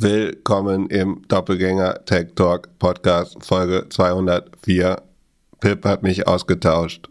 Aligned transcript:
Willkommen 0.00 0.86
im 0.90 1.22
Doppelgänger 1.26 2.04
Tech 2.04 2.28
Talk 2.36 2.68
Podcast 2.78 3.36
Folge 3.44 3.88
204. 3.88 5.02
Pip 5.58 5.84
hat 5.84 6.04
mich 6.04 6.28
ausgetauscht. 6.28 7.08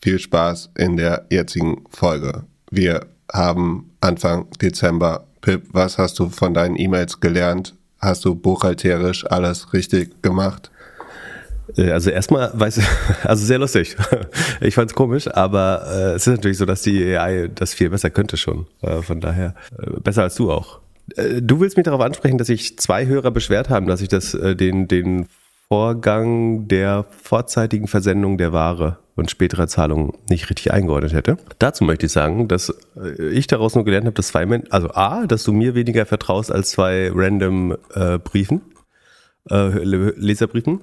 Viel 0.00 0.18
Spaß 0.18 0.70
in 0.78 0.96
der 0.96 1.26
jetzigen 1.28 1.84
Folge. 1.90 2.44
Wir 2.70 3.04
haben 3.30 3.90
Anfang 4.00 4.48
Dezember. 4.62 5.26
Pip, 5.42 5.64
was 5.72 5.98
hast 5.98 6.18
du 6.20 6.30
von 6.30 6.54
deinen 6.54 6.76
E-Mails 6.76 7.20
gelernt? 7.20 7.74
Hast 7.98 8.24
du 8.24 8.34
buchhalterisch 8.34 9.30
alles 9.30 9.74
richtig 9.74 10.22
gemacht? 10.22 10.70
Äh, 11.76 11.90
also 11.90 12.08
erstmal 12.08 12.50
weiß 12.54 12.80
also 13.24 13.44
sehr 13.44 13.58
lustig. 13.58 13.94
Ich 14.62 14.74
fand 14.74 14.90
es 14.90 14.94
komisch, 14.94 15.28
aber 15.28 15.84
äh, 15.86 16.12
es 16.14 16.26
ist 16.26 16.36
natürlich 16.36 16.56
so, 16.56 16.64
dass 16.64 16.80
die 16.80 17.14
AI 17.14 17.50
das 17.54 17.74
viel 17.74 17.90
besser 17.90 18.08
könnte 18.08 18.38
schon. 18.38 18.66
Äh, 18.80 19.02
von 19.02 19.20
daher 19.20 19.54
besser 20.02 20.22
als 20.22 20.36
du 20.36 20.50
auch. 20.50 20.81
Äh, 21.16 21.42
du 21.42 21.60
willst 21.60 21.76
mich 21.76 21.84
darauf 21.84 22.00
ansprechen, 22.00 22.38
dass 22.38 22.46
sich 22.46 22.78
zwei 22.78 23.06
Hörer 23.06 23.30
beschwert 23.30 23.68
haben, 23.68 23.86
dass 23.86 24.00
ich 24.00 24.08
das 24.08 24.34
äh, 24.34 24.56
den 24.56 24.88
den 24.88 25.26
Vorgang 25.68 26.68
der 26.68 27.06
vorzeitigen 27.22 27.88
Versendung 27.88 28.36
der 28.36 28.52
Ware 28.52 28.98
und 29.16 29.30
späterer 29.30 29.68
Zahlungen 29.68 30.12
nicht 30.28 30.50
richtig 30.50 30.70
eingeordnet 30.72 31.14
hätte. 31.14 31.38
Dazu 31.58 31.84
möchte 31.84 32.06
ich 32.06 32.12
sagen, 32.12 32.46
dass 32.46 32.74
ich 33.30 33.46
daraus 33.46 33.74
nur 33.74 33.84
gelernt 33.84 34.06
habe, 34.06 34.14
dass 34.14 34.28
zwei 34.28 34.44
Menschen, 34.44 34.70
also 34.70 34.90
A, 34.90 35.26
dass 35.26 35.44
du 35.44 35.52
mir 35.52 35.74
weniger 35.74 36.04
vertraust 36.04 36.52
als 36.52 36.70
zwei 36.70 37.10
random 37.10 37.76
äh, 37.94 38.18
Briefen, 38.18 38.60
äh, 39.50 39.68
Leserbriefen. 39.82 40.80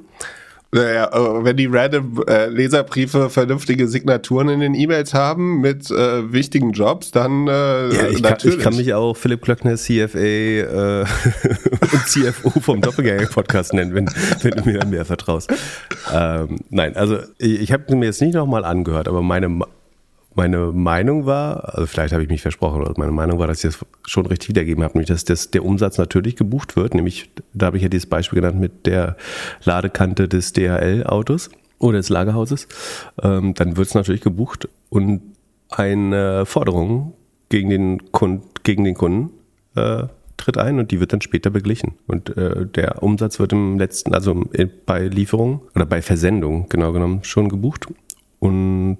Naja, 0.71 1.09
wenn 1.43 1.57
die 1.57 1.65
random 1.65 2.23
äh, 2.27 2.45
Leserbriefe 2.45 3.31
vernünftige 3.31 3.87
Signaturen 3.87 4.49
in 4.49 4.59
den 4.59 4.75
E-Mails 4.75 5.15
haben 5.15 5.61
mit 5.61 5.89
äh, 5.89 6.31
wichtigen 6.31 6.73
Jobs, 6.73 7.09
dann 7.09 7.47
äh, 7.47 7.51
ja, 7.91 8.07
ich 8.09 8.21
natürlich. 8.21 8.59
Kann, 8.59 8.59
ich 8.59 8.63
kann 8.63 8.75
mich 8.75 8.93
auch 8.93 9.17
Philipp 9.17 9.41
Klöckner, 9.41 9.77
CFA 9.77 10.19
äh, 10.19 10.99
und 11.81 12.05
CFO 12.05 12.59
vom 12.59 12.81
Doppelgänger-Podcast 12.81 13.73
nennen, 13.73 13.95
wenn, 13.95 14.11
wenn 14.43 14.51
du 14.51 14.69
mir 14.69 14.85
mehr 14.85 15.05
vertraust. 15.05 15.51
Ähm, 16.13 16.59
nein, 16.70 16.95
also 16.95 17.17
ich, 17.39 17.61
ich 17.61 17.71
habe 17.71 17.95
mir 17.95 18.05
jetzt 18.05 18.21
nicht 18.21 18.35
nochmal 18.35 18.63
angehört, 18.63 19.07
aber 19.07 19.23
meine 19.23 19.49
meine 20.40 20.71
Meinung 20.71 21.26
war, 21.26 21.76
also 21.76 21.85
vielleicht 21.85 22.13
habe 22.13 22.23
ich 22.23 22.29
mich 22.29 22.41
versprochen, 22.41 22.82
oder 22.82 22.93
meine 22.95 23.12
Meinung 23.12 23.40
war, 23.40 23.48
dass 23.48 23.62
ich 23.62 23.76
das 23.76 23.85
schon 24.05 24.26
richtig 24.26 24.48
wiedergegeben 24.48 24.85
habe, 24.85 24.93
nämlich 24.93 25.09
dass 25.09 25.26
das, 25.26 25.51
der 25.51 25.65
Umsatz 25.65 25.98
natürlich 25.98 26.37
gebucht 26.37 26.77
wird, 26.77 26.93
nämlich, 26.93 27.29
da 27.54 27.65
habe 27.65 27.76
ich 27.76 27.84
ja 27.84 27.90
dieses 27.90 28.05
Beispiel 28.05 28.40
genannt 28.40 28.57
mit 28.57 28.85
der 28.85 29.17
Ladekante 29.65 30.29
des 30.29 30.54
DHL-Autos 30.54 31.49
oder 31.77 31.98
des 31.98 32.07
Lagerhauses, 32.07 32.70
ähm, 33.21 33.54
dann 33.54 33.76
wird 33.76 33.90
es 33.90 33.95
natürlich 33.95 34.21
gebucht 34.21 34.70
und 34.90 35.21
eine 35.71 36.45
Forderung 36.45 37.15
gegen 37.49 37.70
den, 37.70 38.12
Kund, 38.13 38.63
gegen 38.63 38.85
den 38.85 38.95
Kunden 38.95 39.32
äh, 39.76 40.04
tritt 40.37 40.57
ein 40.57 40.79
und 40.79 40.91
die 40.91 41.01
wird 41.01 41.12
dann 41.12 41.20
später 41.20 41.49
beglichen. 41.49 41.95
Und 42.07 42.37
äh, 42.37 42.65
der 42.65 43.04
Umsatz 43.04 43.40
wird 43.40 43.51
im 43.51 43.77
letzten, 43.77 44.13
also 44.13 44.45
bei 44.85 45.01
Lieferung 45.07 45.63
oder 45.76 45.85
bei 45.85 46.01
Versendung 46.01 46.70
genau 46.70 46.93
genommen 46.93 47.26
schon 47.26 47.49
gebucht 47.49 47.87
und 48.40 48.99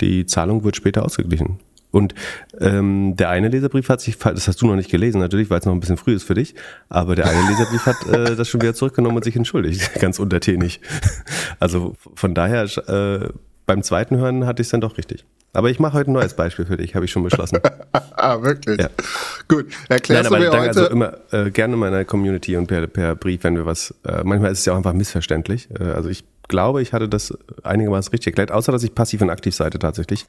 die 0.00 0.26
Zahlung 0.26 0.64
wird 0.64 0.76
später 0.76 1.04
ausgeglichen. 1.04 1.60
Und 1.90 2.14
ähm, 2.60 3.16
der 3.16 3.30
eine 3.30 3.48
Leserbrief 3.48 3.88
hat 3.88 4.00
sich, 4.00 4.18
das 4.18 4.48
hast 4.48 4.60
du 4.60 4.66
noch 4.66 4.76
nicht 4.76 4.90
gelesen, 4.90 5.18
natürlich, 5.18 5.48
weil 5.48 5.60
es 5.60 5.64
noch 5.64 5.72
ein 5.72 5.80
bisschen 5.80 5.96
früh 5.96 6.14
ist 6.14 6.24
für 6.24 6.34
dich, 6.34 6.54
aber 6.90 7.14
der 7.14 7.26
eine 7.26 7.48
Leserbrief 7.48 7.86
hat 7.86 8.06
äh, 8.06 8.36
das 8.36 8.48
schon 8.48 8.60
wieder 8.60 8.74
zurückgenommen 8.74 9.16
und 9.16 9.24
sich 9.24 9.36
entschuldigt, 9.36 9.94
ganz 10.00 10.18
untertänig. 10.18 10.80
Also 11.58 11.94
von 12.14 12.34
daher, 12.34 12.64
äh, 12.88 13.30
beim 13.64 13.82
zweiten 13.82 14.18
Hören 14.18 14.46
hatte 14.46 14.60
ich 14.60 14.66
es 14.66 14.72
dann 14.72 14.82
doch 14.82 14.98
richtig. 14.98 15.24
Aber 15.52 15.70
ich 15.70 15.80
mache 15.80 15.94
heute 15.94 16.10
ein 16.10 16.12
neues 16.12 16.34
Beispiel 16.34 16.66
für 16.66 16.76
dich, 16.76 16.94
habe 16.94 17.06
ich 17.06 17.10
schon 17.10 17.22
beschlossen. 17.22 17.60
ah, 17.92 18.42
wirklich? 18.42 18.78
Ja. 18.78 18.90
Gut, 19.48 19.64
erklärst 19.88 20.30
Nein, 20.30 20.42
aber 20.42 20.44
du 20.44 20.50
mir 20.50 20.60
heute... 20.60 20.80
Also 20.80 20.90
immer 20.90 21.14
äh, 21.32 21.50
gerne 21.50 21.76
meiner 21.76 22.04
Community 22.04 22.56
und 22.58 22.66
per, 22.66 22.86
per 22.88 23.16
Brief, 23.16 23.42
wenn 23.42 23.56
wir 23.56 23.64
was... 23.64 23.94
Äh, 24.04 24.22
manchmal 24.22 24.52
ist 24.52 24.58
es 24.58 24.64
ja 24.66 24.74
auch 24.74 24.76
einfach 24.76 24.92
missverständlich. 24.92 25.68
Äh, 25.80 25.84
also 25.84 26.10
ich 26.10 26.24
glaube, 26.48 26.82
ich 26.82 26.92
hatte 26.92 27.08
das 27.08 27.36
einigermaßen 27.62 28.10
richtig 28.10 28.28
erklärt, 28.28 28.52
außer 28.52 28.72
dass 28.72 28.82
ich 28.82 28.94
passiv 28.94 29.20
und 29.22 29.30
aktiv 29.30 29.54
Seite 29.54 29.78
tatsächlich 29.78 30.26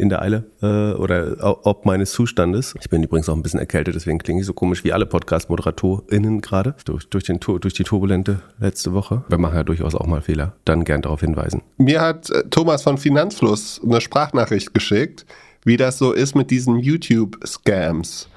in 0.00 0.08
der 0.08 0.22
Eile 0.22 0.44
äh, 0.62 0.98
oder 0.98 1.36
ob 1.66 1.84
meines 1.84 2.12
Zustandes. 2.12 2.74
Ich 2.80 2.88
bin 2.88 3.02
übrigens 3.02 3.28
auch 3.28 3.36
ein 3.36 3.42
bisschen 3.42 3.60
erkältet, 3.60 3.94
deswegen 3.94 4.18
klinge 4.18 4.40
ich 4.40 4.46
so 4.46 4.54
komisch 4.54 4.82
wie 4.82 4.92
alle 4.92 5.04
Podcast-ModeratorInnen 5.04 6.40
gerade 6.40 6.74
durch, 6.86 7.08
durch, 7.08 7.24
durch 7.24 7.74
die 7.74 7.84
turbulente 7.84 8.40
letzte 8.58 8.94
Woche. 8.94 9.24
Wir 9.28 9.38
machen 9.38 9.56
ja 9.56 9.62
durchaus 9.62 9.94
auch 9.94 10.06
mal 10.06 10.22
Fehler. 10.22 10.54
Dann 10.64 10.84
gern 10.84 11.02
darauf 11.02 11.20
hinweisen. 11.20 11.62
Mir 11.76 12.00
hat 12.00 12.30
äh, 12.30 12.44
Thomas 12.48 12.82
von 12.82 12.96
Finanzfluss 12.96 13.80
eine 13.84 14.00
Sprachnachricht 14.00 14.72
geschickt, 14.72 15.26
wie 15.64 15.76
das 15.76 15.98
so 15.98 16.12
ist 16.12 16.34
mit 16.34 16.50
diesen 16.50 16.78
YouTube-Scams. 16.78 18.30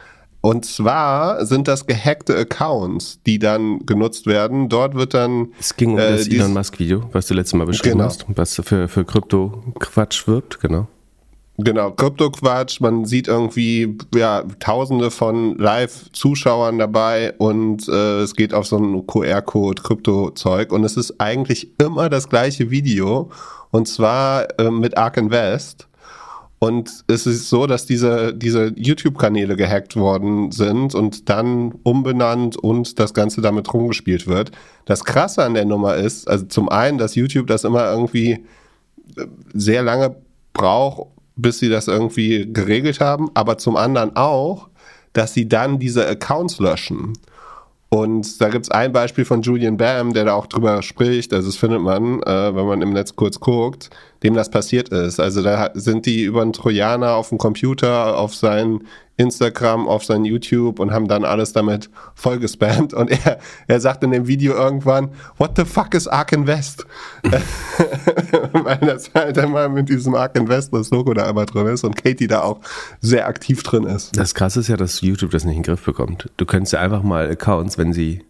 Und 0.45 0.65
zwar 0.65 1.45
sind 1.45 1.69
das 1.69 1.85
gehackte 1.85 2.37
Accounts, 2.37 3.17
die 3.25 3.39
dann 3.39 3.85
genutzt 3.85 4.27
werden. 4.27 4.67
Dort 4.67 4.93
wird 4.93 5.13
dann. 5.13 5.53
Es 5.57 5.77
ging 5.77 5.93
um 5.93 5.99
äh, 5.99 6.17
das 6.17 6.27
Elon 6.27 6.51
Musk-Video, 6.51 7.09
was 7.13 7.27
du 7.27 7.33
letztes 7.33 7.53
Mal 7.53 7.65
beschrieben 7.65 7.99
genau. 7.99 8.09
hast, 8.09 8.25
was 8.27 8.59
für, 8.61 8.89
für 8.89 9.05
Krypto-Quatsch 9.05 10.27
wirbt, 10.27 10.59
genau. 10.59 10.87
Genau, 11.59 11.91
Krypto-Quatsch, 11.91 12.81
man 12.81 13.05
sieht 13.05 13.29
irgendwie 13.29 13.97
ja 14.13 14.43
tausende 14.59 15.11
von 15.11 15.57
Live-Zuschauern 15.57 16.77
dabei 16.77 17.35
und 17.37 17.87
äh, 17.87 18.21
es 18.21 18.35
geht 18.35 18.53
auf 18.53 18.67
so 18.67 18.77
ein 18.77 19.07
QR-Code, 19.07 19.81
Krypto-Zeug 19.81 20.73
und 20.73 20.83
es 20.83 20.97
ist 20.97 21.21
eigentlich 21.21 21.69
immer 21.79 22.09
das 22.09 22.27
gleiche 22.27 22.69
Video 22.69 23.31
und 23.71 23.87
zwar 23.87 24.59
äh, 24.59 24.69
mit 24.69 24.97
Ark 24.97 25.15
Invest 25.15 25.87
und 26.63 27.03
es 27.07 27.27
ist 27.27 27.49
so, 27.49 27.67
dass 27.67 27.85
diese, 27.85 28.33
diese 28.33 28.71
YouTube-Kanäle 28.77 29.57
gehackt 29.57 29.97
worden 29.97 30.53
sind 30.53 30.95
und 30.95 31.27
dann 31.27 31.73
umbenannt 31.83 32.55
und 32.55 32.99
das 32.99 33.13
Ganze 33.13 33.41
damit 33.41 33.73
rumgespielt 33.73 34.27
wird. 34.27 34.51
Das 34.85 35.03
Krasse 35.03 35.43
an 35.43 35.55
der 35.55 35.65
Nummer 35.65 35.95
ist, 35.95 36.25
also 36.29 36.45
zum 36.45 36.69
einen, 36.69 36.97
dass 36.97 37.15
YouTube 37.15 37.47
das 37.47 37.65
immer 37.65 37.91
irgendwie 37.91 38.45
äh, 39.17 39.25
sehr 39.53 39.83
lange 39.83 40.15
braucht, 40.53 41.09
bis 41.35 41.59
sie 41.59 41.67
das 41.67 41.89
irgendwie 41.89 42.47
geregelt 42.53 43.01
haben, 43.01 43.29
aber 43.33 43.57
zum 43.57 43.75
anderen 43.75 44.15
auch, 44.15 44.69
dass 45.11 45.33
sie 45.33 45.49
dann 45.49 45.79
diese 45.79 46.07
Accounts 46.07 46.59
löschen. 46.59 47.11
Und 47.89 48.41
da 48.41 48.47
gibt 48.47 48.65
es 48.65 48.71
ein 48.71 48.93
Beispiel 48.93 49.25
von 49.25 49.41
Julian 49.41 49.75
Bam, 49.75 50.13
der 50.13 50.25
da 50.25 50.33
auch 50.33 50.47
drüber 50.47 50.81
spricht. 50.81 51.33
Also 51.33 51.49
das 51.49 51.57
findet 51.57 51.81
man, 51.81 52.23
äh, 52.23 52.55
wenn 52.55 52.65
man 52.65 52.81
im 52.81 52.93
Netz 52.93 53.17
kurz 53.17 53.39
guckt, 53.39 53.89
dem 54.23 54.33
das 54.33 54.49
passiert 54.49 54.89
ist. 54.89 55.19
Also 55.19 55.41
da 55.41 55.71
sind 55.73 56.05
die 56.05 56.23
über 56.23 56.41
einen 56.41 56.53
Trojaner 56.53 57.15
auf 57.15 57.29
dem 57.29 57.37
Computer, 57.37 58.17
auf 58.17 58.33
sein 58.33 58.81
Instagram, 59.15 59.87
auf 59.87 60.03
sein 60.03 60.25
YouTube 60.25 60.79
und 60.79 60.91
haben 60.91 61.07
dann 61.07 61.23
alles 61.23 61.53
damit 61.53 61.89
vollgespammt. 62.15 62.93
Und 62.93 63.11
er, 63.11 63.37
er 63.67 63.79
sagt 63.79 64.03
in 64.03 64.11
dem 64.11 64.27
Video 64.27 64.55
irgendwann, 64.55 65.09
what 65.37 65.51
the 65.55 65.65
fuck 65.65 65.93
is 65.93 66.07
Ark 66.07 66.31
Invest? 66.31 66.85
Weil 68.53 68.77
das 68.77 69.11
halt 69.13 69.37
immer 69.37 69.69
mit 69.69 69.89
diesem 69.89 70.15
Ark 70.15 70.35
Invest 70.35 70.73
das 70.73 70.89
Logo 70.89 71.13
da 71.13 71.29
immer 71.29 71.45
drin 71.45 71.67
ist 71.67 71.83
und 71.83 71.95
Katie 71.95 72.27
da 72.27 72.41
auch 72.41 72.59
sehr 73.01 73.27
aktiv 73.27 73.61
drin 73.61 73.83
ist. 73.83 74.17
Das 74.17 74.33
krasse 74.33 74.61
ist 74.61 74.69
ja, 74.69 74.77
dass 74.77 75.01
YouTube 75.01 75.31
das 75.31 75.43
nicht 75.43 75.57
in 75.57 75.61
den 75.61 75.71
Griff 75.71 75.85
bekommt. 75.85 76.29
Du 76.37 76.45
könntest 76.45 76.73
ja 76.73 76.79
einfach 76.79 77.03
mal 77.03 77.29
Accounts, 77.29 77.77
wenn 77.77 77.93
sie 77.93 78.23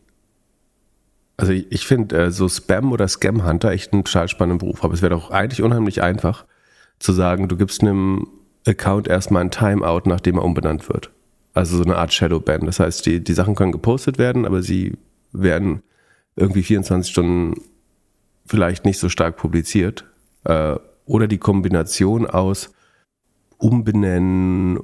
also 1.38 1.52
ich, 1.52 1.72
ich 1.72 1.86
finde 1.86 2.26
äh, 2.26 2.32
so 2.32 2.48
Spam 2.48 2.92
oder 2.92 3.08
Scam 3.08 3.46
Hunter 3.46 3.72
echt 3.72 3.94
einen 3.94 4.04
total 4.04 4.28
spannenden 4.28 4.60
Beruf, 4.60 4.84
aber 4.84 4.94
es 4.94 5.02
wäre 5.02 5.14
doch 5.14 5.32
eigentlich 5.32 5.62
unheimlich 5.62 6.02
einfach 6.02 6.46
zu 7.00 7.12
sagen, 7.12 7.48
du 7.48 7.58
gibst 7.58 7.82
einem 7.82 8.28
Account 8.66 9.08
erstmal 9.08 9.44
ein 9.44 9.52
Timeout, 9.52 10.04
nachdem 10.06 10.38
er 10.38 10.44
umbenannt 10.44 10.88
wird. 10.90 11.12
Also 11.54 11.78
so 11.78 11.84
eine 11.84 11.98
Art 11.98 12.14
Shadowban. 12.14 12.66
Das 12.66 12.80
heißt, 12.80 13.06
die, 13.06 13.24
die 13.24 13.34
Sachen 13.34 13.56
können 13.56 13.72
gepostet 13.72 14.18
werden, 14.18 14.46
aber 14.46 14.62
sie 14.62 14.98
werden 15.32 15.84
irgendwie 16.36 16.64
24 16.64 17.12
Stunden 17.12 17.62
vielleicht 18.46 18.86
nicht 18.86 19.00
so 19.00 19.10
stark 19.10 19.38
publiziert. 19.38 20.06
Äh, 20.46 20.78
oder 21.06 21.28
die 21.28 21.38
Kombination 21.38 22.26
aus 22.26 22.74
Umbenennen, 23.58 24.80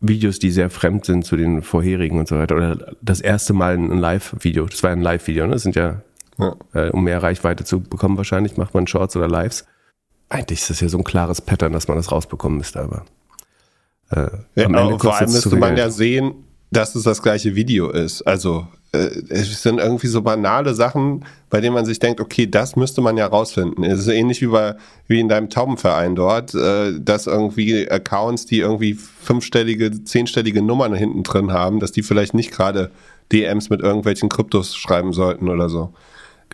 Videos, 0.00 0.38
die 0.38 0.50
sehr 0.50 0.70
fremd 0.70 1.04
sind 1.04 1.24
zu 1.24 1.36
den 1.36 1.62
vorherigen 1.62 2.18
und 2.18 2.28
so 2.28 2.38
weiter. 2.38 2.56
Oder 2.56 2.94
das 3.02 3.20
erste 3.20 3.52
Mal 3.52 3.74
ein 3.74 3.98
Live-Video. 3.98 4.66
Das 4.66 4.82
war 4.82 4.90
ein 4.90 5.02
Live-Video, 5.02 5.46
ne? 5.46 5.52
Das 5.52 5.62
sind 5.62 5.76
ja, 5.76 6.02
ja. 6.38 6.56
Äh, 6.72 6.90
um 6.90 7.04
mehr 7.04 7.22
Reichweite 7.22 7.64
zu 7.64 7.80
bekommen 7.80 8.16
wahrscheinlich, 8.16 8.56
macht 8.56 8.74
man 8.74 8.86
Shorts 8.86 9.16
oder 9.16 9.28
Lives. 9.28 9.66
Eigentlich 10.28 10.60
ist 10.60 10.70
das 10.70 10.80
ja 10.80 10.88
so 10.88 10.98
ein 10.98 11.04
klares 11.04 11.40
Pattern, 11.40 11.72
dass 11.72 11.88
man 11.88 11.96
das 11.96 12.12
rausbekommen 12.12 12.58
müsste, 12.58 12.80
aber 12.80 13.04
äh, 14.10 14.28
ja, 14.54 14.66
am 14.66 14.74
Ende 14.74 14.98
vor 14.98 15.16
allem 15.16 15.30
müsste 15.30 15.56
man 15.56 15.76
ja 15.76 15.90
sehen, 15.90 16.34
dass 16.70 16.94
es 16.94 17.02
das 17.02 17.22
gleiche 17.22 17.54
Video 17.54 17.90
ist. 17.90 18.22
Also 18.22 18.66
es 18.92 19.62
sind 19.62 19.78
irgendwie 19.78 20.08
so 20.08 20.22
banale 20.22 20.74
Sachen, 20.74 21.24
bei 21.48 21.60
denen 21.60 21.74
man 21.74 21.84
sich 21.84 22.00
denkt, 22.00 22.20
okay, 22.20 22.46
das 22.46 22.74
müsste 22.74 23.00
man 23.00 23.16
ja 23.16 23.26
rausfinden. 23.26 23.84
Es 23.84 24.00
ist 24.00 24.08
ähnlich 24.08 24.42
wie 24.42 24.48
bei 24.48 24.74
wie 25.06 25.20
in 25.20 25.28
deinem 25.28 25.48
Taubenverein 25.48 26.16
dort, 26.16 26.54
äh, 26.54 26.98
dass 26.98 27.26
irgendwie 27.26 27.88
Accounts, 27.88 28.46
die 28.46 28.60
irgendwie 28.60 28.94
fünfstellige, 28.94 30.02
zehnstellige 30.04 30.62
Nummern 30.62 30.94
hinten 30.94 31.22
drin 31.22 31.52
haben, 31.52 31.78
dass 31.78 31.92
die 31.92 32.02
vielleicht 32.02 32.34
nicht 32.34 32.50
gerade 32.50 32.90
DMs 33.32 33.70
mit 33.70 33.80
irgendwelchen 33.80 34.28
Kryptos 34.28 34.76
schreiben 34.76 35.12
sollten 35.12 35.48
oder 35.48 35.68
so. 35.68 35.92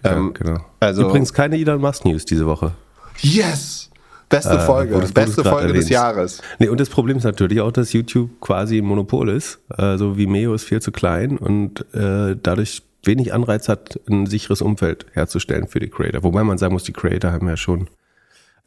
Ja, 0.04 0.16
ähm, 0.16 0.34
genau. 0.34 0.58
Also, 0.80 1.02
Übrigens 1.02 1.32
keine 1.32 1.56
Elon 1.56 1.80
Musk 1.80 2.04
News 2.04 2.26
diese 2.26 2.46
Woche. 2.46 2.72
Yes! 3.20 3.85
Beste 4.28 4.58
Folge, 4.58 4.96
äh, 4.96 5.12
beste 5.12 5.44
Folge 5.44 5.73
des 5.73 5.88
Jahres. 5.88 6.43
Nee, 6.58 6.69
und 6.69 6.81
das 6.81 6.88
Problem 6.88 7.17
ist 7.17 7.25
natürlich 7.25 7.61
auch, 7.61 7.70
dass 7.70 7.93
YouTube 7.93 8.40
quasi 8.40 8.78
ein 8.78 8.84
Monopol 8.84 9.28
ist. 9.28 9.61
Also 9.69 10.17
Vimeo 10.17 10.52
ist 10.55 10.64
viel 10.64 10.82
zu 10.82 10.90
klein 10.90 11.38
und 11.38 11.84
äh, 11.94 12.37
dadurch 12.43 12.82
wenig 13.05 13.32
Anreiz 13.32 13.69
hat, 13.69 14.00
ein 14.11 14.26
sicheres 14.26 14.62
Umfeld 14.62 15.06
herzustellen 15.12 15.69
für 15.69 15.78
die 15.78 15.88
Creator. 15.88 16.25
Wobei 16.25 16.43
man 16.43 16.58
sagen 16.58 16.73
muss, 16.73 16.82
die 16.82 16.93
Creator 16.93 17.31
haben 17.31 17.46
ja 17.49 17.56
schon 17.56 17.88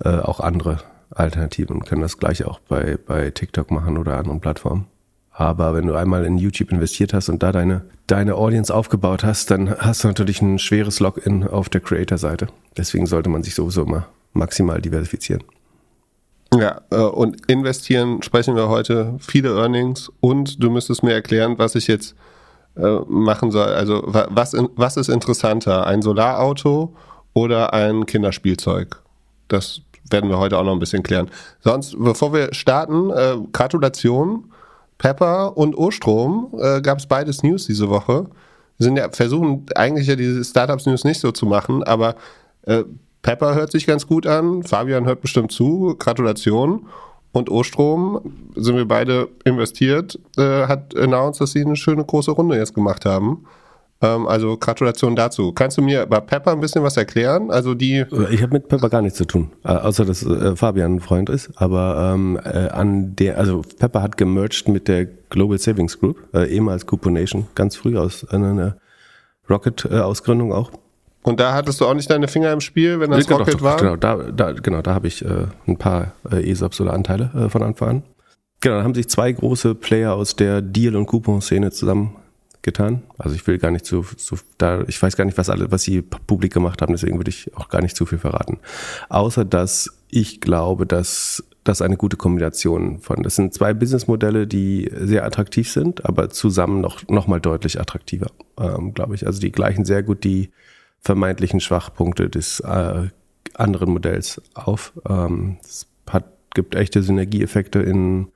äh, 0.04 0.10
auch 0.10 0.40
andere 0.40 0.80
Alternativen 1.12 1.76
und 1.76 1.86
können 1.86 2.02
das 2.02 2.18
gleiche 2.18 2.48
auch 2.48 2.60
bei, 2.60 2.98
bei 3.06 3.32
TikTok 3.32 3.70
machen 3.70 3.98
oder 3.98 4.18
anderen 4.18 4.40
Plattformen. 4.40 4.86
Aber 5.32 5.74
wenn 5.74 5.88
du 5.88 5.96
einmal 5.96 6.26
in 6.26 6.38
YouTube 6.38 6.72
investiert 6.72 7.14
hast 7.14 7.28
und 7.28 7.44
da 7.44 7.52
deine, 7.52 7.82
deine 8.08 8.36
Audience 8.36 8.74
aufgebaut 8.74 9.24
hast, 9.24 9.52
dann 9.52 9.78
hast 9.78 10.04
du 10.04 10.08
natürlich 10.08 10.42
ein 10.42 10.60
schweres 10.60 11.00
Login 11.00 11.46
auf 11.46 11.68
der 11.70 11.82
Creator-Seite. 11.82 12.48
Deswegen 12.78 13.06
sollte 13.06 13.30
man 13.30 13.44
sich 13.44 13.56
sowieso 13.56 13.84
immer 13.84 14.08
maximal 14.34 14.82
diversifizieren. 14.82 15.44
Ja, 16.58 16.82
äh, 16.90 16.98
und 16.98 17.50
investieren 17.50 18.24
sprechen 18.24 18.56
wir 18.56 18.70
heute 18.70 19.16
viele 19.20 19.56
Earnings 19.56 20.12
und 20.20 20.64
du 20.64 20.70
müsstest 20.70 21.04
mir 21.04 21.14
erklären, 21.14 21.58
was 21.58 21.76
ich 21.76 21.88
jetzt 21.88 22.16
äh, 22.76 23.00
machen 23.08 23.52
soll. 23.52 23.68
Also 23.68 24.02
was, 24.06 24.56
was 24.76 24.98
ist 24.98 25.10
interessanter, 25.10 25.86
ein 25.86 26.02
Solarauto 26.02 26.96
oder 27.34 27.74
ein 27.74 28.06
Kinderspielzeug? 28.06 29.02
Das 29.48 29.82
werden 30.10 30.30
wir 30.30 30.40
heute 30.40 30.58
auch 30.58 30.64
noch 30.64 30.74
ein 30.74 30.80
bisschen 30.80 31.04
klären. 31.04 31.30
Sonst, 31.60 31.96
bevor 32.00 32.34
wir 32.34 32.54
starten, 32.54 33.12
äh, 33.12 33.36
Gratulation. 33.52 34.52
Pepper 34.98 35.56
und 35.56 35.78
Ostrom 35.78 36.52
gab 36.84 36.98
es 36.98 37.08
beides 37.08 37.42
News 37.42 37.66
diese 37.66 37.90
Woche. 37.90 38.26
Wir 38.78 38.84
sind 38.84 38.98
ja 38.98 39.10
versuchen 39.10 39.66
eigentlich 39.74 40.08
ja 40.08 40.18
diese 40.18 40.44
Startups 40.44 40.88
News 40.88 41.06
nicht 41.06 41.22
so 41.22 41.32
zu 41.32 41.46
machen, 41.46 41.84
aber 41.84 42.16
Pepper 43.22 43.56
hört 43.56 43.72
sich 43.72 43.86
ganz 43.86 44.08
gut 44.08 44.26
an. 44.26 44.64
Fabian 44.64 45.06
hört 45.06 45.22
bestimmt 45.22 45.52
zu. 45.52 45.96
Gratulation. 45.98 46.88
Und 47.32 47.50
Ostrom 47.50 48.22
sind 48.56 48.76
wir 48.76 48.88
beide 48.88 49.30
investiert, 49.46 50.20
äh, 50.38 50.66
hat 50.66 50.96
announced, 50.96 51.42
dass 51.42 51.52
sie 51.52 51.64
eine 51.64 51.76
schöne 51.76 52.04
große 52.04 52.32
Runde 52.32 52.58
jetzt 52.58 52.74
gemacht 52.74 53.06
haben. 53.06 53.46
Ähm, 54.02 54.28
also 54.28 54.58
Gratulation 54.58 55.16
dazu. 55.16 55.52
Kannst 55.52 55.78
du 55.78 55.82
mir 55.82 56.06
bei 56.08 56.20
Pepper 56.22 56.54
ein 56.54 56.60
bisschen 56.60 56.82
was 56.84 56.98
erklären? 56.98 57.52
Also 57.52 57.76
die. 57.76 58.06
Ich 58.32 58.42
habe 58.42 58.54
mit 58.54 58.68
Pepper 58.68 58.90
gar 58.90 59.02
nichts 59.02 59.18
zu 59.18 59.26
tun, 59.26 59.52
äh, 59.64 59.70
außer 59.70 60.06
dass 60.06 60.26
äh, 60.26 60.56
Fabian 60.56 60.96
ein 60.96 61.00
Freund 61.02 61.30
ist. 61.30 61.52
Aber 61.56 62.14
ähm, 62.14 62.40
äh, 62.44 62.70
an 62.70 63.16
der, 63.16 63.38
also 63.38 63.62
Pepper 63.78 64.02
hat 64.02 64.18
gemerged 64.18 64.68
mit 64.68 64.88
der 64.88 65.06
Global 65.06 65.60
Savings 65.60 66.00
Group, 66.00 66.18
äh, 66.34 66.50
ehemals 66.50 66.86
Couponation, 66.88 67.48
ganz 67.54 67.76
früh 67.76 67.98
aus 67.98 68.28
einer 68.30 68.78
Rocket-Ausgründung 69.50 70.52
auch. 70.54 70.72
Und 71.24 71.40
da 71.40 71.54
hattest 71.54 71.82
du 71.82 71.86
auch 71.86 71.94
nicht 71.94 72.10
deine 72.10 72.28
Finger 72.28 72.52
im 72.54 72.62
Spiel, 72.62 73.00
wenn 73.00 73.12
das 73.12 73.28
ja, 73.28 73.36
Rocket 73.36 73.56
doch, 73.56 73.62
war? 73.62 73.78
Genau, 73.78 73.96
da, 73.96 74.16
da, 74.16 74.54
genau, 74.54 74.82
da 74.82 74.94
habe 74.94 75.08
ich 75.08 75.24
äh, 75.24 75.48
ein 75.68 75.78
paar 75.78 76.14
äh, 76.32 76.50
ESOPs 76.50 76.80
oder 76.82 76.94
Anteile 76.94 77.32
äh, 77.36 77.50
von 77.50 77.62
Anfang 77.62 77.90
an. 77.90 78.04
Genau, 78.62 78.78
da 78.78 78.84
haben 78.84 78.96
sich 78.96 79.10
zwei 79.10 79.32
große 79.32 79.76
Player 79.76 80.14
aus 80.14 80.36
der 80.36 80.62
Deal- 80.62 80.96
und 80.96 81.06
Coupon-Szene 81.06 81.72
zusammen 81.72 82.16
getan. 82.62 83.04
Also 83.18 83.36
ich 83.36 83.46
will 83.48 83.58
gar 83.58 83.72
nicht 83.72 83.86
so, 83.86 84.06
so 84.18 84.38
da, 84.58 84.84
ich 84.88 85.02
weiß 85.02 85.16
gar 85.16 85.26
nicht, 85.26 85.38
was 85.38 85.50
alle, 85.50 85.72
was 85.72 85.84
sie 85.84 86.02
publik 86.02 86.54
gemacht 86.54 86.82
haben, 86.82 86.94
deswegen 86.94 87.18
würde 87.18 87.30
ich 87.30 87.56
auch 87.56 87.70
gar 87.70 87.82
nicht 87.82 87.96
zu 87.96 88.06
viel 88.06 88.18
verraten. 88.18 88.60
Außer 89.08 89.46
dass 89.46 89.90
ich 90.10 90.42
glaube, 90.42 90.86
dass 90.86 91.44
das 91.64 91.82
eine 91.82 91.98
gute 91.98 92.18
Kombination 92.18 93.00
von. 93.00 93.22
Das 93.24 93.36
sind 93.36 93.54
zwei 93.54 93.74
Businessmodelle, 93.74 94.48
die 94.48 94.90
sehr 94.94 95.26
attraktiv 95.26 95.72
sind, 95.72 96.06
aber 96.06 96.30
zusammen 96.30 96.82
noch, 96.82 97.08
noch 97.08 97.28
mal 97.28 97.40
deutlich 97.40 97.80
attraktiver, 97.80 98.32
ähm, 98.60 98.94
glaube 98.94 99.16
ich. 99.16 99.28
Also 99.28 99.40
die 99.40 99.52
gleichen 99.52 99.86
sehr 99.86 100.02
gut 100.02 100.24
die 100.24 100.50
vermeintlichen 101.02 101.60
Schwachpunkte 101.60 102.30
des 102.30 102.60
äh, 102.60 103.08
anderen 103.54 103.92
Modells 103.92 104.42
auf. 104.54 104.94
Ähm, 105.08 105.58
es 105.64 105.88
hat, 106.10 106.26
gibt 106.54 106.76
echte 106.76 107.04
Synergieeffekte 107.04 107.80
in 107.80 108.32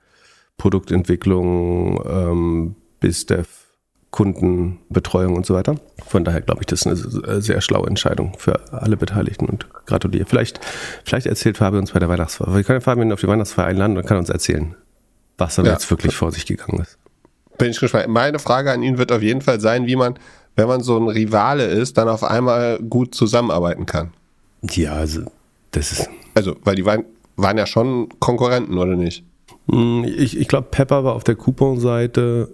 Produktentwicklung, 0.57 2.04
ähm, 2.07 2.75
BizDev, 3.00 3.48
Kundenbetreuung 4.12 5.36
und 5.36 5.45
so 5.45 5.56
weiter. 5.56 5.75
Von 6.06 6.24
daher 6.24 6.42
glaube 6.42 6.62
ich, 6.62 6.68
das 6.68 6.86
ist 6.86 7.24
eine 7.25 7.42
sehr 7.42 7.62
schlaue 7.62 7.88
Entscheidung 7.88 8.36
für 8.38 8.71
alle 8.71 8.95
Beteiligten 8.95 9.48
und 9.48 9.68
gratuliere. 9.88 10.25
Vielleicht, 10.25 10.60
vielleicht 11.04 11.25
erzählt 11.25 11.57
Fabian 11.57 11.81
uns 11.81 11.92
bei 11.92 12.00
der 12.00 12.10
Weihnachtsfeier. 12.10 12.56
Wir 12.56 12.63
können 12.63 12.81
Fabian 12.81 13.12
auf 13.12 13.21
die 13.21 13.27
Weihnachtsfeier 13.27 13.65
einladen 13.65 13.98
und 13.98 14.06
kann 14.06 14.18
uns 14.18 14.30
erzählen, 14.30 14.75
was 15.38 15.56
dann 15.56 15.65
ja. 15.65 15.71
jetzt 15.71 15.89
wirklich 15.89 16.15
vor 16.15 16.31
sich 16.31 16.45
gegangen 16.45 16.81
ist. 16.81 17.00
Bin 17.57 17.71
ich 17.71 17.80
gespannt. 17.80 18.07
Meine 18.07 18.38
Frage 18.38 18.71
an 18.71 18.83
ihn 18.83 19.00
wird 19.00 19.12
auf 19.12 19.24
jeden 19.24 19.42
Fall 19.42 19.60
sein, 19.60 19.88
wie 19.88 19.95
man, 19.95 20.19
wenn 20.55 20.67
man 20.67 20.81
so 20.81 20.97
ein 20.97 21.07
Rivale 21.07 21.65
ist, 21.65 21.97
dann 21.97 22.09
auf 22.09 22.23
einmal 22.23 22.79
gut 22.79 23.15
zusammenarbeiten 23.15 23.85
kann. 23.85 24.13
Ja, 24.61 24.94
also 24.94 25.21
das 25.71 25.91
ist. 25.91 26.09
Also, 26.35 26.55
weil 26.63 26.75
die 26.75 26.85
waren, 26.85 27.05
waren 27.35 27.57
ja 27.57 27.65
schon 27.65 28.09
Konkurrenten, 28.19 28.77
oder 28.77 28.95
nicht? 28.95 29.23
Hm, 29.69 30.03
ich, 30.03 30.38
ich 30.38 30.47
glaube, 30.47 30.67
Pepper 30.71 31.03
war 31.03 31.13
auf 31.13 31.23
der 31.23 31.35
Coupon-Seite 31.35 32.50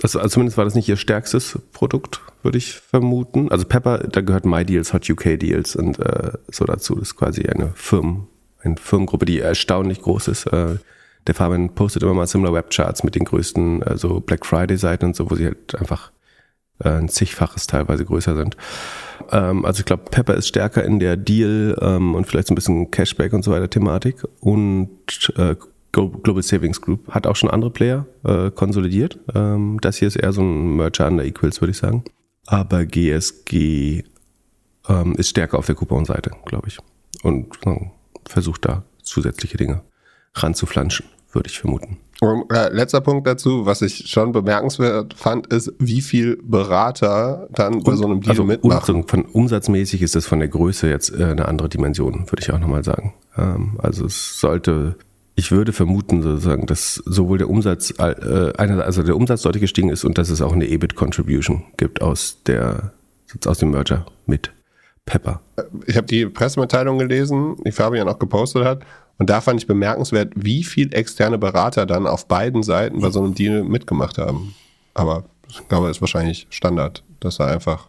das, 0.00 0.16
also 0.16 0.28
zumindest 0.28 0.56
war 0.56 0.64
das 0.64 0.74
nicht 0.74 0.88
ihr 0.88 0.96
stärkstes 0.96 1.58
Produkt, 1.72 2.20
würde 2.42 2.56
ich 2.56 2.74
vermuten. 2.74 3.50
Also 3.50 3.66
Pepper, 3.66 3.98
da 3.98 4.22
gehört 4.22 4.46
MyDeals, 4.46 4.94
Hot 4.94 5.08
UK 5.08 5.38
Deals 5.38 5.76
und 5.76 5.98
äh, 5.98 6.32
so 6.48 6.64
dazu. 6.64 6.94
Das 6.94 7.08
ist 7.08 7.16
quasi 7.16 7.42
eine 7.46 7.72
Firmen, 7.74 8.26
eine 8.62 8.76
Firmengruppe, 8.76 9.26
die 9.26 9.40
erstaunlich 9.40 10.00
groß 10.00 10.28
ist. 10.28 10.46
Äh, 10.46 10.76
der 11.26 11.34
Fabian 11.34 11.74
postet 11.74 12.02
immer 12.02 12.14
mal 12.14 12.26
Similar 12.26 12.54
Webcharts 12.54 13.04
mit 13.04 13.14
den 13.14 13.24
größten 13.24 13.82
äh, 13.82 13.98
so 13.98 14.20
Black 14.20 14.46
Friday 14.46 14.78
Seiten 14.78 15.04
und 15.04 15.16
so, 15.16 15.30
wo 15.30 15.34
sie 15.34 15.44
halt 15.44 15.74
einfach 15.74 16.12
ein 16.88 17.08
zigfaches 17.08 17.66
teilweise 17.66 18.04
größer 18.04 18.36
sind. 18.36 18.56
Ähm, 19.30 19.64
also 19.64 19.80
ich 19.80 19.86
glaube, 19.86 20.04
Pepper 20.10 20.34
ist 20.34 20.48
stärker 20.48 20.84
in 20.84 20.98
der 20.98 21.16
Deal 21.16 21.76
ähm, 21.80 22.14
und 22.14 22.26
vielleicht 22.26 22.48
so 22.48 22.52
ein 22.52 22.56
bisschen 22.56 22.90
Cashback 22.90 23.32
und 23.32 23.42
so 23.42 23.50
weiter 23.50 23.70
Thematik 23.70 24.24
und 24.40 24.90
äh, 25.36 25.56
Global 25.92 26.42
Savings 26.42 26.80
Group 26.80 27.08
hat 27.08 27.26
auch 27.26 27.34
schon 27.34 27.50
andere 27.50 27.72
Player 27.72 28.06
äh, 28.24 28.50
konsolidiert. 28.50 29.18
Ähm, 29.34 29.78
das 29.80 29.96
hier 29.96 30.08
ist 30.08 30.16
eher 30.16 30.32
so 30.32 30.40
ein 30.40 30.76
Merger 30.76 31.08
under 31.08 31.24
Equals, 31.24 31.60
würde 31.60 31.72
ich 31.72 31.78
sagen. 31.78 32.04
Aber 32.46 32.84
GSG 32.84 34.04
ist 35.16 35.28
stärker 35.28 35.56
auf 35.56 35.66
der 35.66 35.76
Coupon-Seite, 35.76 36.32
glaube 36.46 36.66
ich. 36.66 36.78
Und 37.22 37.46
äh, 37.64 37.90
versucht 38.26 38.64
da 38.64 38.82
zusätzliche 39.02 39.56
Dinge 39.56 39.82
ranzuflanschen, 40.34 41.06
würde 41.32 41.48
ich 41.48 41.58
vermuten. 41.58 41.98
Und, 42.20 42.52
äh, 42.52 42.68
letzter 42.68 43.00
Punkt 43.00 43.26
dazu, 43.26 43.64
was 43.64 43.80
ich 43.80 44.10
schon 44.10 44.32
bemerkenswert 44.32 45.14
fand, 45.14 45.46
ist, 45.46 45.72
wie 45.78 46.02
viel 46.02 46.38
Berater 46.42 47.48
dann 47.52 47.76
Und, 47.76 47.84
bei 47.84 47.94
so 47.94 48.04
einem 48.04 48.20
Deal 48.20 48.30
also 48.30 48.44
mitmachen. 48.44 49.08
Von 49.08 49.24
umsatzmäßig 49.24 50.02
ist 50.02 50.14
das 50.14 50.26
von 50.26 50.38
der 50.38 50.48
Größe 50.48 50.88
jetzt 50.88 51.18
äh, 51.18 51.24
eine 51.24 51.48
andere 51.48 51.70
Dimension, 51.70 52.30
würde 52.30 52.42
ich 52.42 52.52
auch 52.52 52.58
nochmal 52.58 52.84
sagen. 52.84 53.14
Ähm, 53.38 53.78
also 53.78 54.04
es 54.04 54.38
sollte 54.38 54.96
ich 55.40 55.50
würde 55.50 55.72
vermuten, 55.72 56.22
sozusagen, 56.22 56.66
dass 56.66 56.96
sowohl 57.06 57.38
der 57.38 57.48
Umsatz, 57.48 57.94
äh, 57.98 58.52
also 58.58 59.02
der 59.02 59.16
Umsatz 59.16 59.40
deutlich 59.40 59.62
gestiegen 59.62 59.88
ist 59.88 60.04
und 60.04 60.18
dass 60.18 60.28
es 60.28 60.42
auch 60.42 60.52
eine 60.52 60.66
EBIT-Contribution 60.66 61.64
gibt 61.78 62.02
aus 62.02 62.42
der, 62.46 62.92
aus 63.46 63.56
dem 63.56 63.70
Merger 63.70 64.04
mit 64.26 64.52
Pepper. 65.06 65.40
Ich 65.86 65.96
habe 65.96 66.06
die 66.06 66.26
Pressemitteilung 66.26 66.98
gelesen, 66.98 67.56
die 67.64 67.72
Fabian 67.72 68.08
auch 68.08 68.18
gepostet 68.18 68.64
hat. 68.64 68.82
Und 69.20 69.28
da 69.28 69.42
fand 69.42 69.60
ich 69.60 69.66
bemerkenswert, 69.66 70.32
wie 70.34 70.64
viel 70.64 70.94
externe 70.94 71.36
Berater 71.36 71.84
dann 71.84 72.06
auf 72.06 72.26
beiden 72.26 72.62
Seiten 72.62 73.00
bei 73.00 73.10
so 73.10 73.22
einem 73.22 73.34
Deal 73.34 73.62
mitgemacht 73.62 74.16
haben. 74.16 74.54
Aber 74.94 75.24
ich 75.46 75.68
glaube, 75.68 75.88
das 75.88 75.98
ist 75.98 76.00
wahrscheinlich 76.00 76.46
Standard, 76.48 77.04
dass 77.20 77.36
da 77.36 77.44
einfach 77.46 77.88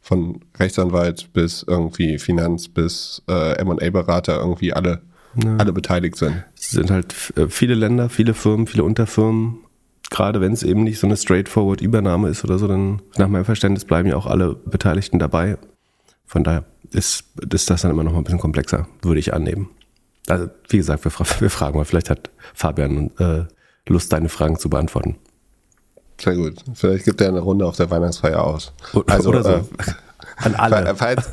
von 0.00 0.40
Rechtsanwalt 0.58 1.30
bis 1.34 1.62
irgendwie 1.62 2.18
Finanz 2.18 2.68
bis 2.68 3.22
äh, 3.28 3.58
M&A-Berater 3.58 4.38
irgendwie 4.38 4.72
alle 4.72 5.02
ja. 5.44 5.56
alle 5.58 5.74
beteiligt 5.74 6.16
sind. 6.16 6.42
Es 6.56 6.70
sind 6.70 6.90
halt 6.90 7.14
äh, 7.36 7.48
viele 7.48 7.74
Länder, 7.74 8.08
viele 8.08 8.32
Firmen, 8.32 8.66
viele 8.66 8.84
Unterfirmen. 8.84 9.58
Gerade 10.08 10.40
wenn 10.40 10.52
es 10.52 10.62
eben 10.62 10.84
nicht 10.84 11.00
so 11.00 11.06
eine 11.06 11.18
straightforward 11.18 11.82
Übernahme 11.82 12.28
ist 12.28 12.44
oder 12.44 12.58
so, 12.58 12.66
dann 12.66 13.02
nach 13.18 13.28
meinem 13.28 13.44
Verständnis 13.44 13.84
bleiben 13.84 14.08
ja 14.08 14.16
auch 14.16 14.26
alle 14.26 14.54
Beteiligten 14.54 15.18
dabei. 15.18 15.58
Von 16.24 16.44
daher 16.44 16.64
ist, 16.92 17.24
ist 17.50 17.68
das 17.68 17.82
dann 17.82 17.90
immer 17.90 18.04
noch 18.04 18.12
mal 18.12 18.18
ein 18.18 18.24
bisschen 18.24 18.38
komplexer, 18.38 18.88
würde 19.02 19.20
ich 19.20 19.34
annehmen. 19.34 19.68
Also, 20.28 20.48
wie 20.68 20.76
gesagt, 20.78 21.04
wir, 21.04 21.12
wir 21.40 21.50
fragen 21.50 21.78
mal, 21.78 21.84
vielleicht 21.84 22.10
hat 22.10 22.30
Fabian 22.54 23.10
äh, 23.18 23.44
Lust, 23.88 24.12
deine 24.12 24.28
Fragen 24.28 24.58
zu 24.58 24.68
beantworten. 24.68 25.16
Sehr 26.20 26.34
gut. 26.34 26.54
Vielleicht 26.74 27.04
gibt 27.04 27.20
er 27.20 27.28
eine 27.28 27.40
Runde 27.40 27.66
auf 27.66 27.76
der 27.76 27.90
Weihnachtsfeier 27.90 28.42
aus. 28.42 28.72
Also, 29.06 29.28
oder 29.28 29.42
so. 29.42 29.50
Äh, 29.50 29.62
An 30.38 30.54
alle. 30.54 30.94
Falls, 30.96 31.30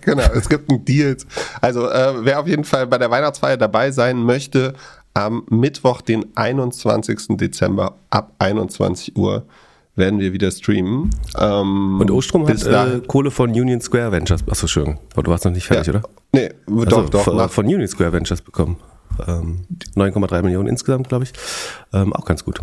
genau, 0.00 0.24
es 0.34 0.48
gibt 0.48 0.70
einen 0.70 0.84
Deal. 0.84 1.16
Also 1.60 1.88
äh, 1.88 2.24
wer 2.24 2.40
auf 2.40 2.46
jeden 2.46 2.64
Fall 2.64 2.86
bei 2.86 2.98
der 2.98 3.10
Weihnachtsfeier 3.10 3.56
dabei 3.56 3.90
sein 3.90 4.22
möchte, 4.22 4.74
am 5.14 5.44
Mittwoch, 5.50 6.00
den 6.00 6.36
21. 6.36 7.36
Dezember 7.36 7.96
ab 8.10 8.32
21 8.38 9.16
Uhr 9.16 9.44
werden 9.94 10.20
wir 10.20 10.32
wieder 10.32 10.50
streamen. 10.50 11.10
Ähm, 11.38 12.00
Und 12.00 12.10
Ostrom 12.10 12.48
hat 12.48 12.64
äh, 12.64 13.00
Kohle 13.06 13.30
von 13.30 13.50
Union 13.50 13.80
Square 13.80 14.12
Ventures. 14.12 14.42
Achso, 14.48 14.66
schön. 14.66 14.98
Du 15.14 15.30
warst 15.30 15.44
noch 15.44 15.52
nicht 15.52 15.66
fertig, 15.66 15.92
ja. 15.92 16.00
oder? 16.00 16.08
Nee, 16.32 16.50
also 16.66 16.84
doch, 16.84 17.10
doch. 17.10 17.24
Von, 17.24 17.48
von 17.48 17.66
Union 17.66 17.88
Square 17.88 18.12
Ventures 18.12 18.40
bekommen. 18.40 18.76
Ähm, 19.26 19.66
9,3 19.94 20.42
Millionen 20.42 20.68
insgesamt, 20.68 21.08
glaube 21.08 21.24
ich. 21.24 21.32
Ähm, 21.92 22.12
auch 22.14 22.24
ganz 22.24 22.44
gut. 22.44 22.60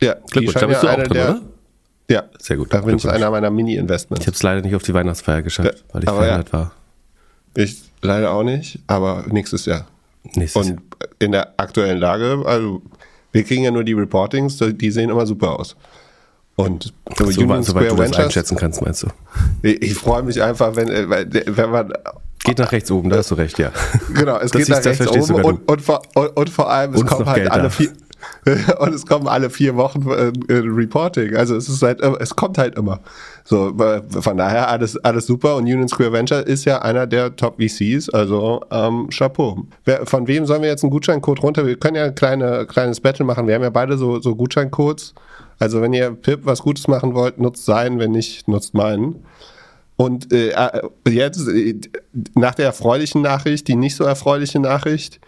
Ja, 0.00 0.14
Glückwunsch. 0.30 0.54
Da 0.58 0.66
bist 0.66 0.82
du 0.82 0.88
auch 0.88 0.94
drin, 0.94 1.12
der, 1.12 1.30
oder? 1.30 1.40
Ja, 2.10 2.24
sehr 2.38 2.56
gut. 2.56 2.72
Da 2.72 2.80
bin 2.80 2.96
ich 2.96 3.06
einer 3.06 3.30
meiner 3.30 3.50
Mini-Investments. 3.50 4.22
Ich 4.22 4.26
habe 4.26 4.34
es 4.34 4.42
leider 4.42 4.62
nicht 4.62 4.74
auf 4.74 4.82
die 4.82 4.94
Weihnachtsfeier 4.94 5.42
geschafft, 5.42 5.84
ja, 5.88 5.94
weil 5.94 6.04
ich 6.04 6.10
verhindert 6.10 6.48
ja. 6.48 6.52
war. 6.52 6.72
Ich 7.54 7.82
leider 8.00 8.32
auch 8.32 8.44
nicht, 8.44 8.78
aber 8.86 9.24
nächstes 9.28 9.66
Jahr. 9.66 9.86
Nächstes 10.34 10.70
Und 10.70 10.80
in 11.18 11.32
der 11.32 11.54
aktuellen 11.58 11.98
Lage, 11.98 12.42
also 12.46 12.82
wir 13.32 13.44
kriegen 13.44 13.64
ja 13.64 13.70
nur 13.70 13.84
die 13.84 13.92
Reportings, 13.92 14.58
die 14.58 14.90
sehen 14.90 15.10
immer 15.10 15.26
super 15.26 15.58
aus. 15.58 15.76
Und 16.58 16.92
so. 17.16 17.30
So, 17.30 17.40
Union 17.40 17.62
soweit 17.62 17.62
du 17.62 17.70
Square 17.70 17.86
das 17.86 17.98
Ventures, 17.98 18.24
einschätzen 18.24 18.56
kannst, 18.56 18.82
meinst 18.82 19.04
du? 19.04 19.08
ich, 19.62 19.80
ich 19.80 19.94
freue 19.94 20.24
mich 20.24 20.42
einfach, 20.42 20.74
wenn, 20.74 20.88
äh, 20.88 21.06
wenn 21.46 21.70
man 21.70 21.92
Geht 22.42 22.58
nach 22.58 22.72
rechts 22.72 22.90
oben, 22.90 23.10
da 23.10 23.18
hast 23.18 23.30
du 23.30 23.36
recht, 23.36 23.58
ja. 23.60 23.70
Genau, 24.12 24.38
es 24.38 24.50
Das 24.50 24.66
geht 24.66 24.68
nach 24.68 24.84
rechts 24.84 25.06
oben 25.06 25.44
und, 25.44 25.68
und, 25.68 25.80
vor, 25.80 26.02
und, 26.14 26.36
und 26.36 26.50
vor 26.50 26.68
allem, 26.68 26.94
es 26.94 27.06
kommen 27.06 27.26
halt 27.26 27.36
Geld 27.36 27.52
alle 27.52 27.70
vier 27.70 27.90
und 28.80 28.92
es 28.92 29.06
kommen 29.06 29.28
alle 29.28 29.50
vier 29.50 29.76
Wochen 29.76 30.04
äh, 30.10 30.32
äh, 30.52 30.62
Reporting. 30.64 31.36
Also 31.36 31.54
es 31.54 31.68
ist 31.68 31.80
halt, 31.80 32.00
es 32.00 32.34
kommt 32.34 32.58
halt 32.58 32.76
immer. 32.76 32.98
So, 33.44 33.72
von 34.20 34.36
daher 34.36 34.68
alles, 34.68 34.96
alles 35.04 35.26
super. 35.26 35.54
Und 35.54 35.62
Union 35.62 35.86
Square 35.86 36.12
Venture 36.12 36.44
ist 36.44 36.64
ja 36.64 36.82
einer 36.82 37.06
der 37.06 37.36
Top 37.36 37.60
VCs, 37.60 38.10
also 38.10 38.62
ähm, 38.72 39.08
Chapeau. 39.10 39.64
Wer, 39.84 40.06
von 40.06 40.26
wem 40.26 40.44
sollen 40.44 40.62
wir 40.62 40.68
jetzt 40.68 40.82
einen 40.82 40.90
Gutscheincode 40.90 41.40
runter? 41.40 41.66
Wir 41.66 41.76
können 41.76 41.94
ja 41.94 42.06
ein 42.06 42.16
kleine, 42.16 42.66
kleines 42.66 42.98
Battle 43.00 43.24
machen. 43.24 43.46
Wir 43.46 43.54
haben 43.54 43.62
ja 43.62 43.70
beide 43.70 43.96
so, 43.96 44.20
so 44.20 44.34
Gutscheincodes. 44.34 45.14
Also 45.58 45.80
wenn 45.80 45.92
ihr 45.92 46.10
Pip 46.12 46.40
was 46.44 46.62
Gutes 46.62 46.88
machen 46.88 47.14
wollt, 47.14 47.38
nutzt 47.38 47.64
seinen, 47.64 47.98
wenn 47.98 48.12
nicht, 48.12 48.48
nutzt 48.48 48.74
meinen. 48.74 49.24
Und 49.96 50.32
äh, 50.32 50.50
äh, 50.50 50.88
jetzt, 51.08 51.48
äh, 51.48 51.74
nach 52.34 52.54
der 52.54 52.66
erfreulichen 52.66 53.22
Nachricht, 53.22 53.66
die 53.66 53.74
nicht 53.74 53.96
so 53.96 54.04
erfreuliche 54.04 54.60
Nachricht, 54.60 55.20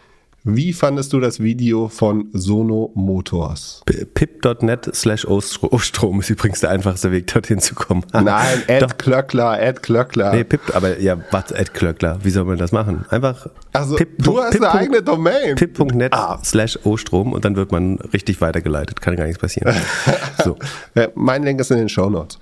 wie 0.44 0.72
fandest 0.72 1.12
du 1.12 1.20
das 1.20 1.40
Video 1.40 1.88
von 1.88 2.28
Sono 2.32 2.90
Motors? 2.94 3.82
Pip.net 4.14 4.90
slash 4.94 5.26
Ostrom 5.26 6.20
ist 6.20 6.30
übrigens 6.30 6.60
der 6.60 6.70
einfachste 6.70 7.12
Weg, 7.12 7.26
dorthin 7.26 7.58
zu 7.60 7.74
kommen. 7.74 8.04
Nein. 8.12 8.62
Ed 8.66 8.98
Klöckler, 8.98 9.60
Ed 9.60 9.82
Klöckler. 9.82 10.32
Nee, 10.32 10.44
Pip, 10.44 10.60
aber 10.74 10.98
ja, 10.98 11.18
was, 11.30 11.50
Ed 11.50 11.74
Klöckler, 11.74 12.18
wie 12.22 12.30
soll 12.30 12.44
man 12.44 12.56
das 12.58 12.72
machen? 12.72 13.04
Einfach 13.10 13.48
also, 13.72 13.96
Pip- 13.96 14.16
du 14.22 14.40
hast 14.40 14.52
Pip- 14.52 14.62
eine 14.62 14.72
eigene 14.72 15.02
Domain. 15.02 15.56
pip.net 15.56 16.12
Ah. 16.14 16.38
slash 16.42 16.78
Ostrom 16.84 17.32
und 17.32 17.44
dann 17.44 17.56
wird 17.56 17.70
man 17.72 17.98
richtig 18.12 18.40
weitergeleitet. 18.40 19.00
Kann 19.02 19.16
gar 19.16 19.24
nichts 19.26 19.40
passieren. 19.40 19.74
So. 20.44 20.56
Äh, 20.94 21.08
mein 21.14 21.42
Link 21.42 21.60
ist 21.60 21.70
in 21.70 21.76
den 21.76 21.88
Shownotes. 21.90 22.38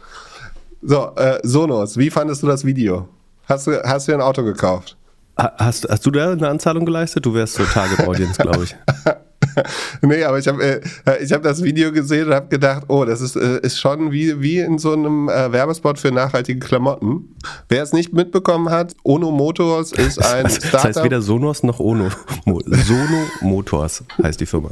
So, 0.83 1.11
äh, 1.17 1.41
Sonos, 1.43 1.97
wie 1.97 2.11
fandest 2.11 2.43
du 2.45 2.47
das 2.47 2.65
Video? 2.65 3.09
Hast 3.47 3.67
du, 3.67 3.83
hast 3.83 4.07
du 4.07 4.13
dir 4.13 4.19
ein 4.19 4.23
Auto 4.23 4.45
gekauft? 4.45 4.97
Ha- 5.39 5.53
Hast, 5.59 5.89
hast 5.89 6.05
du 6.05 6.11
da 6.11 6.33
eine 6.33 6.49
Anzahlung 6.49 6.85
geleistet? 6.85 7.25
Du 7.25 7.33
wärst 7.35 7.55
so 7.55 7.65
Target 7.65 8.01
Audience, 8.07 8.41
glaube 8.43 8.65
ich. 8.65 8.77
nee, 10.03 10.23
aber 10.25 10.39
ich 10.39 10.49
habe 10.49 10.63
äh, 10.63 10.81
ich 11.23 11.33
hab 11.33 11.43
das 11.43 11.63
Video 11.63 11.93
gesehen 11.93 12.27
und 12.29 12.35
habe 12.35 12.49
gedacht, 12.49 12.85
oh, 12.89 13.05
das 13.05 13.21
ist, 13.21 13.37
äh, 13.37 13.61
ist 13.61 13.79
schon 13.81 14.11
wie, 14.13 14.41
wie 14.41 14.59
in 14.59 14.79
so 14.79 14.93
einem 14.93 15.29
äh, 15.29 15.53
Werbespot 15.53 15.99
für 15.99 16.11
nachhaltige 16.13 16.59
Klamotten. 16.59 17.37
Wer 17.69 17.83
es 17.83 17.93
nicht 17.93 18.13
mitbekommen 18.13 18.71
hat, 18.71 18.95
Ono 19.05 19.31
Motors 19.31 19.93
ist 19.93 20.19
ein 20.25 20.45
Das 20.45 20.55
heißt 20.55 20.67
Startup. 20.69 21.05
weder 21.05 21.23
Sonos 21.23 21.63
noch 21.63 21.79
Ono. 21.81 22.09
Mo 22.45 22.61
Sono 22.67 23.23
Motors 23.41 24.05
heißt 24.23 24.41
die 24.41 24.47
Firma. 24.47 24.71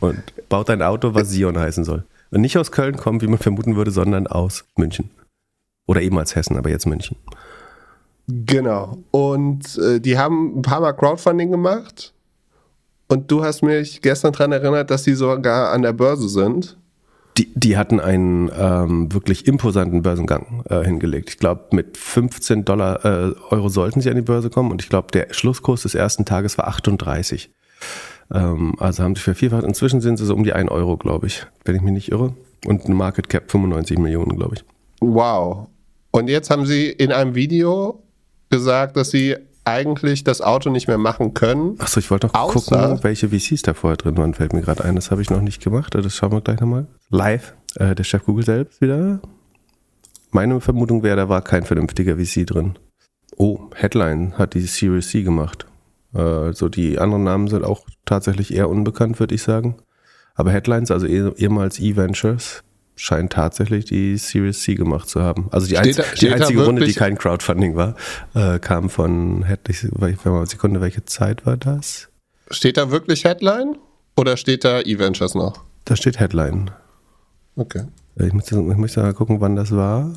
Und 0.00 0.18
baut 0.48 0.70
ein 0.70 0.82
Auto, 0.82 1.14
was 1.14 1.30
Sion 1.30 1.58
heißen 1.58 1.84
soll. 1.84 2.04
Und 2.30 2.40
nicht 2.42 2.56
aus 2.58 2.72
Köln 2.72 2.96
kommt, 2.96 3.22
wie 3.22 3.26
man 3.26 3.38
vermuten 3.38 3.76
würde, 3.76 3.90
sondern 3.90 4.26
aus 4.26 4.64
München. 4.76 5.10
Oder 5.86 6.02
ehemals 6.02 6.34
Hessen, 6.34 6.56
aber 6.58 6.68
jetzt 6.70 6.86
München. 6.86 7.16
Genau. 8.28 8.98
Und 9.10 9.78
äh, 9.78 10.00
die 10.00 10.18
haben 10.18 10.58
ein 10.58 10.62
paar 10.62 10.80
Mal 10.80 10.92
Crowdfunding 10.92 11.50
gemacht. 11.50 12.12
Und 13.08 13.30
du 13.30 13.42
hast 13.42 13.62
mich 13.62 14.02
gestern 14.02 14.32
daran 14.32 14.52
erinnert, 14.52 14.90
dass 14.90 15.02
die 15.02 15.14
sogar 15.14 15.72
an 15.72 15.80
der 15.80 15.94
Börse 15.94 16.28
sind. 16.28 16.76
Die, 17.38 17.50
die 17.54 17.78
hatten 17.78 18.00
einen 18.00 18.50
ähm, 18.58 19.12
wirklich 19.14 19.46
imposanten 19.46 20.02
Börsengang 20.02 20.64
äh, 20.68 20.84
hingelegt. 20.84 21.30
Ich 21.30 21.38
glaube, 21.38 21.68
mit 21.70 21.96
15 21.96 22.64
Dollar 22.64 23.04
äh, 23.04 23.34
Euro 23.50 23.70
sollten 23.70 24.00
sie 24.00 24.10
an 24.10 24.16
die 24.16 24.22
Börse 24.22 24.50
kommen 24.50 24.72
und 24.72 24.82
ich 24.82 24.90
glaube, 24.90 25.08
der 25.12 25.32
Schlusskurs 25.32 25.82
des 25.82 25.94
ersten 25.94 26.24
Tages 26.24 26.58
war 26.58 26.68
38. 26.68 27.50
Ähm, 28.34 28.74
also 28.78 29.04
haben 29.04 29.14
sie 29.14 29.22
vervierfacht. 29.22 29.64
Inzwischen 29.64 30.00
sind 30.00 30.18
sie 30.18 30.26
so 30.26 30.34
um 30.34 30.44
die 30.44 30.52
1 30.52 30.70
Euro, 30.70 30.96
glaube 30.96 31.28
ich, 31.28 31.46
wenn 31.64 31.76
ich 31.76 31.82
mich 31.82 31.94
nicht 31.94 32.10
irre. 32.10 32.34
Und 32.66 32.86
ein 32.86 32.92
Market 32.92 33.28
Cap 33.28 33.50
95 33.50 33.98
Millionen, 33.98 34.36
glaube 34.36 34.56
ich. 34.56 34.64
Wow. 35.00 35.68
Und 36.10 36.28
jetzt 36.28 36.50
haben 36.50 36.66
sie 36.66 36.88
in 36.90 37.12
einem 37.12 37.36
Video 37.36 38.02
gesagt, 38.50 38.96
dass 38.96 39.10
sie 39.10 39.36
eigentlich 39.64 40.24
das 40.24 40.40
Auto 40.40 40.70
nicht 40.70 40.88
mehr 40.88 40.96
machen 40.98 41.34
können. 41.34 41.76
Achso, 41.78 42.00
ich 42.00 42.10
wollte 42.10 42.28
noch 42.28 42.34
Außer- 42.34 42.70
gucken, 42.70 42.98
welche 43.04 43.28
VCs 43.28 43.62
da 43.62 43.74
vorher 43.74 43.96
drin 43.98 44.16
waren, 44.16 44.32
fällt 44.34 44.52
mir 44.54 44.62
gerade 44.62 44.84
ein. 44.84 44.96
Das 44.96 45.10
habe 45.10 45.20
ich 45.20 45.28
noch 45.30 45.42
nicht 45.42 45.62
gemacht. 45.62 45.94
Das 45.94 46.14
schauen 46.14 46.32
wir 46.32 46.40
gleich 46.40 46.60
nochmal. 46.60 46.86
Live. 47.10 47.54
Äh, 47.76 47.94
der 47.94 48.04
Chef 48.04 48.24
Google 48.24 48.44
selbst 48.44 48.80
wieder. 48.80 49.20
Meine 50.30 50.60
Vermutung 50.60 51.02
wäre, 51.02 51.16
da 51.16 51.28
war 51.28 51.42
kein 51.42 51.64
vernünftiger 51.64 52.16
VC 52.16 52.46
drin. 52.46 52.78
Oh, 53.36 53.68
Headline 53.74 54.36
hat 54.38 54.54
die 54.54 54.60
Series 54.62 55.08
C 55.10 55.22
gemacht. 55.22 55.66
Äh, 56.14 56.18
Also 56.20 56.68
die 56.70 56.98
anderen 56.98 57.24
Namen 57.24 57.48
sind 57.48 57.64
auch 57.64 57.84
tatsächlich 58.06 58.54
eher 58.54 58.68
unbekannt, 58.70 59.20
würde 59.20 59.34
ich 59.34 59.42
sagen. 59.42 59.76
Aber 60.34 60.50
Headlines, 60.50 60.90
also 60.90 61.06
eh- 61.06 61.32
ehemals 61.36 61.78
E-Ventures, 61.78 62.62
scheint 62.98 63.32
tatsächlich 63.32 63.84
die 63.84 64.16
Series 64.16 64.60
C 64.60 64.74
gemacht 64.74 65.08
zu 65.08 65.22
haben. 65.22 65.48
Also 65.50 65.66
die, 65.66 65.76
Steht 65.76 66.00
einz 66.00 66.20
die 66.20 66.30
einzige 66.30 66.64
Runde, 66.64 66.84
die 66.84 66.92
kein 66.92 67.16
Crowdfunding 67.16 67.76
war, 67.76 67.94
äh, 68.34 68.58
kam 68.58 68.90
von, 68.90 69.44
hätte 69.44 69.70
ich, 69.72 69.86
mal, 69.92 70.46
Sekunde, 70.46 70.80
welche 70.80 71.04
Zeit 71.04 71.46
war 71.46 71.56
das? 71.56 72.08
Steht 72.50 72.76
da 72.76 72.90
wirklich 72.90 73.24
Headline? 73.24 73.76
Oder 74.16 74.36
steht 74.36 74.64
da 74.64 74.80
E-Ventures 74.80 75.34
noch? 75.34 75.64
Da 75.84 75.94
steht 75.94 76.18
Headline. 76.18 76.70
Okay. 77.54 77.84
Ich 78.16 78.32
muss, 78.32 78.50
ich 78.50 78.56
muss 78.56 78.96
mal 78.96 79.14
gucken, 79.14 79.40
wann 79.40 79.54
das 79.54 79.70
war. 79.70 80.12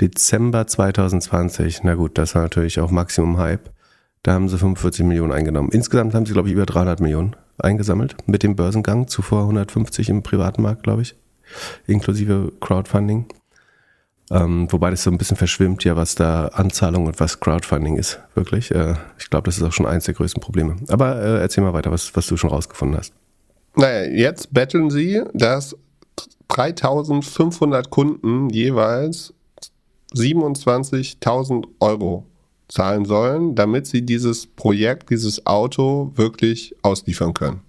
Dezember 0.00 0.66
2020. 0.66 1.82
Na 1.82 1.96
gut, 1.96 2.18
das 2.18 2.34
war 2.34 2.42
natürlich 2.42 2.78
auch 2.78 2.90
Maximum 2.90 3.38
Hype. 3.38 3.70
Da 4.22 4.34
haben 4.34 4.48
sie 4.48 4.58
45 4.58 5.04
Millionen 5.04 5.32
eingenommen. 5.32 5.70
Insgesamt 5.72 6.14
haben 6.14 6.24
sie, 6.24 6.32
glaube 6.32 6.48
ich, 6.48 6.54
über 6.54 6.66
300 6.66 7.00
Millionen 7.00 7.34
eingesammelt 7.58 8.16
mit 8.28 8.44
dem 8.44 8.54
Börsengang. 8.54 9.08
Zuvor 9.08 9.40
150 9.42 10.08
im 10.08 10.22
privaten 10.22 10.62
Markt, 10.62 10.84
glaube 10.84 11.02
ich. 11.02 11.16
Inklusive 11.86 12.52
Crowdfunding. 12.60 13.26
Ähm, 14.30 14.66
wobei 14.70 14.90
das 14.90 15.02
so 15.02 15.10
ein 15.10 15.18
bisschen 15.18 15.36
verschwimmt, 15.36 15.84
ja, 15.84 15.96
was 15.96 16.14
da 16.14 16.46
Anzahlung 16.48 17.06
und 17.06 17.20
was 17.20 17.40
Crowdfunding 17.40 17.98
ist. 17.98 18.18
Wirklich. 18.34 18.70
Äh, 18.70 18.94
ich 19.18 19.28
glaube, 19.28 19.44
das 19.46 19.58
ist 19.58 19.62
auch 19.62 19.72
schon 19.72 19.86
eins 19.86 20.04
der 20.04 20.14
größten 20.14 20.40
Probleme. 20.40 20.76
Aber 20.88 21.20
äh, 21.20 21.40
erzähl 21.40 21.62
mal 21.62 21.74
weiter, 21.74 21.90
was, 21.90 22.14
was 22.16 22.26
du 22.26 22.36
schon 22.36 22.50
rausgefunden 22.50 22.96
hast. 22.96 23.12
Naja, 23.74 24.10
jetzt 24.10 24.52
betteln 24.52 24.90
sie, 24.90 25.22
dass 25.34 25.76
3500 26.48 27.90
Kunden 27.90 28.48
jeweils 28.50 29.34
27.000 30.14 31.66
Euro 31.80 32.26
zahlen 32.68 33.04
sollen, 33.04 33.54
damit 33.54 33.86
sie 33.86 34.02
dieses 34.02 34.46
Projekt, 34.46 35.10
dieses 35.10 35.46
Auto 35.46 36.12
wirklich 36.14 36.74
ausliefern 36.82 37.34
können. 37.34 37.60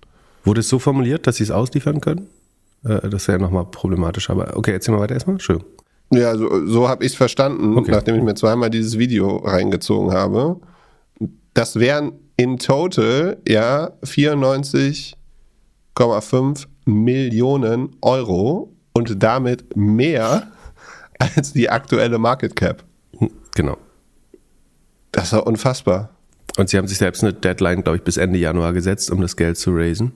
Wurde 0.43 0.61
es 0.61 0.69
so 0.69 0.79
formuliert, 0.79 1.27
dass 1.27 1.37
sie 1.37 1.43
es 1.43 1.51
ausliefern 1.51 2.01
können? 2.01 2.27
Äh, 2.85 3.09
das 3.09 3.27
wäre 3.27 3.39
nochmal 3.39 3.65
problematisch, 3.65 4.29
aber 4.29 4.55
okay, 4.57 4.71
erzähl 4.73 4.93
mal 4.93 5.01
weiter 5.01 5.13
erstmal. 5.15 5.39
Schön. 5.39 5.63
Ja, 6.11 6.35
so, 6.37 6.65
so 6.67 6.87
habe 6.89 7.03
ich 7.05 7.11
es 7.13 7.17
verstanden, 7.17 7.75
Okay. 7.77 7.91
nachdem 7.91 8.15
ich 8.15 8.21
mir 8.23 8.35
zweimal 8.35 8.69
dieses 8.69 8.97
Video 8.99 9.37
reingezogen 9.37 10.11
habe. 10.13 10.57
Das 11.53 11.79
wären 11.79 12.11
in 12.37 12.59
total 12.59 13.37
ja 13.47 13.91
94,5 14.03 16.65
Millionen 16.85 17.95
Euro 18.01 18.73
und 18.93 19.23
damit 19.23 19.75
mehr 19.75 20.47
als 21.19 21.53
die 21.53 21.69
aktuelle 21.69 22.17
Market 22.17 22.55
Cap. 22.55 22.83
Hm, 23.17 23.31
Genau. 23.55 23.77
Das 25.11 25.31
ja 25.31 25.39
unfassbar. 25.39 26.09
Und 26.57 26.69
sie 26.69 26.77
haben 26.77 26.87
sich 26.87 26.97
selbst 26.97 27.23
eine 27.23 27.33
Deadline, 27.33 27.83
glaube 27.83 27.97
ich, 27.97 28.03
bis 28.03 28.17
Ende 28.17 28.39
Januar 28.39 28.73
gesetzt, 28.73 29.11
um 29.11 29.21
das 29.21 29.35
Geld 29.35 29.57
zu 29.57 29.71
raisen. 29.75 30.13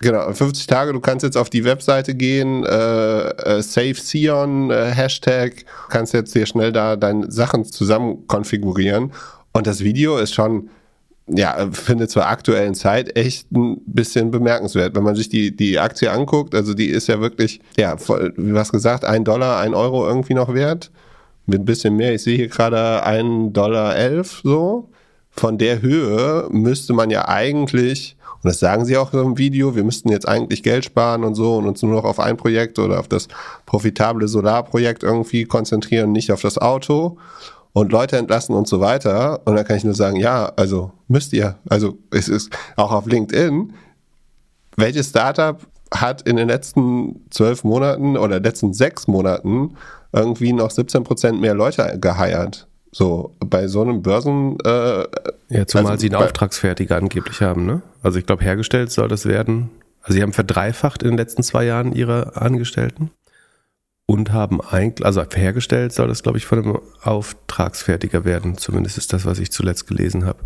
Genau, 0.00 0.32
50 0.32 0.66
Tage, 0.68 0.92
du 0.92 1.00
kannst 1.00 1.24
jetzt 1.24 1.36
auf 1.36 1.50
die 1.50 1.64
Webseite 1.64 2.14
gehen, 2.14 2.64
äh, 2.64 3.28
äh, 3.30 3.62
Save 3.62 3.94
Sion, 3.94 4.70
äh, 4.70 4.92
Hashtag, 4.92 5.64
kannst 5.88 6.14
jetzt 6.14 6.32
hier 6.32 6.46
schnell 6.46 6.70
da 6.70 6.94
deine 6.94 7.32
Sachen 7.32 7.64
zusammen 7.64 8.26
konfigurieren. 8.28 9.12
Und 9.52 9.66
das 9.66 9.80
Video 9.82 10.18
ist 10.18 10.34
schon, 10.34 10.70
ja, 11.26 11.68
finde 11.72 12.06
zur 12.06 12.28
aktuellen 12.28 12.74
Zeit 12.74 13.16
echt 13.16 13.50
ein 13.50 13.80
bisschen 13.86 14.30
bemerkenswert. 14.30 14.94
Wenn 14.94 15.02
man 15.02 15.16
sich 15.16 15.30
die, 15.30 15.54
die 15.54 15.80
Aktie 15.80 16.12
anguckt, 16.12 16.54
also 16.54 16.74
die 16.74 16.86
ist 16.86 17.08
ja 17.08 17.20
wirklich, 17.20 17.60
ja, 17.76 17.96
voll, 17.96 18.32
wie 18.36 18.54
was 18.54 18.70
gesagt, 18.70 19.04
ein 19.04 19.24
Dollar, 19.24 19.58
ein 19.58 19.74
Euro 19.74 20.06
irgendwie 20.06 20.34
noch 20.34 20.54
wert. 20.54 20.92
Mit 21.46 21.62
ein 21.62 21.64
bisschen 21.64 21.96
mehr. 21.96 22.14
Ich 22.14 22.22
sehe 22.22 22.36
hier 22.36 22.48
gerade 22.48 23.04
ein 23.04 23.52
Dollar 23.52 23.96
elf 23.96 24.42
so. 24.44 24.90
Von 25.30 25.58
der 25.58 25.82
Höhe 25.82 26.46
müsste 26.50 26.92
man 26.92 27.10
ja 27.10 27.26
eigentlich, 27.26 28.17
und 28.42 28.48
das 28.48 28.60
sagen 28.60 28.84
sie 28.84 28.96
auch 28.96 29.10
so 29.10 29.20
im 29.20 29.36
Video, 29.36 29.74
wir 29.74 29.84
müssten 29.84 30.10
jetzt 30.10 30.28
eigentlich 30.28 30.62
Geld 30.62 30.84
sparen 30.84 31.24
und 31.24 31.34
so 31.34 31.56
und 31.56 31.66
uns 31.66 31.82
nur 31.82 31.92
noch 31.92 32.04
auf 32.04 32.20
ein 32.20 32.36
Projekt 32.36 32.78
oder 32.78 33.00
auf 33.00 33.08
das 33.08 33.28
profitable 33.66 34.28
Solarprojekt 34.28 35.02
irgendwie 35.02 35.44
konzentrieren, 35.44 36.12
nicht 36.12 36.30
auf 36.30 36.40
das 36.40 36.56
Auto 36.58 37.18
und 37.72 37.90
Leute 37.92 38.16
entlassen 38.16 38.54
und 38.54 38.68
so 38.68 38.80
weiter. 38.80 39.40
Und 39.44 39.56
da 39.56 39.64
kann 39.64 39.76
ich 39.76 39.84
nur 39.84 39.94
sagen, 39.94 40.16
ja, 40.16 40.52
also 40.56 40.92
müsst 41.08 41.32
ihr. 41.32 41.56
Also 41.68 41.98
es 42.10 42.28
ist 42.28 42.50
auch 42.76 42.92
auf 42.92 43.06
LinkedIn, 43.06 43.72
welches 44.76 45.08
Startup 45.08 45.60
hat 45.92 46.22
in 46.22 46.36
den 46.36 46.48
letzten 46.48 47.24
zwölf 47.30 47.64
Monaten 47.64 48.16
oder 48.16 48.40
letzten 48.40 48.72
sechs 48.72 49.08
Monaten 49.08 49.76
irgendwie 50.12 50.52
noch 50.52 50.70
17 50.70 51.02
Prozent 51.02 51.40
mehr 51.40 51.54
Leute 51.54 51.98
geheiert? 52.00 52.68
So, 52.98 53.36
bei 53.38 53.68
so 53.68 53.82
einem 53.82 54.02
Börsen. 54.02 54.58
Äh, 54.64 55.04
ja, 55.50 55.68
zumal 55.68 55.92
also, 55.92 56.00
sie 56.00 56.12
einen 56.12 56.20
Auftragsfertiger 56.20 56.96
angeblich 56.96 57.40
haben, 57.42 57.64
ne? 57.64 57.80
Also 58.02 58.18
ich 58.18 58.26
glaube, 58.26 58.42
hergestellt 58.42 58.90
soll 58.90 59.06
das 59.06 59.24
werden. 59.24 59.70
Also 60.02 60.14
sie 60.16 60.22
haben 60.22 60.32
verdreifacht 60.32 61.04
in 61.04 61.10
den 61.10 61.16
letzten 61.16 61.44
zwei 61.44 61.64
Jahren 61.64 61.92
ihre 61.92 62.34
Angestellten 62.34 63.12
und 64.06 64.32
haben 64.32 64.60
eigentlich, 64.60 65.06
also 65.06 65.22
hergestellt 65.32 65.92
soll 65.92 66.08
das, 66.08 66.24
glaube 66.24 66.38
ich, 66.38 66.46
von 66.46 66.58
einem 66.58 66.80
Auftragsfertiger 67.02 68.24
werden. 68.24 68.58
Zumindest 68.58 68.98
ist 68.98 69.12
das, 69.12 69.24
was 69.24 69.38
ich 69.38 69.52
zuletzt 69.52 69.86
gelesen 69.86 70.26
habe. 70.26 70.40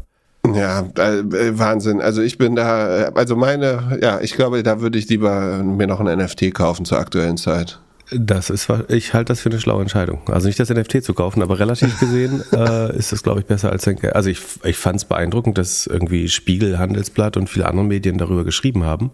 Ja, 0.55 0.81
äh, 0.99 1.59
Wahnsinn. 1.59 2.03
Also 2.03 2.21
ich 2.21 2.37
bin 2.37 2.55
da, 2.55 3.13
also 3.15 3.35
meine, 3.35 3.99
ja, 4.03 4.21
ich 4.21 4.35
glaube, 4.35 4.63
da 4.63 4.83
würde 4.83 4.99
ich 4.99 5.09
lieber 5.09 5.63
mir 5.63 5.87
noch 5.87 6.01
ein 6.01 6.19
NFT 6.19 6.53
kaufen 6.53 6.85
zur 6.85 6.99
aktuellen 6.99 7.39
Zeit. 7.39 7.81
Das 8.11 8.51
ist, 8.51 8.69
ich 8.89 9.15
halte 9.15 9.33
das 9.33 9.41
für 9.41 9.49
eine 9.49 9.61
schlaue 9.61 9.83
Entscheidung. 9.83 10.21
Also 10.29 10.47
nicht 10.47 10.61
das 10.61 10.69
NFT 10.69 11.03
zu 11.03 11.15
kaufen, 11.15 11.43
aber 11.43 11.59
relativ 11.59 11.99
gesehen 11.99 12.43
äh, 12.53 12.97
ist 12.97 13.13
das, 13.13 13.23
glaube 13.23 13.41
ich, 13.41 13.47
besser 13.47 13.71
als 13.71 13.85
denke. 13.85 14.15
Also 14.15 14.29
ich, 14.29 14.41
ich 14.65 14.77
fand 14.77 14.97
es 14.97 15.05
beeindruckend, 15.05 15.57
dass 15.57 15.87
irgendwie 15.87 16.29
Spiegel, 16.29 16.79
Handelsblatt 16.79 17.37
und 17.37 17.49
viele 17.49 17.67
andere 17.67 17.87
Medien 17.87 18.19
darüber 18.19 18.45
geschrieben 18.45 18.85
haben 18.85 19.11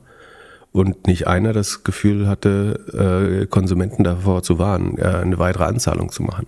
und 0.72 1.06
nicht 1.06 1.26
einer 1.26 1.52
das 1.52 1.84
Gefühl 1.84 2.26
hatte, 2.28 3.42
äh, 3.42 3.46
Konsumenten 3.46 4.04
davor 4.04 4.42
zu 4.42 4.58
warnen, 4.58 4.98
äh, 4.98 5.04
eine 5.04 5.38
weitere 5.38 5.64
Anzahlung 5.64 6.10
zu 6.10 6.22
machen. 6.22 6.46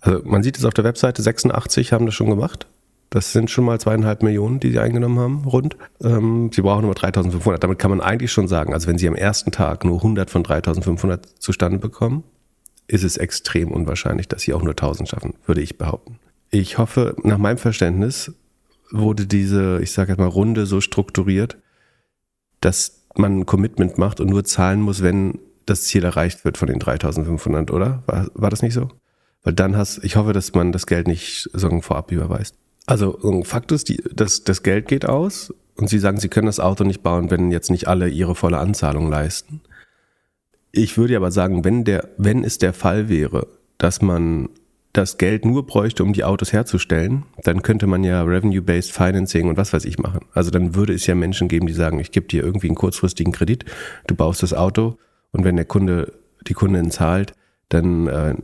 Also 0.00 0.22
man 0.24 0.42
sieht 0.42 0.56
es 0.58 0.64
auf 0.64 0.74
der 0.74 0.84
Webseite, 0.84 1.22
86 1.22 1.92
haben 1.92 2.06
das 2.06 2.14
schon 2.14 2.30
gemacht. 2.30 2.66
Das 3.10 3.32
sind 3.32 3.50
schon 3.50 3.64
mal 3.64 3.80
zweieinhalb 3.80 4.22
Millionen, 4.22 4.60
die 4.60 4.70
sie 4.70 4.78
eingenommen 4.78 5.18
haben, 5.18 5.44
rund. 5.44 5.76
Ähm, 6.02 6.50
sie 6.52 6.60
brauchen 6.60 6.84
nur 6.84 6.94
3500. 6.94 7.62
Damit 7.62 7.78
kann 7.78 7.90
man 7.90 8.00
eigentlich 8.00 8.32
schon 8.32 8.48
sagen, 8.48 8.74
also 8.74 8.86
wenn 8.86 8.98
sie 8.98 9.08
am 9.08 9.14
ersten 9.14 9.50
Tag 9.50 9.84
nur 9.84 9.96
100 9.96 10.30
von 10.30 10.42
3500 10.42 11.26
zustande 11.38 11.78
bekommen, 11.78 12.24
ist 12.86 13.04
es 13.04 13.16
extrem 13.16 13.70
unwahrscheinlich, 13.70 14.28
dass 14.28 14.42
sie 14.42 14.52
auch 14.52 14.62
nur 14.62 14.72
1000 14.72 15.08
schaffen, 15.08 15.34
würde 15.46 15.60
ich 15.60 15.78
behaupten. 15.78 16.18
Ich 16.50 16.78
hoffe, 16.78 17.16
nach 17.22 17.38
meinem 17.38 17.58
Verständnis 17.58 18.32
wurde 18.90 19.26
diese, 19.26 19.80
ich 19.82 19.92
sage 19.92 20.12
jetzt 20.12 20.18
mal, 20.18 20.26
Runde 20.26 20.66
so 20.66 20.80
strukturiert, 20.80 21.58
dass 22.60 23.04
man 23.14 23.40
ein 23.40 23.46
Commitment 23.46 23.98
macht 23.98 24.20
und 24.20 24.28
nur 24.28 24.44
zahlen 24.44 24.80
muss, 24.80 25.02
wenn 25.02 25.38
das 25.66 25.82
Ziel 25.82 26.04
erreicht 26.04 26.44
wird 26.44 26.56
von 26.56 26.68
den 26.68 26.78
3500, 26.78 27.70
oder? 27.70 28.02
War, 28.06 28.28
war 28.34 28.50
das 28.50 28.62
nicht 28.62 28.74
so? 28.74 28.88
Weil 29.42 29.52
dann 29.52 29.76
hast, 29.76 30.02
ich 30.02 30.16
hoffe, 30.16 30.32
dass 30.32 30.54
man 30.54 30.72
das 30.72 30.86
Geld 30.86 31.06
nicht 31.06 31.48
so 31.52 31.80
vorab 31.80 32.10
überweist. 32.10 32.56
Also 32.88 33.18
Fakt 33.44 33.70
ist, 33.70 33.90
die, 33.90 34.02
das, 34.14 34.44
das 34.44 34.62
Geld 34.62 34.88
geht 34.88 35.04
aus 35.04 35.52
und 35.76 35.90
Sie 35.90 35.98
sagen, 35.98 36.18
Sie 36.18 36.30
können 36.30 36.46
das 36.46 36.58
Auto 36.58 36.84
nicht 36.84 37.02
bauen, 37.02 37.30
wenn 37.30 37.52
jetzt 37.52 37.70
nicht 37.70 37.86
alle 37.86 38.08
Ihre 38.08 38.34
volle 38.34 38.56
Anzahlung 38.56 39.10
leisten. 39.10 39.60
Ich 40.72 40.96
würde 40.96 41.14
aber 41.14 41.30
sagen, 41.30 41.66
wenn, 41.66 41.84
der, 41.84 42.08
wenn 42.16 42.44
es 42.44 42.56
der 42.56 42.72
Fall 42.72 43.10
wäre, 43.10 43.46
dass 43.76 44.00
man 44.00 44.48
das 44.94 45.18
Geld 45.18 45.44
nur 45.44 45.66
bräuchte, 45.66 46.02
um 46.02 46.14
die 46.14 46.24
Autos 46.24 46.54
herzustellen, 46.54 47.24
dann 47.42 47.60
könnte 47.60 47.86
man 47.86 48.04
ja 48.04 48.22
Revenue-Based 48.22 48.90
Financing 48.90 49.50
und 49.50 49.58
was 49.58 49.74
weiß 49.74 49.84
ich 49.84 49.98
machen. 49.98 50.20
Also 50.32 50.50
dann 50.50 50.74
würde 50.74 50.94
es 50.94 51.06
ja 51.06 51.14
Menschen 51.14 51.48
geben, 51.48 51.66
die 51.66 51.74
sagen, 51.74 52.00
ich 52.00 52.10
gebe 52.10 52.26
dir 52.26 52.42
irgendwie 52.42 52.68
einen 52.68 52.74
kurzfristigen 52.74 53.34
Kredit, 53.34 53.66
du 54.06 54.14
baust 54.14 54.42
das 54.42 54.54
Auto 54.54 54.96
und 55.30 55.44
wenn 55.44 55.56
der 55.56 55.66
Kunde, 55.66 56.14
die 56.46 56.54
Kundin 56.54 56.90
zahlt, 56.90 57.34
dann 57.68 58.06
äh, 58.06 58.34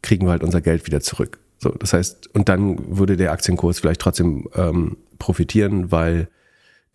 kriegen 0.00 0.26
wir 0.26 0.30
halt 0.30 0.44
unser 0.44 0.60
Geld 0.60 0.86
wieder 0.86 1.00
zurück. 1.00 1.40
So, 1.62 1.70
das 1.70 1.92
heißt, 1.92 2.34
und 2.34 2.48
dann 2.48 2.96
würde 2.96 3.18
der 3.18 3.32
Aktienkurs 3.32 3.80
vielleicht 3.80 4.00
trotzdem 4.00 4.48
ähm, 4.54 4.96
profitieren, 5.18 5.92
weil 5.92 6.28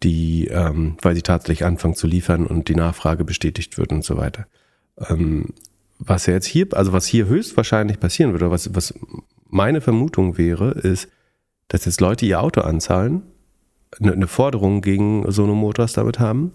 die, 0.02 0.48
ähm, 0.48 0.98
weil 1.02 1.16
sie 1.16 1.22
tatsächlich 1.22 1.64
anfangen 1.64 1.94
zu 1.94 2.08
liefern 2.08 2.48
und 2.48 2.68
die 2.68 2.76
Nachfrage 2.76 3.24
bestätigt 3.24 3.78
wird 3.78 3.92
und 3.92 4.04
so 4.04 4.18
weiter. 4.18 4.48
Ähm, 4.98 5.54
was 6.00 6.26
jetzt 6.26 6.48
hier, 6.48 6.68
also 6.72 6.94
was 6.94 7.06
hier 7.06 7.28
höchstwahrscheinlich 7.28 8.00
passieren 8.00 8.32
würde, 8.32 8.50
was, 8.50 8.74
was 8.74 8.94
meine 9.48 9.82
Vermutung 9.82 10.38
wäre, 10.38 10.72
ist, 10.72 11.10
dass 11.68 11.86
jetzt 11.86 12.02
Leute 12.02 12.26
ihr 12.26 12.42
Auto 12.42 12.62
anzahlen, 12.62 13.22
eine, 14.00 14.14
eine 14.14 14.28
Forderung 14.28 14.82
gegen 14.82 15.32
Sono 15.32 15.54
Motors 15.54 15.94
damit 15.94 16.20
haben 16.20 16.52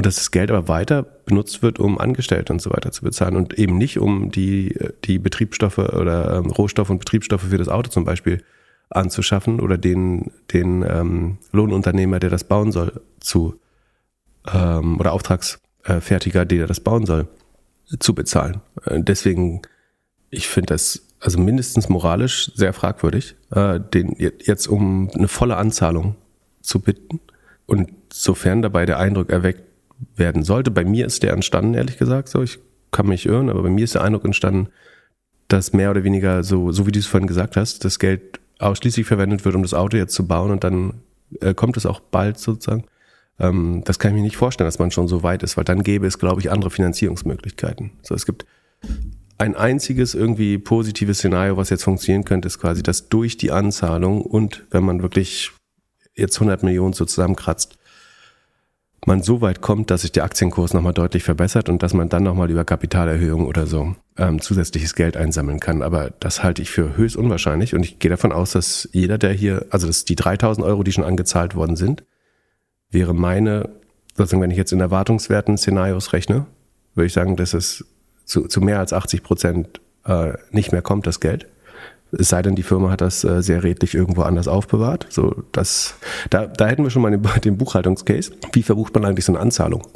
und 0.00 0.06
dass 0.06 0.14
das 0.14 0.30
Geld 0.30 0.50
aber 0.50 0.66
weiter 0.66 1.02
benutzt 1.02 1.62
wird, 1.62 1.78
um 1.78 1.98
Angestellte 1.98 2.54
und 2.54 2.62
so 2.62 2.70
weiter 2.70 2.90
zu 2.90 3.02
bezahlen 3.02 3.36
und 3.36 3.58
eben 3.58 3.76
nicht 3.76 3.98
um 3.98 4.30
die, 4.30 4.74
die 5.04 5.18
Betriebsstoffe 5.18 5.76
oder 5.76 6.38
ähm, 6.38 6.46
Rohstoffe 6.46 6.88
und 6.88 7.00
Betriebsstoffe 7.00 7.42
für 7.42 7.58
das 7.58 7.68
Auto 7.68 7.90
zum 7.90 8.06
Beispiel 8.06 8.42
anzuschaffen 8.88 9.60
oder 9.60 9.76
den, 9.76 10.30
den 10.54 10.86
ähm, 10.88 11.36
Lohnunternehmer, 11.52 12.18
der 12.18 12.30
das 12.30 12.44
bauen 12.44 12.72
soll, 12.72 13.02
zu 13.20 13.60
ähm, 14.50 14.98
oder 14.98 15.12
Auftragsfertiger, 15.12 16.46
der 16.46 16.66
das 16.66 16.80
bauen 16.80 17.04
soll, 17.04 17.28
zu 17.98 18.14
bezahlen. 18.14 18.62
Äh, 18.86 19.00
deswegen, 19.02 19.60
ich 20.30 20.48
finde 20.48 20.72
das 20.72 21.08
also 21.20 21.38
mindestens 21.38 21.90
moralisch 21.90 22.52
sehr 22.54 22.72
fragwürdig, 22.72 23.36
äh, 23.50 23.78
den 23.78 24.16
jetzt 24.18 24.66
um 24.66 25.10
eine 25.12 25.28
volle 25.28 25.58
Anzahlung 25.58 26.16
zu 26.62 26.80
bitten. 26.80 27.20
Und 27.66 27.90
sofern 28.10 28.62
dabei 28.62 28.86
der 28.86 28.98
Eindruck 28.98 29.28
erweckt 29.28 29.64
werden 30.16 30.42
sollte. 30.42 30.70
Bei 30.70 30.84
mir 30.84 31.06
ist 31.06 31.22
der 31.22 31.32
entstanden, 31.32 31.74
ehrlich 31.74 31.98
gesagt. 31.98 32.28
So, 32.28 32.42
ich 32.42 32.58
kann 32.90 33.06
mich 33.06 33.26
irren, 33.26 33.50
aber 33.50 33.62
bei 33.62 33.70
mir 33.70 33.84
ist 33.84 33.94
der 33.94 34.02
Eindruck 34.02 34.24
entstanden, 34.24 34.68
dass 35.48 35.72
mehr 35.72 35.90
oder 35.90 36.04
weniger 36.04 36.44
so, 36.44 36.72
so 36.72 36.86
wie 36.86 36.92
du 36.92 36.98
es 36.98 37.06
vorhin 37.06 37.26
gesagt 37.26 37.56
hast, 37.56 37.84
das 37.84 37.98
Geld 37.98 38.40
ausschließlich 38.58 39.06
verwendet 39.06 39.44
wird, 39.44 39.54
um 39.54 39.62
das 39.62 39.74
Auto 39.74 39.96
jetzt 39.96 40.14
zu 40.14 40.26
bauen 40.26 40.50
und 40.50 40.64
dann 40.64 40.94
äh, 41.40 41.54
kommt 41.54 41.76
es 41.76 41.86
auch 41.86 42.00
bald 42.00 42.38
sozusagen. 42.38 42.84
Ähm, 43.38 43.82
das 43.84 43.98
kann 43.98 44.12
ich 44.12 44.16
mir 44.16 44.22
nicht 44.22 44.36
vorstellen, 44.36 44.68
dass 44.68 44.78
man 44.78 44.90
schon 44.90 45.08
so 45.08 45.22
weit 45.22 45.42
ist, 45.42 45.56
weil 45.56 45.64
dann 45.64 45.82
gäbe 45.82 46.06
es, 46.06 46.18
glaube 46.18 46.40
ich, 46.40 46.50
andere 46.50 46.70
Finanzierungsmöglichkeiten. 46.70 47.92
So, 48.02 48.14
es 48.14 48.26
gibt 48.26 48.46
ein 49.38 49.56
einziges 49.56 50.14
irgendwie 50.14 50.58
positives 50.58 51.18
Szenario, 51.18 51.56
was 51.56 51.70
jetzt 51.70 51.84
funktionieren 51.84 52.24
könnte, 52.24 52.46
ist 52.46 52.60
quasi, 52.60 52.82
dass 52.82 53.08
durch 53.08 53.36
die 53.36 53.50
Anzahlung 53.50 54.20
und 54.20 54.66
wenn 54.70 54.84
man 54.84 55.02
wirklich 55.02 55.50
jetzt 56.14 56.36
100 56.36 56.62
Millionen 56.62 56.92
so 56.92 57.06
zusammenkratzt, 57.06 57.78
man 59.06 59.22
so 59.22 59.40
weit 59.40 59.60
kommt, 59.60 59.90
dass 59.90 60.02
sich 60.02 60.12
der 60.12 60.24
Aktienkurs 60.24 60.74
nochmal 60.74 60.92
deutlich 60.92 61.22
verbessert 61.22 61.68
und 61.68 61.82
dass 61.82 61.94
man 61.94 62.08
dann 62.08 62.22
nochmal 62.22 62.50
über 62.50 62.64
Kapitalerhöhung 62.64 63.46
oder 63.46 63.66
so 63.66 63.96
ähm, 64.18 64.40
zusätzliches 64.40 64.94
Geld 64.94 65.16
einsammeln 65.16 65.58
kann. 65.58 65.82
Aber 65.82 66.10
das 66.20 66.42
halte 66.42 66.60
ich 66.60 66.70
für 66.70 66.96
höchst 66.96 67.16
unwahrscheinlich 67.16 67.74
und 67.74 67.82
ich 67.82 67.98
gehe 67.98 68.10
davon 68.10 68.32
aus, 68.32 68.52
dass 68.52 68.88
jeder, 68.92 69.16
der 69.16 69.32
hier, 69.32 69.66
also 69.70 69.86
dass 69.86 70.04
die 70.04 70.16
3000 70.16 70.66
Euro, 70.66 70.82
die 70.82 70.92
schon 70.92 71.04
angezahlt 71.04 71.54
worden 71.54 71.76
sind, 71.76 72.04
wäre 72.90 73.14
meine, 73.14 73.70
sozusagen, 74.16 74.42
wenn 74.42 74.50
ich 74.50 74.58
jetzt 74.58 74.72
in 74.72 74.80
erwartungswerten 74.80 75.56
Szenarios 75.56 76.12
rechne, 76.12 76.46
würde 76.94 77.06
ich 77.06 77.12
sagen, 77.12 77.36
dass 77.36 77.54
es 77.54 77.86
zu, 78.24 78.48
zu 78.48 78.60
mehr 78.60 78.78
als 78.78 78.92
80 78.92 79.22
Prozent 79.22 79.80
äh, 80.04 80.34
nicht 80.50 80.72
mehr 80.72 80.82
kommt, 80.82 81.06
das 81.06 81.20
Geld. 81.20 81.46
Es 82.12 82.28
sei 82.28 82.42
denn, 82.42 82.54
die 82.54 82.62
Firma 82.62 82.90
hat 82.90 83.00
das 83.00 83.24
äh, 83.24 83.42
sehr 83.42 83.62
redlich 83.62 83.94
irgendwo 83.94 84.22
anders 84.22 84.48
aufbewahrt. 84.48 85.06
So, 85.10 85.44
das, 85.52 85.94
da, 86.30 86.46
da 86.46 86.66
hätten 86.66 86.82
wir 86.82 86.90
schon 86.90 87.02
mal 87.02 87.10
den, 87.10 87.22
den 87.44 87.56
Buchhaltungscase. 87.56 88.32
Wie 88.52 88.62
verbucht 88.62 88.94
man 88.94 89.04
eigentlich 89.04 89.24
so 89.24 89.32
eine 89.32 89.40
Anzahlung? 89.40 89.86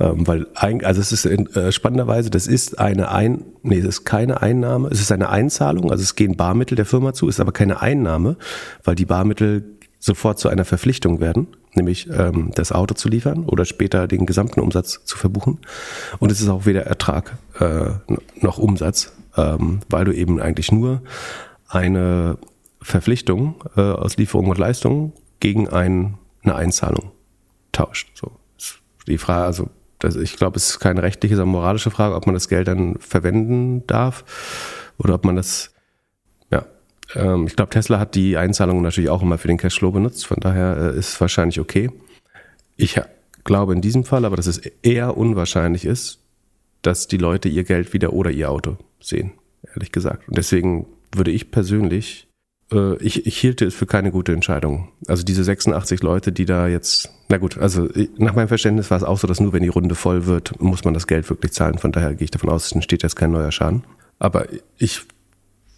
Ähm, 0.00 0.26
weil 0.26 0.46
eigentlich, 0.54 0.86
also 0.86 1.00
es 1.00 1.12
ist 1.12 1.26
äh, 1.26 1.72
spannenderweise, 1.72 2.30
das 2.30 2.46
ist 2.46 2.78
eine 2.78 3.10
Ein, 3.10 3.44
nee, 3.62 3.78
es 3.78 3.84
ist 3.84 4.04
keine 4.04 4.40
Einnahme, 4.40 4.88
es 4.88 5.00
ist 5.00 5.12
eine 5.12 5.28
Einzahlung, 5.28 5.90
also 5.90 6.02
es 6.02 6.16
gehen 6.16 6.36
Barmittel 6.36 6.74
der 6.74 6.86
Firma 6.86 7.12
zu, 7.12 7.28
ist 7.28 7.38
aber 7.38 7.52
keine 7.52 7.82
Einnahme, 7.82 8.36
weil 8.82 8.94
die 8.94 9.04
Barmittel 9.04 9.76
sofort 9.98 10.38
zu 10.38 10.48
einer 10.48 10.64
Verpflichtung 10.64 11.20
werden, 11.20 11.48
nämlich 11.74 12.08
ähm, 12.10 12.50
das 12.54 12.72
Auto 12.72 12.94
zu 12.94 13.10
liefern 13.10 13.44
oder 13.44 13.66
später 13.66 14.08
den 14.08 14.24
gesamten 14.24 14.60
Umsatz 14.60 15.04
zu 15.04 15.18
verbuchen. 15.18 15.58
Und 16.18 16.32
es 16.32 16.40
ist 16.40 16.48
auch 16.48 16.64
weder 16.64 16.86
Ertrag 16.86 17.36
äh, 17.60 17.90
noch 18.40 18.56
Umsatz, 18.56 19.12
ähm, 19.36 19.80
weil 19.90 20.06
du 20.06 20.12
eben 20.12 20.40
eigentlich 20.40 20.72
nur 20.72 21.02
eine 21.70 22.38
Verpflichtung 22.82 23.62
äh, 23.76 23.80
aus 23.80 24.16
Lieferung 24.16 24.48
und 24.48 24.58
Leistung 24.58 25.12
gegen 25.38 25.68
ein, 25.68 26.18
eine 26.42 26.56
Einzahlung 26.56 27.12
tauscht. 27.72 28.10
So 28.14 28.32
die 29.06 29.18
Frage, 29.18 29.44
also 29.44 29.70
das, 29.98 30.16
ich 30.16 30.36
glaube, 30.36 30.56
es 30.56 30.70
ist 30.70 30.80
keine 30.80 31.02
rechtliche, 31.02 31.36
sondern 31.36 31.52
moralische 31.52 31.90
Frage, 31.90 32.14
ob 32.14 32.26
man 32.26 32.34
das 32.34 32.48
Geld 32.48 32.68
dann 32.68 32.96
verwenden 32.98 33.86
darf 33.86 34.24
oder 34.98 35.14
ob 35.14 35.24
man 35.24 35.36
das, 35.36 35.74
ja, 36.50 36.64
ähm, 37.14 37.46
ich 37.46 37.56
glaube, 37.56 37.70
Tesla 37.70 37.98
hat 37.98 38.14
die 38.14 38.36
Einzahlungen 38.36 38.82
natürlich 38.82 39.10
auch 39.10 39.22
immer 39.22 39.38
für 39.38 39.48
den 39.48 39.58
Cashflow 39.58 39.90
benutzt, 39.90 40.26
von 40.26 40.38
daher 40.40 40.76
äh, 40.76 40.98
ist 40.98 41.10
es 41.10 41.20
wahrscheinlich 41.20 41.60
okay. 41.60 41.90
Ich 42.76 42.98
glaube 43.44 43.74
in 43.74 43.82
diesem 43.82 44.04
Fall 44.04 44.24
aber, 44.24 44.36
dass 44.36 44.46
es 44.46 44.58
eher 44.58 45.16
unwahrscheinlich 45.16 45.84
ist, 45.84 46.20
dass 46.82 47.08
die 47.08 47.18
Leute 47.18 47.48
ihr 47.48 47.64
Geld 47.64 47.92
wieder 47.92 48.14
oder 48.14 48.30
ihr 48.30 48.50
Auto 48.50 48.78
sehen, 49.00 49.32
ehrlich 49.74 49.92
gesagt. 49.92 50.28
Und 50.28 50.38
deswegen 50.38 50.86
würde 51.12 51.30
ich 51.30 51.50
persönlich, 51.50 52.28
äh, 52.72 52.96
ich, 52.96 53.26
ich 53.26 53.38
hielte 53.38 53.66
es 53.66 53.74
für 53.74 53.86
keine 53.86 54.10
gute 54.10 54.32
Entscheidung. 54.32 54.88
Also 55.06 55.22
diese 55.22 55.44
86 55.44 56.02
Leute, 56.02 56.32
die 56.32 56.44
da 56.44 56.68
jetzt, 56.68 57.10
na 57.28 57.38
gut, 57.38 57.58
also 57.58 57.88
nach 58.16 58.34
meinem 58.34 58.48
Verständnis 58.48 58.90
war 58.90 58.98
es 58.98 59.04
auch 59.04 59.18
so, 59.18 59.26
dass 59.26 59.40
nur 59.40 59.52
wenn 59.52 59.62
die 59.62 59.68
Runde 59.68 59.94
voll 59.94 60.26
wird, 60.26 60.60
muss 60.60 60.84
man 60.84 60.94
das 60.94 61.06
Geld 61.06 61.28
wirklich 61.28 61.52
zahlen. 61.52 61.78
Von 61.78 61.92
daher 61.92 62.14
gehe 62.14 62.24
ich 62.24 62.30
davon 62.30 62.50
aus, 62.50 62.66
es 62.66 62.72
entsteht 62.72 63.02
jetzt 63.02 63.16
kein 63.16 63.32
neuer 63.32 63.52
Schaden. 63.52 63.84
Aber 64.18 64.46
ich 64.78 65.02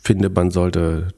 finde, 0.02 0.28
man 0.30 0.50
sollte 0.50 1.08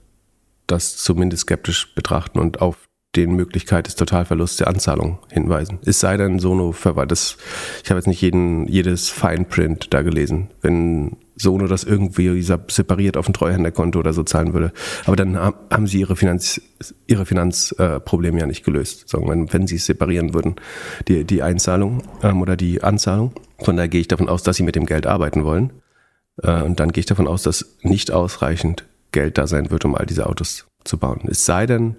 das 0.66 0.96
zumindest 0.96 1.42
skeptisch 1.42 1.94
betrachten 1.94 2.38
und 2.38 2.60
auf 2.60 2.86
den 3.16 3.34
Möglichkeit 3.34 3.86
des 3.86 3.94
Totalverlusts 3.94 4.56
der 4.56 4.68
Anzahlung 4.68 5.18
hinweisen. 5.30 5.78
Es 5.84 6.00
sei 6.00 6.16
denn, 6.16 6.38
Sono 6.38 6.72
verweist, 6.72 7.38
ich 7.82 7.90
habe 7.90 7.98
jetzt 7.98 8.06
nicht 8.06 8.20
jeden, 8.20 8.66
jedes 8.66 9.08
Fine 9.08 9.44
Print 9.44 9.94
da 9.94 10.02
gelesen. 10.02 10.50
Wenn 10.62 11.16
so 11.36 11.54
ohne 11.54 11.66
dass 11.66 11.84
irgendwie 11.84 12.42
separiert 12.42 13.16
auf 13.16 13.28
ein 13.28 13.32
Treuhänderkonto 13.32 13.98
oder 13.98 14.12
so 14.12 14.22
zahlen 14.22 14.52
würde. 14.52 14.72
Aber 15.04 15.16
dann 15.16 15.36
haben 15.36 15.86
sie 15.86 16.00
ihre 16.00 16.16
Finanz, 16.16 16.60
ihre 17.06 17.26
Finanzprobleme 17.26 18.40
ja 18.40 18.46
nicht 18.46 18.64
gelöst, 18.64 19.08
sagen 19.08 19.26
wir, 19.26 19.52
wenn 19.52 19.66
sie 19.66 19.76
es 19.76 19.86
separieren 19.86 20.34
würden, 20.34 20.56
die, 21.08 21.24
die 21.24 21.42
Einzahlung 21.42 22.02
ähm, 22.22 22.40
oder 22.40 22.56
die 22.56 22.82
Anzahlung. 22.82 23.32
Von 23.58 23.76
daher 23.76 23.88
gehe 23.88 24.00
ich 24.00 24.08
davon 24.08 24.28
aus, 24.28 24.42
dass 24.42 24.56
sie 24.56 24.62
mit 24.62 24.76
dem 24.76 24.86
Geld 24.86 25.06
arbeiten 25.06 25.44
wollen. 25.44 25.72
Äh, 26.42 26.62
und 26.62 26.78
dann 26.80 26.92
gehe 26.92 27.00
ich 27.00 27.06
davon 27.06 27.26
aus, 27.26 27.42
dass 27.42 27.76
nicht 27.82 28.12
ausreichend 28.12 28.84
Geld 29.10 29.38
da 29.38 29.46
sein 29.46 29.70
wird, 29.70 29.84
um 29.84 29.94
all 29.94 30.06
diese 30.06 30.26
Autos 30.26 30.66
zu 30.84 30.98
bauen. 30.98 31.22
Es 31.26 31.44
sei 31.44 31.66
denn, 31.66 31.96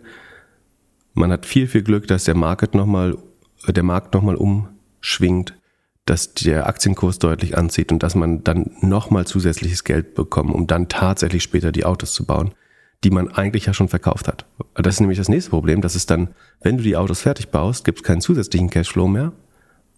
man 1.13 1.31
hat 1.31 1.45
viel, 1.45 1.67
viel 1.67 1.83
Glück, 1.83 2.07
dass 2.07 2.25
der 2.25 2.35
Markt 2.35 2.75
nochmal, 2.75 3.17
der 3.67 3.83
Markt 3.83 4.13
nochmal 4.13 4.35
umschwingt 4.35 5.55
dass 6.05 6.35
der 6.35 6.67
Aktienkurs 6.67 7.19
deutlich 7.19 7.57
anzieht 7.57 7.91
und 7.91 8.03
dass 8.03 8.15
man 8.15 8.43
dann 8.43 8.71
nochmal 8.81 9.25
zusätzliches 9.25 9.83
Geld 9.83 10.13
bekommt, 10.13 10.53
um 10.53 10.67
dann 10.67 10.87
tatsächlich 10.87 11.43
später 11.43 11.71
die 11.71 11.85
Autos 11.85 12.13
zu 12.13 12.25
bauen, 12.25 12.51
die 13.03 13.09
man 13.09 13.29
eigentlich 13.29 13.65
ja 13.65 13.73
schon 13.73 13.89
verkauft 13.89 14.27
hat. 14.27 14.45
Das 14.75 14.95
ist 14.95 14.99
nämlich 14.99 15.17
das 15.17 15.29
nächste 15.29 15.49
Problem, 15.49 15.81
dass 15.81 15.95
es 15.95 16.05
dann, 16.05 16.29
wenn 16.61 16.77
du 16.77 16.83
die 16.83 16.95
Autos 16.95 17.21
fertig 17.21 17.49
baust, 17.49 17.85
gibt 17.85 17.99
es 17.99 18.03
keinen 18.03 18.21
zusätzlichen 18.21 18.69
Cashflow 18.69 19.07
mehr, 19.07 19.31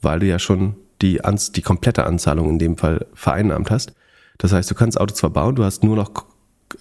weil 0.01 0.19
du 0.19 0.25
ja 0.25 0.39
schon 0.39 0.75
die, 1.01 1.19
die 1.55 1.61
komplette 1.61 2.05
Anzahlung 2.05 2.49
in 2.51 2.59
dem 2.59 2.77
Fall 2.77 3.05
vereinnahmt 3.13 3.69
hast. 3.69 3.93
Das 4.37 4.53
heißt, 4.53 4.69
du 4.71 4.75
kannst 4.75 4.99
Autos 4.99 5.17
zwar 5.17 5.29
bauen, 5.29 5.55
du 5.55 5.63
hast 5.63 5.83
nur 5.83 5.95
noch 5.95 6.25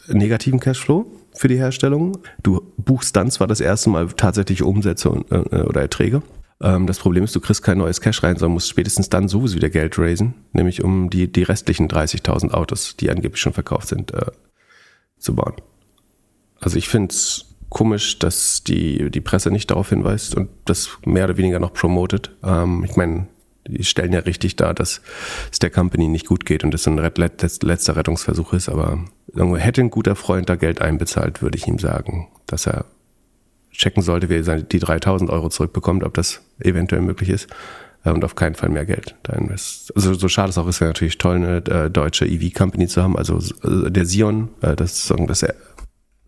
negativen 0.09 0.61
Cashflow 0.61 1.07
für 1.35 1.49
die 1.49 1.57
Herstellung. 1.57 2.19
Du 2.43 2.73
buchst 2.77 3.17
dann 3.17 3.31
zwar 3.31 3.47
das 3.47 3.61
erste 3.61 3.91
Mal 3.91 4.09
tatsächliche 4.09 4.65
Umsätze 4.65 5.09
äh, 5.31 5.63
oder 5.63 5.81
Erträge, 5.81 6.23
ähm, 6.61 6.87
das 6.87 6.99
Problem 6.99 7.25
ist, 7.25 7.35
du 7.37 7.41
kriegst 7.41 7.63
kein 7.63 7.79
neues 7.79 8.01
Cash 8.01 8.23
rein, 8.23 8.37
sondern 8.37 8.55
musst 8.55 8.71
spätestens 8.71 9.11
dann 9.11 9.29
sowieso 9.29 9.57
wieder 9.57 9.71
Geld 9.71 9.99
raisen, 9.99 10.35
nämlich 10.53 10.83
um 10.83 11.11
die, 11.11 11.31
die 11.31 11.43
restlichen 11.43 11.89
30.000 11.89 12.53
Autos, 12.53 12.97
die 12.97 13.11
angeblich 13.11 13.41
schon 13.41 13.53
verkauft 13.53 13.89
sind, 13.89 14.13
äh, 14.15 14.31
zu 15.19 15.35
bauen. 15.35 15.55
Also 16.61 16.79
ich 16.79 16.89
finde 16.89 17.13
es 17.13 17.57
komisch, 17.69 18.19
dass 18.19 18.65
die, 18.65 19.11
die 19.11 19.21
Presse 19.21 19.51
nicht 19.51 19.71
darauf 19.71 19.91
hinweist 19.91 20.35
und 20.35 20.49
das 20.65 20.91
mehr 21.05 21.25
oder 21.25 21.37
weniger 21.37 21.59
noch 21.59 21.73
promotet. 21.73 22.31
Ähm, 22.43 22.85
ich 22.85 22.97
meine, 22.97 23.27
die 23.67 23.85
stellen 23.85 24.13
ja 24.13 24.21
richtig 24.21 24.57
dar, 24.57 24.73
dass 24.73 25.03
es 25.51 25.59
der 25.59 25.71
Company 25.71 26.09
nicht 26.09 26.27
gut 26.27 26.47
geht 26.47 26.65
und 26.65 26.73
das 26.73 26.87
ein 26.87 26.97
letzter 26.97 27.97
Rettungsversuch 27.97 28.53
ist, 28.53 28.69
aber 28.69 29.05
hätte 29.35 29.81
ein 29.83 29.91
guter 29.91 30.17
Freund 30.17 30.49
da 30.49 30.57
Geld 30.57 30.81
einbezahlt, 30.81 31.43
würde 31.43 31.59
ich 31.59 31.67
ihm 31.67 31.79
sagen, 31.79 32.29
dass 32.47 32.67
er 32.67 32.87
checken 33.79 34.03
sollte, 34.03 34.29
wie 34.29 34.37
er 34.37 34.63
die 34.63 34.79
3000 34.79 35.31
Euro 35.31 35.49
zurückbekommt, 35.49 36.05
ob 36.05 36.15
das 36.15 36.43
eventuell 36.61 37.03
möglich 37.03 37.29
ist 37.29 37.49
äh, 38.05 38.11
und 38.11 38.25
auf 38.25 38.35
keinen 38.35 38.55
Fall 38.55 38.69
mehr 38.69 38.87
Geld 38.87 39.15
da 39.23 39.35
invest. 39.35 39.95
Also 39.95 40.15
so 40.15 40.29
schade 40.29 40.51
es 40.51 40.59
auch 40.59 40.67
ist, 40.67 40.81
wäre 40.81 40.91
natürlich 40.91 41.19
toll, 41.19 41.37
eine 41.37 41.57
äh, 41.67 41.91
deutsche 41.91 42.27
EV-Company 42.27 42.87
zu 42.87 43.03
haben. 43.03 43.17
Also 43.17 43.39
äh, 43.65 43.91
der 43.91 44.07
Sion, 44.07 44.49
das 44.61 45.11
ist 45.11 45.15
das, 45.27 45.45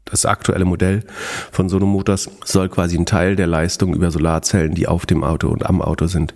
das 0.05 0.27
aktuelle 0.27 0.65
Modell 0.65 1.05
von 1.53 1.69
Sono 1.69 1.87
Motors 1.87 2.31
soll 2.45 2.69
quasi 2.69 2.97
einen 2.97 3.07
Teil 3.07 3.37
der 3.37 3.47
Leistung 3.47 3.95
über 3.95 4.11
Solarzellen, 4.11 4.75
die 4.75 4.89
auf 4.89 5.07
dem 5.07 5.23
Auto 5.23 5.49
und 5.49 5.67
am 5.67 5.83
Auto 5.83 6.07
sind, 6.07 6.35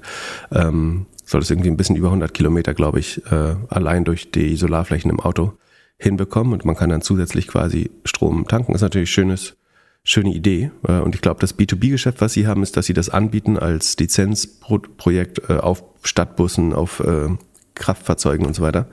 ähm, 0.53 1.07
soll 1.25 1.40
es 1.40 1.51
irgendwie 1.51 1.70
ein 1.70 1.77
bisschen 1.77 1.96
über 1.96 2.09
100 2.09 2.35
Kilometer, 2.35 2.75
glaube 2.75 3.01
ich, 3.01 3.25
äh, 3.31 3.55
allein 3.68 4.05
durch 4.05 4.31
die 4.31 4.57
Solarflächen 4.57 5.11
im 5.11 5.20
Auto 5.20 5.55
hinbekommen 5.96 6.53
und 6.53 6.64
man 6.64 6.77
kann 6.77 6.90
dann 6.90 7.01
zusätzlich 7.01 7.46
quasi 7.46 7.90
Strom 8.05 8.46
tanken. 8.48 8.72
Das 8.72 8.81
ist 8.81 8.87
natürlich 8.87 9.11
schönes 9.11 9.57
schöne 10.04 10.32
Idee. 10.32 10.70
Äh, 10.86 10.98
und 11.00 11.14
ich 11.14 11.20
glaube, 11.20 11.40
das 11.40 11.58
B2B-Geschäft, 11.58 12.20
was 12.20 12.32
sie 12.32 12.46
haben, 12.46 12.62
ist, 12.62 12.76
dass 12.76 12.86
sie 12.86 12.94
das 12.94 13.08
anbieten 13.08 13.58
als 13.58 13.96
Lizenzprojekt 13.98 15.48
äh, 15.48 15.54
auf 15.54 15.84
Stadtbussen, 16.02 16.72
auf 16.72 17.00
äh, 17.00 17.28
Kraftfahrzeugen 17.74 18.46
und 18.46 18.54
so 18.54 18.62
weiter. 18.62 18.86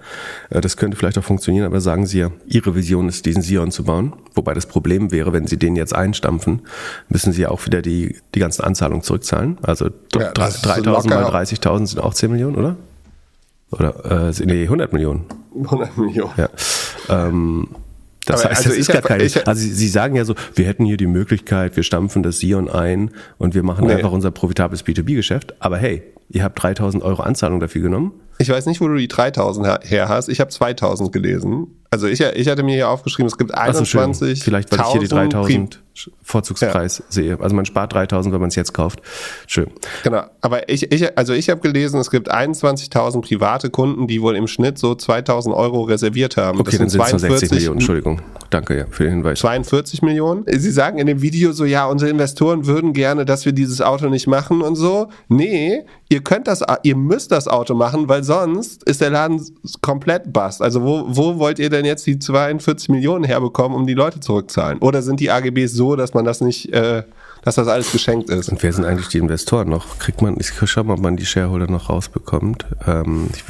Das 0.49 0.77
könnte 0.77 0.95
vielleicht 0.95 1.17
auch 1.17 1.23
funktionieren, 1.23 1.65
aber 1.65 1.81
sagen 1.81 2.05
Sie 2.05 2.19
ja, 2.19 2.31
Ihre 2.47 2.75
Vision 2.75 3.09
ist, 3.09 3.25
diesen 3.25 3.41
Sion 3.41 3.71
zu 3.71 3.83
bauen. 3.83 4.13
Wobei 4.35 4.53
das 4.53 4.67
Problem 4.67 5.11
wäre, 5.11 5.33
wenn 5.33 5.47
Sie 5.47 5.57
den 5.57 5.75
jetzt 5.75 5.93
einstampfen, 5.93 6.61
müssen 7.09 7.33
Sie 7.33 7.41
ja 7.41 7.49
auch 7.49 7.65
wieder 7.65 7.81
die, 7.81 8.17
die 8.35 8.39
ganzen 8.39 8.63
Anzahlungen 8.63 9.03
zurückzahlen. 9.03 9.57
Also 9.61 9.89
ja, 10.15 10.31
3000 10.31 11.13
mal 11.13 11.25
30.000 11.25 11.87
sind 11.87 11.99
auch 11.99 12.13
10 12.13 12.31
Millionen, 12.31 12.55
oder? 12.55 12.77
Oder, 13.71 14.29
äh, 14.29 14.45
nee, 14.45 14.63
100 14.63 14.93
Millionen. 14.93 15.25
100 15.55 15.97
Millionen. 15.97 16.33
Ja. 16.37 16.49
Ähm, 17.09 17.67
das 18.33 18.45
heißt, 18.45 18.57
also 18.57 18.69
das 18.69 18.77
ist 18.77 18.91
gar 18.91 19.01
keine. 19.01 19.23
also 19.23 19.53
Sie, 19.55 19.73
Sie, 19.73 19.87
sagen 19.87 20.15
ja 20.15 20.25
so, 20.25 20.35
wir 20.55 20.65
hätten 20.65 20.85
hier 20.85 20.97
die 20.97 21.07
Möglichkeit, 21.07 21.75
wir 21.75 21.83
stampfen 21.83 22.23
das 22.23 22.39
Sion 22.39 22.69
ein 22.69 23.11
und 23.37 23.55
wir 23.55 23.63
machen 23.63 23.87
nee. 23.87 23.93
einfach 23.93 24.11
unser 24.11 24.31
profitables 24.31 24.85
B2B-Geschäft. 24.85 25.55
Aber 25.59 25.77
hey, 25.77 26.03
ihr 26.29 26.43
habt 26.43 26.61
3000 26.61 27.03
Euro 27.03 27.23
Anzahlung 27.23 27.59
dafür 27.59 27.81
genommen. 27.81 28.13
Ich 28.41 28.49
weiß 28.49 28.65
nicht, 28.67 28.79
wo 28.79 28.87
du 28.87 28.95
die 28.95 29.09
3000 29.09 29.83
her 29.83 30.07
hast. 30.09 30.29
Ich 30.29 30.39
habe 30.39 30.49
2000 30.49 31.11
gelesen. 31.11 31.67
Also 31.91 32.07
ich, 32.07 32.21
ich 32.21 32.47
hatte 32.47 32.63
mir 32.63 32.75
hier 32.75 32.89
aufgeschrieben, 32.89 33.27
es 33.27 33.37
gibt 33.37 33.53
21. 33.53 34.39
So, 34.39 34.43
Vielleicht, 34.43 34.71
weil 34.71 34.79
ich 34.79 34.91
hier 34.91 35.01
die 35.01 35.07
3000 35.07 35.81
Vorzugspreis 36.21 36.99
ja. 36.99 37.05
sehe. 37.09 37.39
Also 37.41 37.55
man 37.55 37.65
spart 37.65 37.93
3000, 37.93 38.31
wenn 38.33 38.39
man 38.39 38.49
es 38.49 38.55
jetzt 38.55 38.73
kauft. 38.73 39.01
Schön. 39.47 39.67
Genau. 40.03 40.23
Aber 40.39 40.69
ich, 40.69 40.91
ich 40.91 41.17
also 41.17 41.33
ich 41.33 41.49
habe 41.49 41.61
gelesen, 41.61 41.99
es 41.99 42.11
gibt 42.11 42.31
21.000 42.31 43.21
private 43.21 43.69
Kunden, 43.69 44.07
die 44.07 44.21
wohl 44.21 44.35
im 44.35 44.47
Schnitt 44.47 44.77
so 44.77 44.95
2000 44.95 45.53
Euro 45.53 45.81
reserviert 45.81 46.37
haben. 46.37 46.59
Okay, 46.59 46.77
das 46.77 46.79
dann 46.79 46.89
sind 46.89 47.01
42 47.01 47.51
Millionen. 47.51 47.77
Entschuldigung. 47.79 48.21
Danke 48.49 48.77
ja, 48.77 48.85
für 48.89 49.03
den 49.03 49.13
Hinweis. 49.13 49.39
42 49.39 50.01
Millionen. 50.01 50.45
Sie 50.47 50.71
sagen 50.71 50.99
in 50.99 51.07
dem 51.07 51.21
Video 51.21 51.51
so, 51.51 51.65
ja, 51.65 51.87
unsere 51.87 52.11
Investoren 52.11 52.65
würden 52.65 52.93
gerne, 52.93 53.25
dass 53.25 53.45
wir 53.45 53.51
dieses 53.51 53.81
Auto 53.81 54.09
nicht 54.09 54.27
machen 54.27 54.61
und 54.61 54.75
so. 54.75 55.09
Nee, 55.27 55.83
ihr 56.07 56.21
könnt 56.21 56.47
das, 56.47 56.63
ihr 56.83 56.95
müsst 56.95 57.31
das 57.31 57.47
Auto 57.47 57.73
machen, 57.73 58.07
weil 58.07 58.23
sonst 58.29 58.83
ist 58.83 59.01
der 59.01 59.09
Laden 59.09 59.43
komplett 59.81 60.31
bast. 60.31 60.61
Also 60.61 60.83
wo, 60.83 61.05
wo 61.07 61.39
wollt 61.39 61.57
ihr 61.57 61.71
denn 61.71 61.83
jetzt 61.83 62.05
die 62.05 62.19
42 62.19 62.89
Millionen 62.89 63.23
herbekommen, 63.23 63.75
um 63.75 63.87
die 63.87 63.95
Leute 63.95 64.19
zurückzahlen? 64.19 64.77
Oder 64.79 65.01
sind 65.01 65.19
die 65.19 65.31
AGBs 65.31 65.73
so, 65.73 65.95
dass 65.95 66.13
man 66.13 66.25
das 66.25 66.39
nicht, 66.39 66.71
äh, 66.71 67.03
dass 67.41 67.55
das 67.55 67.67
alles 67.67 67.91
geschenkt 67.91 68.29
ist? 68.29 68.49
Und 68.49 68.61
wer 68.61 68.71
sind 68.71 68.85
eigentlich 68.85 69.07
die 69.07 69.17
Investoren 69.17 69.67
noch? 69.67 69.97
Kriegt 69.97 70.21
man, 70.21 70.37
ich 70.39 70.51
schau 70.63 70.83
mal, 70.83 70.93
ob 70.93 70.99
man 70.99 71.17
die 71.17 71.25
Shareholder 71.25 71.65
noch 71.71 71.89
rausbekommt. 71.89 72.67
Ähm, 72.85 73.29
ich, 73.33 73.43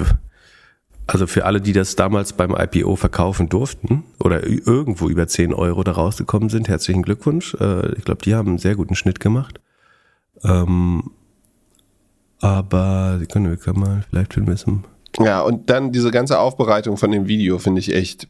also 1.07 1.27
für 1.27 1.43
alle, 1.43 1.59
die 1.59 1.73
das 1.73 1.97
damals 1.97 2.31
beim 2.31 2.55
IPO 2.55 2.95
verkaufen 2.95 3.49
durften 3.49 4.05
oder 4.23 4.47
irgendwo 4.47 5.09
über 5.09 5.27
10 5.27 5.53
Euro 5.53 5.83
da 5.83 5.91
rausgekommen 5.91 6.47
sind, 6.47 6.69
herzlichen 6.69 7.01
Glückwunsch. 7.01 7.53
Äh, 7.55 7.95
ich 7.97 8.05
glaube, 8.05 8.21
die 8.23 8.33
haben 8.33 8.47
einen 8.47 8.59
sehr 8.59 8.75
guten 8.75 8.95
Schnitt 8.95 9.19
gemacht. 9.19 9.59
Ähm, 10.41 11.11
aber 12.41 13.17
Sie 13.19 13.25
können, 13.25 13.49
wir 13.49 13.57
können 13.57 13.79
mal 13.79 14.05
vielleicht 14.09 14.35
wissen. 14.47 14.85
Ja, 15.19 15.41
und 15.41 15.69
dann 15.69 15.91
diese 15.91 16.11
ganze 16.11 16.39
Aufbereitung 16.39 16.97
von 16.97 17.11
dem 17.11 17.27
Video 17.27 17.59
finde 17.59 17.79
ich 17.79 17.93
echt 17.93 18.27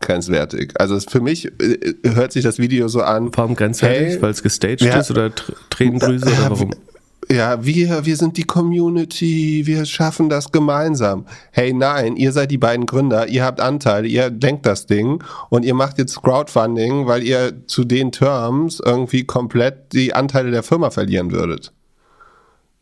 grenzwertig. 0.00 0.72
Also 0.78 0.98
für 1.00 1.20
mich 1.20 1.46
äh, 1.60 1.94
hört 2.04 2.32
sich 2.32 2.44
das 2.44 2.58
Video 2.58 2.88
so 2.88 3.02
an. 3.02 3.30
Warum 3.34 3.54
grenzwertig? 3.54 4.14
Hey, 4.14 4.22
Weil 4.22 4.30
es 4.30 4.42
gestaged 4.42 4.82
ja, 4.82 5.00
ist 5.00 5.10
oder 5.10 5.30
Tränendrüse 5.70 6.26
oder 6.26 6.50
warum? 6.50 6.74
Ja, 7.30 7.64
wir, 7.64 8.04
wir 8.04 8.16
sind 8.16 8.36
die 8.36 8.42
Community, 8.42 9.62
wir 9.64 9.86
schaffen 9.86 10.28
das 10.28 10.50
gemeinsam. 10.50 11.24
Hey, 11.52 11.72
nein, 11.72 12.16
ihr 12.16 12.32
seid 12.32 12.50
die 12.50 12.58
beiden 12.58 12.84
Gründer, 12.84 13.28
ihr 13.28 13.44
habt 13.44 13.60
Anteile, 13.60 14.08
ihr 14.08 14.28
denkt 14.28 14.66
das 14.66 14.86
Ding 14.86 15.22
und 15.48 15.64
ihr 15.64 15.74
macht 15.74 15.98
jetzt 15.98 16.20
Crowdfunding, 16.20 17.06
weil 17.06 17.22
ihr 17.22 17.66
zu 17.66 17.84
den 17.84 18.12
Terms 18.12 18.82
irgendwie 18.84 19.24
komplett 19.24 19.92
die 19.92 20.14
Anteile 20.14 20.50
der 20.50 20.62
Firma 20.62 20.90
verlieren 20.90 21.30
würdet. 21.30 21.72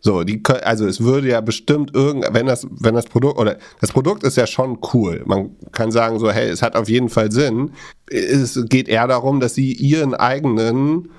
So, 0.01 0.25
die, 0.25 0.43
also 0.63 0.87
es 0.87 1.01
würde 1.03 1.29
ja 1.29 1.41
bestimmt 1.41 1.95
irgend, 1.95 2.27
wenn 2.33 2.47
das, 2.47 2.67
wenn 2.71 2.95
das 2.95 3.07
Produkt, 3.07 3.39
oder 3.39 3.59
das 3.81 3.93
Produkt 3.93 4.23
ist 4.23 4.37
ja 4.37 4.47
schon 4.47 4.79
cool. 4.95 5.23
Man 5.27 5.57
kann 5.73 5.91
sagen 5.91 6.19
so, 6.19 6.31
hey, 6.31 6.49
es 6.49 6.63
hat 6.63 6.75
auf 6.75 6.89
jeden 6.89 7.11
Fall 7.11 7.31
Sinn. 7.31 7.73
Es 8.09 8.59
geht 8.69 8.89
eher 8.89 9.07
darum, 9.07 9.41
dass 9.41 9.55
sie 9.55 9.73
ihren 9.73 10.15
eigenen 10.15 11.11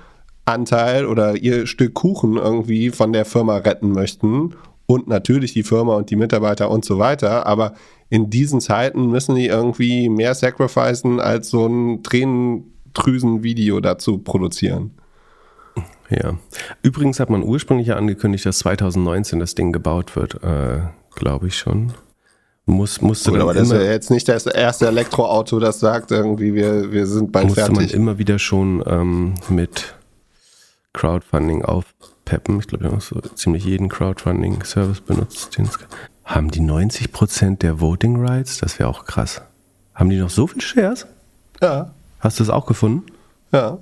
Anteil 0.44 1.06
oder 1.06 1.36
ihr 1.36 1.66
Stück 1.66 1.94
Kuchen 1.94 2.36
irgendwie 2.36 2.90
von 2.90 3.12
der 3.12 3.24
Firma 3.24 3.58
retten 3.58 3.92
möchten 3.92 4.54
und 4.86 5.06
natürlich 5.06 5.52
die 5.52 5.62
Firma 5.62 5.94
und 5.96 6.10
die 6.10 6.16
Mitarbeiter 6.16 6.70
und 6.70 6.84
so 6.84 6.98
weiter. 6.98 7.46
Aber 7.46 7.74
in 8.10 8.30
diesen 8.30 8.60
Zeiten 8.60 9.06
müssen 9.06 9.36
die 9.36 9.46
irgendwie 9.46 10.08
mehr 10.08 10.34
sacrificen, 10.34 11.20
als 11.20 11.50
so 11.50 11.66
ein 11.66 12.02
Tränendrüsen-Video 12.02 13.80
dazu 13.80 14.18
produzieren. 14.18 14.90
Ja. 16.12 16.38
Übrigens 16.82 17.20
hat 17.20 17.30
man 17.30 17.42
ursprünglich 17.42 17.88
ja 17.88 17.96
angekündigt, 17.96 18.44
dass 18.46 18.58
2019 18.58 19.38
das 19.38 19.54
Ding 19.54 19.72
gebaut 19.72 20.16
wird, 20.16 20.42
äh, 20.42 20.80
glaube 21.14 21.48
ich 21.48 21.58
schon. 21.58 21.92
Muss, 22.64 23.00
musste 23.00 23.32
Gut, 23.32 23.40
aber 23.40 23.54
das 23.54 23.64
ist 23.64 23.72
ja 23.72 23.82
jetzt 23.82 24.10
nicht 24.10 24.28
das 24.28 24.46
erste 24.46 24.86
Elektroauto, 24.86 25.58
das 25.58 25.80
sagt 25.80 26.12
irgendwie, 26.12 26.54
wir, 26.54 26.92
wir 26.92 27.06
sind 27.06 27.32
bald 27.32 27.46
musste 27.46 27.60
fertig. 27.62 27.76
Musste 27.76 27.96
man 27.96 28.02
immer 28.02 28.18
wieder 28.18 28.38
schon 28.38 28.84
ähm, 28.86 29.34
mit 29.48 29.94
Crowdfunding 30.92 31.64
aufpeppen. 31.64 32.60
Ich 32.60 32.68
glaube, 32.68 32.84
wir 32.84 32.92
haben 32.92 33.00
so 33.00 33.20
ziemlich 33.20 33.64
jeden 33.64 33.88
Crowdfunding-Service 33.88 35.00
benutzt. 35.00 35.58
Haben 36.24 36.50
die 36.52 36.60
90% 36.60 37.58
der 37.58 37.80
Voting 37.80 38.24
Rights? 38.24 38.58
Das 38.58 38.78
wäre 38.78 38.88
auch 38.88 39.06
krass. 39.06 39.42
Haben 39.94 40.10
die 40.10 40.18
noch 40.18 40.30
so 40.30 40.46
viel 40.46 40.62
Shares? 40.62 41.06
Ja. 41.60 41.90
Hast 42.20 42.38
du 42.38 42.44
das 42.44 42.50
auch 42.50 42.66
gefunden? 42.66 43.06
Ja. 43.50 43.78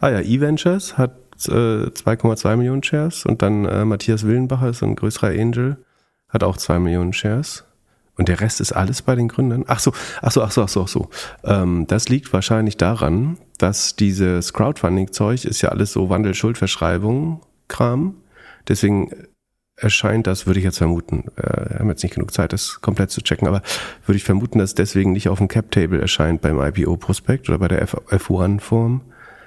Ah 0.00 0.10
ja, 0.10 0.20
E-Ventures 0.20 0.98
hat 0.98 1.12
2,2 1.50 2.56
Millionen 2.56 2.82
Shares 2.82 3.26
und 3.26 3.42
dann 3.42 3.64
äh, 3.64 3.84
Matthias 3.84 4.26
Willenbacher 4.26 4.68
ist 4.68 4.82
ein 4.82 4.96
größerer 4.96 5.28
Angel, 5.28 5.76
hat 6.28 6.42
auch 6.44 6.56
2 6.56 6.78
Millionen 6.78 7.12
Shares. 7.12 7.64
Und 8.16 8.28
der 8.28 8.40
Rest 8.40 8.60
ist 8.60 8.72
alles 8.72 9.02
bei 9.02 9.14
den 9.14 9.28
Gründern? 9.28 9.64
Ach 9.68 9.78
so, 9.78 9.92
ach 10.20 10.32
so, 10.32 10.42
ach 10.42 10.50
so, 10.50 10.62
ach 10.62 10.68
so, 10.68 10.82
ach 10.82 10.88
so. 10.88 11.08
Ähm, 11.44 11.86
das 11.88 12.10
liegt 12.10 12.30
wahrscheinlich 12.32 12.76
daran, 12.76 13.38
dass 13.58 13.94
dieses 13.96 14.52
Crowdfunding-Zeug 14.52 15.46
ist 15.46 15.62
ja 15.62 15.68
alles 15.70 15.92
so 15.92 16.10
Wandel-Schuldverschreibung-Kram. 16.10 18.16
Deswegen 18.68 19.10
erscheint 19.76 20.26
das, 20.26 20.46
würde 20.46 20.60
ich 20.60 20.64
jetzt 20.64 20.78
vermuten, 20.78 21.24
äh, 21.36 21.78
haben 21.78 21.88
jetzt 21.88 22.02
nicht 22.02 22.14
genug 22.14 22.32
Zeit, 22.32 22.52
das 22.52 22.80
komplett 22.80 23.10
zu 23.10 23.22
checken, 23.22 23.48
aber 23.48 23.62
würde 24.06 24.16
ich 24.16 24.24
vermuten, 24.24 24.58
dass 24.58 24.74
deswegen 24.74 25.12
nicht 25.12 25.28
auf 25.28 25.38
dem 25.38 25.48
Cap-Table 25.48 26.00
erscheint 26.00 26.42
beim 26.42 26.60
IPO-Prospekt 26.60 27.48
oder 27.48 27.58
bei 27.58 27.68
der 27.68 27.86
F1-Form. 27.86 29.00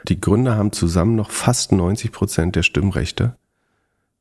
Die 0.07 0.21
Gründer 0.21 0.55
haben 0.55 0.71
zusammen 0.71 1.15
noch 1.15 1.31
fast 1.31 1.71
90 1.71 2.11
Prozent 2.11 2.55
der 2.55 2.63
Stimmrechte. 2.63 3.35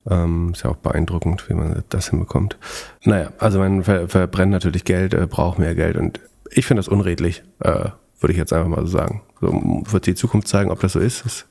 Ähm, 0.08 0.50
ist 0.52 0.64
ja 0.64 0.70
auch 0.70 0.76
beeindruckend, 0.76 1.48
wie 1.48 1.54
man 1.54 1.82
das 1.88 2.10
hinbekommt. 2.10 2.58
Naja, 3.04 3.32
also 3.38 3.58
man 3.58 3.84
ver 3.84 4.08
verbrennt 4.08 4.52
natürlich 4.52 4.84
Geld, 4.84 5.14
äh, 5.14 5.26
braucht 5.26 5.58
mehr 5.58 5.74
Geld 5.74 5.96
und 5.96 6.20
ich 6.50 6.66
finde 6.66 6.80
das 6.80 6.88
unredlich, 6.88 7.42
äh, 7.60 7.90
würde 8.20 8.32
ich 8.32 8.36
jetzt 8.36 8.52
einfach 8.52 8.68
mal 8.68 8.80
so 8.82 8.98
sagen. 8.98 9.22
So 9.40 9.82
wird 9.90 10.06
die 10.06 10.14
Zukunft 10.14 10.48
zeigen, 10.48 10.70
ob 10.70 10.80
das 10.80 10.92
so 10.92 11.00
ist. 11.00 11.24
Das, 11.24 11.46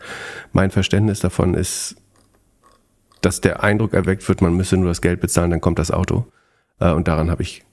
mein 0.51 0.71
Verständnis 0.71 1.19
davon 1.19 1.55
ist, 1.55 1.95
dass 3.21 3.41
der 3.41 3.63
Eindruck 3.63 3.93
erweckt 3.93 4.27
wird, 4.27 4.41
man 4.41 4.55
müsse 4.55 4.77
nur 4.77 4.89
das 4.89 5.01
Geld 5.01 5.19
bezahlen, 5.19 5.51
dann 5.51 5.61
kommt 5.61 5.79
das 5.79 5.91
Auto. 5.91 6.25
Äh, 6.79 6.91
und 6.91 7.07
daran 7.07 7.31
habe 7.31 7.41
ich 7.41 7.63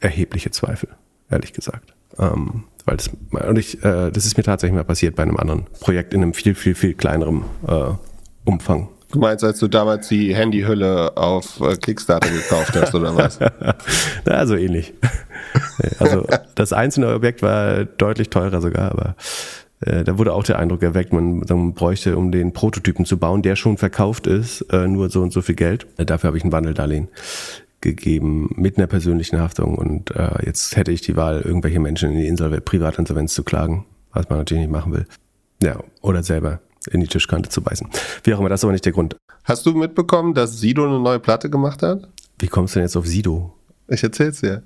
erhebliche 0.00 0.50
Zweifel, 0.50 0.88
ehrlich 1.30 1.52
gesagt. 1.52 1.94
Ähm, 2.18 2.64
weil 2.84 2.96
das, 2.96 3.10
und 3.30 3.58
ich, 3.58 3.82
äh, 3.84 4.10
das 4.10 4.26
ist 4.26 4.36
mir 4.36 4.42
tatsächlich 4.42 4.74
mal 4.74 4.84
passiert 4.84 5.16
bei 5.16 5.22
einem 5.22 5.36
anderen 5.36 5.66
Projekt 5.80 6.14
in 6.14 6.22
einem 6.22 6.34
viel, 6.34 6.54
viel, 6.54 6.74
viel 6.74 6.94
kleineren 6.94 7.44
äh, 7.66 7.90
Umfang. 8.44 8.88
Du 9.12 9.18
meinst, 9.18 9.44
als 9.44 9.58
du 9.58 9.68
damals 9.68 10.08
die 10.08 10.34
Handyhülle 10.34 11.16
auf 11.16 11.60
äh, 11.60 11.76
Kickstarter 11.76 12.30
gekauft 12.30 12.74
hast, 12.74 12.94
oder 12.94 13.14
was? 13.14 13.38
Na, 14.24 14.46
so 14.46 14.56
ähnlich. 14.56 14.94
Also 15.98 16.26
das 16.54 16.72
einzelne 16.72 17.14
Objekt 17.14 17.42
war 17.42 17.84
deutlich 17.84 18.30
teurer 18.30 18.62
sogar, 18.62 18.90
aber 18.90 19.16
äh, 19.80 20.04
da 20.04 20.18
wurde 20.18 20.32
auch 20.32 20.44
der 20.44 20.58
Eindruck 20.58 20.82
erweckt, 20.82 21.12
man, 21.12 21.40
man 21.40 21.74
bräuchte, 21.74 22.16
um 22.16 22.32
den 22.32 22.52
Prototypen 22.52 23.04
zu 23.04 23.18
bauen, 23.18 23.42
der 23.42 23.56
schon 23.56 23.76
verkauft 23.76 24.26
ist, 24.26 24.62
äh, 24.72 24.88
nur 24.88 25.10
so 25.10 25.20
und 25.20 25.32
so 25.32 25.42
viel 25.42 25.56
Geld. 25.56 25.86
Äh, 25.98 26.06
dafür 26.06 26.28
habe 26.28 26.38
ich 26.38 26.44
ein 26.44 26.52
Wandeldarlehen 26.52 27.08
gegeben 27.82 28.48
mit 28.56 28.78
einer 28.78 28.86
persönlichen 28.86 29.38
Haftung 29.38 29.76
und 29.76 30.10
äh, 30.12 30.46
jetzt 30.46 30.76
hätte 30.76 30.92
ich 30.92 31.02
die 31.02 31.16
Wahl, 31.16 31.42
irgendwelche 31.42 31.80
Menschen 31.80 32.12
in 32.12 32.18
die 32.18 32.26
Insolve 32.26 32.60
Privatinsolvenz 32.60 33.34
zu 33.34 33.42
klagen, 33.42 33.84
was 34.12 34.28
man 34.28 34.38
natürlich 34.38 34.62
nicht 34.62 34.72
machen 34.72 34.92
will. 34.92 35.06
Ja, 35.62 35.78
oder 36.00 36.22
selber 36.22 36.60
in 36.90 37.00
die 37.00 37.06
Tischkante 37.06 37.48
zu 37.48 37.62
beißen. 37.62 37.88
Wie 38.24 38.34
auch 38.34 38.40
immer, 38.40 38.48
das 38.48 38.60
ist 38.60 38.64
aber 38.64 38.72
nicht 38.72 38.84
der 38.84 38.92
Grund. 38.92 39.16
Hast 39.44 39.66
du 39.66 39.74
mitbekommen, 39.74 40.34
dass 40.34 40.58
Sido 40.58 40.86
eine 40.86 40.98
neue 40.98 41.20
Platte 41.20 41.50
gemacht 41.50 41.82
hat? 41.82 42.08
Wie 42.38 42.48
kommst 42.48 42.74
du 42.74 42.78
denn 42.78 42.86
jetzt 42.86 42.96
auf 42.96 43.06
Sido? 43.06 43.52
Ich 43.88 44.02
erzähl's 44.02 44.40
dir. 44.40 44.62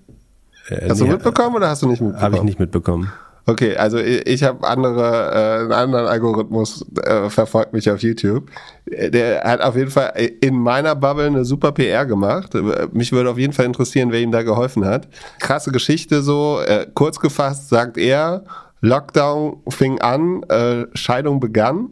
Äh, 0.69 0.89
hast 0.89 1.01
nee, 1.01 1.07
du 1.07 1.13
mitbekommen 1.13 1.57
oder 1.57 1.69
hast 1.69 1.83
du 1.83 1.89
nicht 1.89 2.01
mitbekommen? 2.01 2.23
Habe 2.23 2.37
ich 2.37 2.43
nicht 2.43 2.59
mitbekommen. 2.59 3.13
Okay, 3.49 3.77
also 3.77 3.99
ich, 3.99 4.27
ich 4.27 4.43
habe 4.43 4.67
andere, 4.67 5.31
äh, 5.33 5.63
einen 5.63 5.73
anderen 5.73 6.07
Algorithmus 6.07 6.85
äh, 7.05 7.31
verfolgt 7.31 7.73
mich 7.73 7.89
auf 7.89 8.03
YouTube. 8.03 8.51
Der 8.87 9.45
hat 9.45 9.61
auf 9.61 9.77
jeden 9.77 9.91
Fall 9.91 10.13
in 10.41 10.59
meiner 10.59 10.97
Bubble 10.97 11.27
eine 11.27 11.45
super 11.45 11.71
PR 11.71 12.07
gemacht. 12.07 12.55
Mich 12.93 13.13
würde 13.13 13.31
auf 13.31 13.39
jeden 13.39 13.53
Fall 13.53 13.67
interessieren, 13.67 14.11
wer 14.11 14.21
ihm 14.21 14.33
da 14.33 14.43
geholfen 14.43 14.85
hat. 14.85 15.09
Krasse 15.39 15.71
Geschichte 15.71 16.23
so, 16.23 16.61
äh, 16.67 16.87
kurz 16.95 17.21
gefasst 17.21 17.69
sagt 17.69 17.99
er, 17.99 18.43
Lockdown 18.81 19.63
fing 19.69 20.01
an, 20.01 20.43
äh, 20.45 20.87
Scheidung 20.95 21.39
begann 21.39 21.91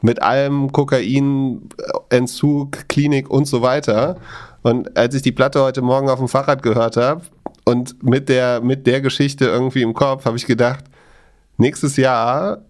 mit 0.00 0.22
allem 0.22 0.70
Kokain, 0.72 1.68
Entzug, 2.10 2.88
Klinik 2.88 3.30
und 3.30 3.46
so 3.46 3.62
weiter. 3.62 4.16
Und 4.62 4.96
als 4.96 5.14
ich 5.14 5.22
die 5.22 5.32
Platte 5.32 5.62
heute 5.62 5.82
Morgen 5.82 6.08
auf 6.08 6.18
dem 6.18 6.28
Fahrrad 6.28 6.62
gehört 6.62 6.96
habe 6.96 7.22
und 7.64 8.02
mit 8.02 8.28
der, 8.28 8.60
mit 8.60 8.86
der 8.86 9.00
Geschichte 9.00 9.46
irgendwie 9.46 9.82
im 9.82 9.94
Kopf, 9.94 10.24
habe 10.24 10.36
ich 10.36 10.46
gedacht, 10.46 10.84
nächstes 11.56 11.96
Jahr 11.96 12.62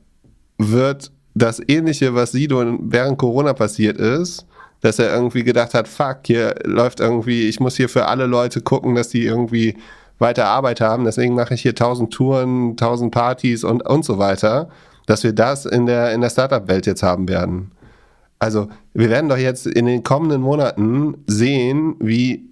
wird 0.59 1.11
das 1.35 1.61
Ähnliche, 1.67 2.15
was 2.15 2.33
Sido 2.33 2.63
während 2.81 3.19
Corona 3.19 3.53
passiert 3.55 3.99
ist, 3.99 4.47
dass 4.81 4.99
er 4.99 5.13
irgendwie 5.15 5.45
gedacht 5.45 5.75
hat, 5.75 5.89
fuck, 5.89 6.19
hier 6.27 6.55
läuft 6.65 7.01
irgendwie, 7.01 7.49
ich 7.49 7.59
muss 7.59 7.77
hier 7.77 7.89
für 7.89 8.07
alle 8.07 8.27
Leute 8.27 8.61
gucken, 8.61 8.95
dass 8.95 9.09
die 9.09 9.25
irgendwie 9.25 9.77
weiter 10.19 10.47
Arbeit 10.47 10.81
haben. 10.81 11.05
Deswegen 11.05 11.35
mache 11.35 11.55
ich 11.55 11.63
hier 11.63 11.75
tausend 11.75 12.13
Touren, 12.13 12.77
tausend 12.77 13.13
Partys 13.13 13.65
und, 13.65 13.85
und 13.87 14.05
so 14.05 14.19
weiter 14.19 14.69
dass 15.07 15.25
wir 15.25 15.33
das 15.33 15.67
in 15.67 15.87
der, 15.87 16.13
in 16.13 16.21
der 16.21 16.31
Startup-Welt 16.31 16.87
jetzt 16.87 17.03
haben 17.03 17.29
werden. 17.29 17.73
Also, 18.39 18.69
wir 18.93 19.11
werden 19.11 19.29
doch 19.29 19.39
jetzt 19.39 19.67
in 19.67 19.87
den 19.87 20.03
kommenden 20.03 20.43
Monaten 20.43 21.17
sehen, 21.27 21.97
wie 22.01 22.51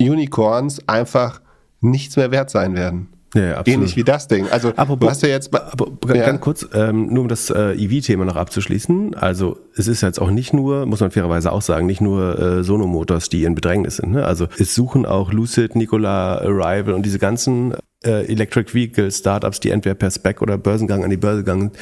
Unicorns 0.00 0.86
einfach 0.88 1.40
nichts 1.80 2.16
mehr 2.16 2.30
wert 2.30 2.50
sein 2.50 2.74
werden. 2.74 3.08
Ja, 3.36 3.58
absolut. 3.58 3.68
Ähnlich 3.68 3.96
wie 3.96 4.04
das 4.04 4.28
Ding. 4.28 4.48
Also 4.48 4.72
du 4.72 5.08
hast 5.08 5.22
ja 5.22 5.28
jetzt. 5.28 5.54
Aber, 5.54 5.88
ja. 6.14 6.26
Ganz 6.26 6.40
kurz, 6.40 6.66
ähm, 6.72 7.12
nur 7.12 7.22
um 7.22 7.28
das 7.28 7.50
äh, 7.50 7.72
EV-Thema 7.72 8.24
noch 8.24 8.36
abzuschließen. 8.36 9.14
Also 9.14 9.58
es 9.76 9.88
ist 9.88 10.00
jetzt 10.00 10.20
auch 10.20 10.30
nicht 10.30 10.52
nur, 10.52 10.86
muss 10.86 11.00
man 11.00 11.10
fairerweise 11.10 11.52
auch 11.52 11.62
sagen, 11.62 11.86
nicht 11.86 12.00
nur 12.00 12.38
äh, 12.38 12.64
Sono 12.64 12.86
Motors, 12.86 13.28
die 13.28 13.44
in 13.44 13.54
Bedrängnis 13.54 13.96
sind. 13.96 14.12
Ne? 14.12 14.24
Also 14.24 14.48
es 14.58 14.74
suchen 14.74 15.04
auch 15.04 15.32
Lucid, 15.32 15.76
Nikola, 15.76 16.38
Arrival 16.38 16.94
und 16.94 17.04
diese 17.04 17.18
ganzen 17.18 17.74
äh, 18.04 18.26
Electric 18.26 18.72
Vehicle 18.72 19.10
Startups, 19.10 19.60
die 19.60 19.70
entweder 19.70 19.94
per 19.94 20.10
Spec 20.10 20.40
oder 20.40 20.56
Börsengang 20.56 21.04
an 21.04 21.10
die 21.10 21.16
Börse 21.16 21.44
gegangen 21.44 21.72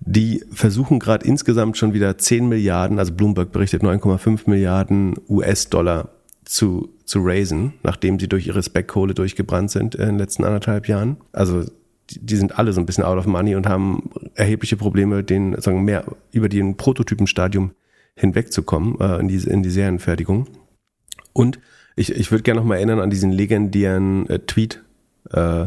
die 0.00 0.44
versuchen 0.52 1.00
gerade 1.00 1.26
insgesamt 1.26 1.76
schon 1.76 1.92
wieder 1.92 2.16
10 2.16 2.48
Milliarden, 2.48 3.00
also 3.00 3.12
Bloomberg 3.12 3.50
berichtet 3.50 3.82
9,5 3.82 4.42
Milliarden 4.46 5.14
US-Dollar 5.28 6.10
zu, 6.48 6.88
zu 7.04 7.20
raisen, 7.22 7.74
nachdem 7.82 8.18
sie 8.18 8.26
durch 8.26 8.46
ihre 8.46 8.62
Spec-Kohle 8.62 9.12
durchgebrannt 9.12 9.70
sind 9.70 9.94
in 9.94 10.06
den 10.06 10.18
letzten 10.18 10.44
anderthalb 10.44 10.88
Jahren. 10.88 11.18
Also 11.32 11.64
die, 12.10 12.36
sind 12.36 12.58
alle 12.58 12.72
so 12.72 12.80
ein 12.80 12.86
bisschen 12.86 13.04
out 13.04 13.18
of 13.18 13.26
money 13.26 13.54
und 13.54 13.68
haben 13.68 14.10
erhebliche 14.34 14.76
Probleme, 14.76 15.22
den 15.22 15.60
sagen 15.60 15.84
mehr 15.84 16.04
über 16.32 16.48
den 16.48 16.78
Prototypenstadium 16.78 17.72
hinwegzukommen 18.14 18.98
äh, 18.98 19.18
in, 19.18 19.28
die, 19.28 19.36
in 19.36 19.62
die 19.62 19.68
Serienfertigung. 19.68 20.46
Und 21.34 21.60
ich, 21.96 22.12
ich 22.12 22.30
würde 22.30 22.42
gerne 22.42 22.60
noch 22.60 22.66
mal 22.66 22.76
erinnern 22.76 23.00
an 23.00 23.10
diesen 23.10 23.30
legendären 23.30 24.26
äh, 24.30 24.38
Tweet 24.38 24.82
äh, 25.30 25.66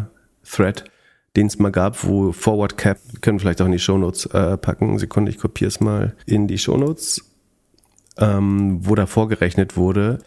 den 1.35 1.47
es 1.47 1.59
mal 1.59 1.71
gab, 1.71 2.03
wo 2.03 2.31
Forward 2.31 2.77
Cap, 2.77 2.97
können 3.21 3.39
vielleicht 3.39 3.61
auch 3.61 3.67
in 3.67 3.71
die 3.71 3.79
Shownotes 3.79 4.25
äh, 4.25 4.57
packen. 4.57 4.97
Sekunde, 4.97 5.29
ich 5.29 5.37
kopiere 5.37 5.67
es 5.67 5.79
mal 5.79 6.15
in 6.25 6.47
die 6.47 6.57
Shownotes, 6.57 7.23
ähm, 8.17 8.79
wo 8.81 8.95
da 8.95 9.05
vorgerechnet 9.05 9.77
wurde, 9.77 10.19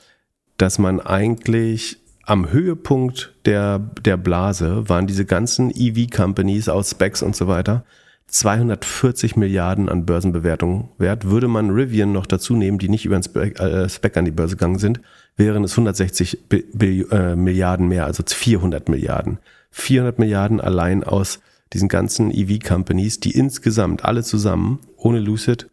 dass 0.56 0.78
man 0.78 1.00
eigentlich 1.00 1.98
am 2.24 2.50
Höhepunkt 2.50 3.34
der, 3.44 3.78
der 3.78 4.16
Blase 4.16 4.88
waren 4.88 5.06
diese 5.06 5.24
ganzen 5.24 5.70
EV-Companies 5.70 6.68
aus 6.68 6.90
Specs 6.90 7.22
und 7.22 7.36
so 7.36 7.48
weiter 7.48 7.84
240 8.28 9.36
Milliarden 9.36 9.88
an 9.88 10.06
Börsenbewertungen 10.06 10.88
wert. 10.98 11.26
Würde 11.26 11.46
man 11.46 11.70
Rivian 11.70 12.12
noch 12.12 12.26
dazu 12.26 12.56
nehmen, 12.56 12.78
die 12.78 12.88
nicht 12.88 13.04
über 13.04 13.16
ein 13.16 13.22
Spec, 13.22 13.60
äh, 13.60 13.88
Spec 13.88 14.16
an 14.16 14.24
die 14.24 14.30
Börse 14.30 14.56
gegangen 14.56 14.78
sind, 14.78 15.00
wären 15.36 15.62
es 15.62 15.72
160 15.72 16.38
äh, 16.50 17.36
Milliarden 17.36 17.86
mehr, 17.86 18.06
also 18.06 18.24
400 18.26 18.88
Milliarden. 18.88 19.38
400 19.70 20.18
Milliarden 20.18 20.60
allein 20.60 21.04
aus 21.04 21.40
diesen 21.72 21.88
ganzen 21.88 22.30
EV-Companies, 22.30 23.20
die 23.20 23.32
insgesamt 23.32 24.04
alle 24.04 24.22
zusammen 24.22 24.80
ohne 24.96 25.20
Lucid 25.20 25.68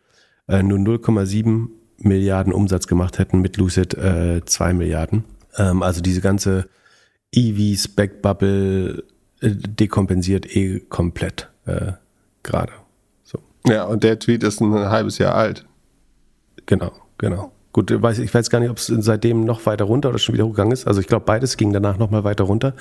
äh, 0.47 0.61
nur 0.61 0.79
0,7 0.79 1.67
Milliarden 2.03 2.53
Umsatz 2.53 2.87
gemacht 2.87 3.19
hätten, 3.19 3.41
mit 3.41 3.57
Lucid 3.57 3.93
äh, 3.95 4.41
2 4.45 4.73
Milliarden. 4.73 5.25
Ähm, 5.57 5.83
also 5.83 6.01
diese 6.01 6.21
ganze 6.21 6.67
EV-Spec-Bubble 7.33 9.03
äh, 9.41 9.49
dekompensiert 9.49 10.55
eh 10.55 10.79
komplett 10.81 11.49
äh, 11.65 11.93
gerade. 12.43 12.73
So. 13.23 13.39
Ja, 13.67 13.85
und 13.85 14.03
der 14.03 14.19
Tweet 14.19 14.43
ist 14.43 14.61
ein 14.61 14.73
halbes 14.73 15.17
Jahr 15.17 15.35
alt. 15.35 15.65
Genau, 16.65 16.91
genau. 17.17 17.51
Gut, 17.73 17.89
ich 17.89 18.01
weiß, 18.01 18.19
ich 18.19 18.33
weiß 18.33 18.49
gar 18.49 18.59
nicht, 18.59 18.69
ob 18.69 18.77
es 18.77 18.87
seitdem 18.87 19.45
noch 19.45 19.65
weiter 19.65 19.85
runter 19.85 20.09
oder 20.09 20.19
schon 20.19 20.33
wieder 20.33 20.45
hochgegangen 20.45 20.73
ist. 20.73 20.87
Also 20.87 20.99
ich 20.99 21.07
glaube, 21.07 21.25
beides 21.25 21.55
ging 21.55 21.71
danach 21.71 21.97
nochmal 21.97 22.23
weiter 22.23 22.43
runter 22.43 22.73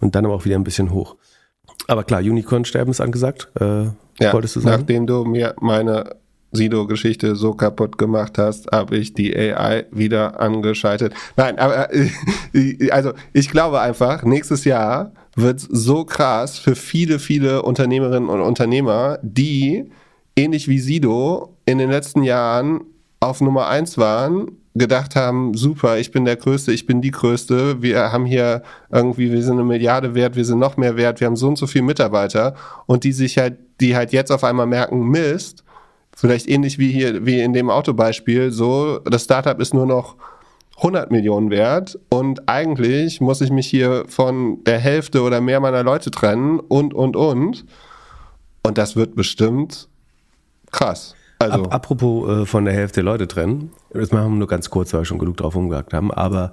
und 0.00 0.14
dann 0.14 0.24
aber 0.24 0.34
auch 0.34 0.44
wieder 0.44 0.56
ein 0.56 0.64
bisschen 0.64 0.92
hoch. 0.92 1.16
Aber 1.88 2.04
klar, 2.04 2.20
Unicorn-Sterben 2.20 2.90
ist 2.90 3.00
angesagt. 3.00 3.48
Äh, 3.60 3.86
ja, 4.20 4.32
wolltest 4.32 4.56
du 4.56 4.60
sagen? 4.60 4.80
Nachdem 4.80 5.06
du 5.06 5.24
mir 5.24 5.54
meine 5.60 6.16
Sido-Geschichte 6.52 7.36
so 7.36 7.52
kaputt 7.52 7.98
gemacht 7.98 8.38
hast, 8.38 8.70
habe 8.72 8.96
ich 8.96 9.12
die 9.12 9.36
AI 9.36 9.86
wieder 9.90 10.40
angeschaltet. 10.40 11.12
Nein, 11.36 11.58
aber 11.58 11.92
äh, 11.92 12.90
also 12.90 13.12
ich 13.32 13.50
glaube 13.50 13.80
einfach, 13.80 14.22
nächstes 14.22 14.64
Jahr 14.64 15.12
wird 15.36 15.60
so 15.60 16.04
krass 16.04 16.58
für 16.58 16.74
viele, 16.74 17.18
viele 17.18 17.62
Unternehmerinnen 17.62 18.28
und 18.28 18.40
Unternehmer, 18.40 19.18
die 19.22 19.90
ähnlich 20.36 20.68
wie 20.68 20.78
Sido 20.78 21.56
in 21.66 21.78
den 21.78 21.90
letzten 21.90 22.22
Jahren 22.22 22.80
auf 23.20 23.40
Nummer 23.40 23.66
eins 23.68 23.98
waren, 23.98 24.52
gedacht 24.74 25.16
haben, 25.16 25.54
super, 25.54 25.98
ich 25.98 26.12
bin 26.12 26.24
der 26.24 26.36
Größte, 26.36 26.72
ich 26.72 26.86
bin 26.86 27.02
die 27.02 27.10
Größte, 27.10 27.82
wir 27.82 28.12
haben 28.12 28.24
hier 28.24 28.62
irgendwie, 28.90 29.32
wir 29.32 29.42
sind 29.42 29.54
eine 29.54 29.64
Milliarde 29.64 30.14
wert, 30.14 30.36
wir 30.36 30.44
sind 30.44 30.60
noch 30.60 30.76
mehr 30.76 30.96
wert, 30.96 31.20
wir 31.20 31.26
haben 31.26 31.36
so 31.36 31.48
und 31.48 31.58
so 31.58 31.66
viele 31.66 31.84
Mitarbeiter 31.84 32.54
und 32.86 33.04
die 33.04 33.12
sich 33.12 33.38
halt, 33.38 33.58
die 33.80 33.96
halt 33.96 34.12
jetzt 34.12 34.30
auf 34.30 34.44
einmal 34.44 34.66
merken, 34.66 35.08
Mist, 35.08 35.64
vielleicht 36.18 36.48
ähnlich 36.48 36.78
wie 36.78 36.90
hier, 36.90 37.24
wie 37.24 37.40
in 37.40 37.52
dem 37.52 37.70
Autobeispiel, 37.70 38.50
so, 38.50 38.98
das 38.98 39.24
Startup 39.24 39.58
ist 39.60 39.72
nur 39.72 39.86
noch 39.86 40.16
100 40.78 41.10
Millionen 41.10 41.50
wert 41.50 41.98
und 42.08 42.48
eigentlich 42.48 43.20
muss 43.20 43.40
ich 43.40 43.50
mich 43.50 43.68
hier 43.68 44.04
von 44.08 44.62
der 44.64 44.78
Hälfte 44.78 45.22
oder 45.22 45.40
mehr 45.40 45.60
meiner 45.60 45.82
Leute 45.82 46.10
trennen 46.10 46.60
und, 46.60 46.92
und, 46.92 47.16
und. 47.16 47.64
Und 48.64 48.78
das 48.78 48.96
wird 48.96 49.14
bestimmt 49.14 49.88
krass. 50.70 51.14
Also. 51.38 51.64
Ap 51.64 51.74
apropos 51.74 52.28
äh, 52.28 52.46
von 52.46 52.64
der 52.64 52.74
Hälfte 52.74 53.00
Leute 53.00 53.28
trennen, 53.28 53.70
das 53.90 54.10
machen 54.10 54.32
wir 54.32 54.38
nur 54.38 54.48
ganz 54.48 54.70
kurz, 54.70 54.92
weil 54.92 55.02
wir 55.02 55.04
schon 55.04 55.20
genug 55.20 55.36
drauf 55.36 55.54
umgehakt 55.54 55.94
haben, 55.94 56.12
aber 56.12 56.52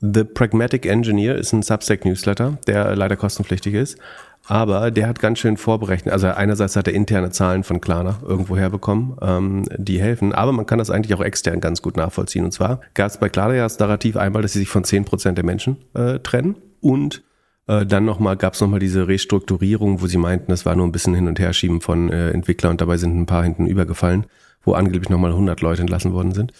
The 0.00 0.24
Pragmatic 0.24 0.84
Engineer 0.84 1.36
ist 1.36 1.52
ein 1.52 1.62
Substack-Newsletter, 1.62 2.58
der 2.66 2.94
leider 2.96 3.16
kostenpflichtig 3.16 3.74
ist, 3.74 3.98
aber 4.46 4.90
der 4.90 5.08
hat 5.08 5.18
ganz 5.18 5.38
schön 5.38 5.56
vorberechnet. 5.56 6.12
Also 6.12 6.28
einerseits 6.28 6.76
hat 6.76 6.86
er 6.86 6.94
interne 6.94 7.30
Zahlen 7.30 7.64
von 7.64 7.80
Klarna 7.80 8.18
irgendwo 8.26 8.56
herbekommen, 8.56 9.16
ähm, 9.20 9.64
die 9.76 10.00
helfen, 10.00 10.32
aber 10.32 10.52
man 10.52 10.66
kann 10.66 10.78
das 10.78 10.90
eigentlich 10.90 11.14
auch 11.14 11.24
extern 11.24 11.60
ganz 11.60 11.82
gut 11.82 11.96
nachvollziehen. 11.96 12.44
Und 12.44 12.52
zwar 12.52 12.80
gab 12.94 13.08
es 13.08 13.18
bei 13.18 13.28
Klarna 13.28 13.54
ja 13.54 13.64
das 13.64 13.78
Narrativ 13.78 14.16
einmal, 14.16 14.42
dass 14.42 14.52
sie 14.52 14.60
sich 14.60 14.68
von 14.68 14.84
10% 14.84 15.32
der 15.32 15.44
Menschen 15.44 15.76
äh, 15.94 16.18
trennen 16.20 16.56
und 16.80 17.22
äh, 17.66 17.84
dann 17.84 18.04
nochmal 18.04 18.36
gab 18.36 18.54
es 18.54 18.60
nochmal 18.60 18.80
diese 18.80 19.08
Restrukturierung, 19.08 20.00
wo 20.00 20.06
sie 20.06 20.18
meinten, 20.18 20.50
das 20.50 20.64
war 20.64 20.76
nur 20.76 20.86
ein 20.86 20.92
bisschen 20.92 21.14
hin 21.14 21.28
und 21.28 21.38
her 21.38 21.52
schieben 21.52 21.80
von 21.80 22.10
äh, 22.10 22.30
Entwickler 22.30 22.70
und 22.70 22.80
dabei 22.80 22.96
sind 22.96 23.18
ein 23.18 23.26
paar 23.26 23.42
hinten 23.42 23.66
übergefallen, 23.66 24.26
wo 24.62 24.74
angeblich 24.74 25.08
nochmal 25.08 25.32
100 25.32 25.60
Leute 25.60 25.80
entlassen 25.82 26.12
worden 26.12 26.32
sind. 26.32 26.52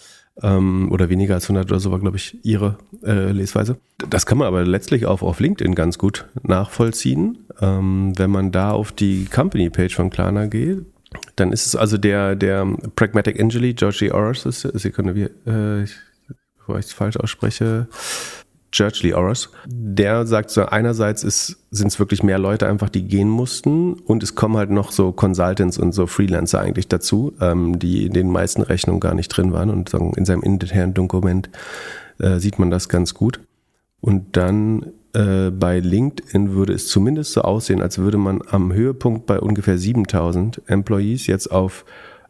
Ähm, 0.43 0.93
oder 0.93 1.09
weniger 1.09 1.35
als 1.35 1.45
100 1.45 1.71
oder 1.71 1.81
so 1.81 1.91
war, 1.91 1.99
glaube 1.99 2.19
ich, 2.19 2.39
ihre 2.45 2.77
äh, 3.05 3.33
Lesweise. 3.33 3.79
Das 4.11 4.27
kann 4.27 4.39
man 4.39 4.47
aber 4.47 4.65
letztlich 4.65 5.07
auch 5.07 5.23
auf 5.23 5.41
LinkedIn 5.41 5.75
ganz 5.75 5.97
gut 5.97 6.27
nachvollziehen. 6.43 7.39
Ähm, 7.61 8.13
wenn 8.17 8.31
man 8.31 8.53
da 8.53 8.73
auf 8.73 8.93
die 8.93 9.25
Company-Page 9.25 9.95
von 9.95 10.11
Klarna 10.11 10.47
geht, 10.47 10.85
dann 11.37 11.53
ist 11.53 11.67
es 11.67 11.77
also 11.77 11.97
der, 11.97 12.37
der 12.37 12.67
Pragmatic 12.97 13.41
Angeli, 13.41 13.73
Georgie 13.73 14.13
Ors, 14.13 14.43
Sekunde, 14.43 15.15
wie, 15.15 15.29
äh, 15.49 15.85
ich, 15.85 15.95
bevor 16.59 16.79
ich 16.79 16.87
es 16.87 16.93
falsch 16.93 17.17
ausspreche, 17.17 17.89
Churchley 18.77 19.15
Oros, 19.15 19.49
der 19.67 20.27
sagt 20.27 20.51
so, 20.51 20.67
einerseits 20.67 21.23
sind 21.71 21.87
es 21.87 21.99
wirklich 21.99 22.23
mehr 22.23 22.39
Leute 22.39 22.69
einfach, 22.69 22.91
die 22.91 23.09
gehen 23.09 23.31
mussten 23.31 23.95
und 23.95 24.23
es 24.23 24.35
kommen 24.35 24.59
halt 24.59 24.71
noch 24.71 24.93
so 24.93 25.13
Consultants 25.13 25.79
und 25.79 25.93
so 25.93 26.07
Freelancer 26.07 26.61
eigentlich 26.61 26.87
dazu, 26.87 27.33
ähm, 27.41 27.79
die 27.79 28.05
in 28.05 28.13
den 28.13 28.31
meisten 28.31 28.61
Rechnungen 28.61 29.01
gar 29.01 29.15
nicht 29.15 29.29
drin 29.29 29.55
waren 29.55 29.71
und 29.71 29.95
in 29.95 30.27
seinem 30.27 30.43
internen 30.43 30.93
Dokument 30.93 31.49
äh, 32.19 32.39
sieht 32.39 32.59
man 32.59 32.71
das 32.71 32.91
ganz 32.91 33.15
gut. 33.15 33.41
Und 34.03 34.37
dann 34.37 34.93
äh, 35.15 35.51
bei 35.51 35.81
LinkedIn 35.81 36.53
würde 36.53 36.75
es 36.75 36.89
zumindest 36.89 37.33
so 37.33 37.41
aussehen, 37.41 37.81
als 37.81 37.97
würde 37.97 38.19
man 38.19 38.43
am 38.51 38.75
Höhepunkt 38.75 39.25
bei 39.25 39.41
ungefähr 39.41 39.79
7000 39.79 40.61
Employees 40.67 41.27
jetzt 41.27 41.51
auf 41.51 41.87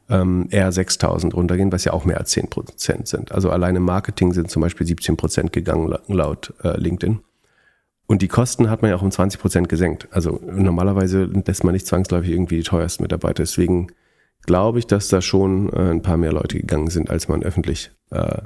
ähm, 0.09 0.47
eher 0.51 0.71
6000 0.71 1.35
runtergehen, 1.35 1.73
was 1.73 1.85
ja 1.85 1.92
auch 1.92 2.05
mehr 2.05 2.19
als 2.19 2.31
10 2.31 2.49
Prozent 2.49 3.09
sind. 3.09 3.33
Also 3.33 3.51
alleine 3.51 3.81
Marketing 3.81 4.33
sind 4.33 4.51
zum 4.51 4.62
Beispiel 4.62 4.87
17 4.87 5.16
Prozent 5.16 5.53
gegangen 5.53 5.95
laut 6.09 6.55
äh, 6.62 6.79
LinkedIn. 6.79 7.21
Und 8.07 8.23
die 8.23 8.29
Kosten 8.29 8.71
hat 8.71 8.83
man 8.83 8.90
ja 8.90 8.97
auch 8.97 9.03
um 9.03 9.11
20 9.11 9.40
Prozent 9.40 9.69
gesenkt. 9.69 10.09
Also 10.12 10.40
normalerweise 10.45 11.25
lässt 11.25 11.64
man 11.64 11.73
nicht 11.73 11.87
zwangsläufig 11.87 12.31
irgendwie 12.31 12.59
die 12.59 12.62
teuersten 12.62 13.03
Mitarbeiter. 13.03 13.42
Deswegen 13.42 13.88
glaube 14.42 14.79
ich, 14.79 14.87
dass 14.87 15.09
da 15.09 15.21
schon 15.21 15.73
äh, 15.73 15.90
ein 15.90 16.03
paar 16.03 16.16
mehr 16.16 16.33
Leute 16.33 16.57
gegangen 16.59 16.88
sind, 16.88 17.11
als 17.11 17.27
man 17.27 17.42
öffentlich 17.42 17.90
äh, 18.11 18.42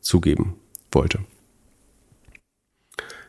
zugeben 0.00 0.56
wollte. 0.90 1.20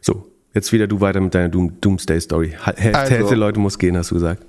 So, 0.01 0.27
jetzt 0.53 0.71
wieder 0.71 0.87
du 0.87 1.01
weiter 1.01 1.19
mit 1.19 1.35
deiner 1.35 1.49
Doom 1.49 1.79
Doomsday-Story. 1.81 2.55
Hälfte 2.63 3.17
also, 3.17 3.35
Leute 3.35 3.59
muss 3.59 3.77
gehen, 3.77 3.95
hast 3.95 4.09
du 4.09 4.15
gesagt. 4.15 4.43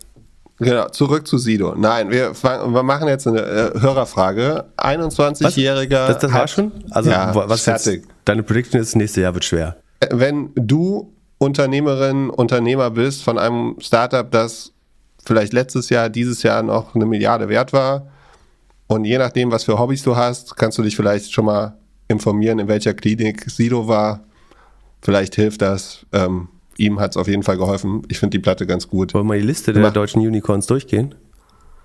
Genau, 0.60 0.88
zurück 0.88 1.26
zu 1.26 1.38
Sido. 1.38 1.74
Nein, 1.74 2.10
wir, 2.10 2.32
wir 2.34 2.82
machen 2.82 3.08
jetzt 3.08 3.26
eine 3.26 3.40
äh, 3.40 3.80
Hörerfrage. 3.80 4.66
21-jähriger. 4.76 6.06
Das, 6.08 6.18
das 6.18 6.32
war 6.32 6.48
schon? 6.48 6.72
Also, 6.90 7.10
ja, 7.10 7.34
was 7.34 7.62
fertig. 7.62 8.02
Jetzt, 8.02 8.08
deine 8.26 8.42
Prediction 8.42 8.80
ist, 8.80 8.94
nächstes 8.94 9.22
Jahr 9.22 9.34
wird 9.34 9.44
schwer. 9.44 9.76
Äh, 10.00 10.08
wenn 10.12 10.50
du 10.54 11.12
Unternehmerin, 11.38 12.28
Unternehmer 12.28 12.90
bist 12.90 13.22
von 13.22 13.38
einem 13.38 13.76
Startup, 13.80 14.30
das 14.30 14.72
vielleicht 15.24 15.52
letztes 15.54 15.88
Jahr, 15.88 16.10
dieses 16.10 16.42
Jahr 16.42 16.62
noch 16.62 16.94
eine 16.94 17.06
Milliarde 17.06 17.48
wert 17.48 17.72
war, 17.72 18.06
und 18.86 19.04
je 19.04 19.18
nachdem, 19.18 19.52
was 19.52 19.64
für 19.64 19.78
Hobbys 19.78 20.02
du 20.02 20.16
hast, 20.16 20.56
kannst 20.56 20.76
du 20.76 20.82
dich 20.82 20.96
vielleicht 20.96 21.32
schon 21.32 21.44
mal 21.44 21.78
informieren, 22.08 22.58
in 22.58 22.66
welcher 22.66 22.92
Klinik 22.92 23.48
Sido 23.48 23.86
war. 23.86 24.24
Vielleicht 25.00 25.36
hilft 25.36 25.62
das. 25.62 26.04
Ähm, 26.12 26.48
ihm 26.80 26.98
hat 26.98 27.10
es 27.12 27.16
auf 27.16 27.28
jeden 27.28 27.42
Fall 27.42 27.56
geholfen. 27.56 28.02
Ich 28.08 28.18
finde 28.18 28.32
die 28.32 28.38
Platte 28.38 28.66
ganz 28.66 28.88
gut. 28.88 29.14
Wollen 29.14 29.26
wir 29.26 29.34
die 29.36 29.46
Liste 29.46 29.72
der 29.72 29.82
Mach. 29.82 29.92
deutschen 29.92 30.20
Unicorns 30.20 30.66
durchgehen? 30.66 31.14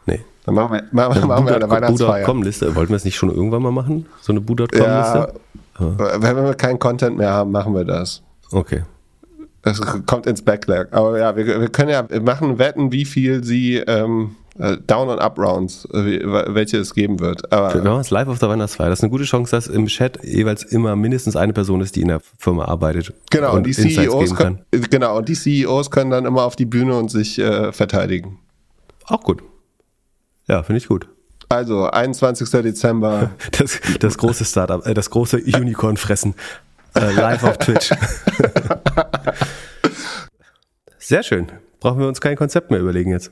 Nee. 0.06 0.22
Dann 0.46 0.56
machen 0.56 0.74
wir, 0.74 0.84
machen, 0.92 1.20
ja, 1.20 1.28
machen 1.28 1.46
wir 1.46 1.56
eine 1.56 1.70
Weihnachtsfeier. 1.70 2.34
liste 2.44 2.76
Wollten 2.76 2.92
wir 2.92 2.98
es 2.98 3.06
nicht 3.06 3.16
schon 3.16 3.30
irgendwann 3.30 3.62
mal 3.62 3.72
machen? 3.72 4.06
So 4.22 4.32
eine 4.32 4.42
Bu.com-Liste? 4.42 4.80
Ja, 4.80 5.28
ah. 5.76 6.18
Wenn 6.20 6.36
wir 6.36 6.54
keinen 6.54 6.80
Content 6.80 7.18
mehr 7.18 7.32
haben, 7.32 7.52
machen 7.52 7.74
wir 7.74 7.84
das. 7.84 8.22
Okay. 8.52 8.84
Das 9.64 9.82
kommt 10.06 10.28
ins 10.28 10.44
Backlog. 10.44 10.88
Aber 10.92 11.18
ja, 11.18 11.36
wir, 11.36 11.60
wir 11.60 11.70
können 11.70 11.90
ja 11.90 12.06
machen 12.22 12.60
Wetten, 12.60 12.92
wie 12.92 13.04
viel 13.04 13.44
sie 13.44 13.78
ähm, 13.78 14.36
äh, 14.45 14.45
Down- 14.58 15.10
und 15.10 15.20
Up-Rounds, 15.20 15.86
äh, 15.92 16.22
welche 16.24 16.78
es 16.78 16.94
geben 16.94 17.20
wird. 17.20 17.52
Aber 17.52 17.74
wir 17.74 17.82
machen 17.90 18.02
es 18.02 18.10
live 18.10 18.30
auf 18.30 18.40
der 18.40 18.48
Weihnachtsfeier. 18.48 18.90
Das 18.90 19.00
ist 19.00 19.04
eine 19.04 19.12
gute 19.12 19.26
Chance, 19.26 19.52
dass 19.52 19.68
im 19.68 19.88
Chat 19.88 20.24
jeweils 20.24 20.64
immer 20.64 20.96
mindestens 20.96 21.36
eine 21.36 21.52
Person 21.52 21.82
ist, 21.82 21.98
die 21.98 22.02
in 22.02 22.08
der 22.08 22.22
Firma 22.38 22.66
arbeitet. 22.66 23.14
Genau, 23.32 23.52
und, 23.52 23.58
und 23.58 23.68
die 23.68 23.74
CEOs 23.74 24.34
können, 24.36 24.60
genau, 24.72 25.18
und 25.18 25.28
die 25.28 25.36
CEOs 25.36 25.92
können 25.92 26.12
dann 26.12 26.26
immer 26.26 26.44
auf 26.44 26.56
die 26.56 26.66
Bühne 26.66 26.98
und 26.98 27.12
sich 27.12 27.38
äh, 27.38 27.74
verteidigen. 27.74 28.40
Auch 29.06 29.24
gut. 29.24 29.44
Ja, 30.48 30.64
finde 30.64 30.78
ich 30.78 30.88
gut. 30.88 31.10
Also, 31.50 31.90
21. 31.90 32.50
Dezember. 32.50 33.32
Das, 33.52 33.80
das 34.00 34.18
große 34.18 34.46
Startup, 34.46 34.86
äh, 34.86 34.94
das 34.94 35.10
große 35.10 35.38
Unicorn-Fressen. 35.38 36.34
Äh, 36.96 37.12
live 37.12 37.44
auf 37.44 37.58
Twitch. 37.58 37.90
Sehr 40.98 41.24
schön. 41.24 41.52
Brauchen 41.82 42.00
wir 42.00 42.08
uns 42.08 42.22
kein 42.22 42.38
Konzept 42.38 42.72
mehr 42.72 42.80
überlegen 42.80 43.12
jetzt. 43.12 43.32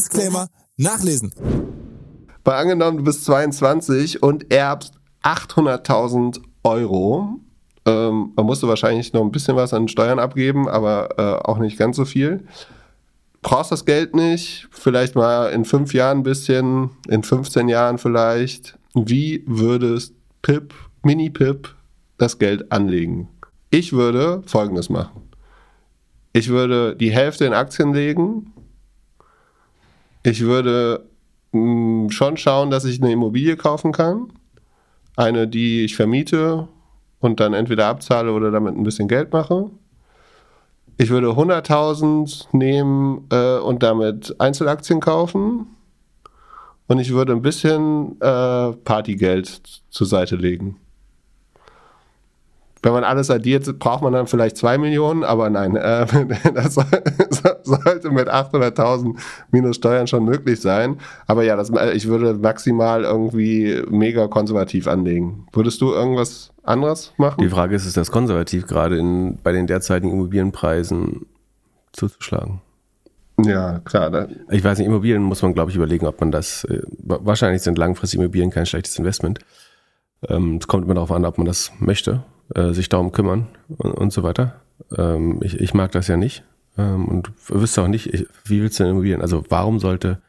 Disclaimer 0.00 0.48
nachlesen. 0.78 1.30
Bei 2.42 2.56
angenommen, 2.56 2.96
du 2.96 3.04
bist 3.04 3.22
22 3.26 4.22
und 4.22 4.50
erbst 4.50 4.94
800.000 5.22 6.40
Euro. 6.64 7.38
Ähm, 7.84 8.32
man 8.34 8.46
musste 8.46 8.66
wahrscheinlich 8.66 9.12
noch 9.12 9.20
ein 9.20 9.30
bisschen 9.30 9.56
was 9.56 9.74
an 9.74 9.88
Steuern 9.88 10.18
abgeben, 10.18 10.68
aber 10.68 11.18
äh, 11.18 11.46
auch 11.46 11.58
nicht 11.58 11.76
ganz 11.78 11.96
so 11.96 12.06
viel. 12.06 12.44
Brauchst 13.42 13.72
das 13.72 13.84
Geld 13.84 14.14
nicht, 14.14 14.68
vielleicht 14.70 15.16
mal 15.16 15.50
in 15.50 15.66
fünf 15.66 15.92
Jahren 15.92 16.18
ein 16.18 16.22
bisschen, 16.22 16.90
in 17.08 17.22
15 17.22 17.68
Jahren 17.68 17.98
vielleicht. 17.98 18.78
Wie 18.94 19.44
würdest 19.46 20.14
Pip, 20.40 20.72
Mini-Pip, 21.02 21.74
das 22.16 22.38
Geld 22.38 22.72
anlegen? 22.72 23.28
Ich 23.70 23.92
würde 23.92 24.42
folgendes 24.46 24.88
machen. 24.88 25.28
Ich 26.32 26.48
würde 26.48 26.96
die 26.96 27.10
Hälfte 27.10 27.44
in 27.44 27.52
Aktien 27.52 27.92
legen, 27.92 28.52
ich 30.22 30.40
würde 30.42 31.06
mh, 31.52 31.60
mm, 32.06 32.10
schon 32.10 32.36
schauen, 32.36 32.70
dass 32.70 32.84
ich 32.84 33.02
eine 33.02 33.12
Immobilie 33.12 33.56
kaufen 33.56 33.92
kann. 33.92 34.32
Eine, 35.16 35.48
die 35.48 35.84
ich 35.84 35.96
vermiete 35.96 36.68
und 37.20 37.40
dann 37.40 37.52
entweder 37.52 37.86
abzahle 37.86 38.32
oder 38.32 38.50
damit 38.50 38.76
ein 38.76 38.84
bisschen 38.84 39.08
Geld 39.08 39.32
mache. 39.32 39.70
Ich 40.96 41.10
würde 41.10 41.28
100.000 41.28 42.48
nehmen 42.52 43.26
äh, 43.30 43.58
und 43.58 43.82
damit 43.82 44.34
Einzelaktien 44.38 45.00
kaufen. 45.00 45.66
Und 46.88 46.98
ich 46.98 47.12
würde 47.12 47.32
ein 47.32 47.42
bisschen 47.42 48.20
äh, 48.20 48.72
Partygeld 48.72 49.62
zur 49.90 50.06
Seite 50.06 50.36
legen. 50.36 50.76
Wenn 52.82 52.92
man 52.92 53.04
alles 53.04 53.30
addiert, 53.30 53.78
braucht 53.78 54.02
man 54.02 54.12
dann 54.12 54.26
vielleicht 54.26 54.56
zwei 54.56 54.78
Millionen, 54.78 55.22
aber 55.22 55.50
nein, 55.50 55.76
äh, 55.76 56.06
das 56.54 56.76
sollte 57.84 58.10
mit 58.10 58.28
800.000 58.28 59.16
minus 59.50 59.76
Steuern 59.76 60.06
schon 60.06 60.24
möglich 60.24 60.60
sein. 60.60 60.98
Aber 61.26 61.44
ja, 61.44 61.56
das, 61.56 61.70
äh, 61.70 61.92
ich 61.92 62.08
würde 62.08 62.34
maximal 62.34 63.04
irgendwie 63.04 63.82
mega 63.88 64.26
konservativ 64.28 64.86
anlegen. 64.86 65.46
Würdest 65.52 65.80
du 65.80 65.92
irgendwas 65.92 66.52
anderes 66.62 67.12
machen? 67.16 67.40
Die 67.40 67.48
Frage 67.48 67.74
ist, 67.74 67.86
ist 67.86 67.96
das 67.96 68.10
konservativ 68.10 68.66
gerade 68.66 68.98
in, 68.98 69.38
bei 69.42 69.52
den 69.52 69.66
derzeitigen 69.66 70.12
Immobilienpreisen 70.12 71.26
zuzuschlagen? 71.92 72.60
Ja, 73.44 73.80
klar. 73.80 74.28
Ich 74.50 74.62
weiß 74.62 74.78
nicht, 74.78 74.86
Immobilien 74.86 75.22
muss 75.22 75.42
man, 75.42 75.54
glaube 75.54 75.70
ich, 75.70 75.76
überlegen, 75.76 76.06
ob 76.06 76.20
man 76.20 76.30
das, 76.30 76.64
äh, 76.64 76.82
wahrscheinlich 76.98 77.62
sind 77.62 77.78
langfristige 77.78 78.22
Immobilien 78.22 78.50
kein 78.50 78.66
schlechtes 78.66 78.98
Investment. 78.98 79.38
Ähm, 80.28 80.58
es 80.60 80.68
kommt 80.68 80.84
immer 80.84 80.94
darauf 80.94 81.12
an, 81.12 81.24
ob 81.24 81.38
man 81.38 81.46
das 81.46 81.72
möchte, 81.78 82.22
äh, 82.54 82.72
sich 82.72 82.88
darum 82.88 83.12
kümmern 83.12 83.48
und, 83.78 84.12
so 84.12 84.22
weiter. 84.22 84.60
Ähm, 84.96 85.40
ich, 85.42 85.58
ich 85.58 85.74
mag 85.74 85.92
das 85.92 86.08
ja 86.08 86.16
nicht. 86.16 86.44
Ähm, 86.80 87.04
und 87.06 87.30
wüsste 87.48 87.82
auch 87.82 87.88
nicht, 87.88 88.12
ich, 88.12 88.26
wie 88.44 88.62
willst 88.62 88.78
du 88.78 88.84
denn 88.84 88.92
Immobilien? 88.92 89.20
Also 89.20 89.44
warum 89.48 89.78
sollte, 89.78 90.20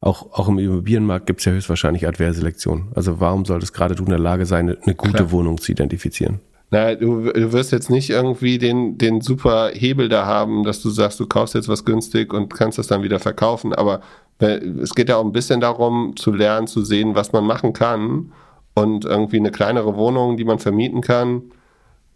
auch, 0.00 0.32
auch 0.32 0.48
im 0.48 0.58
Immobilienmarkt 0.58 1.26
gibt 1.26 1.40
es 1.40 1.46
ja 1.46 1.52
höchstwahrscheinlich 1.52 2.06
adverse 2.06 2.38
Selektion. 2.38 2.92
Also 2.94 3.20
warum 3.20 3.44
solltest 3.44 3.74
gerade 3.74 3.94
du 3.94 4.04
in 4.04 4.10
der 4.10 4.18
Lage 4.18 4.46
sein, 4.46 4.68
eine, 4.68 4.78
eine 4.82 4.94
gute 4.94 5.12
Klar. 5.12 5.30
Wohnung 5.32 5.58
zu 5.58 5.72
identifizieren? 5.72 6.40
Na, 6.70 6.94
du, 6.94 7.32
du 7.32 7.52
wirst 7.52 7.72
jetzt 7.72 7.90
nicht 7.90 8.10
irgendwie 8.10 8.58
den, 8.58 8.96
den 8.96 9.20
super 9.20 9.70
Hebel 9.72 10.08
da 10.08 10.24
haben, 10.24 10.62
dass 10.62 10.80
du 10.80 10.90
sagst, 10.90 11.18
du 11.18 11.26
kaufst 11.26 11.54
jetzt 11.54 11.68
was 11.68 11.84
günstig 11.84 12.32
und 12.32 12.54
kannst 12.54 12.78
das 12.78 12.86
dann 12.86 13.02
wieder 13.02 13.18
verkaufen. 13.18 13.74
Aber 13.74 14.00
äh, 14.38 14.58
es 14.80 14.94
geht 14.94 15.08
ja 15.08 15.16
auch 15.16 15.24
ein 15.24 15.32
bisschen 15.32 15.60
darum, 15.60 16.14
zu 16.16 16.32
lernen, 16.32 16.68
zu 16.68 16.84
sehen, 16.84 17.16
was 17.16 17.32
man 17.32 17.44
machen 17.44 17.72
kann. 17.72 18.32
Und 18.74 19.04
irgendwie 19.04 19.38
eine 19.38 19.50
kleinere 19.50 19.96
Wohnung, 19.96 20.36
die 20.36 20.44
man 20.44 20.60
vermieten 20.60 21.00
kann, 21.00 21.42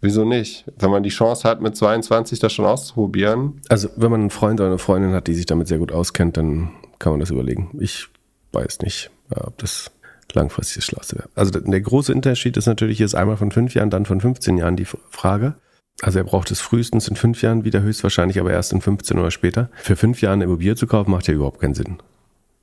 wieso 0.05 0.23
nicht? 0.23 0.63
Wenn 0.77 0.89
man 0.91 1.03
die 1.03 1.09
Chance 1.09 1.47
hat, 1.47 1.61
mit 1.61 1.75
22 1.75 2.39
das 2.39 2.53
schon 2.53 2.65
auszuprobieren. 2.65 3.59
Also 3.67 3.89
wenn 3.97 4.11
man 4.11 4.21
einen 4.21 4.29
Freund 4.29 4.59
oder 4.61 4.69
eine 4.69 4.77
Freundin 4.77 5.11
hat, 5.11 5.27
die 5.27 5.33
sich 5.33 5.45
damit 5.45 5.67
sehr 5.67 5.79
gut 5.79 5.91
auskennt, 5.91 6.37
dann 6.37 6.69
kann 6.99 7.11
man 7.11 7.19
das 7.19 7.31
überlegen. 7.31 7.71
Ich 7.79 8.07
weiß 8.53 8.79
nicht, 8.81 9.09
ob 9.31 9.57
das 9.57 9.91
langfristig 10.33 10.75
das 10.77 10.85
Schlauste 10.85 11.17
wäre. 11.17 11.29
Also 11.35 11.51
der- 11.51 11.81
große 11.81 12.13
Unterschied 12.13 12.57
ist 12.57 12.65
natürlich 12.65 12.99
jetzt 12.99 13.15
einmal 13.15 13.37
von 13.37 13.51
fünf 13.51 13.73
Jahren, 13.73 13.89
dann 13.89 14.05
von 14.05 14.19
15 14.21 14.57
Jahren 14.57 14.75
die 14.75 14.85
Frage. 14.85 15.55
Also 16.01 16.19
er 16.19 16.25
braucht 16.25 16.51
es 16.51 16.59
frühestens 16.59 17.07
in 17.07 17.15
fünf 17.15 17.41
Jahren 17.41 17.63
wieder, 17.63 17.81
höchstwahrscheinlich 17.81 18.39
aber 18.39 18.51
erst 18.51 18.73
in 18.73 18.81
15 18.81 19.17
oder 19.17 19.31
später. 19.31 19.69
Für 19.75 19.95
fünf 19.95 20.21
Jahre 20.21 20.33
eine 20.33 20.43
Immobilie 20.43 20.75
zu 20.75 20.87
kaufen, 20.87 21.11
macht 21.11 21.27
ja 21.27 21.33
überhaupt 21.33 21.61
keinen 21.61 21.73
Sinn. 21.73 21.97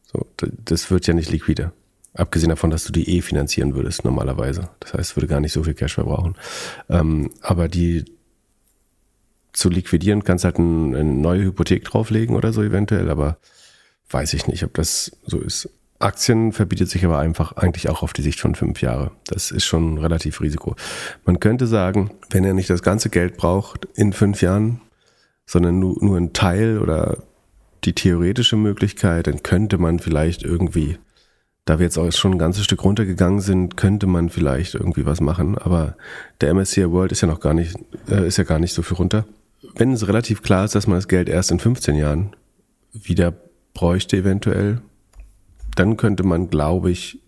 So, 0.05 0.27
das 0.65 0.91
wird 0.91 1.07
ja 1.07 1.15
nicht 1.15 1.31
liquide. 1.31 1.73
Abgesehen 2.15 2.51
davon, 2.51 2.71
dass 2.71 2.85
du 2.85 2.93
die 2.93 3.17
eh 3.17 3.23
finanzieren 3.23 3.75
würdest 3.75 4.05
normalerweise. 4.05 4.69
Das 4.81 4.95
heißt, 4.95 5.17
würde 5.17 5.29
gar 5.29 5.41
nicht 5.41 5.53
so 5.53 5.63
viel 5.63 5.75
Cash 5.75 5.95
verbrauchen. 5.95 6.37
Ähm, 6.91 7.31
aber 7.41 7.69
die 7.69 8.05
zu 9.53 9.69
liquidieren 9.69 10.25
kannst 10.25 10.45
halt 10.45 10.59
ein, 10.59 10.95
eine 10.95 11.13
neue 11.13 11.45
Hypothek 11.45 11.85
drauflegen 11.85 12.37
oder 12.37 12.53
so 12.53 12.63
eventuell, 12.63 13.11
aber 13.11 13.39
weiß 14.11 14.35
ich 14.35 14.47
nicht, 14.47 14.65
ob 14.65 14.75
das 14.75 15.13
so 15.27 15.39
ist. 15.39 15.69
Aktien 15.99 16.53
verbietet 16.53 16.91
sich 16.91 17.05
aber 17.05 17.19
einfach 17.19 17.53
eigentlich 17.53 17.89
auch 17.89 18.03
auf 18.03 18.13
die 18.13 18.23
Sicht 18.23 18.41
von 18.41 18.55
fünf 18.55 18.83
Jahre. 18.83 19.13
Das 19.27 19.51
ist 19.51 19.65
schon 19.65 19.99
relativ 19.99 20.41
Risiko. 20.41 20.75
Man 21.25 21.39
könnte 21.39 21.67
sagen, 21.67 22.11
wenn 22.31 22.45
er 22.45 22.55
nicht 22.55 22.71
das 22.71 22.83
ganze 22.83 23.09
Geld 23.09 23.37
braucht 23.37 23.87
in 23.95 24.13
fünf 24.13 24.43
Jahren, 24.43 24.81
sondern 25.47 25.79
nur, 25.79 25.97
nur 26.03 26.17
ein 26.17 26.33
Teil 26.33 26.79
oder 26.79 27.19
die 27.85 27.95
theoretische 27.95 28.57
Möglichkeit, 28.57 29.27
dann 29.27 29.43
könnte 29.43 29.79
man 29.79 29.99
vielleicht 29.99 30.43
irgendwie, 30.43 30.99
da 31.65 31.79
wir 31.79 31.85
jetzt 31.85 31.99
auch 31.99 32.11
schon 32.13 32.33
ein 32.33 32.39
ganzes 32.39 32.65
Stück 32.65 32.83
runtergegangen 32.83 33.41
sind, 33.41 33.77
könnte 33.77 34.07
man 34.07 34.31
vielleicht 34.31 34.75
irgendwie 34.75 35.07
was 35.07 35.21
machen. 35.21 35.57
Aber 35.59 35.97
der 36.41 36.53
MSCI 36.53 36.91
World 36.91 37.13
ist 37.13 37.21
ja 37.21 37.29
noch 37.29 37.41
gar 37.41 37.55
nicht, 37.55 37.77
äh, 38.09 38.27
ist 38.27 38.39
ja 38.39 38.45
gar 38.45 38.59
nicht 38.59 38.75
so 38.75 38.83
viel 38.83 38.97
runter. 38.97 39.25
Wenn 39.75 39.93
es 39.93 40.09
relativ 40.09 40.43
klar 40.43 40.65
ist, 40.65 40.75
dass 40.75 40.87
man 40.87 40.99
das 40.99 41.09
Geld 41.09 41.29
erst 41.29 41.53
in 41.53 41.61
15 41.61 41.95
Jahren 41.97 42.35
wieder 42.93 43.33
bräuchte 43.75 44.17
eventuell, 44.17 44.83
dann 45.77 45.97
könnte 45.97 46.25
man, 46.25 46.51
glaube 46.51 46.91
ich, 46.91 47.21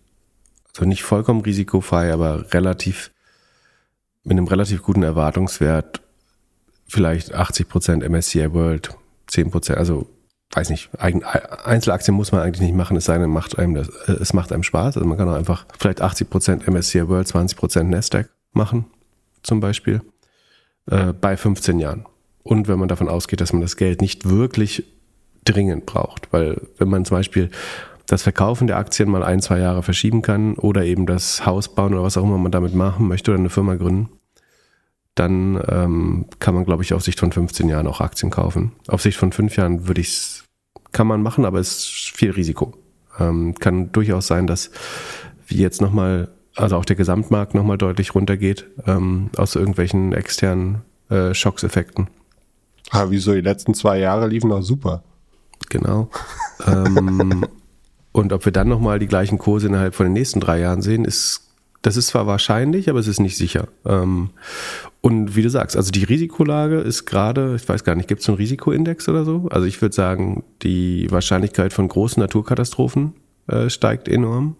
also 0.73 0.85
nicht 0.85 1.03
vollkommen 1.03 1.41
risikofrei, 1.41 2.11
aber 2.11 2.53
relativ 2.53 3.11
mit 4.23 4.37
einem 4.37 4.47
relativ 4.47 4.81
guten 4.81 5.03
Erwartungswert 5.03 6.01
vielleicht 6.87 7.33
80 7.33 7.69
Prozent 7.69 8.09
MSCI 8.09 8.53
World, 8.53 8.91
10 9.27 9.51
Prozent, 9.51 9.77
also 9.77 10.09
weiß 10.51 10.69
nicht, 10.69 10.89
Einzelaktien 10.97 12.15
muss 12.15 12.31
man 12.31 12.41
eigentlich 12.41 12.61
nicht 12.61 12.75
machen, 12.75 12.97
es 12.97 13.05
sei 13.05 13.17
denn, 13.17 13.29
macht 13.29 13.57
einem 13.57 13.75
das, 13.75 13.89
äh, 14.07 14.13
es 14.13 14.33
macht 14.33 14.51
einem 14.51 14.63
Spaß. 14.63 14.97
Also 14.97 15.07
man 15.07 15.17
kann 15.17 15.29
auch 15.29 15.35
einfach 15.35 15.65
vielleicht 15.77 16.01
80 16.01 16.29
Prozent 16.29 16.67
MSCI 16.67 17.07
World, 17.07 17.27
20 17.27 17.57
Prozent 17.57 17.89
Nasdaq 17.89 18.29
machen, 18.53 18.85
zum 19.43 19.59
Beispiel, 19.59 20.01
äh, 20.89 21.13
bei 21.13 21.35
15 21.35 21.79
Jahren. 21.79 22.05
Und 22.43 22.67
wenn 22.67 22.79
man 22.79 22.87
davon 22.87 23.09
ausgeht, 23.09 23.41
dass 23.41 23.53
man 23.53 23.61
das 23.61 23.75
Geld 23.75 24.01
nicht 24.01 24.29
wirklich 24.29 24.83
dringend 25.45 25.85
braucht, 25.85 26.31
weil 26.31 26.61
wenn 26.77 26.89
man 26.89 27.05
zum 27.05 27.17
Beispiel 27.17 27.49
das 28.07 28.23
Verkaufen 28.23 28.67
der 28.67 28.77
Aktien 28.77 29.09
mal 29.09 29.23
ein, 29.23 29.41
zwei 29.41 29.59
Jahre 29.59 29.83
verschieben 29.83 30.21
kann 30.21 30.55
oder 30.55 30.83
eben 30.83 31.05
das 31.05 31.45
Haus 31.45 31.73
bauen 31.73 31.93
oder 31.93 32.03
was 32.03 32.17
auch 32.17 32.23
immer 32.23 32.37
man 32.37 32.51
damit 32.51 32.75
machen 32.75 33.07
möchte 33.07 33.31
oder 33.31 33.39
eine 33.39 33.49
Firma 33.49 33.75
gründen, 33.75 34.09
dann 35.15 35.61
ähm, 35.67 36.25
kann 36.39 36.53
man, 36.53 36.65
glaube 36.65 36.83
ich, 36.83 36.93
auf 36.93 37.03
Sicht 37.03 37.19
von 37.19 37.31
15 37.31 37.69
Jahren 37.69 37.87
auch 37.87 38.01
Aktien 38.01 38.29
kaufen. 38.29 38.73
Auf 38.87 39.01
Sicht 39.01 39.17
von 39.17 39.31
fünf 39.31 39.55
Jahren 39.55 39.87
würde 39.87 40.01
ich 40.01 40.09
es, 40.09 40.43
kann 40.91 41.07
man 41.07 41.21
machen, 41.21 41.45
aber 41.45 41.59
es 41.59 41.77
ist 41.77 42.11
viel 42.13 42.31
Risiko. 42.31 42.73
Ähm, 43.17 43.55
kann 43.55 43.91
durchaus 43.93 44.27
sein, 44.27 44.45
dass 44.45 44.71
wie 45.47 45.57
jetzt 45.57 45.81
nochmal, 45.81 46.29
also 46.55 46.75
auch 46.75 46.85
der 46.85 46.97
Gesamtmarkt 46.97 47.55
nochmal 47.55 47.77
deutlich 47.77 48.13
runtergeht, 48.13 48.67
ähm, 48.85 49.29
aus 49.37 49.55
irgendwelchen 49.55 50.11
externen 50.11 50.81
äh, 51.09 51.33
Schockseffekten. 51.33 52.09
Ah, 52.91 53.05
wieso? 53.09 53.33
Die 53.33 53.41
letzten 53.41 53.73
zwei 53.73 53.99
Jahre 53.99 54.27
liefen 54.27 54.49
doch 54.49 54.61
super. 54.61 55.03
Genau. 55.69 56.09
ähm, 56.67 57.45
und 58.11 58.33
ob 58.33 58.45
wir 58.45 58.51
dann 58.51 58.67
nochmal 58.67 58.99
die 58.99 59.07
gleichen 59.07 59.37
Kurse 59.37 59.67
innerhalb 59.67 59.95
von 59.95 60.07
den 60.07 60.13
nächsten 60.13 60.39
drei 60.39 60.59
Jahren 60.59 60.81
sehen, 60.81 61.05
ist, 61.05 61.41
das 61.81 61.97
ist 61.97 62.07
zwar 62.07 62.27
wahrscheinlich, 62.27 62.89
aber 62.89 62.99
es 62.99 63.07
ist 63.07 63.19
nicht 63.19 63.37
sicher. 63.37 63.67
Und 65.05 65.35
wie 65.35 65.43
du 65.43 65.51
sagst, 65.51 65.77
also 65.77 65.91
die 65.91 66.03
Risikolage 66.03 66.79
ist 66.79 67.05
gerade, 67.05 67.53
ich 67.55 67.69
weiß 67.69 67.83
gar 67.83 67.93
nicht, 67.93 68.07
gibt 68.07 68.21
es 68.21 68.27
einen 68.27 68.37
Risikoindex 68.37 69.07
oder 69.07 69.23
so? 69.23 69.47
Also 69.51 69.67
ich 69.67 69.79
würde 69.79 69.93
sagen, 69.93 70.43
die 70.63 71.05
Wahrscheinlichkeit 71.11 71.73
von 71.73 71.87
großen 71.87 72.19
Naturkatastrophen 72.19 73.13
äh, 73.45 73.69
steigt 73.69 74.07
enorm. 74.07 74.55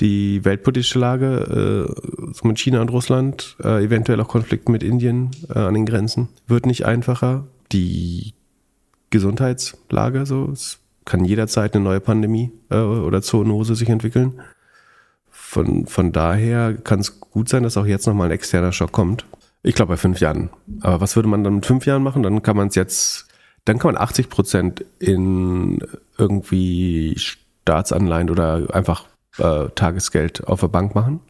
Die 0.00 0.44
weltpolitische 0.44 0.98
Lage 0.98 1.88
äh, 2.44 2.46
mit 2.46 2.58
China 2.58 2.82
und 2.82 2.90
Russland, 2.90 3.56
äh, 3.64 3.82
eventuell 3.82 4.20
auch 4.20 4.28
Konflikte 4.28 4.70
mit 4.70 4.82
Indien 4.82 5.30
äh, 5.48 5.60
an 5.60 5.72
den 5.72 5.86
Grenzen, 5.86 6.28
wird 6.46 6.66
nicht 6.66 6.84
einfacher. 6.84 7.46
Die 7.72 8.34
Gesundheitslage. 9.08 10.26
So, 10.26 10.50
es 10.52 10.80
kann 11.06 11.24
jederzeit 11.24 11.74
eine 11.74 11.84
neue 11.84 12.00
Pandemie 12.00 12.52
äh, 12.68 12.76
oder 12.76 13.22
Zoonose 13.22 13.76
sich 13.76 13.88
entwickeln. 13.88 14.42
Von, 15.30 15.86
von 15.86 16.12
daher 16.12 16.74
kann 16.74 17.00
es 17.00 17.18
gut 17.18 17.48
sein, 17.48 17.62
dass 17.62 17.78
auch 17.78 17.86
jetzt 17.86 18.06
nochmal 18.06 18.28
ein 18.28 18.34
externer 18.34 18.70
Schock 18.70 18.92
kommt. 18.92 19.24
Ich 19.64 19.74
glaube 19.74 19.94
bei 19.94 19.96
fünf 19.96 20.20
Jahren. 20.20 20.50
Aber 20.82 21.00
was 21.00 21.16
würde 21.16 21.28
man 21.28 21.42
dann 21.42 21.56
mit 21.56 21.66
fünf 21.66 21.86
Jahren 21.86 22.02
machen? 22.02 22.22
Dann 22.22 22.42
kann 22.42 22.56
man 22.56 22.68
es 22.68 22.74
jetzt, 22.74 23.26
dann 23.64 23.78
kann 23.78 23.94
man 23.94 24.02
80 24.02 24.28
Prozent 24.28 24.84
in 24.98 25.80
irgendwie 26.18 27.16
Staatsanleihen 27.16 28.28
oder 28.28 28.66
einfach 28.74 29.06
äh, 29.38 29.70
Tagesgeld 29.74 30.46
auf 30.46 30.60
der 30.60 30.68
Bank 30.68 30.94
machen 30.94 31.20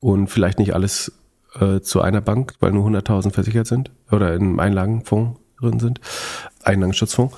und 0.00 0.28
vielleicht 0.28 0.58
nicht 0.58 0.74
alles 0.74 1.12
äh, 1.60 1.80
zu 1.80 2.00
einer 2.00 2.22
Bank, 2.22 2.54
weil 2.60 2.72
nur 2.72 2.88
100.000 2.88 3.32
versichert 3.32 3.66
sind 3.66 3.90
oder 4.10 4.34
in 4.34 4.42
einem 4.42 4.60
Einlagenfonds 4.60 5.38
drin 5.60 5.78
sind, 5.78 6.00
Einlagenschutzfonds 6.62 7.36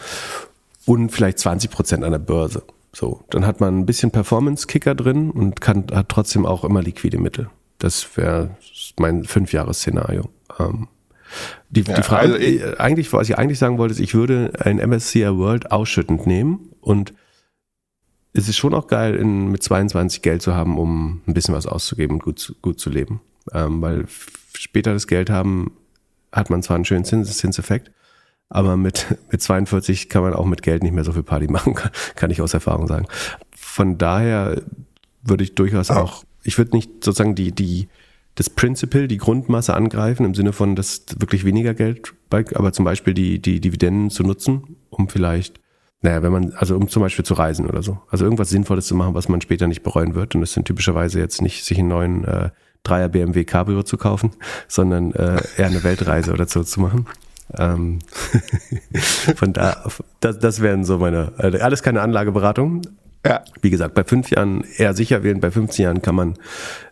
und 0.86 1.10
vielleicht 1.10 1.40
20 1.40 1.72
Prozent 1.72 2.04
an 2.04 2.12
der 2.12 2.18
Börse. 2.20 2.62
So, 2.92 3.24
dann 3.30 3.46
hat 3.46 3.60
man 3.60 3.78
ein 3.78 3.86
bisschen 3.86 4.12
Performance-Kicker 4.12 4.94
drin 4.94 5.30
und 5.30 5.60
kann, 5.60 5.86
hat 5.92 6.08
trotzdem 6.08 6.46
auch 6.46 6.64
immer 6.64 6.82
liquide 6.82 7.18
Mittel. 7.18 7.50
Das 7.80 8.16
wäre 8.16 8.56
mein 8.98 9.24
Fünfjahres-Szenario. 9.24 10.28
Ähm, 10.58 10.86
die, 11.70 11.82
Ja, 11.82 11.94
die 11.94 12.02
Frage, 12.02 12.34
also 12.34 12.36
ich- 12.36 12.60
äh, 12.60 12.76
eigentlich, 12.78 13.12
was 13.12 13.28
ich 13.28 13.36
eigentlich 13.38 13.58
sagen 13.58 13.78
wollte, 13.78 13.94
ist, 13.94 14.00
ich 14.00 14.14
würde 14.14 14.52
ein 14.60 14.78
MSCI 14.78 15.36
World 15.36 15.72
ausschüttend 15.72 16.26
nehmen 16.26 16.70
und 16.80 17.12
es 18.32 18.48
ist 18.48 18.56
schon 18.56 18.74
auch 18.74 18.86
geil, 18.86 19.16
in, 19.16 19.48
mit 19.50 19.62
22 19.62 20.22
Geld 20.22 20.42
zu 20.42 20.54
haben, 20.54 20.78
um 20.78 21.20
ein 21.26 21.34
bisschen 21.34 21.54
was 21.54 21.66
auszugeben 21.66 22.14
und 22.16 22.22
gut, 22.22 22.38
zu- 22.38 22.54
gut 22.62 22.78
zu 22.78 22.90
leben. 22.90 23.20
Ähm, 23.52 23.80
weil 23.82 24.04
später 24.54 24.92
das 24.92 25.06
Geld 25.08 25.30
haben, 25.30 25.72
hat 26.32 26.50
man 26.50 26.62
zwar 26.62 26.76
einen 26.76 26.84
schönen 26.84 27.04
Zins, 27.04 27.36
Zinseffekt, 27.38 27.90
aber 28.48 28.76
mit, 28.76 29.06
mit 29.30 29.40
42 29.42 30.08
kann 30.08 30.22
man 30.22 30.34
auch 30.34 30.44
mit 30.46 30.62
Geld 30.62 30.82
nicht 30.82 30.92
mehr 30.92 31.04
so 31.04 31.12
viel 31.12 31.22
Party 31.22 31.46
machen, 31.50 31.74
kann, 31.74 31.90
kann 32.14 32.30
ich 32.30 32.40
aus 32.42 32.54
Erfahrung 32.54 32.86
sagen. 32.86 33.06
Von 33.56 33.98
daher 33.98 34.62
würde 35.22 35.44
ich 35.44 35.54
durchaus 35.54 35.90
auch, 35.90 36.24
ich 36.42 36.58
würde 36.58 36.76
nicht 36.76 37.04
sozusagen 37.04 37.34
die, 37.34 37.52
die, 37.52 37.88
das 38.34 38.50
Principle, 38.50 39.08
die 39.08 39.18
Grundmasse 39.18 39.74
angreifen, 39.74 40.24
im 40.24 40.34
Sinne 40.34 40.52
von, 40.52 40.76
dass 40.76 41.04
wirklich 41.18 41.44
weniger 41.44 41.74
Geld, 41.74 42.14
bei, 42.28 42.44
aber 42.54 42.72
zum 42.72 42.84
Beispiel 42.84 43.14
die, 43.14 43.40
die 43.40 43.60
Dividenden 43.60 44.10
zu 44.10 44.22
nutzen, 44.22 44.76
um 44.88 45.08
vielleicht, 45.08 45.60
naja, 46.02 46.22
wenn 46.22 46.32
man, 46.32 46.52
also 46.52 46.76
um 46.76 46.88
zum 46.88 47.02
Beispiel 47.02 47.24
zu 47.24 47.34
reisen 47.34 47.66
oder 47.66 47.82
so. 47.82 47.98
Also 48.08 48.24
irgendwas 48.24 48.50
Sinnvolles 48.50 48.86
zu 48.86 48.94
machen, 48.94 49.14
was 49.14 49.28
man 49.28 49.40
später 49.40 49.66
nicht 49.66 49.82
bereuen 49.82 50.14
wird. 50.14 50.34
Und 50.34 50.40
das 50.40 50.52
sind 50.52 50.66
typischerweise 50.66 51.18
jetzt 51.18 51.42
nicht, 51.42 51.64
sich 51.64 51.78
einen 51.78 51.88
neuen 51.88 52.24
äh, 52.24 52.50
Dreier 52.82 53.08
BMW 53.08 53.44
Cabrio 53.44 53.82
zu 53.82 53.98
kaufen, 53.98 54.30
sondern 54.68 55.12
äh, 55.12 55.42
eher 55.56 55.66
eine 55.66 55.84
Weltreise 55.84 56.32
oder 56.32 56.46
so 56.46 56.62
zu 56.62 56.80
machen. 56.80 57.06
Ähm, 57.58 57.98
von 59.36 59.52
da, 59.52 59.84
das, 60.20 60.38
das 60.38 60.60
wären 60.60 60.84
so 60.84 60.98
meine, 60.98 61.32
also 61.36 61.58
alles 61.58 61.82
keine 61.82 62.00
Anlageberatung. 62.00 62.82
Ja. 63.26 63.42
Wie 63.60 63.70
gesagt, 63.70 63.94
bei 63.94 64.04
fünf 64.04 64.30
Jahren 64.30 64.64
eher 64.78 64.94
sicher 64.94 65.22
wählen, 65.22 65.40
bei 65.40 65.50
15 65.50 65.82
Jahren 65.82 66.02
kann 66.02 66.14
man 66.14 66.34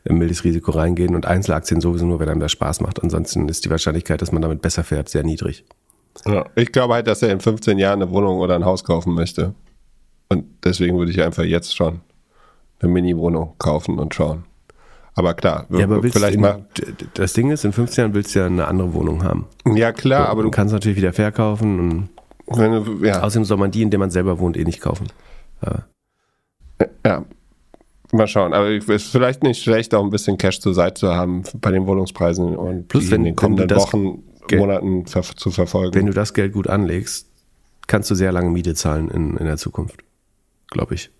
im 0.04 0.18
mildes 0.18 0.44
Risiko 0.44 0.72
reingehen 0.72 1.14
und 1.14 1.24
Einzelaktien 1.26 1.80
sowieso 1.80 2.04
nur, 2.06 2.20
wenn 2.20 2.28
einem 2.28 2.40
das 2.40 2.52
Spaß 2.52 2.80
macht. 2.82 3.02
Ansonsten 3.02 3.48
ist 3.48 3.64
die 3.64 3.70
Wahrscheinlichkeit, 3.70 4.20
dass 4.20 4.30
man 4.32 4.42
damit 4.42 4.60
besser 4.60 4.84
fährt, 4.84 5.08
sehr 5.08 5.24
niedrig. 5.24 5.64
Ja, 6.26 6.44
ich 6.54 6.72
glaube 6.72 6.94
halt, 6.94 7.06
dass 7.06 7.22
er 7.22 7.30
in 7.32 7.40
15 7.40 7.78
Jahren 7.78 8.02
eine 8.02 8.10
Wohnung 8.10 8.38
oder 8.40 8.56
ein 8.56 8.64
Haus 8.64 8.84
kaufen 8.84 9.14
möchte. 9.14 9.54
Und 10.28 10.44
deswegen 10.64 10.98
würde 10.98 11.10
ich 11.12 11.22
einfach 11.22 11.44
jetzt 11.44 11.74
schon 11.74 12.00
eine 12.80 12.92
Mini-Wohnung 12.92 13.54
kaufen 13.58 13.98
und 13.98 14.14
schauen. 14.14 14.44
Aber 15.14 15.34
klar, 15.34 15.66
Ja, 15.70 15.84
aber 15.84 16.02
vielleicht 16.02 16.38
mal. 16.38 16.66
das 17.14 17.32
Ding 17.32 17.50
ist, 17.50 17.64
in 17.64 17.72
15 17.72 18.02
Jahren 18.02 18.14
willst 18.14 18.34
du 18.34 18.40
ja 18.40 18.46
eine 18.46 18.68
andere 18.68 18.92
Wohnung 18.92 19.24
haben. 19.24 19.46
Ja, 19.74 19.92
klar, 19.92 20.28
aber 20.28 20.42
du 20.42 20.50
kannst 20.50 20.72
natürlich 20.72 20.96
wieder 20.98 21.12
verkaufen 21.12 21.80
und 21.80 22.08
du, 22.46 23.04
ja, 23.04 23.22
außerdem 23.22 23.44
soll 23.44 23.56
man 23.56 23.70
die, 23.70 23.82
in 23.82 23.90
der 23.90 23.98
man 23.98 24.10
selber 24.10 24.38
wohnt, 24.38 24.56
eh 24.56 24.64
nicht 24.64 24.80
kaufen. 24.80 25.08
Ja. 27.04 27.24
Mal 28.10 28.26
schauen. 28.26 28.54
Aber 28.54 28.70
es 28.70 28.88
ist 28.88 29.08
vielleicht 29.10 29.42
nicht 29.42 29.62
schlecht, 29.62 29.94
auch 29.94 30.02
ein 30.02 30.08
bisschen 30.10 30.38
Cash 30.38 30.60
zur 30.60 30.72
Seite 30.72 30.94
zu 30.94 31.14
haben 31.14 31.42
bei 31.60 31.70
den 31.70 31.86
Wohnungspreisen 31.86 32.56
und 32.56 32.88
Plus, 32.88 33.10
wenn- 33.10 33.20
in 33.20 33.24
den 33.26 33.36
kommenden 33.36 33.68
Wochen, 33.76 34.22
Geld- 34.46 34.60
Monaten 34.60 35.04
ver 35.06 35.22
zu 35.22 35.50
verfolgen. 35.50 35.94
Wenn 35.94 36.06
du 36.06 36.12
das 36.14 36.32
Geld 36.32 36.54
gut 36.54 36.68
anlegst, 36.68 37.28
kannst 37.86 38.10
du 38.10 38.14
sehr 38.14 38.32
lange 38.32 38.48
Miete 38.50 38.74
zahlen 38.74 39.10
in, 39.10 39.36
in 39.36 39.44
der 39.44 39.58
Zukunft. 39.58 40.02
Glaube 40.70 40.94
ich. 40.94 41.10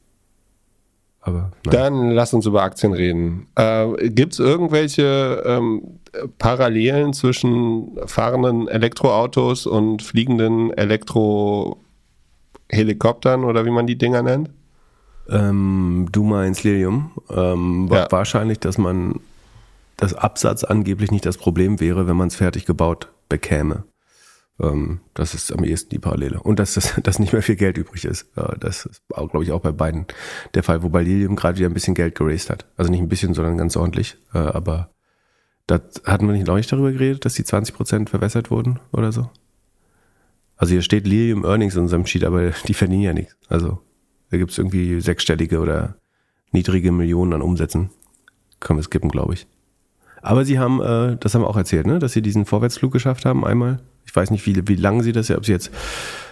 Aber 1.21 1.51
nein. 1.67 1.75
Dann 1.75 2.11
lass 2.13 2.33
uns 2.33 2.47
über 2.47 2.63
Aktien 2.63 2.95
reden. 2.95 3.49
Äh, 3.57 4.09
Gibt 4.09 4.33
es 4.33 4.39
irgendwelche 4.39 5.43
ähm, 5.45 5.99
Parallelen 6.39 7.13
zwischen 7.13 7.99
fahrenden 8.07 8.67
Elektroautos 8.67 9.67
und 9.67 10.01
fliegenden 10.03 10.73
Elektrohelikoptern 10.73 13.45
oder 13.45 13.67
wie 13.67 13.71
man 13.71 13.87
die 13.87 13.99
Dinger 13.99 14.23
nennt? 14.23 14.49
Ähm, 15.29 16.09
du 16.11 16.23
meinst 16.25 16.65
Lilium. 16.65 17.13
Ähm, 17.31 17.89
Ja. 17.93 18.07
Wahrscheinlich, 18.11 18.59
dass 18.61 18.79
man 18.79 19.21
das 19.97 20.15
Absatz 20.15 20.65
angeblich 20.65 21.11
nicht 21.11 21.27
das 21.27 21.37
Problem 21.37 21.81
wäre, 21.81 22.07
wenn 22.07 22.17
man 22.17 22.29
es 22.29 22.37
fertig 22.37 22.67
gebaut 22.67 23.09
bekäme. 23.29 23.85
Ähm, 24.61 25.01
das 25.15 25.35
ist 25.35 25.53
am 25.53 25.65
ehesten 25.65 25.91
die 25.91 25.99
Parallele. 25.99 26.41
Und 26.41 26.59
dass, 26.59 26.75
das, 26.75 26.95
dass 27.03 27.19
nicht 27.19 27.33
mehr 27.33 27.43
viel 27.43 27.57
Geld 27.57 27.79
übrig 27.79 28.05
ist. 28.05 28.27
Äh, 28.37 28.59
das 28.59 28.87
ist, 28.87 29.03
glaube 29.09 29.43
ich, 29.45 29.53
auch 29.53 29.61
bei 29.61 29.73
beiden 29.73 30.07
der 30.55 30.63
Fall. 30.63 30.83
Wobei 30.83 31.03
Lilium 31.03 31.37
gerade 31.37 31.59
wieder 31.59 31.69
ein 31.69 31.75
bisschen 31.75 31.95
Geld 31.95 32.15
geraced 32.15 32.51
hat. 32.51 32.67
Also 32.77 32.91
nicht 32.91 33.01
ein 33.01 33.09
bisschen, 33.09 33.35
sondern 33.35 33.59
ganz 33.59 33.77
ordentlich. 33.77 34.17
Äh, 34.33 34.39
aber 34.39 34.91
das 35.67 35.83
hatten 36.05 36.27
wir 36.27 36.33
nicht 36.33 36.47
neulich 36.47 36.67
darüber 36.67 36.91
geredet, 36.91 37.25
dass 37.25 37.35
die 37.35 37.45
20% 37.45 38.09
verwässert 38.09 38.51
wurden 38.51 38.81
oder 38.93 39.13
so? 39.13 39.29
Also 40.57 40.73
hier 40.73 40.83
steht 40.83 41.07
Lilium 41.07 41.45
Earnings 41.45 41.75
in 41.77 41.83
unserem 41.83 42.07
Sheet, 42.07 42.25
aber 42.25 42.51
die 42.67 42.75
verdienen 42.75 43.03
ja 43.03 43.13
nichts. 43.13 43.37
Also 43.49 43.81
da 44.31 44.37
gibt 44.37 44.51
es 44.51 44.59
irgendwie 44.59 45.01
sechsstellige 45.01 45.61
oder 45.61 45.97
niedrige 46.53 46.93
Millionen 46.93 47.33
an 47.33 47.43
Umsätzen. 47.43 47.91
Können 48.61 48.79
wir 48.79 48.85
skippen, 48.85 49.11
glaube 49.11 49.35
ich. 49.35 49.47
Aber 50.23 50.45
sie 50.45 50.59
haben, 50.59 50.81
äh, 50.81 51.17
das 51.19 51.35
haben 51.35 51.43
wir 51.43 51.49
auch 51.49 51.57
erzählt, 51.57 51.87
ne? 51.87 51.99
dass 51.99 52.13
sie 52.13 52.23
diesen 52.23 52.45
Vorwärtsflug 52.45 52.93
geschafft 52.93 53.25
haben 53.25 53.45
einmal. 53.45 53.81
Ich 54.05 54.15
weiß 54.15 54.31
nicht, 54.31 54.47
wie, 54.47 54.67
wie 54.67 54.75
lang 54.75 55.03
sie 55.03 55.13
das, 55.13 55.31
ob 55.31 55.45
sie 55.45 55.53
jetzt 55.53 55.71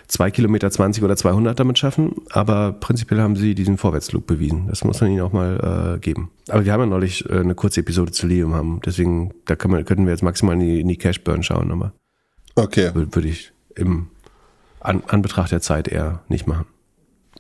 zwei 0.09 0.31
Kilometer 0.31 0.71
20 0.71 1.03
oder 1.05 1.17
200 1.17 1.59
damit 1.59 1.79
schaffen, 1.79 2.15
aber 2.31 2.73
prinzipiell 2.73 3.21
haben 3.21 3.37
sie 3.37 3.55
diesen 3.55 3.77
Vorwärtsflug 3.77 4.27
bewiesen. 4.27 4.67
Das 4.69 4.85
muss 4.85 5.01
man 5.01 5.11
ihnen 5.11 5.21
auch 5.21 5.33
mal 5.33 5.97
äh, 5.97 5.99
geben. 6.01 6.31
Aber 6.49 6.65
wir 6.65 6.73
haben 6.73 6.81
ja 6.81 6.87
neulich 6.87 7.29
äh, 7.29 7.39
eine 7.39 7.55
kurze 7.55 7.81
Episode 7.81 8.13
zu 8.13 8.27
Lilium 8.27 8.55
haben, 8.55 8.81
deswegen 8.85 9.35
da 9.45 9.57
können 9.57 9.75
wir, 9.75 9.85
könnten 9.85 10.07
wir 10.07 10.13
jetzt 10.13 10.23
maximal 10.23 10.55
in 10.55 10.61
die, 10.61 10.81
in 10.81 10.89
die 10.89 10.97
Cash 10.97 11.23
Burn 11.23 11.43
schauen, 11.43 11.71
aber 11.71 11.93
Okay. 12.55 12.95
würde 12.95 13.15
würd 13.15 13.27
ich 13.27 13.53
im 13.75 14.09
an, 14.81 15.03
Anbetracht 15.07 15.53
der 15.53 15.61
Zeit 15.61 15.89
eher 15.89 16.23
nicht 16.29 16.47
machen. 16.47 16.67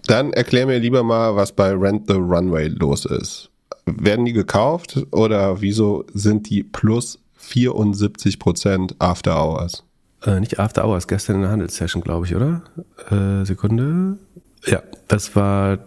Dann 0.06 0.32
erklär 0.32 0.66
mir 0.66 0.78
lieber 0.78 1.02
mal, 1.02 1.36
was 1.36 1.52
bei 1.52 1.72
Rent 1.72 2.06
the 2.08 2.14
Runway 2.14 2.68
los 2.68 3.04
ist. 3.04 3.50
Werden 3.86 4.24
die 4.24 4.32
gekauft 4.32 5.06
oder 5.10 5.60
wieso 5.60 6.04
sind 6.12 6.50
die 6.50 6.62
plus 6.62 7.18
74% 7.40 8.94
After 8.98 9.36
Hours? 9.36 9.84
Äh, 10.24 10.40
nicht 10.40 10.58
After 10.58 10.84
Hours, 10.84 11.06
gestern 11.06 11.36
in 11.36 11.42
der 11.42 11.50
Handelssession, 11.50 12.02
glaube 12.02 12.26
ich, 12.26 12.34
oder? 12.34 12.62
Äh, 13.10 13.44
Sekunde. 13.44 14.18
Ja, 14.66 14.82
das 15.08 15.36
war, 15.36 15.78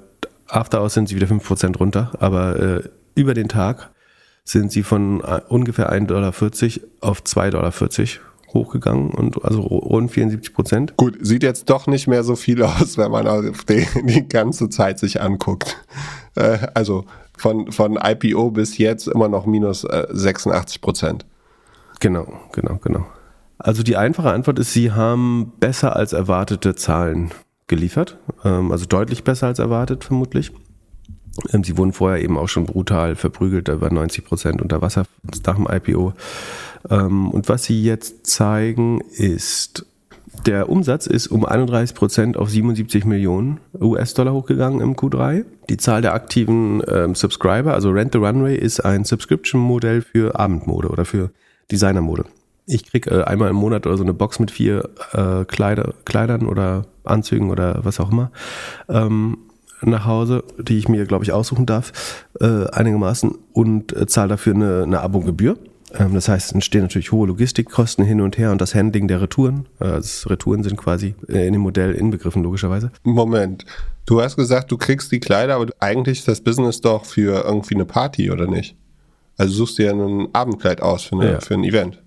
After 0.48 0.82
Hours 0.82 0.94
sind 0.94 1.10
sie 1.10 1.16
wieder 1.16 1.28
5% 1.28 1.78
runter, 1.78 2.12
aber 2.20 2.60
äh, 2.60 2.90
über 3.16 3.34
den 3.34 3.50
Tag 3.50 3.92
sind 4.46 4.72
sie 4.72 4.84
von 4.84 5.22
äh, 5.22 5.42
ungefähr 5.50 5.92
1,40 5.92 6.06
Dollar 6.08 6.30
auf 7.02 7.22
2,40 7.22 7.50
Dollar 7.52 7.72
hochgegangen 8.54 9.12
und 9.12 9.44
also 9.44 9.62
rund 9.62 10.12
74 10.12 10.54
Prozent. 10.54 10.98
Gut, 10.98 11.18
sieht 11.22 11.44
jetzt 11.44 11.70
doch 11.70 11.88
nicht 11.88 12.08
mehr 12.08 12.24
so 12.24 12.36
viel 12.36 12.62
aus, 12.64 12.98
wenn 12.98 13.12
man 13.12 13.28
auf 13.28 13.64
die, 13.66 13.88
die 14.04 14.28
ganze 14.28 14.70
Zeit 14.70 15.00
sich 15.00 15.22
anguckt. 15.22 15.78
Äh, 16.36 16.68
also 16.74 17.06
von, 17.38 17.72
von 17.72 17.98
IPO 18.02 18.52
bis 18.52 18.78
jetzt 18.78 19.08
immer 19.08 19.30
noch 19.30 19.46
minus 19.46 19.84
äh, 19.84 20.08
86 20.10 20.82
Prozent. 20.82 21.26
Genau, 22.00 22.28
genau, 22.52 22.78
genau. 22.82 23.06
Also 23.58 23.84
die 23.84 23.98
einfache 23.98 24.32
Antwort 24.32 24.58
ist, 24.60 24.74
sie 24.74 24.92
haben 24.92 25.54
besser 25.60 25.96
als 25.96 26.14
erwartete 26.14 26.76
Zahlen 26.76 27.32
geliefert, 27.68 28.18
ähm, 28.46 28.72
also 28.72 28.86
deutlich 28.86 29.24
besser 29.24 29.48
als 29.48 29.60
erwartet 29.60 30.06
vermutlich. 30.06 30.52
Ähm, 31.54 31.64
sie 31.64 31.78
wurden 31.78 31.94
vorher 31.94 32.24
eben 32.24 32.38
auch 32.38 32.48
schon 32.48 32.66
brutal 32.66 33.16
verprügelt, 33.16 33.68
da 33.68 33.82
waren 33.82 33.96
90 33.96 34.26
Prozent 34.26 34.62
unter 34.62 34.82
Wasser 34.82 35.04
nach 35.46 35.56
dem 35.56 35.68
IPO. 35.70 36.14
Ähm, 36.90 37.32
und 37.32 37.50
was 37.50 37.64
sie 37.64 37.82
jetzt 37.82 38.28
zeigen 38.28 39.02
ist, 39.12 39.86
der 40.46 40.70
Umsatz 40.70 41.06
ist 41.06 41.28
um 41.28 41.46
31 41.46 41.96
Prozent 41.96 42.38
auf 42.38 42.50
77 42.50 43.04
Millionen 43.06 43.60
US-Dollar 43.80 44.34
hochgegangen 44.34 44.80
im 44.80 44.96
Q3. 44.96 45.46
Die 45.70 45.78
Zahl 45.78 46.02
der 46.02 46.14
aktiven 46.14 46.82
ähm, 46.88 47.16
Subscriber, 47.16 47.74
also 47.74 47.90
Rent 47.90 48.14
the 48.14 48.20
Runway, 48.20 48.56
ist 48.56 48.80
ein 48.80 49.04
Subscription-Modell 49.04 50.02
für 50.02 50.40
Abendmode 50.40 50.90
oder 50.90 51.06
für 51.06 51.32
Designermode. 51.72 52.26
Ich 52.68 52.86
krieg 52.86 53.08
äh, 53.08 53.24
einmal 53.24 53.50
im 53.50 53.56
Monat 53.56 53.86
oder 53.86 53.98
so 53.98 54.04
eine 54.04 54.14
Box 54.14 54.40
mit 54.40 54.52
vier 54.52 54.90
äh, 55.14 55.44
Kleider, 55.46 55.94
Kleidern 56.06 56.48
oder 56.48 56.86
Anzügen 57.04 57.50
oder 57.50 57.80
was 57.84 58.00
auch 58.00 58.12
immer 58.12 58.32
ähm, 58.88 59.38
nach 59.82 60.06
Hause, 60.06 60.44
die 60.58 60.78
ich 60.78 60.88
mir, 60.90 61.06
glaube 61.06 61.24
ich, 61.24 61.32
aussuchen 61.32 61.66
darf, 61.66 62.26
äh, 62.40 62.68
einigermaßen 62.68 63.36
und 63.54 63.96
äh, 63.96 64.08
zahle 64.08 64.30
dafür 64.30 64.54
eine, 64.54 64.84
eine 64.84 65.02
Abogebühr. 65.02 65.58
Ähm, 65.58 65.68
das 65.92 66.28
heißt, 66.30 66.48
es 66.48 66.52
entstehen 66.54 66.82
natürlich 66.84 67.12
hohe 67.12 67.28
Logistikkosten 67.28 68.06
hin 68.06 68.22
und 68.22 68.38
her 68.38 68.52
und 68.52 68.62
das 68.62 68.76
Handling 68.76 69.08
der 69.08 69.22
Retouren. 69.22 69.68
Also 69.80 70.30
Retouren 70.30 70.64
sind 70.64 70.78
quasi 70.78 71.16
äh, 71.28 71.48
in 71.48 71.54
dem 71.54 71.62
Modell 71.62 71.94
inbegriffen, 71.94 72.44
logischerweise. 72.44 72.92
Moment, 73.04 73.66
du 74.06 74.22
hast 74.22 74.36
gesagt, 74.36 74.72
du 74.72 74.78
kriegst 74.78 75.12
die 75.12 75.20
Kleider, 75.20 75.56
aber 75.56 75.68
eigentlich 75.80 76.20
ist 76.20 76.28
das 76.28 76.42
Business 76.42 76.82
doch 76.82 77.06
für 77.06 77.44
irgendwie 77.46 77.76
eine 77.76 77.86
Party, 77.86 78.30
oder 78.32 78.48
nicht? 78.48 78.76
Also 79.38 79.54
suchst 79.54 79.78
dir 79.80 79.92
ein 79.92 80.28
Abendkleid 80.34 80.82
aus 80.82 81.04
für, 81.04 81.16
eine, 81.16 81.32
Ja. 81.34 81.40
für 81.40 81.54
ein 81.56 81.64
Event. 81.64 82.02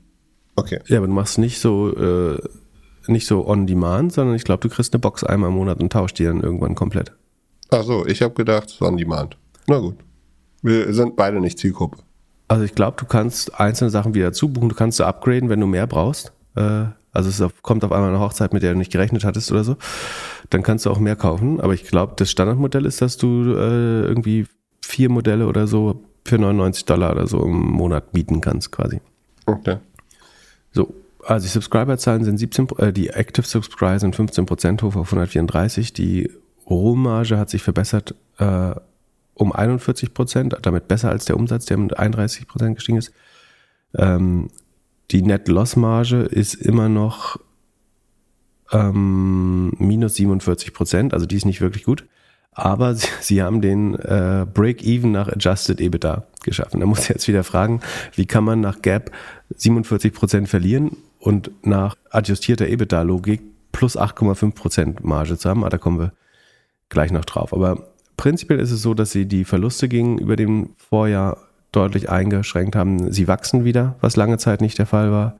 Okay. 0.54 0.80
Ja, 0.86 0.98
aber 0.98 1.06
du 1.06 1.14
machst 1.14 1.38
nicht 1.38 1.58
so, 1.60 1.96
äh, 1.96 2.38
nicht 3.06 3.26
so 3.26 3.46
on 3.48 3.66
demand, 3.66 4.12
sondern 4.12 4.36
ich 4.36 4.44
glaube, 4.44 4.60
du 4.60 4.68
kriegst 4.74 4.92
eine 4.92 5.00
Box 5.00 5.24
einmal 5.24 5.48
im 5.50 5.56
Monat 5.56 5.80
und 5.80 5.92
tauschst 5.92 6.18
die 6.18 6.24
dann 6.24 6.40
irgendwann 6.42 6.74
komplett. 6.74 7.12
Ach 7.70 7.82
so, 7.84 8.06
ich 8.06 8.20
habe 8.22 8.34
gedacht, 8.34 8.68
es 8.68 8.74
ist 8.74 8.82
on 8.82 8.96
demand. 8.98 9.36
Na 9.66 9.78
gut. 9.78 9.96
Wir 10.60 10.92
sind 10.92 11.16
beide 11.16 11.40
nicht 11.40 11.58
Zielgruppe. 11.58 11.98
Also 12.52 12.64
ich 12.64 12.74
glaube, 12.74 12.98
du 13.00 13.06
kannst 13.06 13.58
einzelne 13.58 13.88
Sachen 13.88 14.12
wieder 14.12 14.34
zubuchen, 14.34 14.68
du 14.68 14.74
kannst 14.74 14.98
sie 14.98 15.06
upgraden, 15.06 15.48
wenn 15.48 15.58
du 15.58 15.66
mehr 15.66 15.86
brauchst. 15.86 16.32
Äh, 16.54 16.84
also 17.10 17.30
es 17.30 17.52
kommt 17.62 17.82
auf 17.82 17.92
einmal 17.92 18.10
eine 18.10 18.20
Hochzeit, 18.20 18.52
mit 18.52 18.62
der 18.62 18.72
du 18.72 18.78
nicht 18.78 18.92
gerechnet 18.92 19.24
hattest 19.24 19.50
oder 19.50 19.64
so. 19.64 19.78
Dann 20.50 20.62
kannst 20.62 20.84
du 20.84 20.90
auch 20.90 20.98
mehr 20.98 21.16
kaufen. 21.16 21.62
Aber 21.62 21.72
ich 21.72 21.84
glaube, 21.84 22.12
das 22.16 22.30
Standardmodell 22.30 22.84
ist, 22.84 23.00
dass 23.00 23.16
du 23.16 23.54
äh, 23.54 24.02
irgendwie 24.02 24.44
vier 24.82 25.08
Modelle 25.08 25.46
oder 25.46 25.66
so 25.66 26.04
für 26.26 26.36
99 26.36 26.84
Dollar 26.84 27.12
oder 27.12 27.26
so 27.26 27.42
im 27.42 27.56
Monat 27.56 28.12
mieten 28.12 28.42
kannst 28.42 28.70
quasi. 28.70 29.00
Okay. 29.46 29.78
So, 30.72 30.92
also 31.24 31.46
die 31.46 31.50
Subscriberzahlen 31.50 32.22
sind 32.22 32.36
17, 32.36 32.68
äh, 32.76 32.92
die 32.92 33.08
Active 33.08 33.46
Subscriber 33.46 33.98
sind 33.98 34.14
15% 34.14 34.82
hoch 34.82 34.96
auf 34.96 35.06
134. 35.06 35.94
Die 35.94 36.30
Rohmarge 36.68 37.38
hat 37.38 37.48
sich 37.48 37.62
verbessert 37.62 38.14
äh, 38.36 38.74
um 39.34 39.52
41%, 39.52 40.60
damit 40.60 40.88
besser 40.88 41.10
als 41.10 41.24
der 41.24 41.36
Umsatz, 41.36 41.66
der 41.66 41.76
mit 41.76 41.98
31% 41.98 42.74
gestiegen 42.74 42.98
ist. 42.98 43.12
Ähm, 43.96 44.50
die 45.10 45.22
Net 45.22 45.48
Loss 45.48 45.76
Marge 45.76 46.22
ist 46.22 46.54
immer 46.54 46.88
noch 46.88 47.38
ähm, 48.72 49.72
minus 49.78 50.16
47%, 50.16 51.12
also 51.12 51.26
die 51.26 51.36
ist 51.36 51.44
nicht 51.44 51.60
wirklich 51.60 51.84
gut. 51.84 52.06
Aber 52.52 52.94
sie, 52.94 53.08
sie 53.20 53.42
haben 53.42 53.60
den 53.60 53.94
äh, 53.94 54.46
Break-Even 54.52 55.12
nach 55.12 55.28
Adjusted 55.28 55.80
EBITDA 55.80 56.26
geschaffen. 56.42 56.80
Da 56.80 56.86
muss 56.86 57.00
ich 57.00 57.08
jetzt 57.08 57.28
wieder 57.28 57.44
fragen, 57.44 57.80
wie 58.14 58.26
kann 58.26 58.44
man 58.44 58.60
nach 58.60 58.82
Gap 58.82 59.10
47% 59.54 60.46
verlieren 60.46 60.96
und 61.18 61.50
nach 61.64 61.96
adjustierter 62.10 62.66
EBITDA-Logik 62.66 63.40
plus 63.70 63.96
8,5% 63.96 64.98
Marge 65.02 65.38
zu 65.38 65.48
haben? 65.48 65.64
Ah, 65.64 65.68
da 65.68 65.78
kommen 65.78 65.98
wir 65.98 66.12
gleich 66.88 67.12
noch 67.12 67.24
drauf. 67.24 67.52
Aber 67.52 67.91
prinzipiell 68.16 68.60
ist 68.60 68.70
es 68.70 68.82
so, 68.82 68.94
dass 68.94 69.10
sie 69.10 69.26
die 69.26 69.44
Verluste 69.44 69.88
gegenüber 69.88 70.36
dem 70.36 70.70
Vorjahr 70.76 71.38
deutlich 71.72 72.10
eingeschränkt 72.10 72.76
haben. 72.76 73.12
Sie 73.12 73.28
wachsen 73.28 73.64
wieder, 73.64 73.96
was 74.00 74.16
lange 74.16 74.38
Zeit 74.38 74.60
nicht 74.60 74.78
der 74.78 74.86
Fall 74.86 75.10
war. 75.10 75.38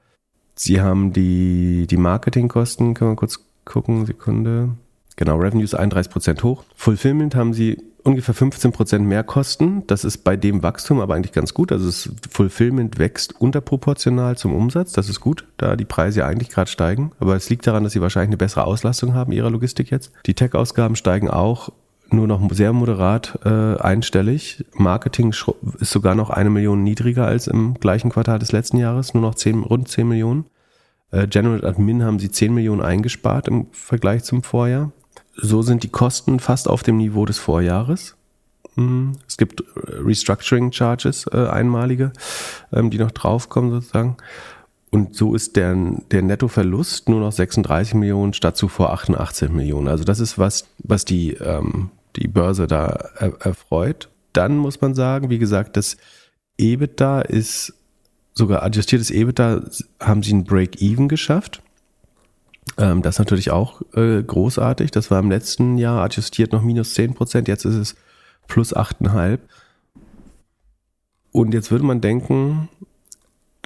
Sie 0.55 0.81
haben 0.81 1.13
die, 1.13 1.87
die 1.89 1.97
Marketingkosten, 1.97 2.95
können 2.95 3.13
wir 3.13 3.17
kurz 3.17 3.41
gucken, 3.65 4.07
Sekunde. 4.07 4.71
Genau, 5.17 5.37
Revenues 5.37 5.75
31% 5.75 6.43
hoch. 6.43 6.65
Fulfillment 6.75 7.35
haben 7.35 7.53
sie 7.53 7.79
ungefähr 8.03 8.35
15% 8.35 9.01
mehr 9.01 9.23
Kosten. 9.23 9.87
Das 9.87 10.05
ist 10.05 10.19
bei 10.19 10.37
dem 10.37 10.63
Wachstum 10.63 11.01
aber 11.01 11.15
eigentlich 11.15 11.33
ganz 11.33 11.55
gut. 11.55 11.71
Also 11.71 11.87
das 11.87 12.11
Fulfillment 12.31 12.99
wächst 12.99 13.41
unterproportional 13.41 14.37
zum 14.37 14.55
Umsatz. 14.55 14.93
Das 14.93 15.09
ist 15.09 15.21
gut, 15.21 15.47
da 15.57 15.77
die 15.77 15.85
Preise 15.85 16.21
ja 16.21 16.27
eigentlich 16.27 16.49
gerade 16.49 16.71
steigen. 16.71 17.13
Aber 17.21 17.37
es 17.37 17.49
liegt 17.51 17.67
daran, 17.67 17.85
dass 17.85 17.93
sie 17.93 18.01
wahrscheinlich 18.01 18.31
eine 18.31 18.37
bessere 18.37 18.65
Auslastung 18.65 19.15
haben 19.15 19.33
ihrer 19.33 19.51
Logistik 19.51 19.91
jetzt. 19.91 20.13
Die 20.27 20.35
Tech-Ausgaben 20.35 20.97
steigen 20.97 21.31
auch 21.31 21.71
nur 22.13 22.27
noch 22.27 22.41
sehr 22.53 22.73
moderat 22.73 23.39
äh, 23.45 23.77
einstellig. 23.77 24.65
Marketing 24.75 25.35
ist 25.81 25.91
sogar 25.91 26.15
noch 26.15 26.31
eine 26.31 26.51
Million 26.51 26.83
niedriger 26.83 27.27
als 27.27 27.47
im 27.47 27.75
gleichen 27.75 28.11
Quartal 28.11 28.39
des 28.39 28.53
letzten 28.53 28.79
Jahres, 28.79 29.15
nur 29.15 29.23
noch 29.23 29.35
10, 29.35 29.63
rund 29.63 29.89
10 29.89 30.09
Millionen. 30.09 30.47
Äh, 31.11 31.27
General 31.29 31.65
Admin 31.65 32.03
haben 32.03 32.19
sie 32.19 32.31
10 32.31 32.53
Millionen 32.55 32.83
eingespart 32.83 33.49
im 33.49 33.67
Vergleich 33.73 34.25
zum 34.25 34.43
Vorjahr. 34.43 34.93
So 35.37 35.63
sind 35.63 35.83
die 35.83 35.89
Kosten 35.89 36.41
fast 36.41 36.69
auf 36.69 36.83
dem 36.83 36.97
Niveau 36.97 37.25
des 37.25 37.39
Vorjahres. 37.39 38.17
Mhm. 38.77 39.13
Es 39.27 39.37
gibt 39.37 39.61
äh, 39.61 39.65
Restructuring 40.05 40.73
Charges, 40.73 41.27
äh, 41.33 41.47
einmalige, 41.49 42.13
ähm, 42.73 42.91
die 42.91 42.99
noch 42.99 43.11
draufkommen 43.11 43.71
sozusagen. 43.71 44.17
Und 44.91 45.15
so 45.17 45.35
ist 45.35 45.57
der, 45.57 45.75
der 46.11 46.21
Nettoverlust 46.21 47.09
nur 47.09 47.21
noch 47.21 47.33
36 47.33 47.95
Millionen 47.95 48.35
statt 48.35 48.59
zuvor 48.59 48.93
88 48.93 49.51
Millionen. 49.51 49.89
Also 49.89 50.05
das 50.05 50.21
ist 50.21 50.39
was, 50.39 50.67
was 50.79 51.07
die, 51.07 51.33
ähm, 51.33 51.91
die 52.17 52.29
Börse 52.29 52.67
da 52.67 53.11
er, 53.17 53.35
erfreut. 53.41 54.09
Dann 54.33 54.57
muss 54.57 54.81
man 54.81 54.95
sagen, 54.95 55.31
wie 55.31 55.39
gesagt, 55.39 55.77
das 55.77 55.97
EBITDA 56.59 57.23
ist 57.23 57.75
sogar 58.35 58.63
adjustiertes 58.63 59.11
EBITDA 59.11 59.63
haben 60.01 60.23
sie 60.23 60.33
ein 60.33 60.45
Break-Even 60.45 61.09
geschafft. 61.09 61.63
Ähm, 62.79 63.03
das 63.03 63.17
ist 63.17 63.19
natürlich 63.19 63.51
auch 63.51 63.83
äh, 63.95 64.23
großartig. 64.23 64.91
Das 64.91 65.11
war 65.11 65.19
im 65.19 65.31
letzten 65.31 65.79
Jahr 65.79 66.03
adjustiert 66.03 66.53
noch 66.53 66.63
minus 66.63 66.95
10 66.95 67.15
Prozent. 67.15 67.49
Jetzt 67.49 67.65
ist 67.65 67.75
es 67.75 67.97
plus 68.47 68.75
8,5. 68.75 69.39
Und 71.33 71.55
jetzt 71.55 71.71
würde 71.71 71.85
man 71.85 72.01
denken, 72.01 72.69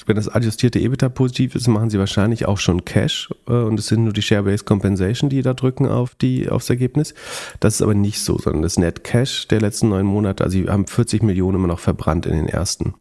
wenn 0.07 0.17
das 0.17 0.29
adjustierte 0.29 0.79
EBITDA 0.79 1.09
positiv 1.09 1.55
ist, 1.55 1.69
machen 1.69 1.91
sie 1.91 1.99
wahrscheinlich 1.99 2.47
auch 2.47 2.59
schon 2.59 2.85
Cash 2.85 3.29
äh, 3.49 3.53
und 3.53 3.79
es 3.79 3.89
sind 3.89 4.05
nur 4.05 4.13
die 4.13 4.23
Share-Based 4.23 4.65
Compensation, 4.65 5.31
die 5.31 5.43
da 5.43 5.55
drücken 5.55 5.87
auf 5.89 6.15
die, 6.15 6.49
aufs 6.49 6.71
Ergebnis. 6.71 7.15
Das 7.61 7.75
ist 7.75 7.83
aber 7.83 7.95
nicht 7.95 8.21
so, 8.21 8.39
sondern 8.39 8.63
das 8.63 8.79
Net 8.79 9.05
Cash 9.05 9.49
der 9.49 9.61
letzten 9.61 9.89
neun 9.89 10.07
Monate, 10.07 10.45
also 10.45 10.59
sie 10.59 10.69
haben 10.69 10.87
40 10.87 11.23
Millionen 11.23 11.57
immer 11.57 11.69
noch 11.69 11.81
verbrannt 11.81 12.27
in 12.27 12.33
den 12.33 12.49
ersten 12.49 12.95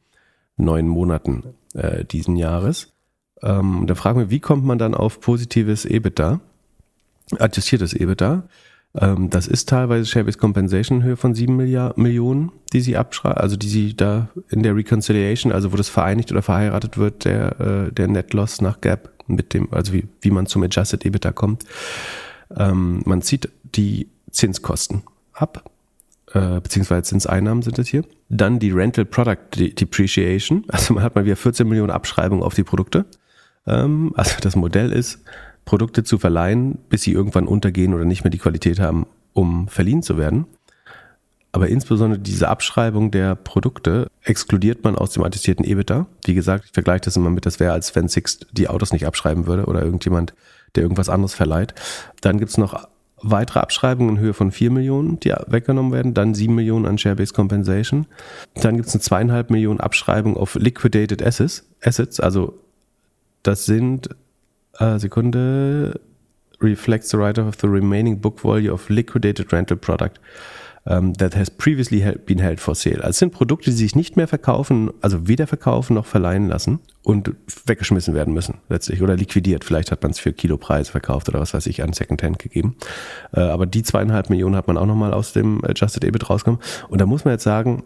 neun 0.58 0.88
Monaten 0.88 1.44
äh, 1.74 2.06
diesen 2.06 2.36
Jahres. 2.36 2.94
Ähm, 3.42 3.86
da 3.88 3.96
fragen 3.96 4.20
wir, 4.20 4.30
wie 4.30 4.40
kommt 4.40 4.66
man 4.66 4.78
dann 4.78 4.96
auf 4.96 5.20
positives 5.20 5.86
EBITDA, 5.86 6.40
adjustiertes 7.38 7.94
EBITDA? 7.94 8.48
Ähm, 8.98 9.30
das 9.30 9.48
ist 9.48 9.70
teilweise 9.70 10.06
Share-Based 10.06 10.40
Compensation 10.40 11.04
Höhe 11.04 11.18
von 11.18 11.36
sieben 11.36 11.58
Milliard 11.58 11.98
Millionen, 11.98 12.52
die 12.74 12.82
sie 12.82 12.98
abschreiben, 12.98 13.38
also 13.38 13.58
die 13.58 13.68
sie 13.68 13.96
da 13.96 14.30
in 14.50 14.64
der 14.64 14.76
Reconciliation, 14.76 15.52
also 15.52 15.72
wo 15.72 15.78
das 15.78 15.90
vereinigt 15.90 16.32
oder 16.32 16.42
verheiratet 16.42 16.98
wird, 16.98 17.26
der, 17.26 17.60
äh, 17.60 17.92
der 17.92 18.08
Net 18.08 18.34
Loss 18.34 18.62
nach 18.62 18.82
Gap 18.82 19.10
mit 19.28 19.54
dem, 19.54 19.74
also 19.74 19.94
wie, 19.94 20.08
wie 20.22 20.32
man 20.32 20.46
zum 20.46 20.64
Adjusted 20.64 21.06
EBITDA 21.06 21.32
kommt. 21.32 21.66
Ähm, 22.56 23.02
man 23.06 23.22
zieht 23.22 23.50
die 23.64 24.08
Zinskosten 24.32 25.04
ab, 25.34 25.70
äh, 26.34 26.62
beziehungsweise 26.62 27.04
Zinseinnahmen 27.04 27.64
sind 27.64 27.80
es 27.80 27.88
hier. 27.88 28.04
Dann 28.30 28.60
die 28.60 28.72
Rental 28.72 29.06
Product 29.06 29.50
Depreciation, 29.56 30.64
also 30.70 30.94
man 30.94 31.04
hat 31.04 31.16
mal 31.16 31.26
wieder 31.26 31.36
14 31.36 31.68
Millionen 31.68 31.92
Abschreibungen 31.92 32.44
auf 32.44 32.54
die 32.54 32.64
Produkte. 32.64 33.06
Ähm, 33.68 34.14
also 34.16 34.36
das 34.42 34.56
Modell 34.56 34.92
ist, 34.92 35.20
Produkte 35.66 36.04
zu 36.04 36.18
verleihen, 36.18 36.78
bis 36.90 37.02
sie 37.02 37.12
irgendwann 37.12 37.48
untergehen 37.48 37.94
oder 37.94 38.06
nicht 38.06 38.24
mehr 38.24 38.32
die 38.32 38.38
Qualität 38.38 38.80
haben, 38.80 39.08
um 39.34 39.68
verliehen 39.68 40.04
zu 40.04 40.18
werden. 40.18 40.46
Aber 41.52 41.70
insbesondere 41.70 42.20
diese 42.20 42.50
Abschreibung 42.50 43.12
der 43.12 43.36
Produkte 43.36 44.12
exkludiert 44.24 44.84
man 44.84 44.96
aus 44.96 45.12
dem 45.12 45.24
attestierten 45.24 45.66
EBITDA. 45.66 46.06
Wie 46.26 46.34
gesagt, 46.34 46.66
ich 46.66 46.72
vergleiche 46.72 47.06
das 47.06 47.16
immer 47.16 47.30
mit, 47.30 47.46
das 47.46 47.60
wäre, 47.60 47.72
als 47.72 47.96
wenn 47.96 48.10
Sixt 48.10 48.48
die 48.52 48.68
Autos 48.68 48.92
nicht 48.92 49.08
abschreiben 49.08 49.48
würde 49.48 49.66
oder 49.66 49.82
irgendjemand, 49.82 50.34
der 50.76 50.84
irgendwas 50.84 51.10
anderes 51.10 51.34
verleiht. 51.34 51.74
Dann 52.20 52.40
gibt's 52.40 52.58
noch 52.58 52.88
weitere 53.22 53.60
Abschreibungen 53.60 54.18
in 54.18 54.22
Höhe 54.22 54.34
von 54.34 54.52
4 54.52 54.70
Millionen, 54.70 55.20
die 55.22 55.34
weggenommen 55.48 55.94
werden, 55.94 56.14
dann 56.14 56.36
7 56.36 56.54
Millionen 56.54 56.86
an 56.86 56.98
Share-Based 56.98 57.34
Compensation. 57.34 58.06
Dann 58.56 58.76
gibt's 58.76 58.94
eine 58.94 59.02
zweieinhalb 59.02 59.50
Millionen 59.50 59.80
Abschreibung 59.80 60.36
auf 60.36 60.56
Liquidated 60.56 61.24
Assets, 61.24 62.20
also 62.20 62.60
das 63.44 63.66
sind 63.66 64.10
uh, 64.80 64.98
Sekunde, 64.98 66.00
reflects 66.60 67.10
the 67.10 67.18
write-off 67.18 67.48
of 67.48 67.56
the 67.60 67.68
remaining 67.68 68.20
book 68.20 68.40
value 68.40 68.72
of 68.72 68.90
liquidated 68.90 69.52
rental 69.52 69.78
product 69.78 70.20
um, 70.86 71.14
that 71.16 71.36
has 71.36 71.50
previously 71.50 72.02
been 72.26 72.40
held 72.40 72.60
for 72.60 72.76
sale. 72.76 73.04
Also 73.04 73.20
sind 73.20 73.34
Produkte, 73.34 73.72
die 73.72 73.76
sich 73.76 73.96
nicht 73.96 74.18
mehr 74.18 74.28
verkaufen, 74.28 74.92
also 75.02 75.28
weder 75.28 75.48
verkaufen 75.48 75.96
noch 75.96 76.06
verleihen 76.06 76.48
lassen 76.48 76.80
und 77.04 77.32
weggeschmissen 77.66 78.14
werden 78.14 78.34
müssen 78.34 78.60
letztlich 78.70 79.02
oder 79.02 79.16
liquidiert. 79.16 79.64
Vielleicht 79.64 79.92
hat 79.92 80.04
man 80.04 80.12
es 80.12 80.20
für 80.20 80.34
Kilopreis 80.34 80.90
verkauft 80.90 81.28
oder 81.30 81.40
was 81.40 81.54
weiß 81.54 81.66
ich 81.68 81.84
an 81.84 81.94
Secondhand 81.94 82.40
gegeben. 82.40 82.76
Uh, 83.36 83.42
aber 83.42 83.66
die 83.66 83.84
zweieinhalb 83.84 84.30
Millionen 84.30 84.56
hat 84.56 84.68
man 84.68 84.78
auch 84.78 84.86
nochmal 84.86 85.14
aus 85.14 85.34
dem 85.34 85.64
Adjusted 85.66 86.04
EBIT 86.04 86.30
rausgenommen. 86.30 86.64
Und 86.90 87.02
da 87.02 87.06
muss 87.06 87.26
man 87.26 87.34
jetzt 87.34 87.44
sagen, 87.44 87.84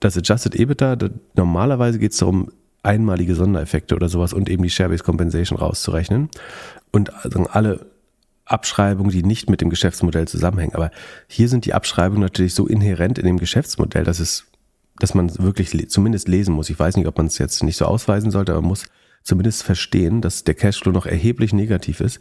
das 0.00 0.16
Adjusted 0.16 0.54
EBITDA, 0.54 0.96
normalerweise 1.34 1.98
geht 1.98 2.12
es 2.12 2.18
darum, 2.18 2.50
einmalige 2.84 3.34
Sondereffekte 3.34 3.94
oder 3.94 4.08
sowas 4.08 4.32
und 4.32 4.48
eben 4.48 4.62
die 4.62 4.70
Share-Based 4.70 5.04
Compensation 5.04 5.58
rauszurechnen. 5.58 6.28
Und 6.92 7.12
also 7.24 7.44
alle 7.50 7.86
Abschreibungen, 8.46 9.10
die 9.10 9.22
nicht 9.22 9.48
mit 9.48 9.60
dem 9.60 9.70
Geschäftsmodell 9.70 10.28
zusammenhängen. 10.28 10.74
Aber 10.74 10.90
hier 11.26 11.48
sind 11.48 11.64
die 11.64 11.74
Abschreibungen 11.74 12.22
natürlich 12.22 12.54
so 12.54 12.66
inhärent 12.66 13.18
in 13.18 13.26
dem 13.26 13.38
Geschäftsmodell, 13.38 14.04
dass 14.04 14.20
es, 14.20 14.44
dass 14.98 15.14
man 15.14 15.36
wirklich 15.38 15.90
zumindest 15.90 16.28
lesen 16.28 16.54
muss. 16.54 16.70
Ich 16.70 16.78
weiß 16.78 16.96
nicht, 16.96 17.06
ob 17.06 17.16
man 17.16 17.26
es 17.26 17.38
jetzt 17.38 17.62
nicht 17.62 17.76
so 17.76 17.86
ausweisen 17.86 18.30
sollte, 18.30 18.52
aber 18.52 18.60
man 18.60 18.68
muss 18.68 18.86
zumindest 19.22 19.62
verstehen, 19.62 20.20
dass 20.20 20.44
der 20.44 20.54
Cashflow 20.54 20.92
noch 20.92 21.06
erheblich 21.06 21.52
negativ 21.52 22.00
ist. 22.00 22.20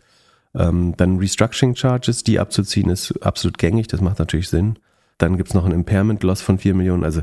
Ähm, 0.56 0.94
dann 0.98 1.18
Restructuring 1.18 1.76
Charges, 1.76 2.24
die 2.24 2.40
abzuziehen, 2.40 2.90
ist 2.90 3.12
absolut 3.22 3.58
gängig, 3.58 3.88
das 3.88 4.02
macht 4.02 4.20
natürlich 4.20 4.50
Sinn. 4.50 4.78
Dann 5.18 5.38
gibt's 5.38 5.54
noch 5.54 5.66
ein 5.66 5.72
Impairment 5.72 6.24
Loss 6.24 6.42
von 6.42 6.58
vier 6.58 6.74
Millionen. 6.74 7.04
Also 7.04 7.22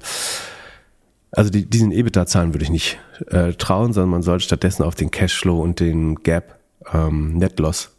also 1.32 1.50
die, 1.50 1.64
diesen 1.64 1.92
EBITDA-Zahlen 1.92 2.54
würde 2.54 2.64
ich 2.64 2.70
nicht 2.70 2.98
äh, 3.28 3.52
trauen, 3.52 3.92
sondern 3.92 4.10
man 4.10 4.22
sollte 4.22 4.44
stattdessen 4.44 4.82
auf 4.82 4.94
den 4.94 5.10
Cashflow 5.10 5.60
und 5.60 5.80
den 5.80 6.16
Gap 6.16 6.58
ähm, 6.92 7.36
Net 7.38 7.58
Loss 7.58 7.92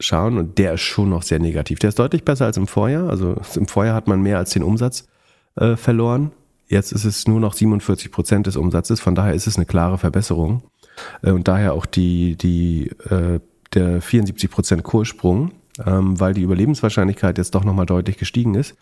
schauen 0.00 0.38
und 0.38 0.58
der 0.58 0.74
ist 0.74 0.82
schon 0.82 1.10
noch 1.10 1.22
sehr 1.22 1.38
negativ. 1.38 1.78
Der 1.78 1.88
ist 1.88 1.98
deutlich 1.98 2.24
besser 2.24 2.44
als 2.44 2.56
im 2.56 2.66
Vorjahr. 2.66 3.08
Also 3.08 3.36
im 3.54 3.66
Vorjahr 3.66 3.94
hat 3.94 4.08
man 4.08 4.20
mehr 4.20 4.38
als 4.38 4.50
den 4.50 4.62
Umsatz 4.62 5.06
äh, 5.54 5.76
verloren. 5.76 6.32
Jetzt 6.68 6.92
ist 6.92 7.04
es 7.04 7.28
nur 7.28 7.40
noch 7.40 7.54
47 7.54 8.10
Prozent 8.10 8.46
des 8.46 8.56
Umsatzes. 8.56 9.00
Von 9.00 9.14
daher 9.14 9.34
ist 9.34 9.46
es 9.46 9.56
eine 9.56 9.66
klare 9.66 9.98
Verbesserung 9.98 10.62
äh, 11.22 11.30
und 11.30 11.48
daher 11.48 11.72
auch 11.72 11.86
die 11.86 12.36
die 12.36 12.90
äh, 13.08 13.40
der 13.74 14.00
74 14.02 14.50
Prozent 14.50 14.82
Kurssprung, 14.82 15.52
ähm, 15.84 16.18
weil 16.18 16.34
die 16.34 16.42
Überlebenswahrscheinlichkeit 16.42 17.38
jetzt 17.38 17.54
doch 17.54 17.64
nochmal 17.64 17.86
deutlich 17.86 18.18
gestiegen 18.18 18.54
ist 18.54 18.74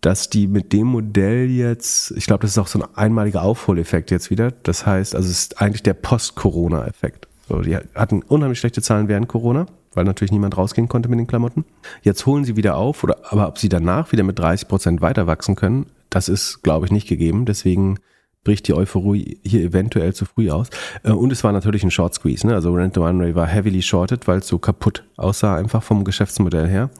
dass 0.00 0.28
die 0.28 0.46
mit 0.46 0.72
dem 0.72 0.88
Modell 0.88 1.48
jetzt, 1.48 2.12
ich 2.12 2.26
glaube, 2.26 2.42
das 2.42 2.52
ist 2.52 2.58
auch 2.58 2.66
so 2.66 2.80
ein 2.80 2.88
einmaliger 2.94 3.42
Aufholeffekt 3.42 4.10
jetzt 4.10 4.30
wieder. 4.30 4.50
Das 4.50 4.84
heißt, 4.84 5.14
also 5.14 5.28
es 5.28 5.38
ist 5.38 5.60
eigentlich 5.60 5.82
der 5.82 5.94
Post-Corona-Effekt. 5.94 7.26
So, 7.48 7.60
die 7.60 7.76
hatten 7.76 8.22
unheimlich 8.22 8.58
schlechte 8.58 8.82
Zahlen 8.82 9.08
während 9.08 9.28
Corona, 9.28 9.66
weil 9.94 10.04
natürlich 10.04 10.32
niemand 10.32 10.56
rausgehen 10.56 10.88
konnte 10.88 11.08
mit 11.08 11.18
den 11.18 11.26
Klamotten. 11.26 11.64
Jetzt 12.02 12.26
holen 12.26 12.44
sie 12.44 12.56
wieder 12.56 12.76
auf, 12.76 13.04
oder, 13.04 13.18
aber 13.32 13.48
ob 13.48 13.58
sie 13.58 13.68
danach 13.68 14.12
wieder 14.12 14.24
mit 14.24 14.38
30 14.38 14.68
Prozent 14.68 15.00
weiter 15.00 15.26
wachsen 15.26 15.56
können, 15.56 15.86
das 16.10 16.28
ist, 16.28 16.62
glaube 16.62 16.86
ich, 16.86 16.92
nicht 16.92 17.08
gegeben. 17.08 17.44
Deswegen 17.44 17.98
bricht 18.44 18.68
die 18.68 18.74
Euphorie 18.74 19.38
hier 19.42 19.62
eventuell 19.62 20.14
zu 20.14 20.26
früh 20.26 20.50
aus. 20.50 20.68
Äh, 21.02 21.12
und 21.12 21.32
es 21.32 21.42
war 21.42 21.52
natürlich 21.52 21.82
ein 21.82 21.90
Short 21.90 22.14
Squeeze. 22.14 22.46
Ne? 22.46 22.54
Also 22.54 22.72
Rent 22.72 22.94
the 22.94 23.00
Runway 23.00 23.34
war 23.34 23.46
heavily 23.46 23.82
shorted, 23.82 24.28
weil 24.28 24.38
es 24.38 24.46
so 24.46 24.58
kaputt 24.58 25.04
aussah, 25.16 25.56
einfach 25.56 25.82
vom 25.82 26.04
Geschäftsmodell 26.04 26.68
her. 26.68 26.90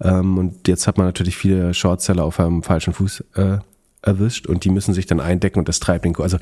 Ähm, 0.00 0.38
und 0.38 0.66
jetzt 0.66 0.86
hat 0.86 0.98
man 0.98 1.06
natürlich 1.06 1.36
viele 1.36 1.74
Shortseller 1.74 2.24
auf 2.24 2.40
einem 2.40 2.62
falschen 2.62 2.94
Fuß 2.94 3.24
äh, 3.34 3.58
erwischt 4.02 4.46
und 4.46 4.64
die 4.64 4.70
müssen 4.70 4.94
sich 4.94 5.06
dann 5.06 5.20
eindecken 5.20 5.58
und 5.58 5.68
das 5.68 5.80
treibt 5.80 6.04
den 6.04 6.14
Kurs. 6.14 6.32
Also 6.32 6.38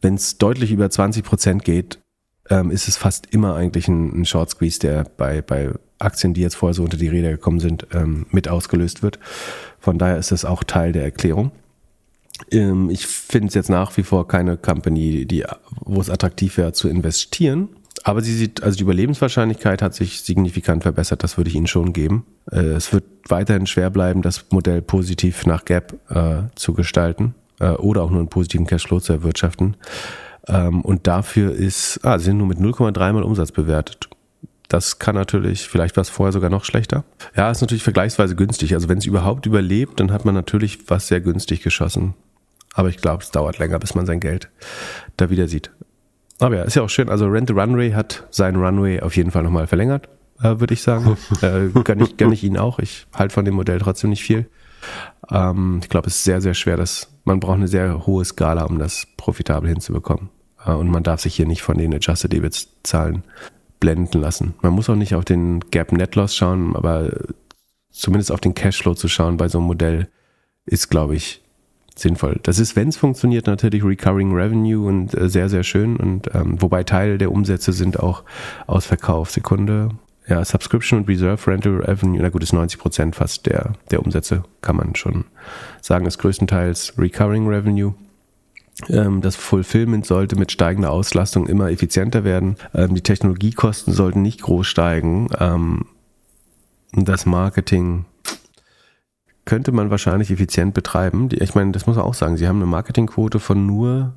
wenn 0.00 0.14
es 0.14 0.38
deutlich 0.38 0.70
über 0.70 0.90
20 0.90 1.24
Prozent 1.24 1.64
geht, 1.64 1.98
ähm, 2.50 2.70
ist 2.70 2.88
es 2.88 2.96
fast 2.96 3.26
immer 3.32 3.54
eigentlich 3.54 3.88
ein, 3.88 4.20
ein 4.20 4.24
Short 4.24 4.50
Squeeze, 4.50 4.78
der 4.80 5.04
bei, 5.16 5.42
bei 5.42 5.70
Aktien, 5.98 6.34
die 6.34 6.40
jetzt 6.40 6.56
vorher 6.56 6.74
so 6.74 6.82
unter 6.82 6.96
die 6.96 7.08
Räder 7.08 7.30
gekommen 7.30 7.60
sind, 7.60 7.86
ähm, 7.92 8.26
mit 8.30 8.48
ausgelöst 8.48 9.02
wird. 9.02 9.18
Von 9.78 9.98
daher 9.98 10.18
ist 10.18 10.32
das 10.32 10.44
auch 10.44 10.64
Teil 10.64 10.92
der 10.92 11.04
Erklärung. 11.04 11.52
Ähm, 12.50 12.90
ich 12.90 13.06
finde 13.06 13.48
es 13.48 13.54
jetzt 13.54 13.70
nach 13.70 13.96
wie 13.96 14.02
vor 14.02 14.28
keine 14.28 14.56
Company, 14.56 15.26
die, 15.26 15.44
wo 15.80 16.00
es 16.00 16.10
attraktiv 16.10 16.56
wäre 16.56 16.72
zu 16.72 16.88
investieren. 16.88 17.68
Aber 18.04 18.20
sie 18.20 18.34
sieht, 18.34 18.62
also 18.62 18.76
die 18.76 18.82
Überlebenswahrscheinlichkeit 18.82 19.80
hat 19.80 19.94
sich 19.94 20.22
signifikant 20.22 20.82
verbessert, 20.82 21.22
das 21.22 21.36
würde 21.36 21.50
ich 21.50 21.56
Ihnen 21.56 21.68
schon 21.68 21.92
geben. 21.92 22.26
Äh, 22.50 22.60
es 22.60 22.92
wird 22.92 23.04
weiterhin 23.28 23.66
schwer 23.66 23.90
bleiben, 23.90 24.22
das 24.22 24.46
Modell 24.50 24.82
positiv 24.82 25.46
nach 25.46 25.64
Gap 25.64 25.94
äh, 26.10 26.42
zu 26.56 26.72
gestalten 26.74 27.34
äh, 27.60 27.70
oder 27.70 28.02
auch 28.02 28.10
nur 28.10 28.18
einen 28.18 28.28
positiven 28.28 28.66
Cashflow 28.66 29.00
zu 29.00 29.12
erwirtschaften. 29.12 29.76
Ähm, 30.48 30.80
und 30.80 31.06
dafür 31.06 31.52
ist, 31.52 32.00
ah, 32.02 32.18
sie 32.18 32.26
sind 32.26 32.38
nur 32.38 32.48
mit 32.48 32.58
0,3 32.58 33.12
mal 33.12 33.22
Umsatz 33.22 33.52
bewertet. 33.52 34.08
Das 34.68 34.98
kann 34.98 35.14
natürlich, 35.14 35.68
vielleicht 35.68 35.96
war 35.96 36.02
es 36.02 36.08
vorher 36.08 36.32
sogar 36.32 36.50
noch 36.50 36.64
schlechter. 36.64 37.04
Ja, 37.36 37.50
ist 37.50 37.60
natürlich 37.60 37.82
vergleichsweise 37.82 38.34
günstig. 38.34 38.74
Also 38.74 38.88
wenn 38.88 38.98
es 38.98 39.06
überhaupt 39.06 39.46
überlebt, 39.46 40.00
dann 40.00 40.10
hat 40.10 40.24
man 40.24 40.34
natürlich 40.34 40.88
was 40.88 41.08
sehr 41.08 41.20
günstig 41.20 41.62
geschossen. 41.62 42.14
Aber 42.74 42.88
ich 42.88 42.98
glaube, 42.98 43.22
es 43.22 43.30
dauert 43.30 43.58
länger, 43.58 43.78
bis 43.78 43.94
man 43.94 44.06
sein 44.06 44.20
Geld 44.20 44.50
da 45.16 45.30
wieder 45.30 45.48
sieht. 45.48 45.70
Aber 46.38 46.56
ja, 46.56 46.62
ist 46.62 46.74
ja 46.74 46.82
auch 46.82 46.90
schön. 46.90 47.08
Also 47.08 47.26
Rent 47.26 47.48
the 47.48 47.54
Runway 47.54 47.92
hat 47.92 48.26
seinen 48.30 48.62
Runway 48.62 49.00
auf 49.00 49.16
jeden 49.16 49.30
Fall 49.30 49.42
nochmal 49.42 49.66
verlängert. 49.66 50.08
äh, 50.42 50.58
würde 50.58 50.74
ich 50.74 50.82
sagen. 50.82 51.16
äh, 51.42 51.68
gönne 51.84 52.04
ich, 52.04 52.16
gönn 52.16 52.32
ich 52.32 52.42
Ihnen 52.42 52.56
auch. 52.56 52.78
Ich 52.78 53.06
halte 53.14 53.34
von 53.34 53.44
dem 53.44 53.54
Modell 53.54 53.78
trotzdem 53.78 54.10
nicht 54.10 54.24
viel. 54.24 54.46
Ähm, 55.30 55.80
ich 55.82 55.88
glaube, 55.88 56.08
es 56.08 56.16
ist 56.16 56.24
sehr, 56.24 56.40
sehr 56.40 56.54
schwer. 56.54 56.76
Dass, 56.76 57.12
man 57.24 57.40
braucht 57.40 57.56
eine 57.56 57.68
sehr 57.68 58.06
hohe 58.06 58.24
Skala, 58.24 58.64
um 58.64 58.78
das 58.78 59.06
profitabel 59.16 59.68
hinzubekommen. 59.68 60.30
Äh, 60.66 60.72
und 60.72 60.90
man 60.90 61.02
darf 61.02 61.20
sich 61.20 61.34
hier 61.34 61.46
nicht 61.46 61.62
von 61.62 61.78
den 61.78 61.94
Adjusted 61.94 62.34
EBIT-Zahlen 62.34 63.22
blenden 63.78 64.20
lassen. 64.20 64.54
Man 64.62 64.72
muss 64.72 64.88
auch 64.88 64.96
nicht 64.96 65.14
auf 65.14 65.24
den 65.24 65.60
Gap 65.70 65.92
Net 65.92 66.14
Loss 66.14 66.36
schauen, 66.36 66.76
aber 66.76 67.10
zumindest 67.90 68.32
auf 68.32 68.40
den 68.40 68.54
Cashflow 68.54 68.94
zu 68.94 69.08
schauen 69.08 69.36
bei 69.36 69.48
so 69.48 69.58
einem 69.58 69.66
Modell 69.66 70.08
ist, 70.64 70.88
glaube 70.88 71.16
ich, 71.16 71.41
sinnvoll. 71.96 72.40
Das 72.42 72.58
ist, 72.58 72.76
wenn 72.76 72.88
es 72.88 72.96
funktioniert, 72.96 73.46
natürlich 73.46 73.84
Recurring 73.84 74.32
Revenue 74.32 74.86
und 74.86 75.14
äh, 75.14 75.28
sehr, 75.28 75.48
sehr 75.48 75.62
schön. 75.62 75.96
Und 75.96 76.34
ähm, 76.34 76.60
wobei 76.60 76.84
Teil 76.84 77.18
der 77.18 77.32
Umsätze 77.32 77.72
sind 77.72 78.00
auch 78.00 78.24
aus 78.66 78.86
Verkauf. 78.86 79.30
Sekunde. 79.30 79.90
Ja, 80.28 80.44
Subscription 80.44 81.00
und 81.00 81.08
Reserve 81.08 81.50
Rental 81.50 81.80
Revenue, 81.80 82.20
na 82.22 82.28
gut, 82.28 82.44
ist 82.44 82.52
90 82.52 82.78
Prozent 82.78 83.16
fast 83.16 83.46
der, 83.46 83.72
der 83.90 84.02
Umsätze, 84.02 84.44
kann 84.60 84.76
man 84.76 84.94
schon 84.94 85.24
sagen, 85.80 86.06
ist 86.06 86.18
größtenteils 86.18 86.94
Recurring 86.96 87.48
Revenue. 87.48 87.94
Ähm, 88.88 89.20
das 89.20 89.36
Fulfillment 89.36 90.06
sollte 90.06 90.36
mit 90.36 90.52
steigender 90.52 90.90
Auslastung 90.90 91.48
immer 91.48 91.70
effizienter 91.70 92.22
werden. 92.24 92.56
Ähm, 92.72 92.94
die 92.94 93.02
Technologiekosten 93.02 93.92
sollten 93.92 94.22
nicht 94.22 94.42
groß 94.42 94.66
steigen. 94.66 95.28
Ähm, 95.38 95.86
das 96.92 97.26
Marketing 97.26 98.04
könnte 99.44 99.72
man 99.72 99.90
wahrscheinlich 99.90 100.30
effizient 100.30 100.74
betreiben. 100.74 101.28
Ich 101.32 101.54
meine, 101.54 101.72
das 101.72 101.86
muss 101.86 101.96
man 101.96 102.04
auch 102.04 102.14
sagen. 102.14 102.36
Sie 102.36 102.46
haben 102.46 102.56
eine 102.56 102.66
Marketingquote 102.66 103.40
von 103.40 103.66
nur 103.66 104.14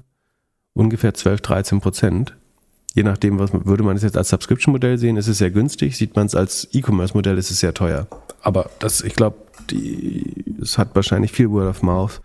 ungefähr 0.73 1.13
12, 1.13 1.41
13 1.41 1.81
Prozent. 1.81 2.35
Je 2.93 3.03
nachdem, 3.03 3.39
was 3.39 3.51
würde 3.53 3.83
man 3.83 3.97
es 3.97 4.03
jetzt 4.03 4.17
als 4.17 4.29
Subscription-Modell 4.29 4.97
sehen, 4.97 5.17
ist 5.17 5.27
es 5.27 5.39
sehr 5.39 5.51
günstig. 5.51 5.97
Sieht 5.97 6.15
man 6.15 6.27
es 6.27 6.35
als 6.35 6.67
E-Commerce-Modell, 6.71 7.37
ist 7.37 7.51
es 7.51 7.59
sehr 7.59 7.73
teuer. 7.73 8.07
Aber 8.41 8.69
das, 8.79 9.01
ich 9.01 9.15
glaube, 9.15 9.37
es 10.61 10.77
hat 10.77 10.95
wahrscheinlich 10.95 11.31
viel 11.31 11.49
Word 11.49 11.69
of 11.69 11.81
Mouth. 11.81 12.21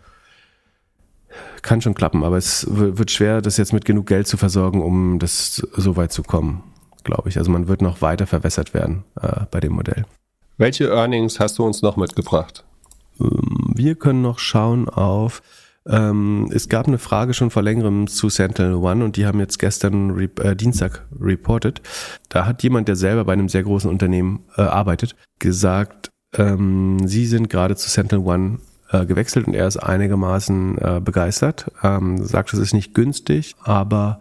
Kann 1.63 1.81
schon 1.81 1.95
klappen, 1.95 2.25
aber 2.25 2.37
es 2.37 2.67
wird 2.69 3.11
schwer, 3.11 3.41
das 3.41 3.57
jetzt 3.57 3.73
mit 3.73 3.85
genug 3.85 4.07
Geld 4.07 4.27
zu 4.27 4.37
versorgen, 4.37 4.83
um 4.83 5.19
das 5.19 5.67
so 5.77 5.97
weit 5.97 6.13
zu 6.13 6.23
kommen, 6.23 6.63
glaube 7.05 7.29
ich. 7.29 7.39
Also 7.39 7.51
man 7.51 7.69
wird 7.69 7.83
noch 7.83 8.01
weiter 8.03 8.27
verwässert 8.27 8.75
werden 8.75 9.05
äh, 9.21 9.47
bei 9.51 9.61
dem 9.61 9.73
Modell. 9.73 10.05
Welche 10.57 10.89
Earnings 10.89 11.41
hast 11.41 11.59
du 11.59 11.65
uns 11.65 11.83
noch 11.83 11.97
mitgebracht? 11.97 12.65
Wir 13.83 13.95
können 13.95 14.21
noch 14.21 14.39
schauen 14.39 14.91
auf, 14.91 15.41
ähm, 15.89 16.51
es 16.53 16.69
gab 16.69 16.87
eine 16.87 16.99
Frage 16.99 17.33
schon 17.33 17.49
vor 17.49 17.63
längerem 17.63 18.09
zu 18.09 18.29
Sentinel 18.29 18.75
One 18.75 19.03
und 19.03 19.17
die 19.17 19.25
haben 19.25 19.41
jetzt 19.41 19.59
gestern 19.59 20.21
äh, 20.21 20.55
Dienstag 20.55 21.07
reported. 21.19 21.81
Da 22.29 22.45
hat 22.45 22.63
jemand, 22.63 22.89
der 22.89 22.97
selber 22.97 23.25
bei 23.25 23.33
einem 23.33 23.49
sehr 23.49 23.63
großen 23.63 23.89
Unternehmen 23.89 24.41
äh, 24.59 24.61
arbeitet, 24.61 25.17
gesagt, 25.39 26.11
ähm, 26.37 26.99
sie 27.09 27.25
sind 27.25 27.49
gerade 27.49 27.75
zu 27.75 27.89
Sentinel 27.89 28.27
One 28.27 28.59
äh, 28.91 29.07
gewechselt 29.07 29.47
und 29.47 29.55
er 29.55 29.67
ist 29.67 29.79
einigermaßen 29.79 30.77
äh, 30.77 31.01
begeistert. 31.03 31.73
Ähm, 31.83 32.23
sagt, 32.23 32.53
es 32.53 32.59
ist 32.59 32.75
nicht 32.75 32.93
günstig, 32.93 33.55
aber 33.63 34.21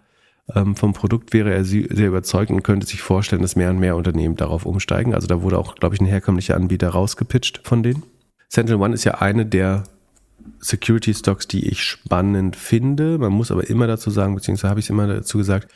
ähm, 0.54 0.74
vom 0.74 0.94
Produkt 0.94 1.34
wäre 1.34 1.52
er 1.52 1.66
sehr 1.66 2.08
überzeugt 2.08 2.50
und 2.50 2.62
könnte 2.62 2.86
sich 2.86 3.02
vorstellen, 3.02 3.42
dass 3.42 3.56
mehr 3.56 3.68
und 3.68 3.78
mehr 3.78 3.96
Unternehmen 3.96 4.36
darauf 4.36 4.64
umsteigen. 4.64 5.12
Also 5.12 5.26
da 5.26 5.42
wurde 5.42 5.58
auch, 5.58 5.74
glaube 5.74 5.96
ich, 5.96 6.00
ein 6.00 6.06
herkömmlicher 6.06 6.56
Anbieter 6.56 6.88
rausgepitcht 6.88 7.60
von 7.62 7.82
denen. 7.82 8.04
Sentinel 8.52 8.82
One 8.82 8.94
ist 8.94 9.04
ja 9.04 9.14
eine 9.14 9.46
der 9.46 9.84
Security 10.58 11.14
Stocks, 11.14 11.46
die 11.46 11.68
ich 11.68 11.82
spannend 11.82 12.56
finde. 12.56 13.16
Man 13.16 13.32
muss 13.32 13.52
aber 13.52 13.70
immer 13.70 13.86
dazu 13.86 14.10
sagen, 14.10 14.34
beziehungsweise 14.34 14.70
habe 14.70 14.80
ich 14.80 14.86
es 14.86 14.90
immer 14.90 15.06
dazu 15.06 15.38
gesagt, 15.38 15.70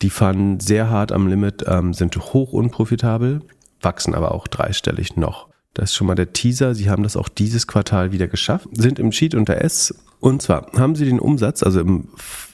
die 0.00 0.08
fahren 0.08 0.58
sehr 0.58 0.88
hart 0.88 1.12
am 1.12 1.28
Limit, 1.28 1.64
ähm, 1.68 1.92
sind 1.92 2.16
hoch 2.16 2.54
unprofitabel, 2.54 3.42
wachsen 3.82 4.14
aber 4.14 4.32
auch 4.32 4.48
dreistellig 4.48 5.16
noch. 5.16 5.48
Das 5.74 5.90
ist 5.90 5.96
schon 5.96 6.06
mal 6.06 6.14
der 6.14 6.32
Teaser. 6.32 6.74
Sie 6.74 6.88
haben 6.88 7.02
das 7.02 7.18
auch 7.18 7.28
dieses 7.28 7.66
Quartal 7.66 8.12
wieder 8.12 8.28
geschafft, 8.28 8.68
sind 8.72 8.98
im 8.98 9.12
Sheet 9.12 9.34
unter 9.34 9.60
S. 9.60 9.94
Und 10.18 10.40
zwar 10.40 10.72
haben 10.72 10.96
sie 10.96 11.04
den 11.04 11.20
Umsatz, 11.20 11.62
also 11.62 11.80
im, 11.80 12.08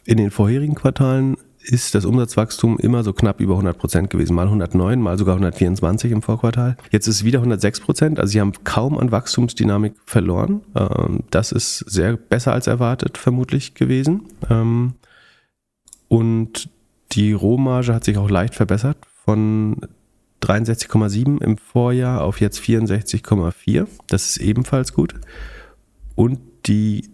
in 0.05 0.17
den 0.17 0.33
vorherigen 0.33 0.75
Quartalen 0.75 1.37
ist 1.63 1.95
das 1.95 2.05
Umsatzwachstum 2.05 2.79
immer 2.79 3.05
so 3.05 3.13
knapp 3.13 3.41
über 3.41 3.55
100 3.55 3.79
Prozent 3.79 4.11
gewesen. 4.11 4.35
Mal 4.35 4.47
109, 4.47 5.01
mal 5.01 5.19
sogar 5.19 5.35
124 5.35 6.11
im 6.11 6.23
Vorquartal. 6.23 6.77
Jetzt 6.91 7.07
ist 7.07 7.17
es 7.17 7.25
wieder 7.25 7.39
106 7.39 7.81
Prozent. 7.81 8.19
Also 8.19 8.33
sie 8.33 8.41
haben 8.41 8.53
kaum 8.65 8.99
an 8.99 9.13
Wachstumsdynamik 9.13 9.95
verloren. 10.05 10.63
Ähm, 10.75 11.21
das 11.31 11.53
ist 11.53 11.79
sehr 11.79 12.17
besser 12.17 12.53
als 12.53 12.67
erwartet 12.67 13.19
vermutlich 13.19 13.75
gewesen. 13.75 14.23
Ähm, 14.51 14.95
und 16.09 16.69
die 17.13 17.33
Rohmarge 17.33 17.95
hat 17.95 18.05
sich 18.05 18.19
auch 18.19 18.29
leicht 18.29 18.55
verbessert 18.55 18.99
von 19.25 19.81
63,7 20.43 21.43
im 21.43 21.57
Vorjahr 21.57 22.23
auf 22.23 22.41
jetzt 22.41 22.61
64,4. 22.61 23.87
Das 24.09 24.31
ist 24.31 24.37
ebenfalls 24.39 24.93
gut. 24.93 25.15
Und 26.15 26.41
die 26.67 27.12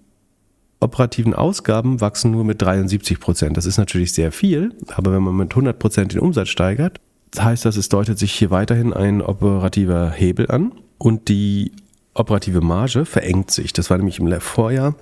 operativen 0.80 1.34
Ausgaben 1.34 2.00
wachsen 2.00 2.30
nur 2.30 2.44
mit 2.44 2.62
73 2.62 3.20
Prozent. 3.20 3.56
Das 3.56 3.66
ist 3.66 3.78
natürlich 3.78 4.12
sehr 4.12 4.32
viel, 4.32 4.74
aber 4.94 5.12
wenn 5.12 5.22
man 5.22 5.36
mit 5.36 5.50
100 5.50 5.78
Prozent 5.78 6.12
den 6.12 6.20
Umsatz 6.20 6.48
steigert, 6.48 6.98
heißt 7.38 7.64
das, 7.64 7.76
es 7.76 7.88
deutet 7.88 8.18
sich 8.18 8.32
hier 8.32 8.50
weiterhin 8.50 8.92
ein 8.92 9.20
operativer 9.20 10.10
Hebel 10.10 10.50
an 10.50 10.72
und 10.98 11.28
die 11.28 11.72
operative 12.14 12.60
Marge 12.60 13.04
verengt 13.04 13.50
sich. 13.50 13.72
Das 13.72 13.90
war 13.90 13.98
nämlich 13.98 14.18
im 14.18 14.40
Vorjahr 14.40 14.94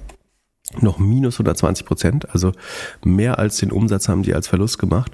noch 0.80 0.98
minus 0.98 1.34
120 1.36 1.86
Prozent, 1.86 2.30
also 2.30 2.52
mehr 3.04 3.38
als 3.38 3.58
den 3.58 3.70
Umsatz 3.70 4.08
haben 4.08 4.22
die 4.22 4.34
als 4.34 4.48
Verlust 4.48 4.78
gemacht. 4.78 5.12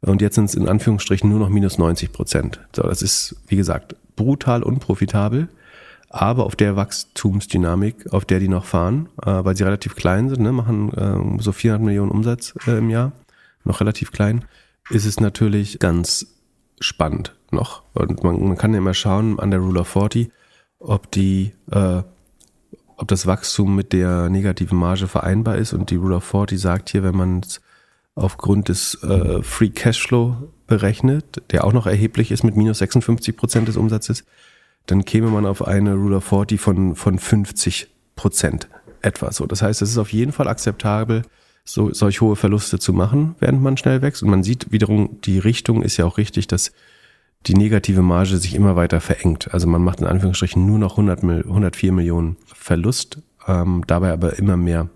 Und 0.00 0.22
jetzt 0.22 0.36
sind 0.36 0.44
es 0.44 0.54
in 0.54 0.68
Anführungsstrichen 0.68 1.28
nur 1.28 1.40
noch 1.40 1.48
minus 1.48 1.78
90 1.78 2.12
Prozent. 2.12 2.60
So, 2.74 2.82
das 2.82 3.02
ist, 3.02 3.36
wie 3.48 3.56
gesagt, 3.56 3.96
brutal 4.16 4.62
unprofitabel 4.62 5.48
aber 6.10 6.46
auf 6.46 6.56
der 6.56 6.76
Wachstumsdynamik, 6.76 8.12
auf 8.12 8.24
der 8.24 8.40
die 8.40 8.48
noch 8.48 8.64
fahren, 8.64 9.08
äh, 9.22 9.44
weil 9.44 9.56
sie 9.56 9.64
relativ 9.64 9.94
klein 9.94 10.28
sind, 10.28 10.42
ne, 10.42 10.52
machen 10.52 10.92
äh, 10.92 11.42
so 11.42 11.52
400 11.52 11.84
Millionen 11.84 12.10
Umsatz 12.10 12.54
äh, 12.66 12.78
im 12.78 12.90
Jahr, 12.90 13.12
noch 13.64 13.80
relativ 13.80 14.12
klein, 14.12 14.44
ist 14.90 15.04
es 15.04 15.20
natürlich 15.20 15.78
ganz 15.78 16.26
spannend 16.80 17.34
noch. 17.50 17.82
Und 17.94 18.22
man, 18.22 18.42
man 18.48 18.56
kann 18.56 18.72
ja 18.72 18.78
immer 18.78 18.94
schauen 18.94 19.38
an 19.38 19.50
der 19.50 19.60
Rule 19.60 19.80
of 19.80 19.88
40, 19.88 20.30
ob 20.78 21.10
die, 21.10 21.52
äh, 21.70 22.02
ob 22.96 23.08
das 23.08 23.26
Wachstum 23.26 23.76
mit 23.76 23.92
der 23.92 24.28
negativen 24.28 24.78
Marge 24.78 25.08
vereinbar 25.08 25.56
ist. 25.56 25.72
Und 25.72 25.90
die 25.90 25.96
Rule 25.96 26.16
of 26.16 26.24
40 26.24 26.58
sagt 26.58 26.90
hier, 26.90 27.02
wenn 27.02 27.16
man 27.16 27.40
es 27.40 27.60
aufgrund 28.14 28.68
des 28.68 29.02
äh, 29.02 29.42
Free 29.42 29.70
Cashflow 29.70 30.50
berechnet, 30.66 31.42
der 31.50 31.64
auch 31.64 31.72
noch 31.72 31.86
erheblich 31.86 32.30
ist 32.30 32.44
mit 32.44 32.56
minus 32.56 32.78
56 32.78 33.36
Prozent 33.36 33.68
des 33.68 33.76
Umsatzes, 33.76 34.24
dann 34.88 35.04
käme 35.04 35.28
man 35.28 35.46
auf 35.46 35.66
eine 35.66 35.94
Rule 35.94 36.16
of 36.16 36.24
40 36.24 36.60
von, 36.60 36.96
von 36.96 37.18
50 37.18 37.88
Prozent 38.16 38.68
etwa 39.02 39.30
so. 39.30 39.46
Das 39.46 39.62
heißt, 39.62 39.82
es 39.82 39.90
ist 39.90 39.98
auf 39.98 40.12
jeden 40.12 40.32
Fall 40.32 40.48
akzeptabel, 40.48 41.22
so, 41.64 41.92
solch 41.92 42.20
hohe 42.20 42.36
Verluste 42.36 42.78
zu 42.78 42.92
machen, 42.92 43.36
während 43.38 43.62
man 43.62 43.76
schnell 43.76 44.02
wächst. 44.02 44.22
Und 44.22 44.30
man 44.30 44.42
sieht 44.42 44.72
wiederum, 44.72 45.20
die 45.24 45.38
Richtung 45.38 45.82
ist 45.82 45.98
ja 45.98 46.06
auch 46.06 46.18
richtig, 46.18 46.46
dass 46.46 46.72
die 47.46 47.54
negative 47.54 48.02
Marge 48.02 48.38
sich 48.38 48.54
immer 48.54 48.74
weiter 48.74 49.00
verengt. 49.00 49.52
Also 49.52 49.66
man 49.68 49.84
macht 49.84 50.00
in 50.00 50.06
Anführungsstrichen 50.06 50.64
nur 50.64 50.78
noch 50.78 50.92
100, 50.92 51.22
104 51.22 51.92
Millionen 51.92 52.36
Verlust, 52.46 53.18
ähm, 53.46 53.84
dabei 53.86 54.12
aber 54.12 54.38
immer 54.38 54.56
mehr 54.56 54.88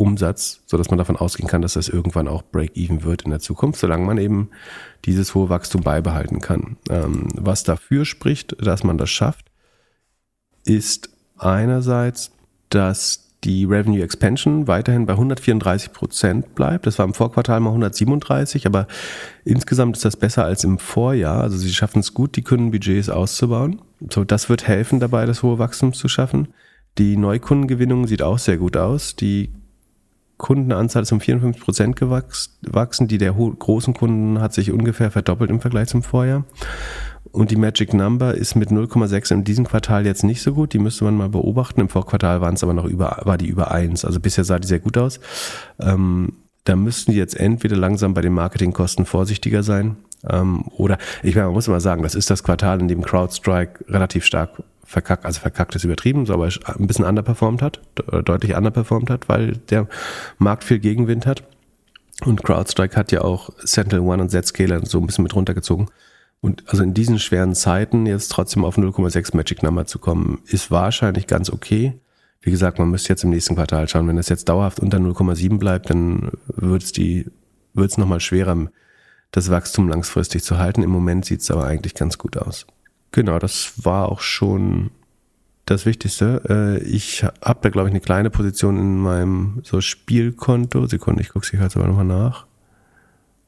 Umsatz, 0.00 0.62
so 0.66 0.76
dass 0.76 0.90
man 0.90 0.98
davon 0.98 1.16
ausgehen 1.16 1.48
kann, 1.48 1.62
dass 1.62 1.74
das 1.74 1.88
irgendwann 1.88 2.26
auch 2.26 2.42
Break-Even 2.42 3.04
wird 3.04 3.22
in 3.22 3.30
der 3.30 3.40
Zukunft, 3.40 3.78
solange 3.78 4.04
man 4.04 4.18
eben 4.18 4.50
dieses 5.04 5.34
hohe 5.34 5.48
Wachstum 5.48 5.82
beibehalten 5.82 6.40
kann. 6.40 6.76
Ähm, 6.88 7.28
was 7.34 7.62
dafür 7.62 8.04
spricht, 8.04 8.56
dass 8.64 8.82
man 8.82 8.98
das 8.98 9.10
schafft, 9.10 9.50
ist 10.64 11.10
einerseits, 11.38 12.32
dass 12.70 13.26
die 13.44 13.64
Revenue 13.64 14.02
Expansion 14.02 14.66
weiterhin 14.66 15.06
bei 15.06 15.14
134 15.14 15.92
Prozent 15.92 16.54
bleibt. 16.54 16.86
Das 16.86 16.98
war 16.98 17.06
im 17.06 17.14
Vorquartal 17.14 17.60
mal 17.60 17.70
137, 17.70 18.66
aber 18.66 18.86
insgesamt 19.44 19.96
ist 19.96 20.04
das 20.04 20.16
besser 20.16 20.44
als 20.44 20.64
im 20.64 20.78
Vorjahr. 20.78 21.42
Also 21.42 21.56
sie 21.56 21.72
schaffen 21.72 22.00
es 22.00 22.12
gut, 22.12 22.36
die 22.36 22.42
Kundenbudgets 22.42 23.08
auszubauen. 23.08 23.80
So, 24.10 24.24
das 24.24 24.48
wird 24.48 24.66
helfen 24.68 25.00
dabei, 25.00 25.24
das 25.24 25.42
hohe 25.42 25.58
Wachstum 25.58 25.94
zu 25.94 26.08
schaffen. 26.08 26.48
Die 26.98 27.16
Neukundengewinnung 27.16 28.06
sieht 28.06 28.22
auch 28.22 28.38
sehr 28.38 28.58
gut 28.58 28.76
aus. 28.76 29.16
Die 29.16 29.50
Kundenanzahl 30.40 31.02
ist 31.02 31.12
um 31.12 31.20
54 31.20 31.62
Prozent 31.62 31.96
gewachsen. 31.96 33.08
Die 33.08 33.18
der 33.18 33.32
großen 33.32 33.92
Kunden 33.94 34.40
hat 34.40 34.54
sich 34.54 34.72
ungefähr 34.72 35.10
verdoppelt 35.10 35.50
im 35.50 35.60
Vergleich 35.60 35.88
zum 35.88 36.02
Vorjahr. 36.02 36.44
Und 37.30 37.50
die 37.50 37.56
Magic 37.56 37.92
Number 37.92 38.34
ist 38.34 38.56
mit 38.56 38.70
0,6 38.70 39.32
in 39.32 39.44
diesem 39.44 39.66
Quartal 39.66 40.06
jetzt 40.06 40.24
nicht 40.24 40.42
so 40.42 40.54
gut. 40.54 40.72
Die 40.72 40.78
müsste 40.78 41.04
man 41.04 41.16
mal 41.16 41.28
beobachten. 41.28 41.80
Im 41.80 41.90
Vorquartal 41.90 42.40
waren 42.40 42.54
es 42.54 42.64
aber 42.64 42.72
noch 42.72 42.86
über, 42.86 43.20
war 43.24 43.36
die 43.36 43.48
über 43.48 43.70
1. 43.70 44.04
Also 44.06 44.18
bisher 44.18 44.44
sah 44.44 44.58
die 44.58 44.66
sehr 44.66 44.80
gut 44.80 44.96
aus. 44.96 45.20
Ähm, 45.78 46.32
da 46.64 46.74
müssten 46.74 47.12
die 47.12 47.18
jetzt 47.18 47.38
entweder 47.38 47.76
langsam 47.76 48.14
bei 48.14 48.22
den 48.22 48.32
Marketingkosten 48.32 49.04
vorsichtiger 49.04 49.62
sein. 49.62 49.96
Ähm, 50.26 50.64
oder, 50.76 50.96
ich 51.22 51.34
meine, 51.34 51.48
man 51.48 51.54
muss 51.54 51.68
immer 51.68 51.80
sagen, 51.80 52.02
das 52.02 52.14
ist 52.14 52.30
das 52.30 52.42
Quartal, 52.42 52.80
in 52.80 52.88
dem 52.88 53.02
CrowdStrike 53.02 53.84
relativ 53.88 54.24
stark 54.24 54.62
verkackt, 54.90 55.24
also 55.24 55.40
verkackt 55.40 55.76
ist 55.76 55.84
übertrieben, 55.84 56.28
aber 56.30 56.48
ein 56.64 56.86
bisschen 56.88 57.04
underperformed 57.04 57.62
hat, 57.62 57.80
deutlich 58.24 58.56
underperformed 58.56 59.08
hat, 59.08 59.28
weil 59.28 59.52
der 59.70 59.86
Markt 60.38 60.64
viel 60.64 60.80
Gegenwind 60.80 61.26
hat. 61.26 61.44
Und 62.24 62.42
CrowdStrike 62.42 62.96
hat 62.96 63.12
ja 63.12 63.20
auch 63.20 63.50
Sentinel 63.58 64.00
One 64.00 64.20
und 64.20 64.30
Zscaler 64.30 64.84
so 64.84 64.98
ein 64.98 65.06
bisschen 65.06 65.22
mit 65.22 65.34
runtergezogen, 65.36 65.88
Und 66.40 66.64
also 66.66 66.82
in 66.82 66.92
diesen 66.92 67.20
schweren 67.20 67.54
Zeiten 67.54 68.04
jetzt 68.04 68.32
trotzdem 68.32 68.64
auf 68.64 68.78
0,6 68.78 69.36
Magic 69.36 69.62
Number 69.62 69.86
zu 69.86 70.00
kommen, 70.00 70.40
ist 70.46 70.72
wahrscheinlich 70.72 71.28
ganz 71.28 71.50
okay. 71.50 72.00
Wie 72.40 72.50
gesagt, 72.50 72.80
man 72.80 72.90
müsste 72.90 73.10
jetzt 73.10 73.22
im 73.22 73.30
nächsten 73.30 73.54
Quartal 73.54 73.86
schauen. 73.86 74.08
Wenn 74.08 74.18
es 74.18 74.28
jetzt 74.28 74.48
dauerhaft 74.48 74.80
unter 74.80 74.98
0,7 74.98 75.58
bleibt, 75.58 75.90
dann 75.90 76.32
wird 76.48 76.82
es 76.82 76.90
die, 76.90 77.30
wird 77.74 77.92
es 77.92 77.96
nochmal 77.96 78.20
schwerer, 78.20 78.70
das 79.30 79.50
Wachstum 79.50 79.88
langfristig 79.88 80.42
zu 80.42 80.58
halten. 80.58 80.82
Im 80.82 80.90
Moment 80.90 81.26
sieht 81.26 81.42
es 81.42 81.50
aber 81.52 81.64
eigentlich 81.64 81.94
ganz 81.94 82.18
gut 82.18 82.36
aus. 82.36 82.66
Genau, 83.12 83.38
das 83.38 83.84
war 83.84 84.10
auch 84.10 84.20
schon 84.20 84.90
das 85.66 85.86
Wichtigste. 85.86 86.42
Äh, 86.48 86.82
ich 86.84 87.24
habe 87.24 87.60
da, 87.62 87.70
glaube 87.70 87.88
ich, 87.88 87.92
eine 87.92 88.00
kleine 88.00 88.30
Position 88.30 88.76
in 88.78 88.98
meinem 88.98 89.60
so 89.62 89.80
Spielkonto. 89.80 90.86
Sekunde, 90.86 91.22
ich 91.22 91.30
gucke 91.30 91.46
es 91.46 91.60
halt 91.60 91.76
aber 91.76 91.86
nochmal 91.86 92.04
nach. 92.04 92.46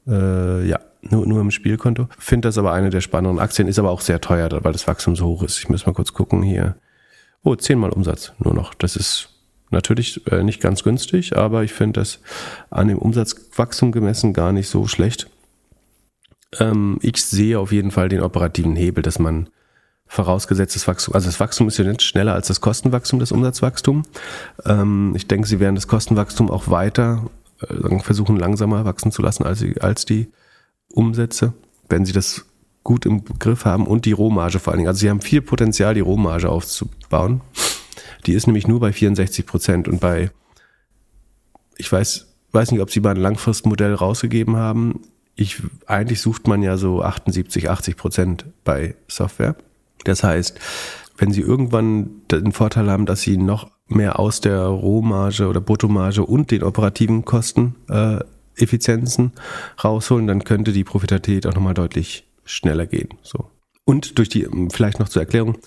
Äh, 0.07 0.67
ja, 0.67 0.81
nur, 1.03 1.27
nur 1.27 1.41
im 1.41 1.51
Spielkonto. 1.51 2.09
Finde 2.19 2.49
das 2.49 2.59
aber 2.59 2.73
eine 2.73 2.91
der 2.91 3.01
spannenden 3.01 3.39
Aktien, 3.39 3.69
ist 3.69 3.79
aber 3.79 3.91
auch 3.91 4.01
sehr 4.01 4.21
teuer, 4.21 4.49
weil 4.63 4.73
das 4.73 4.87
Wachstum 4.87 5.17
so 5.17 5.27
hoch 5.27 5.43
ist. 5.43 5.59
Ich 5.59 5.69
muss 5.69 5.87
mal 5.87 5.93
kurz 5.93 6.13
gucken 6.13 6.43
hier. 6.43 6.77
Oh, 7.43 7.57
zehnmal 7.57 7.91
Umsatz 7.91 8.33
nur 8.39 8.55
noch. 8.55 8.75
Das 8.75 8.95
ist 8.95 9.31
natürlich 9.71 10.25
äh, 10.31 10.45
nicht 10.45 10.61
ganz 10.61 10.85
günstig, 10.85 11.37
aber 11.37 11.65
ich 11.65 11.73
finde 11.73 12.01
das 12.01 12.21
an 12.71 12.89
dem 12.89 12.99
Umsatzwachstum 12.99 13.91
gemessen 13.91 14.33
gar 14.33 14.53
nicht 14.53 14.69
so 14.69 14.87
schlecht. 14.87 15.29
Ähm, 16.59 16.99
ich 17.03 17.25
sehe 17.25 17.59
auf 17.59 17.73
jeden 17.73 17.91
Fall 17.91 18.09
den 18.09 18.21
operativen 18.21 18.77
Hebel, 18.77 19.03
dass 19.03 19.19
man 19.19 19.49
vorausgesetztes 20.07 20.87
Wachstum, 20.87 21.15
also 21.15 21.27
das 21.27 21.41
Wachstum 21.41 21.69
ist 21.69 21.79
ja 21.79 21.85
nicht 21.85 22.03
schneller 22.03 22.35
als 22.35 22.49
das 22.49 22.61
Kostenwachstum, 22.61 23.19
das 23.19 23.33
Umsatzwachstum. 23.33 24.03
Ähm, 24.67 25.15
ich 25.17 25.27
denke, 25.27 25.49
sie 25.49 25.59
werden 25.59 25.75
das 25.75 25.89
Kostenwachstum 25.89 26.51
auch 26.51 26.69
weiter 26.69 27.31
äh, 27.61 27.99
versuchen, 28.01 28.37
langsamer 28.37 28.85
wachsen 28.85 29.11
zu 29.11 29.23
lassen 29.23 29.45
als, 29.45 29.65
als 29.81 30.05
die 30.05 30.31
Umsätze, 30.93 31.55
wenn 31.89 32.05
sie 32.05 32.13
das 32.13 32.45
gut 32.85 33.07
im 33.07 33.25
Griff 33.39 33.65
haben 33.65 33.87
und 33.87 34.05
die 34.05 34.13
Rohmarge 34.13 34.59
vor 34.59 34.73
allen 34.73 34.79
Dingen. 34.79 34.89
Also 34.89 35.01
sie 35.01 35.11
haben 35.11 35.21
viel 35.21 35.41
Potenzial, 35.41 35.95
die 35.95 36.01
Rohmarge 36.01 36.51
aufzubauen. 36.51 37.41
Die 38.27 38.35
ist 38.35 38.47
nämlich 38.47 38.67
nur 38.67 38.81
bei 38.81 38.93
64 38.93 39.47
Prozent 39.47 39.89
und 39.89 40.01
bei, 40.01 40.31
ich 41.77 41.91
weiß, 41.91 42.27
weiß 42.53 42.71
nicht, 42.71 42.81
ob 42.81 42.91
sie 42.91 43.01
mal 43.01 43.11
ein 43.11 43.17
Langfristmodell 43.17 43.95
rausgegeben 43.95 44.57
haben. 44.57 45.01
Ich, 45.43 45.61
eigentlich 45.87 46.21
sucht 46.21 46.47
man 46.47 46.63
ja 46.63 46.77
so 46.77 47.03
78, 47.03 47.69
80 47.69 47.97
Prozent 47.97 48.45
bei 48.63 48.95
Software. 49.09 49.57
Das 50.05 50.23
heißt, 50.23 50.59
wenn 51.17 51.33
sie 51.33 51.41
irgendwann 51.41 52.11
den 52.31 52.53
Vorteil 52.53 52.89
haben, 52.89 53.07
dass 53.07 53.23
sie 53.23 53.37
noch 53.37 53.71
mehr 53.89 54.21
aus 54.21 54.41
der 54.41 54.63
Rohmarge 54.63 55.49
oder 55.49 55.61
Bruttomarge 55.61 56.25
und 56.25 56.51
den 56.53 56.63
operativen 56.63 57.25
Kosten 57.25 57.75
äh, 57.89 58.21
Effizienzen 58.57 59.33
rausholen, 59.83 60.29
dann 60.29 60.45
könnte 60.45 60.73
die 60.73 60.85
Profitabilität 60.85 61.47
auch 61.47 61.55
nochmal 61.55 61.75
deutlich 61.75 62.25
schneller 62.45 62.87
gehen. 62.87 63.09
So. 63.23 63.51
Und 63.85 64.19
durch 64.19 64.29
die, 64.29 64.47
vielleicht 64.71 65.01
noch 65.01 65.09
zur 65.09 65.23
Erklärung, 65.23 65.59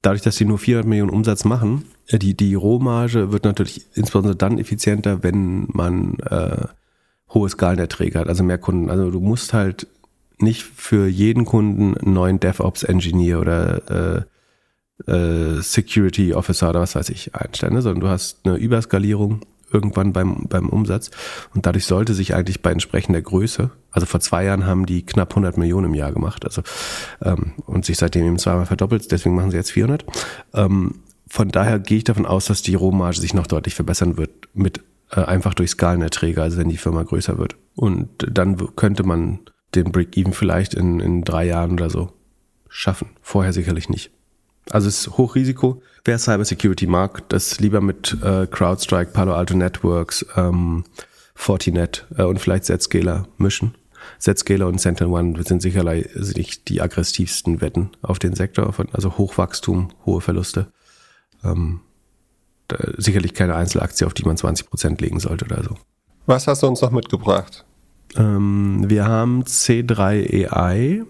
dadurch, 0.00 0.22
dass 0.22 0.36
sie 0.36 0.46
nur 0.46 0.58
400 0.58 0.88
Millionen 0.88 1.10
Umsatz 1.10 1.44
machen, 1.44 1.84
äh, 2.06 2.18
die, 2.18 2.34
die 2.34 2.54
Rohmarge 2.54 3.30
wird 3.30 3.44
natürlich 3.44 3.84
insbesondere 3.94 4.36
dann 4.36 4.58
effizienter, 4.58 5.22
wenn 5.22 5.66
man 5.72 6.18
äh, 6.20 6.66
hohe 7.30 7.48
Skalenerträge 7.48 8.18
hat, 8.18 8.28
also 8.28 8.42
mehr 8.42 8.58
Kunden. 8.58 8.90
Also 8.90 9.10
du 9.10 9.20
musst 9.20 9.52
halt 9.52 9.86
nicht 10.38 10.62
für 10.62 11.06
jeden 11.06 11.44
Kunden 11.44 11.96
einen 11.96 12.14
neuen 12.14 12.40
DevOps-Engineer 12.40 13.40
oder 13.40 14.26
äh, 15.06 15.10
äh, 15.10 15.60
Security 15.60 16.34
Officer 16.34 16.70
oder 16.70 16.80
was 16.80 16.94
weiß 16.94 17.08
ich 17.10 17.34
einstellen, 17.34 17.74
ne? 17.74 17.82
sondern 17.82 18.00
du 18.00 18.08
hast 18.08 18.38
eine 18.44 18.56
Überskalierung 18.56 19.40
irgendwann 19.70 20.12
beim, 20.12 20.46
beim 20.48 20.68
Umsatz 20.68 21.10
und 21.54 21.66
dadurch 21.66 21.84
sollte 21.84 22.14
sich 22.14 22.34
eigentlich 22.34 22.62
bei 22.62 22.72
entsprechender 22.72 23.20
Größe, 23.20 23.70
also 23.90 24.06
vor 24.06 24.20
zwei 24.20 24.44
Jahren 24.44 24.66
haben 24.66 24.86
die 24.86 25.04
knapp 25.04 25.30
100 25.30 25.58
Millionen 25.58 25.86
im 25.86 25.94
Jahr 25.94 26.12
gemacht, 26.12 26.44
also 26.44 26.62
ähm, 27.22 27.52
und 27.66 27.84
sich 27.84 27.98
seitdem 27.98 28.24
eben 28.26 28.38
zweimal 28.38 28.66
verdoppelt, 28.66 29.10
deswegen 29.12 29.34
machen 29.34 29.50
sie 29.50 29.58
jetzt 29.58 29.72
400. 29.72 30.04
Ähm, 30.54 31.00
von 31.28 31.48
daher 31.50 31.78
gehe 31.78 31.98
ich 31.98 32.04
davon 32.04 32.24
aus, 32.24 32.46
dass 32.46 32.62
die 32.62 32.74
Rohmarge 32.74 33.20
sich 33.20 33.34
noch 33.34 33.46
deutlich 33.46 33.74
verbessern 33.74 34.16
wird 34.16 34.30
mit 34.54 34.80
äh, 35.10 35.20
einfach 35.20 35.54
durch 35.54 35.70
Skalenerträge, 35.70 36.42
also 36.42 36.58
wenn 36.58 36.68
die 36.68 36.76
Firma 36.76 37.02
größer 37.02 37.38
wird. 37.38 37.56
Und 37.74 38.08
dann 38.18 38.56
könnte 38.76 39.04
man 39.04 39.40
den 39.74 39.92
Break-Even 39.92 40.32
vielleicht 40.32 40.74
in, 40.74 41.00
in 41.00 41.22
drei 41.22 41.46
Jahren 41.46 41.72
oder 41.72 41.90
so 41.90 42.12
schaffen. 42.68 43.10
Vorher 43.22 43.52
sicherlich 43.52 43.88
nicht. 43.88 44.10
Also 44.70 44.88
es 44.88 45.06
ist 45.06 45.16
Hochrisiko. 45.16 45.82
Wer 46.04 46.18
Cyber 46.18 46.44
Security 46.44 46.86
mag, 46.86 47.28
das 47.28 47.60
lieber 47.60 47.80
mit 47.80 48.16
äh, 48.22 48.46
CrowdStrike, 48.46 49.12
Palo 49.12 49.34
Alto 49.34 49.54
Networks, 49.54 50.26
ähm, 50.36 50.84
Fortinet 51.34 52.06
äh, 52.16 52.22
und 52.24 52.38
vielleicht 52.38 52.64
Zscaler 52.64 53.28
mischen. 53.38 53.74
Zscaler 54.18 54.66
und 54.66 54.80
Sentinel 54.80 55.12
One 55.12 55.42
sind 55.44 55.62
sicherlich 55.62 56.64
die 56.64 56.80
aggressivsten 56.80 57.60
Wetten 57.60 57.90
auf 58.02 58.18
den 58.18 58.34
Sektor, 58.34 58.72
also 58.92 59.18
Hochwachstum, 59.18 59.90
hohe 60.06 60.20
Verluste. 60.20 60.72
Ähm, 61.44 61.80
sicherlich 62.96 63.34
keine 63.34 63.54
Einzelaktie, 63.54 64.06
auf 64.06 64.14
die 64.14 64.24
man 64.24 64.36
20 64.36 64.68
Prozent 64.68 65.00
legen 65.00 65.20
sollte 65.20 65.44
oder 65.44 65.62
so. 65.62 65.76
Was 66.26 66.46
hast 66.46 66.62
du 66.62 66.66
uns 66.66 66.82
noch 66.82 66.90
mitgebracht? 66.90 67.64
Ähm, 68.16 68.84
wir 68.88 69.06
haben 69.06 69.44
C3 69.44 70.52
AI. 70.52 71.02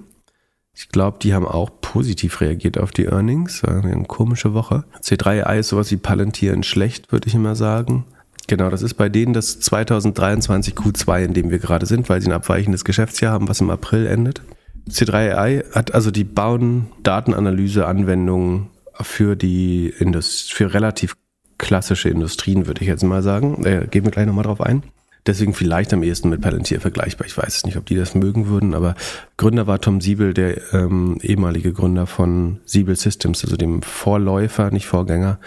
Ich 0.75 0.89
glaube, 0.91 1.19
die 1.21 1.35
haben 1.35 1.47
auch 1.47 1.71
positiv 1.81 2.41
reagiert 2.41 2.79
auf 2.79 2.93
die 2.93 3.07
Earnings. 3.07 3.65
Eine 3.65 4.05
komische 4.05 4.55
Woche. 4.55 4.85
C3 5.03 5.45
AI 5.45 5.59
ist 5.59 5.69
sowas 5.69 5.91
wie 5.91 5.97
Palantir 5.97 6.53
in 6.53 6.63
schlecht, 6.63 7.11
würde 7.11 7.27
ich 7.29 7.35
immer 7.35 7.57
sagen. 7.57 8.05
Genau, 8.47 8.71
das 8.71 8.83
ist 8.83 8.95
bei 8.95 9.09
denen 9.09 9.35
das 9.35 9.61
2023 9.61 10.75
Q2, 10.75 11.25
in 11.25 11.35
dem 11.35 11.51
wir 11.51 11.59
gerade 11.59 11.85
sind, 11.85 12.09
weil 12.09 12.21
sie 12.21 12.29
ein 12.29 12.33
abweichendes 12.33 12.85
Geschäftsjahr 12.85 13.33
haben, 13.33 13.49
was 13.49 13.61
im 13.61 13.71
April 13.71 14.07
endet. 14.07 14.43
C3 14.89 15.35
AI 15.37 15.65
hat 15.73 15.95
also 15.95 16.11
die 16.11 16.25
bauen 16.25 16.87
Datenanalyse-Anwendungen 17.03 18.69
für 19.01 19.37
die 19.37 19.93
Indust 19.99 20.53
für 20.53 20.73
relativ 20.73 21.17
klassische 21.59 22.09
Industrien, 22.09 22.67
würde 22.67 22.83
ich 22.83 22.89
jetzt 22.89 23.03
mal 23.03 23.23
sagen. 23.23 23.65
Äh, 23.65 23.87
gehen 23.91 24.05
wir 24.05 24.11
gleich 24.11 24.27
nochmal 24.27 24.45
drauf 24.45 24.61
ein. 24.61 24.83
Deswegen 25.27 25.53
vielleicht 25.53 25.93
am 25.93 26.03
ehesten 26.03 26.31
mit 26.31 26.41
Palantir 26.41 26.81
vergleichbar. 26.81 27.27
Ich 27.27 27.37
weiß 27.37 27.65
nicht, 27.65 27.77
ob 27.77 27.85
die 27.85 27.97
das 27.97 28.15
mögen 28.15 28.49
würden, 28.49 28.75
aber 28.75 28.95
Gründer 29.37 29.67
war 29.67 29.81
Tom 29.81 30.01
Siebel, 30.01 30.33
der 30.33 30.73
ähm, 30.73 31.19
ehemalige 31.21 31.73
Gründer 31.73 32.07
von 32.07 32.61
Siebel 32.65 32.97
Systems, 32.97 33.45
also 33.45 33.57
dem 33.57 33.83
Vorläufer, 33.83 34.71
nicht 34.71 34.87
Vorgänger 34.87 35.39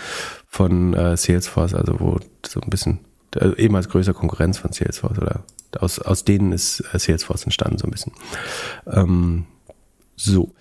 von 0.48 0.94
äh, 0.94 1.18
Salesforce, 1.18 1.74
also 1.74 2.00
wo 2.00 2.20
so 2.46 2.62
ein 2.62 2.70
bisschen 2.70 3.00
äh, 3.36 3.56
ehemals 3.56 3.90
größer 3.90 4.14
Konkurrenz 4.14 4.60
von 4.60 4.72
Salesforce 4.72 5.18
oder 5.18 5.46
aus, 5.80 5.98
aus 5.98 6.26
denen 6.26 6.52
ist 6.52 6.84
äh, 6.94 7.00
Salesforce 7.00 7.46
entstanden, 7.46 7.80
so 7.80 7.88
ein 7.88 7.92
bisschen. 7.92 8.12
Ähm, 8.86 9.46
so. 10.16 10.52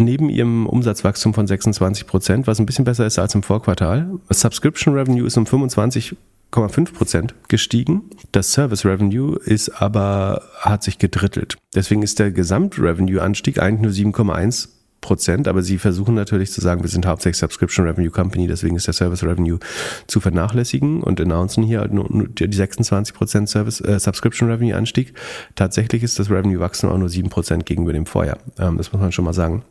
Neben 0.00 0.30
ihrem 0.30 0.66
Umsatzwachstum 0.66 1.34
von 1.34 1.48
26 1.48 2.06
Prozent, 2.06 2.46
was 2.46 2.60
ein 2.60 2.66
bisschen 2.66 2.84
besser 2.84 3.04
ist 3.04 3.18
als 3.18 3.34
im 3.34 3.42
Vorquartal, 3.42 4.08
Subscription 4.30 4.94
Revenue 4.94 5.26
ist 5.26 5.36
um 5.36 5.44
25 5.44 6.16
Prozent 6.50 7.34
gestiegen. 7.48 8.02
Das 8.30 8.52
Service 8.52 8.84
Revenue 8.84 9.36
ist 9.44 9.82
aber, 9.82 10.42
hat 10.60 10.84
sich 10.84 10.98
gedrittelt. 10.98 11.56
Deswegen 11.74 12.02
ist 12.02 12.20
der 12.20 12.30
Gesamtrevenue-Anstieg 12.30 13.60
eigentlich 13.60 14.04
nur 14.04 14.12
7,1 14.14 14.68
Prozent, 15.00 15.48
aber 15.48 15.62
sie 15.62 15.78
versuchen 15.78 16.14
natürlich 16.14 16.52
zu 16.52 16.60
sagen, 16.60 16.82
wir 16.82 16.90
sind 16.90 17.06
hauptsächlich 17.06 17.38
Subscription 17.38 17.86
Revenue 17.86 18.10
Company, 18.10 18.46
deswegen 18.46 18.76
ist 18.76 18.86
der 18.86 18.94
Service 18.94 19.24
Revenue 19.24 19.58
zu 20.06 20.20
vernachlässigen 20.20 21.02
und 21.02 21.20
announcen 21.20 21.64
hier 21.64 21.80
halt 21.80 21.92
nur, 21.92 22.06
die 22.08 22.52
26 22.52 23.14
Prozent 23.14 23.48
Service 23.48 23.80
äh, 23.80 23.98
Subscription 23.98 24.48
Revenue 24.48 24.76
Anstieg. 24.76 25.14
Tatsächlich 25.56 26.04
ist 26.04 26.18
das 26.18 26.30
Revenue 26.30 26.60
Wachstum 26.60 26.90
auch 26.90 26.98
nur 26.98 27.08
7 27.08 27.30
Prozent 27.30 27.66
gegenüber 27.66 27.92
dem 27.92 28.06
Vorjahr. 28.06 28.38
Ähm, 28.58 28.76
das 28.76 28.92
muss 28.92 29.00
man 29.00 29.12
schon 29.12 29.24
mal 29.24 29.32
sagen. 29.34 29.64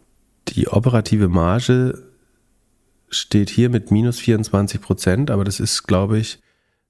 Die 0.50 0.68
operative 0.68 1.28
Marge 1.28 2.04
steht 3.10 3.50
hier 3.50 3.70
mit 3.70 3.92
minus 3.92 4.20
24 4.20 4.82
Prozent, 4.82 5.32
aber 5.32 5.44
das 5.44 5.60
ist, 5.60 5.84
glaube 5.84 6.18
ich, 6.18 6.40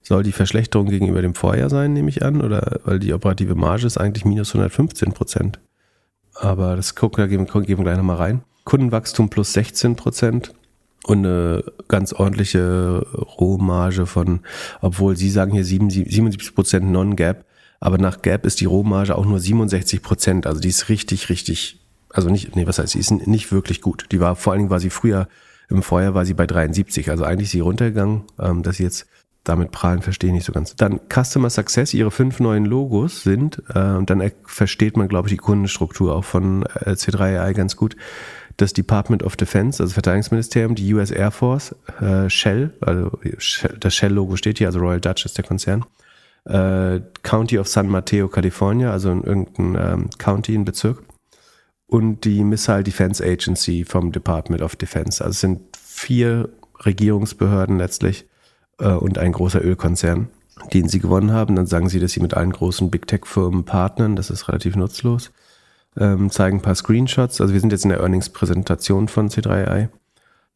soll 0.01 0.23
die 0.23 0.31
Verschlechterung 0.31 0.87
gegenüber 0.87 1.21
dem 1.21 1.35
Vorjahr 1.35 1.69
sein, 1.69 1.93
nehme 1.93 2.09
ich 2.09 2.23
an, 2.23 2.41
oder 2.41 2.79
weil 2.85 2.99
die 2.99 3.13
operative 3.13 3.55
Marge 3.55 3.85
ist 3.85 3.97
eigentlich 3.97 4.25
minus 4.25 4.49
115 4.49 5.11
Prozent. 5.13 5.59
Aber 6.33 6.75
das 6.75 6.95
gucken, 6.95 7.21
da 7.21 7.27
gehen, 7.27 7.47
wir 7.47 7.83
gleich 7.83 7.97
nochmal 7.97 8.17
rein. 8.17 8.43
Kundenwachstum 8.63 9.29
plus 9.29 9.53
16 9.53 9.95
Prozent 9.95 10.53
und 11.03 11.25
eine 11.25 11.63
ganz 11.87 12.13
ordentliche 12.13 13.05
Rohmarge 13.39 14.05
von, 14.05 14.41
obwohl 14.81 15.15
Sie 15.15 15.29
sagen 15.29 15.51
hier 15.51 15.63
77 15.63 16.53
Prozent 16.53 16.91
Non-Gap, 16.91 17.45
aber 17.79 17.97
nach 17.97 18.21
Gap 18.21 18.45
ist 18.45 18.61
die 18.61 18.65
Rohmarge 18.65 19.15
auch 19.15 19.25
nur 19.25 19.39
67 19.39 20.01
Prozent. 20.01 20.47
Also 20.47 20.59
die 20.59 20.69
ist 20.69 20.89
richtig, 20.89 21.29
richtig, 21.29 21.79
also 22.13 22.29
nicht, 22.29 22.55
nee, 22.55 22.67
was 22.67 22.79
heißt, 22.79 22.93
sie 22.93 22.99
ist 22.99 23.11
nicht 23.11 23.51
wirklich 23.51 23.81
gut. 23.81 24.05
Die 24.11 24.19
war, 24.19 24.35
vor 24.35 24.53
allen 24.53 24.59
Dingen 24.59 24.69
war 24.69 24.79
sie 24.79 24.89
früher, 24.89 25.27
im 25.69 25.83
Vorjahr 25.83 26.13
war 26.13 26.25
sie 26.25 26.33
bei 26.33 26.47
73. 26.47 27.09
Also 27.09 27.23
eigentlich 27.23 27.47
ist 27.47 27.51
sie 27.51 27.59
runtergegangen, 27.59 28.23
ähm, 28.39 28.63
dass 28.63 28.77
sie 28.77 28.83
jetzt 28.83 29.07
damit 29.43 29.71
prahlen, 29.71 30.01
verstehe 30.01 30.29
ich 30.29 30.33
nicht 30.33 30.45
so 30.45 30.51
ganz. 30.51 30.75
Dann 30.75 30.99
Customer 31.09 31.49
Success, 31.49 31.93
ihre 31.93 32.11
fünf 32.11 32.39
neuen 32.39 32.65
Logos 32.65 33.23
sind, 33.23 33.61
äh, 33.73 33.79
und 33.79 34.09
dann 34.09 34.31
versteht 34.45 34.97
man, 34.97 35.07
glaube 35.07 35.27
ich, 35.27 35.33
die 35.33 35.37
Kundenstruktur 35.37 36.15
auch 36.15 36.25
von 36.25 36.63
äh, 36.63 36.91
C3AI 36.91 37.53
ganz 37.53 37.75
gut. 37.75 37.95
Das 38.57 38.73
Department 38.73 39.23
of 39.23 39.35
Defense, 39.35 39.81
also 39.81 39.93
Verteidigungsministerium, 39.93 40.75
die 40.75 40.93
US 40.93 41.11
Air 41.11 41.31
Force, 41.31 41.75
äh, 42.01 42.29
Shell, 42.29 42.73
also 42.81 43.19
das 43.79 43.93
Shell-Logo 43.93 44.35
steht 44.35 44.57
hier, 44.57 44.67
also 44.67 44.79
Royal 44.79 44.99
Dutch 44.99 45.25
ist 45.25 45.37
der 45.37 45.45
Konzern, 45.45 45.85
äh, 46.45 47.01
County 47.21 47.59
of 47.59 47.67
San 47.67 47.87
Mateo, 47.87 48.27
California, 48.27 48.91
also 48.91 49.11
in 49.11 49.23
irgendeinem 49.23 49.75
ähm, 49.75 50.09
County, 50.17 50.55
ein 50.55 50.65
Bezirk, 50.65 51.03
und 51.87 52.25
die 52.25 52.43
Missile 52.43 52.83
Defense 52.83 53.23
Agency 53.23 53.85
vom 53.85 54.11
Department 54.11 54.61
of 54.61 54.75
Defense. 54.75 55.23
Also 55.23 55.31
es 55.31 55.39
sind 55.41 55.61
vier 55.77 56.49
Regierungsbehörden 56.85 57.77
letztlich 57.77 58.27
äh, 58.79 58.89
und 58.89 59.17
ein 59.17 59.31
großer 59.31 59.63
Ölkonzern, 59.63 60.29
den 60.73 60.89
sie 60.89 60.99
gewonnen 60.99 61.31
haben. 61.31 61.55
Dann 61.55 61.65
sagen 61.65 61.89
sie, 61.89 61.99
dass 61.99 62.11
sie 62.11 62.19
mit 62.19 62.33
allen 62.33 62.51
großen 62.51 62.91
Big 62.91 63.07
Tech-Firmen 63.07 63.63
partnern. 63.63 64.15
Das 64.15 64.29
ist 64.29 64.47
relativ 64.49 64.75
nutzlos. 64.75 65.31
Ähm, 65.97 66.29
zeigen 66.29 66.57
ein 66.57 66.61
paar 66.61 66.75
Screenshots. 66.75 67.41
Also 67.41 67.53
wir 67.53 67.61
sind 67.61 67.71
jetzt 67.71 67.85
in 67.85 67.89
der 67.89 68.01
Earnings-Präsentation 68.01 69.07
von 69.07 69.29
C3i. 69.29 69.89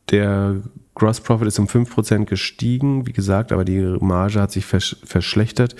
Der 0.09 0.61
Gross 0.93 1.21
Profit 1.21 1.47
ist 1.47 1.57
um 1.57 1.67
5% 1.67 2.25
gestiegen, 2.25 3.07
wie 3.07 3.13
gesagt, 3.13 3.53
aber 3.53 3.63
die 3.63 3.79
Marge 4.01 4.41
hat 4.41 4.51
sich 4.51 4.65
versch 4.65 4.97
verschlechtert. 5.03 5.75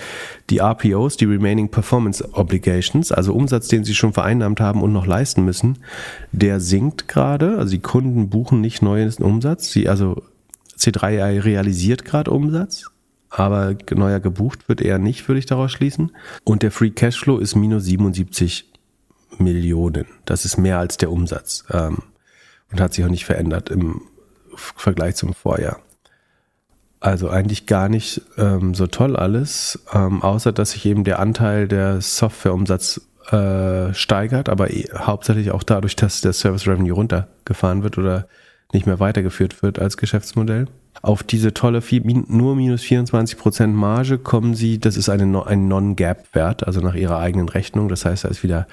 Die 0.48 0.58
RPOs, 0.58 1.18
die 1.18 1.26
Remaining 1.26 1.70
Performance 1.70 2.26
Obligations, 2.32 3.12
also 3.12 3.34
Umsatz, 3.34 3.68
den 3.68 3.84
sie 3.84 3.94
schon 3.94 4.14
vereinnahmt 4.14 4.60
haben 4.60 4.82
und 4.82 4.92
noch 4.92 5.06
leisten 5.06 5.44
müssen, 5.44 5.78
der 6.32 6.60
sinkt 6.60 7.08
gerade. 7.08 7.58
Also 7.58 7.72
die 7.72 7.82
Kunden 7.82 8.30
buchen 8.30 8.62
nicht 8.62 8.80
neuen 8.80 9.12
Umsatz. 9.18 9.70
Sie, 9.70 9.86
also 9.86 10.22
C3i 10.78 11.44
realisiert 11.44 12.06
gerade 12.06 12.30
Umsatz, 12.30 12.90
aber 13.28 13.76
neuer 13.94 14.18
gebucht 14.18 14.68
wird 14.68 14.80
eher 14.80 14.98
nicht, 14.98 15.28
würde 15.28 15.40
ich 15.40 15.46
daraus 15.46 15.72
schließen. 15.72 16.12
Und 16.42 16.62
der 16.62 16.70
Free 16.70 16.90
Cashflow 16.90 17.36
ist 17.36 17.54
minus 17.54 17.84
77 17.84 18.70
Millionen. 19.38 20.06
Das 20.24 20.46
ist 20.46 20.56
mehr 20.56 20.78
als 20.78 20.96
der 20.96 21.10
Umsatz 21.10 21.64
ähm, 21.70 21.98
und 22.70 22.80
hat 22.80 22.94
sich 22.94 23.04
auch 23.04 23.10
nicht 23.10 23.26
verändert 23.26 23.68
im 23.68 24.02
Vergleich 24.56 25.16
zum 25.16 25.34
Vorjahr. 25.34 25.78
Also 27.00 27.28
eigentlich 27.28 27.66
gar 27.66 27.88
nicht 27.88 28.22
ähm, 28.38 28.74
so 28.74 28.86
toll 28.86 29.16
alles, 29.16 29.84
ähm, 29.92 30.22
außer 30.22 30.52
dass 30.52 30.70
sich 30.70 30.86
eben 30.86 31.02
der 31.02 31.18
Anteil 31.18 31.66
der 31.66 32.00
Softwareumsatz 32.00 33.00
äh, 33.30 33.92
steigert, 33.92 34.48
aber 34.48 34.70
eh, 34.70 34.88
hauptsächlich 34.96 35.50
auch 35.50 35.64
dadurch, 35.64 35.96
dass 35.96 36.20
der 36.20 36.32
Service 36.32 36.66
Revenue 36.66 36.92
runtergefahren 36.92 37.82
wird 37.82 37.98
oder 37.98 38.28
nicht 38.72 38.86
mehr 38.86 39.00
weitergeführt 39.00 39.62
wird 39.62 39.78
als 39.78 39.96
Geschäftsmodell. 39.96 40.66
Auf 41.00 41.22
diese 41.22 41.52
tolle 41.52 41.82
nur 42.28 42.54
minus 42.54 42.82
24% 42.82 43.68
Marge 43.68 44.18
kommen 44.18 44.54
sie, 44.54 44.78
das 44.78 44.96
ist 44.96 45.08
eine, 45.08 45.46
ein 45.46 45.66
Non-Gap-Wert, 45.66 46.66
also 46.66 46.80
nach 46.80 46.94
ihrer 46.94 47.18
eigenen 47.18 47.48
Rechnung. 47.48 47.88
Das 47.88 48.04
heißt, 48.04 48.24
da 48.24 48.28
ist 48.28 48.42
wieder 48.42 48.66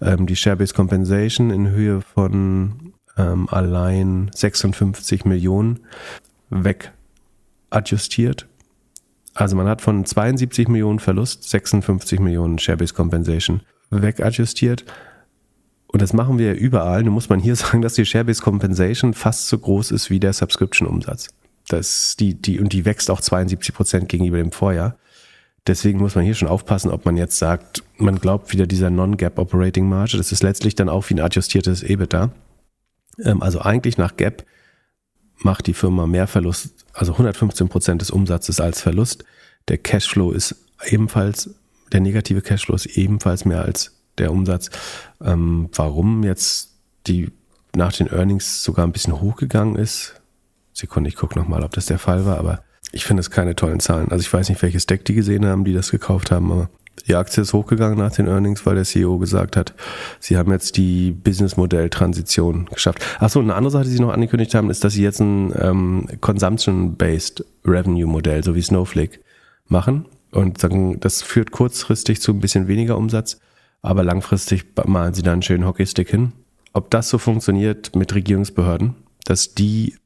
ähm, 0.00 0.26
die 0.26 0.36
Share-Based 0.36 0.74
Compensation 0.74 1.50
in 1.50 1.70
Höhe 1.70 2.00
von 2.00 2.91
ähm, 3.16 3.48
allein 3.48 4.30
56 4.34 5.24
Millionen 5.24 5.80
wegadjustiert. 6.50 8.46
Also 9.34 9.56
man 9.56 9.66
hat 9.66 9.80
von 9.80 10.04
72 10.04 10.68
Millionen 10.68 10.98
Verlust 10.98 11.48
56 11.48 12.20
Millionen 12.20 12.58
Share-Based 12.58 12.94
Compensation 12.94 13.62
wegadjustiert. 13.90 14.84
Und 15.86 16.00
das 16.00 16.12
machen 16.12 16.38
wir 16.38 16.54
überall. 16.54 17.02
Nun 17.02 17.14
muss 17.14 17.28
man 17.28 17.40
hier 17.40 17.56
sagen, 17.56 17.82
dass 17.82 17.94
die 17.94 18.04
Share-Based 18.04 18.42
Compensation 18.42 19.14
fast 19.14 19.48
so 19.48 19.58
groß 19.58 19.90
ist 19.90 20.10
wie 20.10 20.20
der 20.20 20.32
Subscription-Umsatz. 20.32 21.28
Das, 21.68 22.16
die, 22.16 22.34
die, 22.34 22.60
und 22.60 22.72
die 22.72 22.84
wächst 22.84 23.10
auch 23.10 23.20
72 23.20 23.74
Prozent 23.74 24.08
gegenüber 24.08 24.38
dem 24.38 24.52
Vorjahr. 24.52 24.96
Deswegen 25.66 26.00
muss 26.00 26.16
man 26.16 26.24
hier 26.24 26.34
schon 26.34 26.48
aufpassen, 26.48 26.90
ob 26.90 27.04
man 27.04 27.16
jetzt 27.16 27.38
sagt, 27.38 27.84
man 27.96 28.18
glaubt 28.18 28.52
wieder 28.52 28.66
dieser 28.66 28.90
Non-Gap 28.90 29.38
Operating 29.38 29.88
Marge. 29.88 30.16
Das 30.16 30.32
ist 30.32 30.42
letztlich 30.42 30.74
dann 30.74 30.88
auch 30.88 31.08
wie 31.08 31.14
ein 31.14 31.20
adjustiertes 31.20 31.84
EBITDA. 31.84 32.32
Ähm, 33.18 33.42
also 33.42 33.60
eigentlich 33.60 33.98
nach 33.98 34.16
Gap 34.16 34.44
macht 35.38 35.66
die 35.66 35.74
Firma 35.74 36.06
mehr 36.06 36.26
Verlust, 36.26 36.84
also 36.92 37.12
115 37.12 37.68
Prozent 37.68 38.00
des 38.00 38.10
Umsatzes 38.10 38.60
als 38.60 38.80
Verlust. 38.80 39.24
Der 39.68 39.78
Cashflow 39.78 40.32
ist 40.32 40.56
ebenfalls, 40.84 41.50
der 41.92 42.00
negative 42.00 42.42
Cashflow 42.42 42.74
ist 42.74 42.86
ebenfalls 42.86 43.44
mehr 43.44 43.62
als 43.62 43.96
der 44.18 44.30
Umsatz. 44.30 44.70
Ähm, 45.22 45.68
warum 45.72 46.22
jetzt 46.22 46.72
die 47.06 47.30
nach 47.74 47.92
den 47.92 48.08
Earnings 48.08 48.62
sogar 48.62 48.86
ein 48.86 48.92
bisschen 48.92 49.20
hochgegangen 49.20 49.76
ist, 49.76 50.20
Sekunde, 50.74 51.08
ich 51.08 51.16
gucke 51.16 51.38
nochmal, 51.38 51.62
ob 51.62 51.72
das 51.72 51.86
der 51.86 51.98
Fall 51.98 52.24
war, 52.24 52.38
aber 52.38 52.62
ich 52.92 53.04
finde 53.04 53.20
es 53.20 53.30
keine 53.30 53.54
tollen 53.56 53.80
Zahlen. 53.80 54.10
Also 54.10 54.22
ich 54.22 54.32
weiß 54.32 54.48
nicht, 54.48 54.62
welches 54.62 54.86
Deck 54.86 55.04
die 55.04 55.14
gesehen 55.14 55.46
haben, 55.46 55.64
die 55.64 55.72
das 55.72 55.90
gekauft 55.90 56.30
haben, 56.30 56.50
aber 56.50 56.70
die 57.06 57.16
Aktie 57.16 57.42
ist 57.42 57.52
hochgegangen 57.52 57.98
nach 57.98 58.12
den 58.12 58.28
Earnings, 58.28 58.64
weil 58.64 58.76
der 58.76 58.84
CEO 58.84 59.18
gesagt 59.18 59.56
hat, 59.56 59.74
sie 60.20 60.36
haben 60.36 60.52
jetzt 60.52 60.76
die 60.76 61.10
Businessmodell-Transition 61.10 62.66
geschafft. 62.66 63.04
Achso, 63.18 63.40
eine 63.40 63.54
andere 63.54 63.72
Sache, 63.72 63.84
die 63.84 63.90
sie 63.90 64.00
noch 64.00 64.12
angekündigt 64.12 64.54
haben, 64.54 64.70
ist, 64.70 64.84
dass 64.84 64.92
sie 64.92 65.02
jetzt 65.02 65.20
ein 65.20 65.52
ähm, 65.58 66.06
Consumption-Based 66.20 67.44
Revenue-Modell, 67.64 68.44
so 68.44 68.54
wie 68.54 68.62
Snowflake, 68.62 69.20
machen. 69.68 70.06
Und 70.30 70.58
sagen, 70.58 70.98
das 71.00 71.22
führt 71.22 71.50
kurzfristig 71.50 72.20
zu 72.20 72.32
ein 72.32 72.40
bisschen 72.40 72.68
weniger 72.68 72.96
Umsatz, 72.96 73.38
aber 73.82 74.02
langfristig 74.02 74.64
malen 74.86 75.12
sie 75.12 75.22
da 75.22 75.32
einen 75.32 75.42
schönen 75.42 75.66
Hockeystick 75.66 76.08
hin. 76.08 76.32
Ob 76.72 76.90
das 76.90 77.10
so 77.10 77.18
funktioniert 77.18 77.94
mit 77.94 78.14
Regierungsbehörden, 78.14 78.94
dass 79.24 79.54
die 79.54 79.96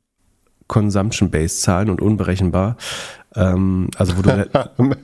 Consumption-Based 0.66 1.62
zahlen 1.62 1.90
und 1.90 2.00
unberechenbar, 2.00 2.76
ähm, 3.36 3.88
also 3.96 4.16
wo 4.16 4.22
du 4.22 4.48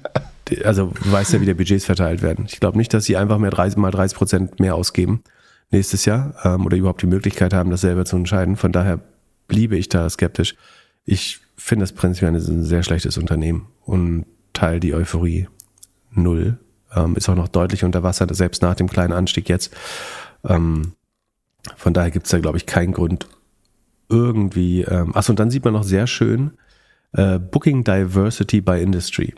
also 0.64 0.92
du 1.03 1.12
weißt 1.12 1.32
ja, 1.32 1.40
wie 1.40 1.46
der 1.46 1.55
Budgets 1.55 1.84
verteilt 1.84 2.22
werden. 2.22 2.46
Ich 2.48 2.61
glaube 2.61 2.78
nicht, 2.78 2.92
dass 2.94 3.05
sie 3.05 3.16
einfach 3.16 3.38
mehr 3.38 3.50
30, 3.50 3.76
mal 3.76 3.90
30 3.90 4.16
Prozent 4.16 4.61
mehr 4.61 4.74
ausgeben 4.74 5.22
nächstes 5.70 6.05
Jahr 6.05 6.34
ähm, 6.44 6.66
oder 6.66 6.76
überhaupt 6.76 7.03
die 7.03 7.07
Möglichkeit 7.07 7.55
haben, 7.55 7.70
das 7.70 7.80
selber 7.80 8.05
zu 8.05 8.16
entscheiden. 8.16 8.57
Von 8.57 8.72
daher 8.72 9.00
bliebe 9.48 9.76
ich 9.76 9.88
da 9.88 10.09
skeptisch. 10.09 10.55
Ich 11.05 11.40
finde 11.57 11.84
das 11.84 11.92
prinzipiell 11.92 12.34
ein 12.34 12.64
sehr 12.64 12.82
schlechtes 12.82 13.18
Unternehmen 13.18 13.68
und 13.84 14.26
teile 14.53 14.80
die 14.80 14.94
Euphorie 14.94 15.48
null. 16.11 16.59
Ähm, 16.94 17.16
ist 17.16 17.28
auch 17.28 17.34
noch 17.34 17.48
deutlich 17.48 17.84
unter 17.84 18.03
Wasser, 18.03 18.26
selbst 18.32 18.62
nach 18.62 18.74
dem 18.74 18.88
kleinen 18.88 19.12
Anstieg 19.12 19.48
jetzt. 19.48 19.74
Ähm, 20.44 20.92
von 21.76 21.94
daher 21.94 22.11
gibt 22.11 22.26
es 22.26 22.32
da, 22.32 22.38
glaube 22.38 22.59
ich, 22.59 22.66
keinen 22.66 22.92
Grund 22.92 23.28
irgendwie. 24.09 24.82
Ähm, 24.82 25.14
achso, 25.16 25.32
und 25.32 25.38
dann 25.38 25.50
sieht 25.50 25.64
man 25.64 25.72
noch 25.72 25.84
sehr 25.84 26.07
schön 26.07 26.53
äh, 27.12 27.38
Booking 27.38 27.84
Diversity 27.84 28.61
by 28.61 28.82
Industry. 28.82 29.34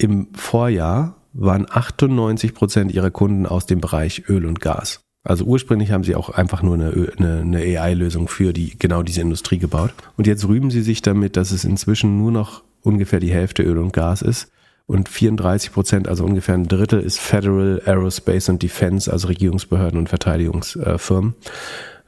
Im 0.00 0.28
Vorjahr 0.32 1.16
waren 1.34 1.66
98 1.70 2.54
Prozent 2.54 2.90
ihrer 2.90 3.10
Kunden 3.10 3.44
aus 3.44 3.66
dem 3.66 3.82
Bereich 3.82 4.30
Öl 4.30 4.46
und 4.46 4.58
Gas. 4.58 5.00
Also 5.24 5.44
ursprünglich 5.44 5.92
haben 5.92 6.04
sie 6.04 6.14
auch 6.14 6.30
einfach 6.30 6.62
nur 6.62 6.72
eine, 6.72 7.12
eine, 7.18 7.40
eine 7.40 7.58
AI-Lösung 7.58 8.26
für 8.26 8.54
die, 8.54 8.78
genau 8.78 9.02
diese 9.02 9.20
Industrie 9.20 9.58
gebaut. 9.58 9.92
Und 10.16 10.26
jetzt 10.26 10.48
rühmen 10.48 10.70
sie 10.70 10.80
sich 10.80 11.02
damit, 11.02 11.36
dass 11.36 11.50
es 11.50 11.64
inzwischen 11.66 12.16
nur 12.16 12.32
noch 12.32 12.62
ungefähr 12.80 13.20
die 13.20 13.30
Hälfte 13.30 13.62
Öl 13.62 13.76
und 13.76 13.92
Gas 13.92 14.22
ist. 14.22 14.50
Und 14.86 15.10
34 15.10 15.70
Prozent, 15.70 16.08
also 16.08 16.24
ungefähr 16.24 16.54
ein 16.54 16.66
Drittel, 16.66 17.00
ist 17.00 17.20
Federal 17.20 17.82
Aerospace 17.84 18.48
and 18.48 18.62
Defense, 18.62 19.12
also 19.12 19.28
Regierungsbehörden 19.28 19.98
und 19.98 20.08
Verteidigungsfirmen. 20.08 21.34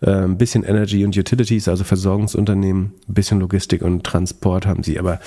Äh, 0.00 0.10
ein 0.10 0.38
bisschen 0.38 0.64
Energy 0.64 1.04
und 1.04 1.14
Utilities, 1.14 1.68
also 1.68 1.84
Versorgungsunternehmen, 1.84 2.94
ein 3.06 3.14
bisschen 3.14 3.38
Logistik 3.38 3.82
und 3.82 4.02
Transport 4.02 4.64
haben 4.64 4.82
sie, 4.82 4.98
aber 4.98 5.20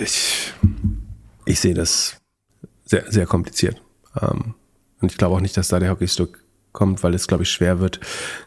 ich, 0.00 0.52
ich 1.44 1.60
sehe 1.60 1.74
das 1.74 2.16
sehr, 2.84 3.10
sehr 3.10 3.26
kompliziert. 3.26 3.82
Ähm, 4.20 4.54
und 5.00 5.10
ich 5.10 5.18
glaube 5.18 5.36
auch 5.36 5.40
nicht, 5.40 5.56
dass 5.56 5.68
da 5.68 5.78
der 5.78 5.90
Hockeystick 5.90 6.38
kommt, 6.72 7.02
weil 7.02 7.14
es, 7.14 7.26
glaube 7.26 7.42
ich, 7.42 7.50
schwer 7.50 7.80
wird, 7.80 8.00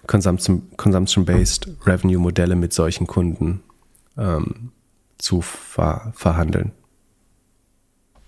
Consumption-Based 0.08 1.70
Revenue-Modelle 1.86 2.56
mit 2.56 2.74
solchen 2.74 3.08
Kunden 3.08 3.62
ähm, 4.18 4.72
zu 5.18 5.42
ver 5.42 6.12
verhandeln. 6.16 6.72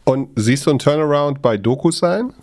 Und 0.04 0.30
siehst 0.36 0.66
du 0.66 0.70
einen 0.70 0.80
Turnaround 0.80 1.42
bei 1.42 1.58
DocuSign? 1.58 2.34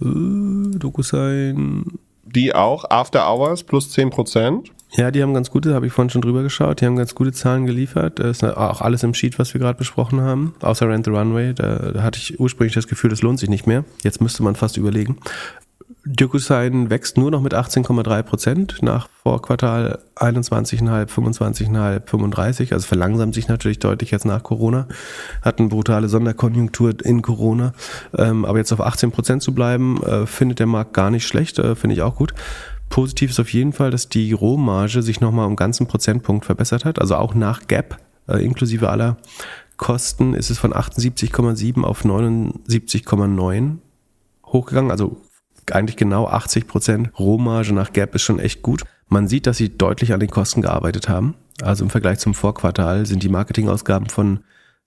Äh, 0.00 0.78
DocuSign. 0.78 1.98
Die 2.24 2.54
auch 2.54 2.88
After 2.90 3.28
Hours 3.28 3.62
plus 3.62 3.90
10 3.90 4.10
Prozent? 4.10 4.70
Ja, 4.96 5.10
die 5.10 5.22
haben 5.22 5.34
ganz 5.34 5.50
gute, 5.50 5.74
habe 5.74 5.86
ich 5.86 5.92
vorhin 5.92 6.10
schon 6.10 6.22
drüber 6.22 6.42
geschaut, 6.42 6.80
die 6.80 6.86
haben 6.86 6.94
ganz 6.94 7.16
gute 7.16 7.32
Zahlen 7.32 7.66
geliefert. 7.66 8.20
Das 8.20 8.42
ist 8.42 8.44
auch 8.44 8.80
alles 8.80 9.02
im 9.02 9.12
Sheet, 9.12 9.40
was 9.40 9.52
wir 9.52 9.60
gerade 9.60 9.76
besprochen 9.76 10.20
haben, 10.20 10.54
außer 10.60 10.88
Rent 10.88 11.06
the 11.06 11.10
Runway. 11.10 11.52
Da, 11.52 11.92
da 11.92 12.02
hatte 12.02 12.18
ich 12.18 12.38
ursprünglich 12.38 12.74
das 12.74 12.86
Gefühl, 12.86 13.10
das 13.10 13.20
lohnt 13.20 13.40
sich 13.40 13.48
nicht 13.48 13.66
mehr. 13.66 13.84
Jetzt 14.02 14.20
müsste 14.20 14.44
man 14.44 14.54
fast 14.54 14.76
überlegen. 14.76 15.18
DocuSign 16.06 16.90
wächst 16.90 17.16
nur 17.16 17.30
noch 17.30 17.40
mit 17.40 17.54
18,3 17.54 18.22
Prozent 18.22 18.82
nach 18.82 19.08
Vorquartal 19.22 20.00
21,5, 20.16 21.08
25,5, 21.08 22.06
35. 22.06 22.72
Also 22.74 22.86
verlangsamt 22.86 23.34
sich 23.34 23.48
natürlich 23.48 23.78
deutlich 23.78 24.10
jetzt 24.10 24.26
nach 24.26 24.42
Corona. 24.42 24.86
Hat 25.40 25.58
eine 25.58 25.68
brutale 25.68 26.08
Sonderkonjunktur 26.10 26.94
in 27.02 27.22
Corona. 27.22 27.72
Ähm, 28.16 28.44
aber 28.44 28.58
jetzt 28.58 28.72
auf 28.72 28.82
18 28.82 29.12
Prozent 29.12 29.42
zu 29.42 29.54
bleiben, 29.54 30.02
äh, 30.02 30.26
findet 30.26 30.58
der 30.58 30.66
Markt 30.66 30.92
gar 30.92 31.10
nicht 31.10 31.26
schlecht, 31.26 31.58
äh, 31.58 31.74
finde 31.74 31.94
ich 31.94 32.02
auch 32.02 32.16
gut. 32.16 32.34
Positiv 32.94 33.30
ist 33.30 33.40
auf 33.40 33.52
jeden 33.52 33.72
Fall, 33.72 33.90
dass 33.90 34.08
die 34.08 34.32
Rohmarge 34.32 35.02
sich 35.02 35.20
nochmal 35.20 35.48
um 35.48 35.56
ganzen 35.56 35.88
Prozentpunkt 35.88 36.44
verbessert 36.44 36.84
hat. 36.84 37.00
Also 37.00 37.16
auch 37.16 37.34
nach 37.34 37.66
Gap, 37.66 37.98
äh, 38.28 38.36
inklusive 38.36 38.88
aller 38.88 39.16
Kosten, 39.76 40.32
ist 40.32 40.48
es 40.48 40.60
von 40.60 40.72
78,7 40.72 41.82
auf 41.82 42.04
79,9 42.04 43.78
hochgegangen. 44.46 44.92
Also 44.92 45.20
eigentlich 45.72 45.96
genau 45.96 46.28
80 46.28 46.68
Prozent 46.68 47.10
Rohmarge 47.18 47.72
nach 47.72 47.92
Gap 47.92 48.14
ist 48.14 48.22
schon 48.22 48.38
echt 48.38 48.62
gut. 48.62 48.84
Man 49.08 49.26
sieht, 49.26 49.48
dass 49.48 49.56
sie 49.56 49.76
deutlich 49.76 50.12
an 50.12 50.20
den 50.20 50.30
Kosten 50.30 50.62
gearbeitet 50.62 51.08
haben. 51.08 51.34
Also 51.62 51.82
im 51.82 51.90
Vergleich 51.90 52.20
zum 52.20 52.32
Vorquartal 52.32 53.06
sind 53.06 53.24
die 53.24 53.28
Marketingausgaben 53.28 54.08
von 54.08 54.44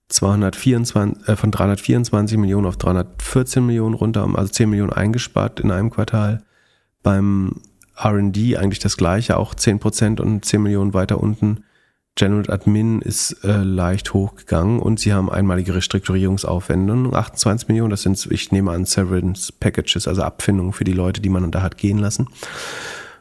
224, 0.08 1.28
äh, 1.28 1.36
von 1.36 1.50
324 1.50 2.38
Millionen 2.38 2.64
auf 2.68 2.78
314 2.78 3.66
Millionen 3.66 3.92
runter, 3.92 4.26
also 4.34 4.50
10 4.50 4.70
Millionen 4.70 4.94
eingespart 4.94 5.60
in 5.60 5.70
einem 5.70 5.90
Quartal. 5.90 6.42
Beim 7.02 7.52
RD 8.04 8.56
eigentlich 8.56 8.78
das 8.78 8.96
gleiche, 8.96 9.36
auch 9.36 9.54
10% 9.54 10.20
und 10.20 10.44
10 10.44 10.62
Millionen 10.62 10.94
weiter 10.94 11.20
unten. 11.20 11.64
General 12.14 12.50
Admin 12.50 13.00
ist 13.00 13.44
äh, 13.44 13.62
leicht 13.62 14.12
hochgegangen 14.12 14.80
und 14.80 14.98
sie 14.98 15.12
haben 15.12 15.30
einmalige 15.30 15.74
Restrukturierungsaufwendungen, 15.76 17.14
28 17.14 17.68
Millionen, 17.68 17.90
das 17.90 18.02
sind, 18.02 18.26
ich 18.32 18.50
nehme 18.50 18.72
an, 18.72 18.86
Severance 18.86 19.52
Packages, 19.52 20.08
also 20.08 20.22
Abfindungen 20.22 20.72
für 20.72 20.82
die 20.82 20.92
Leute, 20.92 21.20
die 21.20 21.28
man 21.28 21.48
da 21.52 21.62
hat 21.62 21.78
gehen 21.78 21.98
lassen. 21.98 22.26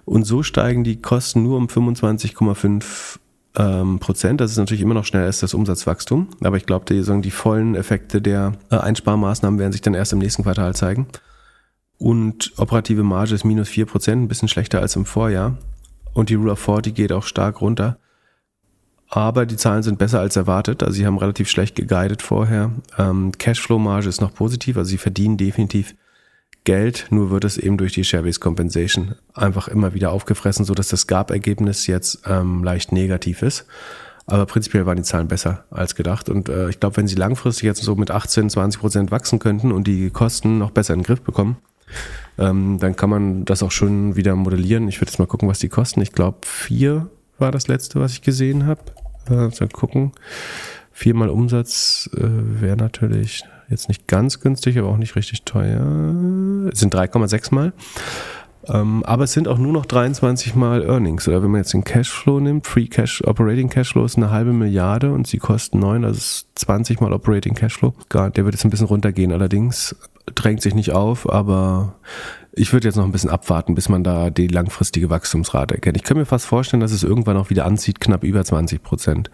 Und 0.06 0.24
so 0.24 0.42
steigen 0.42 0.84
die 0.84 1.00
Kosten 1.00 1.44
nur 1.44 1.58
um 1.58 1.68
25,5 1.68 3.20
ähm, 3.58 4.00
Prozent. 4.00 4.42
Das 4.42 4.52
ist 4.52 4.58
natürlich 4.58 4.82
immer 4.82 4.96
noch 4.96 5.06
schneller 5.06 5.26
als 5.26 5.42
das 5.42 5.54
Umsatzwachstum, 5.54 6.30
aber 6.42 6.58
ich 6.58 6.66
glaube, 6.66 6.86
die, 6.86 7.22
die 7.22 7.32
vollen 7.32 7.76
Effekte 7.76 8.20
der 8.20 8.54
äh, 8.72 8.78
Einsparmaßnahmen 8.78 9.60
werden 9.60 9.74
sich 9.74 9.82
dann 9.82 9.94
erst 9.94 10.14
im 10.14 10.20
nächsten 10.20 10.42
Quartal 10.42 10.74
zeigen. 10.74 11.08
Und 11.98 12.54
operative 12.58 13.04
Marge 13.04 13.34
ist 13.34 13.44
minus 13.44 13.70
4 13.70 13.86
Prozent, 13.86 14.24
ein 14.24 14.28
bisschen 14.28 14.48
schlechter 14.48 14.82
als 14.82 14.96
im 14.96 15.06
Vorjahr. 15.06 15.58
Und 16.14 16.30
die 16.30 16.36
Rule 16.36 16.52
of 16.52 16.60
40 16.60 16.94
geht 16.94 17.12
auch 17.12 17.24
stark 17.24 17.62
runter 17.62 17.98
aber 19.10 19.46
die 19.46 19.56
Zahlen 19.56 19.84
sind 19.84 20.00
besser 20.00 20.20
als 20.20 20.36
erwartet. 20.36 20.84
Also 20.84 20.96
sie 20.96 21.06
haben 21.06 21.18
relativ 21.18 21.50
schlecht 21.50 21.76
geguided 21.76 22.22
vorher. 22.22 22.72
Ähm, 22.98 23.32
Cashflow-Marge 23.38 24.10
ist 24.10 24.22
noch 24.22 24.34
positiv, 24.34 24.78
also 24.78 24.90
sie 24.90 24.98
verdienen 24.98 25.38
definitiv 25.38 25.96
Geld, 26.66 27.08
nur 27.12 27.32
wird 27.32 27.46
es 27.46 27.58
eben 27.58 27.78
durch 27.78 27.94
die 27.94 28.04
Share-Based 28.04 28.42
Compensation 28.42 29.16
einfach 29.34 29.70
immer 29.70 29.94
wieder 29.94 30.12
aufgefressen, 30.12 30.66
so 30.66 30.74
dass 30.74 30.90
das 30.90 31.08
GAP-Ergebnis 31.08 31.88
jetzt 31.88 32.24
ähm, 32.26 32.62
leicht 32.62 32.92
negativ 32.92 33.42
ist. 33.42 33.66
Aber 34.26 34.46
prinzipiell 34.46 34.86
waren 34.86 34.98
die 34.98 35.04
Zahlen 35.04 35.30
besser 35.30 35.64
als 35.72 35.96
gedacht. 35.96 36.28
Und 36.28 36.50
äh, 36.50 36.68
ich 36.70 36.82
glaube, 36.82 36.98
wenn 36.98 37.08
sie 37.08 37.16
langfristig 37.16 37.64
jetzt 37.64 37.82
so 37.82 37.96
mit 37.96 38.12
18, 38.12 38.50
20 38.50 38.82
Prozent 38.82 39.12
wachsen 39.12 39.40
könnten 39.40 39.72
und 39.72 39.88
die 39.88 40.10
Kosten 40.10 40.58
noch 40.58 40.72
besser 40.72 40.94
in 40.94 41.00
den 41.00 41.06
Griff 41.06 41.22
bekommen, 41.22 41.56
ähm, 42.38 42.78
dann 42.80 42.96
kann 42.96 43.10
man 43.10 43.46
das 43.46 43.64
auch 43.64 43.72
schon 43.72 44.16
wieder 44.16 44.36
modellieren. 44.36 44.88
Ich 44.88 45.00
würde 45.02 45.12
jetzt 45.12 45.20
mal 45.20 45.28
gucken, 45.28 45.50
was 45.50 45.60
die 45.60 45.70
kosten. 45.70 46.02
Ich 46.02 46.12
glaube, 46.12 46.40
vier 46.44 47.10
war 47.38 47.52
das 47.52 47.68
letzte, 47.68 48.00
was 48.00 48.14
ich 48.14 48.22
gesehen 48.22 48.66
habe. 48.66 48.82
Äh, 49.30 49.34
mal 49.34 49.70
gucken. 49.72 50.12
Viermal 50.92 51.30
Umsatz 51.30 52.10
äh, 52.16 52.22
wäre 52.22 52.78
natürlich 52.78 53.44
jetzt 53.70 53.88
nicht 53.90 54.08
ganz 54.08 54.40
günstig, 54.40 54.78
aber 54.78 54.88
auch 54.88 54.98
nicht 54.98 55.16
richtig 55.16 55.44
teuer. 55.44 56.70
Es 56.72 56.80
sind 56.80 56.94
3,6 56.94 57.54
mal. 57.54 57.74
Ähm, 58.70 59.04
aber 59.06 59.26
es 59.26 59.34
sind 59.34 59.48
auch 59.48 59.58
nur 59.58 59.74
noch 59.74 59.86
23 59.86 60.56
mal 60.56 60.84
Earnings. 60.84 61.28
Oder 61.28 61.42
wenn 61.44 61.52
man 61.52 61.62
jetzt 61.62 61.74
den 61.74 61.84
Cashflow 61.84 62.40
nimmt, 62.40 62.68
Free 62.68 62.88
Cash, 62.88 63.24
Operating 63.26 63.70
Cashflow 63.70 64.06
ist 64.06 64.18
eine 64.18 64.32
halbe 64.32 64.54
Milliarde 64.54 65.12
und 65.12 65.28
sie 65.28 65.38
kosten 65.38 65.80
9, 65.80 66.04
also 66.04 66.44
20 66.56 67.00
mal 67.02 67.14
Operating 67.14 67.56
Cashflow. 67.56 67.94
Der 68.14 68.46
wird 68.46 68.54
jetzt 68.54 68.66
ein 68.66 68.70
bisschen 68.70 68.88
runtergehen 68.88 69.32
allerdings. 69.32 69.96
Drängt 70.36 70.62
sich 70.62 70.76
nicht 70.76 70.92
auf, 70.92 71.32
aber 71.32 71.96
ich 72.52 72.74
würde 72.74 72.88
jetzt 72.88 72.96
noch 72.96 73.06
ein 73.06 73.12
bisschen 73.12 73.30
abwarten, 73.30 73.76
bis 73.76 73.88
man 73.88 74.04
da 74.04 74.30
die 74.30 74.48
langfristige 74.48 75.10
Wachstumsrate 75.10 75.76
erkennt. 75.76 75.96
Ich 75.96 76.04
kann 76.04 76.18
mir 76.18 76.26
fast 76.26 76.46
vorstellen, 76.46 76.82
dass 76.82 76.92
es 76.92 77.04
irgendwann 77.04 77.38
auch 77.38 77.50
wieder 77.50 77.66
anzieht, 77.66 78.02
knapp 78.02 78.24
über 78.24 78.44
20 78.44 78.84
Prozent, 78.84 79.30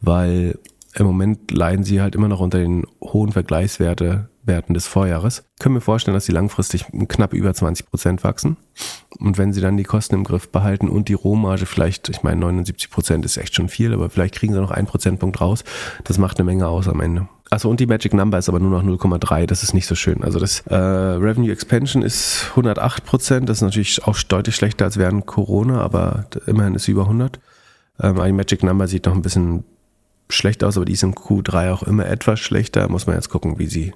weil 0.00 0.58
im 0.96 1.06
Moment 1.06 1.50
leiden 1.50 1.84
sie 1.84 2.00
halt 2.00 2.14
immer 2.14 2.28
noch 2.28 2.40
unter 2.40 2.58
den 2.58 2.84
hohen 3.00 3.32
Vergleichswerten 3.32 4.28
des 4.46 4.86
Vorjahres. 4.86 5.44
Können 5.58 5.74
wir 5.74 5.80
vorstellen, 5.80 6.14
dass 6.14 6.26
sie 6.26 6.32
langfristig 6.32 6.86
knapp 7.08 7.32
über 7.34 7.52
20 7.52 7.86
Prozent 7.86 8.22
wachsen. 8.24 8.56
Und 9.18 9.36
wenn 9.38 9.52
sie 9.52 9.60
dann 9.60 9.76
die 9.76 9.84
Kosten 9.84 10.14
im 10.14 10.24
Griff 10.24 10.50
behalten 10.50 10.88
und 10.88 11.08
die 11.08 11.14
Rohmarge 11.14 11.66
vielleicht, 11.66 12.08
ich 12.08 12.22
meine 12.22 12.40
79 12.40 12.90
Prozent 12.90 13.24
ist 13.24 13.36
echt 13.36 13.54
schon 13.56 13.68
viel, 13.68 13.92
aber 13.92 14.08
vielleicht 14.08 14.36
kriegen 14.36 14.52
sie 14.52 14.60
noch 14.60 14.70
einen 14.70 14.86
Prozentpunkt 14.86 15.40
raus. 15.40 15.64
Das 16.04 16.18
macht 16.18 16.38
eine 16.38 16.44
Menge 16.44 16.68
aus 16.68 16.86
am 16.88 17.00
Ende. 17.00 17.28
Achso, 17.50 17.68
und 17.68 17.80
die 17.80 17.86
Magic 17.86 18.14
Number 18.14 18.38
ist 18.38 18.48
aber 18.48 18.60
nur 18.60 18.70
noch 18.70 18.84
0,3. 18.84 19.46
Das 19.46 19.62
ist 19.62 19.74
nicht 19.74 19.86
so 19.86 19.94
schön. 19.94 20.22
Also 20.22 20.38
das 20.38 20.60
äh, 20.66 20.74
Revenue 20.74 21.52
Expansion 21.52 22.02
ist 22.02 22.46
108 22.50 23.04
Prozent. 23.04 23.48
Das 23.48 23.58
ist 23.58 23.62
natürlich 23.62 24.04
auch 24.04 24.20
deutlich 24.22 24.54
schlechter 24.54 24.84
als 24.84 24.96
während 24.96 25.26
Corona, 25.26 25.80
aber 25.80 26.26
immerhin 26.46 26.74
ist 26.74 26.84
sie 26.84 26.92
über 26.92 27.02
100. 27.02 27.40
Ähm, 28.00 28.22
die 28.24 28.32
Magic 28.32 28.62
Number 28.62 28.88
sieht 28.88 29.06
noch 29.06 29.14
ein 29.14 29.22
bisschen 29.22 29.64
schlecht 30.28 30.64
aus, 30.64 30.76
aber 30.76 30.84
die 30.84 30.92
ist 30.92 31.02
im 31.02 31.14
Q3 31.14 31.72
auch 31.72 31.82
immer 31.82 32.06
etwas 32.06 32.40
schlechter. 32.40 32.88
Muss 32.88 33.06
man 33.06 33.16
jetzt 33.16 33.28
gucken, 33.28 33.58
wie 33.58 33.66
sie, 33.66 33.92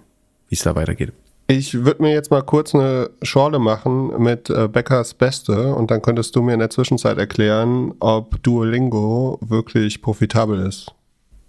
wie 0.49 0.55
es 0.55 0.63
da 0.63 0.75
weitergeht. 0.75 1.13
Ich 1.47 1.73
würde 1.73 2.03
mir 2.03 2.13
jetzt 2.13 2.31
mal 2.31 2.43
kurz 2.43 2.75
eine 2.75 3.11
Schorle 3.23 3.59
machen 3.59 4.23
mit 4.23 4.51
äh, 4.51 4.69
Beckers 4.69 5.15
Beste 5.15 5.75
und 5.75 5.91
dann 5.91 6.03
könntest 6.03 6.37
du 6.37 6.43
mir 6.43 6.53
in 6.53 6.59
der 6.59 6.69
Zwischenzeit 6.69 7.17
erklären, 7.17 7.95
ob 8.01 8.43
Duolingo 8.43 9.39
wirklich 9.41 10.03
profitabel 10.03 10.61
ist 10.67 10.93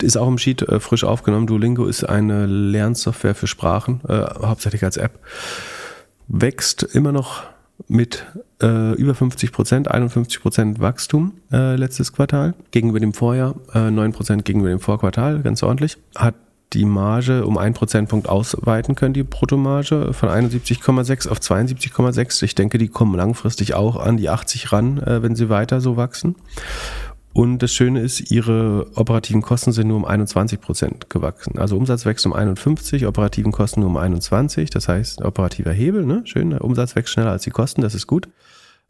ist 0.03 0.17
auch 0.17 0.27
im 0.27 0.37
Sheet 0.37 0.61
äh, 0.63 0.79
frisch 0.79 1.03
aufgenommen. 1.03 1.47
Duolingo 1.47 1.85
ist 1.85 2.03
eine 2.03 2.45
Lernsoftware 2.45 3.35
für 3.35 3.47
Sprachen, 3.47 4.01
äh, 4.07 4.25
hauptsächlich 4.45 4.83
als 4.83 4.97
App. 4.97 5.19
Wächst 6.27 6.83
immer 6.83 7.11
noch 7.11 7.43
mit 7.87 8.25
äh, 8.61 8.93
über 8.95 9.15
50 9.15 9.51
Prozent, 9.51 9.89
51 9.89 10.41
Prozent 10.41 10.79
Wachstum 10.79 11.33
äh, 11.51 11.75
letztes 11.75 12.13
Quartal 12.13 12.53
gegenüber 12.71 12.99
dem 12.99 13.13
Vorjahr, 13.13 13.55
äh, 13.73 13.89
9 13.91 14.11
Prozent 14.11 14.45
gegenüber 14.45 14.69
dem 14.69 14.79
Vorquartal, 14.79 15.41
ganz 15.41 15.63
ordentlich. 15.63 15.97
Hat 16.15 16.35
die 16.73 16.85
Marge 16.85 17.45
um 17.45 17.57
einen 17.57 17.73
Prozentpunkt 17.73 18.29
ausweiten 18.29 18.93
können, 18.93 19.13
die 19.13 19.23
Bruttomarge 19.23 20.13
von 20.13 20.29
71,6 20.29 21.27
auf 21.27 21.39
72,6. 21.39 22.43
Ich 22.43 22.53
denke, 22.53 22.77
die 22.77 22.89
kommen 22.89 23.15
langfristig 23.15 23.73
auch 23.73 23.95
an 23.95 24.17
die 24.17 24.29
80 24.29 24.71
ran, 24.71 24.99
äh, 24.99 25.23
wenn 25.23 25.35
sie 25.35 25.49
weiter 25.49 25.81
so 25.81 25.97
wachsen. 25.97 26.35
Und 27.33 27.59
das 27.59 27.73
Schöne 27.73 28.01
ist, 28.01 28.31
ihre 28.31 28.87
operativen 28.95 29.41
Kosten 29.41 29.71
sind 29.71 29.87
nur 29.87 29.97
um 29.97 30.05
21 30.05 30.59
Prozent 30.59 31.09
gewachsen. 31.09 31.59
Also 31.59 31.77
Umsatz 31.77 32.05
wächst 32.05 32.25
um 32.25 32.33
51, 32.33 33.05
operativen 33.05 33.51
Kosten 33.51 33.81
nur 33.81 33.89
um 33.89 33.97
21. 33.97 34.69
Das 34.69 34.87
heißt, 34.87 35.23
operativer 35.23 35.71
Hebel, 35.71 36.05
ne? 36.05 36.21
schön, 36.25 36.49
der 36.49 36.63
Umsatz 36.63 36.95
wächst 36.95 37.13
schneller 37.13 37.31
als 37.31 37.43
die 37.43 37.51
Kosten, 37.51 37.81
das 37.81 37.93
ist 37.93 38.07
gut. 38.07 38.29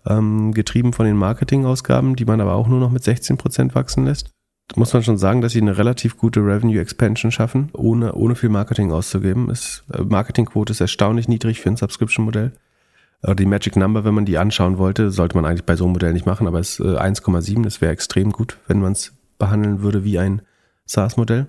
Ähm, 0.06 0.54
getrieben 0.54 0.94
von 0.94 1.06
den 1.06 1.18
Marketingausgaben, 1.18 2.16
die 2.16 2.24
man 2.24 2.40
aber 2.40 2.54
auch 2.54 2.70
nur 2.70 2.80
noch 2.80 2.92
mit 2.92 3.04
16 3.04 3.38
Prozent 3.38 3.76
wachsen 3.76 4.06
lässt. 4.06 4.32
Muss 4.76 4.94
man 4.94 5.04
schon 5.04 5.18
sagen, 5.18 5.42
dass 5.42 5.54
sie 5.54 5.62
eine 5.62 5.78
relativ 5.78 6.18
gute 6.18 6.40
Revenue 6.42 6.80
Expansion 6.80 7.32
schaffen, 7.32 7.70
ohne, 7.74 8.14
ohne 8.14 8.36
viel 8.36 8.50
Marketing 8.50 8.92
auszugeben. 8.92 9.50
Ist, 9.50 9.84
äh, 9.92 10.04
Marketingquote 10.04 10.72
ist 10.72 10.80
erstaunlich 10.80 11.28
niedrig 11.28 11.60
für 11.60 11.70
ein 11.70 11.78
Subscription-Modell. 11.78 12.54
Äh, 13.22 13.36
die 13.36 13.46
Magic 13.46 13.76
Number, 13.76 14.04
wenn 14.04 14.14
man 14.14 14.26
die 14.26 14.38
anschauen 14.38 14.78
wollte, 14.78 15.12
sollte 15.12 15.36
man 15.36 15.46
eigentlich 15.46 15.66
bei 15.66 15.76
so 15.76 15.86
einem 15.86 15.94
Modell 15.94 16.14
nicht 16.14 16.26
machen, 16.26 16.48
aber 16.48 16.60
es 16.60 16.80
ist 16.80 16.86
1,7, 16.86 17.64
das 17.64 17.82
wäre 17.82 17.92
extrem 17.92 18.32
gut, 18.32 18.58
wenn 18.68 18.80
man 18.80 18.94
es 18.94 19.14
behandeln 19.38 19.82
würde 19.82 20.04
wie 20.04 20.20
ein 20.20 20.42
SaaS-Modell. 20.86 21.48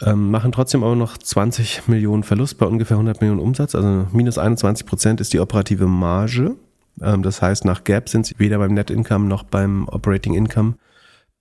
Ähm, 0.00 0.30
machen 0.30 0.52
trotzdem 0.52 0.84
aber 0.84 0.94
noch 0.94 1.18
20 1.18 1.88
Millionen 1.88 2.22
Verlust 2.22 2.58
bei 2.58 2.66
ungefähr 2.66 2.96
100 2.96 3.20
Millionen 3.20 3.40
Umsatz, 3.40 3.74
also 3.74 4.06
minus 4.12 4.38
21 4.38 4.86
Prozent 4.86 5.20
ist 5.20 5.32
die 5.32 5.40
operative 5.40 5.86
Marge. 5.86 6.56
Ähm, 7.02 7.22
das 7.22 7.42
heißt, 7.42 7.64
nach 7.64 7.84
Gap 7.84 8.08
sind 8.08 8.26
sie 8.26 8.36
weder 8.38 8.58
beim 8.58 8.74
Net 8.74 8.90
Income 8.90 9.26
noch 9.26 9.42
beim 9.42 9.88
Operating 9.88 10.34
Income 10.34 10.74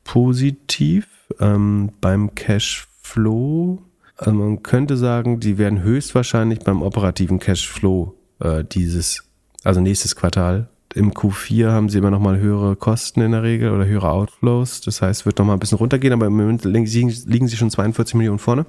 positiv. 0.04 1.08
Ähm, 1.40 1.92
beim 2.00 2.34
Cash 2.36 2.88
Flow, 3.02 3.84
also 4.16 4.32
man 4.32 4.64
könnte 4.64 4.98
sagen, 4.98 5.40
die 5.40 5.58
werden 5.58 5.82
höchstwahrscheinlich 5.82 6.60
beim 6.60 6.82
operativen 6.82 7.40
Cash 7.40 7.68
Flow 7.70 8.17
äh, 8.40 8.64
dieses, 8.64 9.24
also 9.64 9.82
nächstes 9.82 10.16
Quartal. 10.16 10.68
Im 10.96 11.12
Q4 11.12 11.70
haben 11.70 11.90
sie 11.90 11.98
immer 11.98 12.12
noch 12.12 12.20
mal 12.20 12.40
höhere 12.40 12.76
Kosten 12.76 13.22
in 13.22 13.32
der 13.32 13.44
Regel 13.44 13.72
oder 13.72 13.86
höhere 13.86 14.10
Outflows. 14.10 14.82
Das 14.82 15.02
heißt, 15.02 15.26
wird 15.26 15.38
noch 15.38 15.46
mal 15.46 15.54
ein 15.54 15.60
bisschen 15.60 15.78
runtergehen, 15.78 16.14
aber 16.14 16.26
im 16.26 16.38
Moment 16.38 16.64
liegen, 16.64 16.88
sie 16.88 17.58
schon 17.58 17.70
42 17.70 18.16
Millionen 18.16 18.40
vorne. 18.40 18.66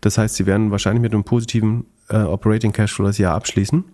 Das 0.00 0.16
heißt, 0.16 0.36
sie 0.36 0.46
werden 0.46 0.70
wahrscheinlich 0.70 1.02
mit 1.02 1.12
einem 1.12 1.24
positiven 1.24 1.84
äh, 2.08 2.22
Operating 2.22 2.72
Cashflow 2.72 3.04
das 3.04 3.18
Jahr 3.18 3.34
abschließen. 3.34 3.84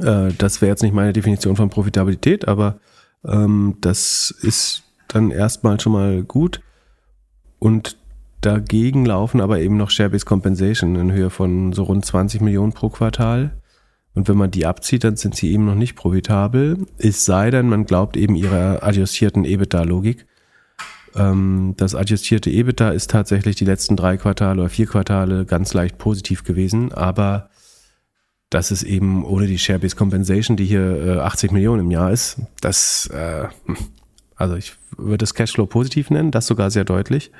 Äh, 0.00 0.32
das 0.38 0.60
wäre 0.60 0.70
jetzt 0.70 0.82
nicht 0.82 0.94
meine 0.94 1.12
Definition 1.12 1.56
von 1.56 1.70
Profitabilität, 1.70 2.46
aber 2.46 2.78
ähm, 3.24 3.76
das 3.80 4.30
ist 4.42 4.82
dann 5.08 5.30
erstmal 5.30 5.80
schon 5.80 5.92
mal 5.92 6.22
gut. 6.22 6.60
Und 7.58 7.96
dagegen 8.40 9.06
laufen 9.06 9.40
aber 9.40 9.60
eben 9.60 9.76
noch 9.76 9.90
Share-Based 9.90 10.26
Compensation 10.26 10.96
in 10.96 11.12
Höhe 11.12 11.30
von 11.30 11.72
so 11.72 11.84
rund 11.84 12.04
20 12.04 12.40
Millionen 12.40 12.72
pro 12.72 12.88
Quartal. 12.88 13.52
Und 14.14 14.28
wenn 14.28 14.36
man 14.36 14.50
die 14.50 14.64
abzieht, 14.66 15.04
dann 15.04 15.16
sind 15.16 15.34
sie 15.34 15.52
eben 15.52 15.64
noch 15.66 15.74
nicht 15.74 15.96
profitabel. 15.96 16.86
Es 16.98 17.24
sei 17.24 17.50
denn, 17.50 17.68
man 17.68 17.84
glaubt 17.84 18.16
eben 18.16 18.36
ihrer 18.36 18.82
adjustierten 18.82 19.44
EBITDA-Logik. 19.44 20.26
Ähm, 21.16 21.74
das 21.76 21.94
adjustierte 21.94 22.50
EBITDA 22.50 22.90
ist 22.90 23.10
tatsächlich 23.10 23.56
die 23.56 23.64
letzten 23.64 23.96
drei 23.96 24.16
Quartale 24.16 24.60
oder 24.60 24.70
vier 24.70 24.86
Quartale 24.86 25.44
ganz 25.44 25.74
leicht 25.74 25.98
positiv 25.98 26.44
gewesen, 26.44 26.92
aber 26.92 27.50
das 28.50 28.70
ist 28.70 28.84
eben 28.84 29.24
ohne 29.24 29.46
die 29.46 29.58
Share-Based 29.58 29.96
Compensation, 29.96 30.56
die 30.56 30.64
hier 30.64 31.22
80 31.24 31.50
äh, 31.50 31.54
Millionen 31.54 31.86
im 31.86 31.90
Jahr 31.90 32.12
ist, 32.12 32.38
das, 32.60 33.06
äh, 33.08 33.48
also 34.36 34.56
ich 34.56 34.74
würde 34.96 35.18
das 35.18 35.34
Cashflow 35.34 35.66
positiv 35.66 36.10
nennen, 36.10 36.30
das 36.30 36.46
sogar 36.46 36.70
sehr 36.70 36.84
deutlich. 36.84 37.32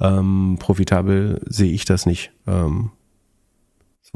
Ähm, 0.00 0.56
profitabel 0.58 1.40
sehe 1.46 1.72
ich 1.72 1.84
das 1.84 2.06
nicht. 2.06 2.32
Ähm, 2.46 2.90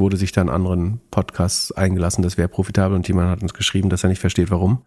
wurde 0.00 0.16
sich 0.16 0.32
dann 0.32 0.48
anderen 0.48 1.00
Podcasts 1.10 1.70
eingelassen, 1.72 2.22
das 2.22 2.36
wäre 2.36 2.48
profitabel 2.48 2.96
und 2.96 3.06
jemand 3.06 3.30
hat 3.30 3.42
uns 3.42 3.54
geschrieben, 3.54 3.90
dass 3.90 4.02
er 4.02 4.08
nicht 4.08 4.20
versteht, 4.20 4.50
warum. 4.50 4.82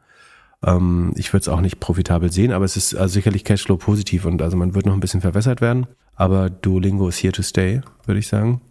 Ähm, 0.64 1.14
ich 1.16 1.32
würde 1.32 1.42
es 1.42 1.48
auch 1.48 1.62
nicht 1.62 1.80
profitabel 1.80 2.32
sehen, 2.32 2.52
aber 2.52 2.66
es 2.66 2.76
ist 2.78 2.96
also 2.96 3.14
sicherlich 3.14 3.44
Cashflow 3.44 3.78
positiv 3.78 4.26
und 4.26 4.42
also 4.42 4.58
man 4.58 4.76
wird 4.76 4.86
noch 4.86 4.94
ein 4.94 5.00
bisschen 5.00 5.22
verwässert 5.22 5.62
werden. 5.62 5.88
Aber 6.16 6.50
Duolingo 6.50 7.08
ist 7.08 7.22
here 7.22 7.34
to 7.34 7.42
stay, 7.42 7.82
würde 8.06 8.20
ich 8.20 8.28
sagen. 8.28 8.62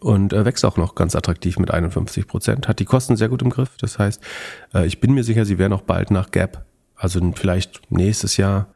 Und 0.00 0.32
äh, 0.32 0.44
wächst 0.44 0.64
auch 0.64 0.76
noch 0.76 0.94
ganz 0.94 1.16
attraktiv 1.16 1.58
mit 1.58 1.70
51 1.70 2.26
Prozent. 2.26 2.68
Hat 2.68 2.78
die 2.78 2.84
Kosten 2.84 3.16
sehr 3.16 3.28
gut 3.28 3.42
im 3.42 3.50
Griff. 3.50 3.76
Das 3.80 3.98
heißt, 3.98 4.22
äh, 4.74 4.86
ich 4.86 5.00
bin 5.00 5.14
mir 5.14 5.24
sicher, 5.24 5.44
sie 5.44 5.58
werden 5.58 5.72
auch 5.72 5.82
bald 5.82 6.10
nach 6.10 6.30
Gap, 6.30 6.66
also 6.94 7.20
vielleicht 7.34 7.90
nächstes 7.90 8.36
Jahr 8.36 8.68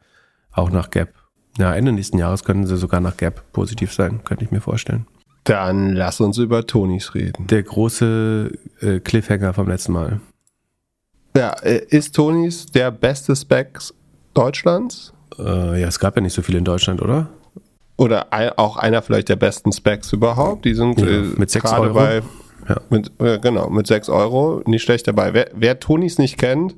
auch 0.51 0.71
nach 0.71 0.89
Gap. 0.89 1.13
Ja, 1.57 1.73
Ende 1.75 1.91
nächsten 1.91 2.17
Jahres 2.17 2.43
können 2.43 2.65
sie 2.65 2.77
sogar 2.77 2.99
nach 2.99 3.17
Gap 3.17 3.51
positiv 3.53 3.93
sein, 3.93 4.23
könnte 4.23 4.43
ich 4.43 4.51
mir 4.51 4.61
vorstellen. 4.61 5.05
Dann 5.43 5.93
lass 5.93 6.21
uns 6.21 6.37
über 6.37 6.65
Tonys 6.65 7.15
reden. 7.15 7.47
Der 7.47 7.63
große 7.63 8.51
äh, 8.81 8.99
Cliffhanger 8.99 9.53
vom 9.53 9.67
letzten 9.67 9.91
Mal. 9.93 10.19
Ja, 11.35 11.51
äh, 11.63 11.81
ist 11.89 12.15
Tonys 12.15 12.67
der 12.67 12.91
beste 12.91 13.35
Specs 13.35 13.93
Deutschlands? 14.33 15.13
Äh, 15.37 15.81
ja, 15.81 15.87
es 15.87 15.99
gab 15.99 16.15
ja 16.15 16.21
nicht 16.21 16.33
so 16.33 16.41
viel 16.41 16.55
in 16.55 16.63
Deutschland, 16.63 17.01
oder? 17.01 17.27
Oder 17.97 18.31
ein, 18.31 18.51
auch 18.57 18.77
einer 18.77 19.01
vielleicht 19.01 19.29
der 19.29 19.35
besten 19.35 19.71
Specs 19.71 20.13
überhaupt. 20.13 20.65
Die 20.65 20.73
sind 20.75 20.99
Ja, 20.99 21.07
äh, 21.07 21.21
mit 21.35 21.49
sechs 21.51 21.65
gerade 21.69 21.87
Euro. 21.87 21.93
bei 21.95 22.21
Ja. 22.69 22.77
mit, 22.89 23.11
äh, 23.19 23.39
genau 23.39 23.69
mit 23.69 23.87
6 23.87 24.07
Euro 24.09 24.61
nicht 24.65 24.83
schlecht 24.83 25.07
dabei. 25.07 25.33
Wer, 25.33 25.49
wer 25.53 25.79
Tonys 25.81 26.17
nicht 26.17 26.37
kennt, 26.37 26.75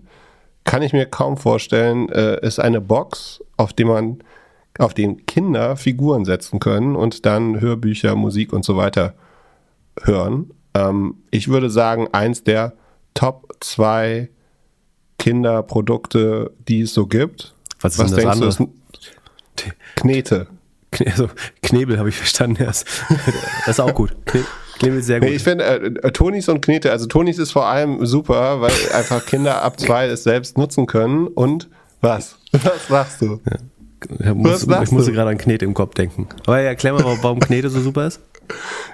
kann 0.63 0.81
ich 0.81 0.93
mir 0.93 1.05
kaum 1.05 1.37
vorstellen, 1.37 2.09
äh, 2.09 2.43
ist 2.45 2.59
eine 2.59 2.81
Box, 2.81 3.41
auf 3.55 3.71
die 3.71 3.83
man 3.85 4.17
auf 4.77 4.93
den 4.93 5.25
Kinder 5.25 5.77
Figuren 5.77 6.25
setzen 6.25 6.59
können 6.59 6.95
und 6.95 7.25
dann 7.25 7.61
Hörbücher, 7.61 8.15
Musik 8.15 8.53
und 8.53 8.65
so 8.65 8.77
weiter 8.77 9.13
hören. 10.01 10.51
Ähm, 10.73 11.15
ich 11.31 11.47
würde 11.47 11.69
sagen, 11.69 12.07
eins 12.11 12.43
der 12.43 12.73
Top 13.13 13.55
2 13.61 14.29
Kinderprodukte, 15.17 16.51
die 16.67 16.81
es 16.81 16.93
so 16.93 17.07
gibt. 17.07 17.55
Was 17.79 17.95
das 17.95 18.11
denkst 18.11 18.23
du? 18.23 18.29
andere? 18.29 18.49
Ist 18.49 18.61
Knete. 19.95 20.47
Kne 20.91 21.11
also, 21.11 21.29
Knebel 21.61 21.97
habe 21.97 22.09
ich 22.09 22.15
verstanden 22.15 22.61
erst. 22.61 22.87
Das 23.65 23.77
ist 23.77 23.79
auch 23.79 23.93
gut. 23.93 24.15
Kne 24.25 24.43
Knebel 24.79 24.99
ist 24.99 25.05
sehr 25.05 25.19
gut. 25.19 25.29
Nee, 25.29 25.35
ich 25.35 25.43
finde, 25.43 25.63
äh, 25.63 26.11
Tonis 26.11 26.49
und 26.49 26.61
Knete, 26.61 26.91
also 26.91 27.05
Tonis 27.05 27.37
ist 27.37 27.51
vor 27.51 27.65
allem 27.65 28.05
super, 28.05 28.59
weil 28.61 28.73
einfach 28.93 29.25
Kinder 29.25 29.61
ab 29.61 29.79
zwei 29.79 30.07
es 30.07 30.23
selbst 30.23 30.57
nutzen 30.57 30.85
können 30.85 31.27
und 31.27 31.69
was? 32.01 32.37
Was 32.51 32.87
sagst 32.87 33.21
du? 33.21 33.39
Ich 34.19 34.33
muss, 34.33 34.63
ich 34.67 34.91
musste 34.91 35.11
gerade 35.11 35.29
an 35.31 35.37
Knete 35.37 35.65
im 35.65 35.73
Kopf 35.73 35.93
denken. 35.95 36.27
Aber 36.45 36.59
ja, 36.61 36.67
erklär 36.69 36.93
mal, 36.93 37.03
warum- 37.03 37.19
warum 37.21 37.39
Knete 37.39 37.69
so 37.69 37.79
super 37.81 38.07
ist. 38.07 38.19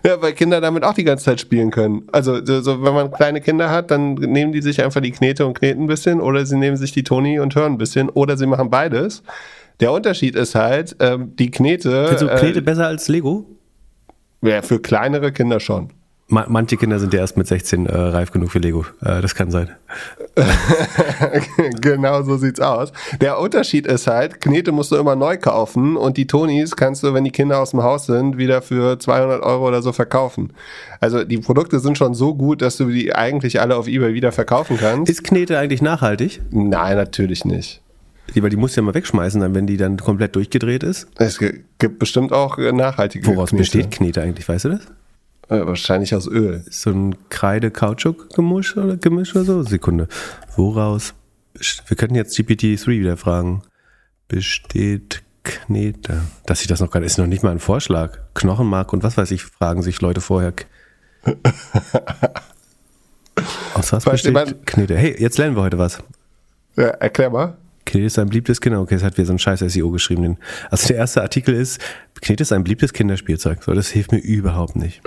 Ja, 0.05 0.19
weil 0.21 0.31
Kinder 0.31 0.61
damit 0.61 0.83
auch 0.85 0.93
die 0.93 1.03
ganze 1.03 1.25
Zeit 1.25 1.41
spielen 1.41 1.69
können. 1.71 2.03
Also, 2.13 2.43
so, 2.43 2.61
so, 2.61 2.81
wenn 2.83 2.93
man 2.93 3.11
kleine 3.11 3.41
Kinder 3.41 3.69
hat, 3.69 3.91
dann 3.91 4.13
nehmen 4.13 4.53
die 4.53 4.61
sich 4.61 4.81
einfach 4.81 5.01
die 5.01 5.11
Knete 5.11 5.45
und 5.45 5.55
kneten 5.59 5.83
ein 5.83 5.87
bisschen 5.87 6.21
oder 6.21 6.45
sie 6.45 6.55
nehmen 6.57 6.77
sich 6.77 6.93
die 6.93 7.03
Toni 7.03 7.37
und 7.39 7.53
hören 7.53 7.73
ein 7.73 7.77
bisschen 7.77 8.07
oder 8.09 8.37
sie 8.37 8.45
machen 8.47 8.69
beides. 8.69 9.23
Der 9.81 9.91
Unterschied 9.91 10.37
ist 10.37 10.55
halt, 10.55 10.95
ähm, 11.01 11.35
die 11.35 11.51
Knete, 11.51 12.05
Findest 12.07 12.21
du 12.23 12.27
Knete 12.29 12.59
äh, 12.59 12.61
besser 12.61 12.87
als 12.87 13.09
Lego? 13.09 13.45
ja, 14.41 14.61
für 14.61 14.79
kleinere 14.79 15.33
Kinder 15.33 15.59
schon. 15.59 15.89
Ma 16.31 16.45
manche 16.47 16.77
Kinder 16.77 16.97
sind 16.97 17.13
ja 17.13 17.19
erst 17.19 17.35
mit 17.35 17.45
16 17.45 17.87
äh, 17.87 17.93
reif 17.93 18.31
genug 18.31 18.51
für 18.51 18.59
Lego. 18.59 18.85
Äh, 19.01 19.21
das 19.21 19.35
kann 19.35 19.51
sein. 19.51 19.69
genau 21.81 22.23
so 22.23 22.37
sieht's 22.37 22.61
aus. 22.61 22.93
Der 23.19 23.37
Unterschied 23.37 23.85
ist 23.85 24.07
halt, 24.07 24.39
Knete 24.39 24.71
musst 24.71 24.93
du 24.93 24.95
immer 24.95 25.17
neu 25.17 25.37
kaufen 25.37 25.97
und 25.97 26.15
die 26.15 26.27
Tonis 26.27 26.77
kannst 26.77 27.03
du, 27.03 27.13
wenn 27.13 27.25
die 27.25 27.31
Kinder 27.31 27.59
aus 27.59 27.71
dem 27.71 27.83
Haus 27.83 28.05
sind, 28.05 28.37
wieder 28.37 28.61
für 28.61 28.97
200 28.97 29.43
Euro 29.43 29.67
oder 29.67 29.81
so 29.81 29.91
verkaufen. 29.91 30.53
Also 31.01 31.25
die 31.25 31.37
Produkte 31.37 31.81
sind 31.81 31.97
schon 31.97 32.13
so 32.13 32.33
gut, 32.33 32.61
dass 32.61 32.77
du 32.77 32.85
die 32.85 33.13
eigentlich 33.13 33.59
alle 33.59 33.75
auf 33.75 33.89
Ebay 33.89 34.13
wieder 34.13 34.31
verkaufen 34.31 34.77
kannst. 34.79 35.11
Ist 35.11 35.25
Knete 35.25 35.59
eigentlich 35.59 35.81
nachhaltig? 35.81 36.41
Nein, 36.49 36.95
natürlich 36.95 37.43
nicht. 37.43 37.81
Die, 38.33 38.41
weil 38.41 38.49
die 38.49 38.55
musst 38.55 38.77
du 38.77 38.81
ja 38.81 38.85
mal 38.85 38.93
wegschmeißen, 38.93 39.41
dann, 39.41 39.53
wenn 39.53 39.67
die 39.67 39.75
dann 39.75 39.97
komplett 39.97 40.33
durchgedreht 40.37 40.83
ist. 40.83 41.09
Es 41.17 41.39
gibt 41.39 41.99
bestimmt 41.99 42.31
auch 42.31 42.57
nachhaltige 42.57 43.27
Woraus 43.27 43.49
Knete. 43.49 43.61
besteht 43.63 43.91
Knete 43.91 44.21
eigentlich, 44.21 44.47
weißt 44.47 44.65
du 44.65 44.69
das? 44.69 44.87
Äh, 45.49 45.65
wahrscheinlich 45.65 46.15
aus 46.15 46.27
Öl. 46.27 46.63
Ist 46.67 46.81
so 46.81 46.91
ein 46.91 47.15
Kreide-Kautschuk-Gemisch 47.29 48.77
oder 48.77 48.97
Gemisch 48.97 49.35
oder 49.35 49.45
so? 49.45 49.63
Sekunde. 49.63 50.07
Woraus? 50.55 51.13
Wir 51.87 51.97
könnten 51.97 52.15
jetzt 52.15 52.37
GPT-3 52.37 52.87
wieder 52.87 53.17
fragen. 53.17 53.63
Besteht 54.27 55.23
Knete? 55.43 56.21
Dass 56.45 56.61
ich 56.61 56.67
das 56.67 56.79
noch 56.79 56.91
gar 56.91 56.99
nicht, 56.99 57.07
ist 57.07 57.17
noch 57.17 57.27
nicht 57.27 57.43
mal 57.43 57.51
ein 57.51 57.59
Vorschlag. 57.59 58.19
Knochenmark 58.33 58.93
und 58.93 59.03
was 59.03 59.17
weiß 59.17 59.31
ich, 59.31 59.43
fragen 59.43 59.81
sich 59.81 59.99
Leute 60.01 60.21
vorher. 60.21 60.53
Aus 63.73 63.91
was 63.91 64.05
besteht 64.05 64.65
Knete? 64.65 64.95
Hey, 64.97 65.15
jetzt 65.19 65.37
lernen 65.37 65.55
wir 65.55 65.63
heute 65.63 65.77
was. 65.77 66.01
Ja, 66.75 66.87
erklär 66.87 67.29
mal. 67.29 67.57
Knete 67.91 68.07
ist 68.07 68.17
ein 68.17 68.29
beliebtes 68.29 68.61
Kinder. 68.61 68.79
Okay, 68.79 68.95
es 68.95 69.03
hat 69.03 69.17
wieder 69.17 69.25
so 69.25 69.33
ein 69.33 69.39
scheiß 69.39 69.59
SEO 69.59 69.91
geschrieben. 69.91 70.37
Also 70.69 70.87
der 70.87 70.95
erste 70.95 71.21
Artikel 71.21 71.53
ist, 71.53 71.81
Knete 72.21 72.43
ist 72.43 72.53
ein 72.53 72.63
beliebtes 72.63 72.93
Kinderspielzeug. 72.93 73.61
So, 73.63 73.73
das 73.73 73.89
hilft 73.89 74.13
mir 74.13 74.19
überhaupt 74.19 74.77
nicht. 74.77 75.01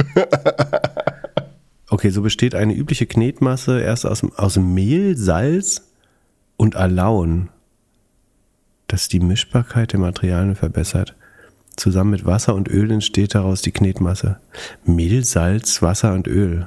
Okay, 1.88 2.10
so 2.10 2.22
besteht 2.22 2.54
eine 2.54 2.74
übliche 2.74 3.06
Knetmasse 3.06 3.80
erst 3.80 4.04
aus, 4.04 4.24
aus 4.36 4.56
Mehl, 4.56 5.16
Salz 5.16 5.82
und 6.56 6.76
Alaun, 6.76 7.50
das 8.88 9.08
die 9.08 9.20
Mischbarkeit 9.20 9.92
der 9.92 10.00
Materialien 10.00 10.56
verbessert. 10.56 11.14
Zusammen 11.76 12.10
mit 12.10 12.26
Wasser 12.26 12.54
und 12.54 12.68
Öl 12.68 12.90
entsteht 12.90 13.34
daraus 13.34 13.62
die 13.62 13.70
Knetmasse. 13.72 14.40
Mehl, 14.84 15.24
Salz, 15.24 15.82
Wasser 15.82 16.14
und 16.14 16.26
Öl. 16.26 16.66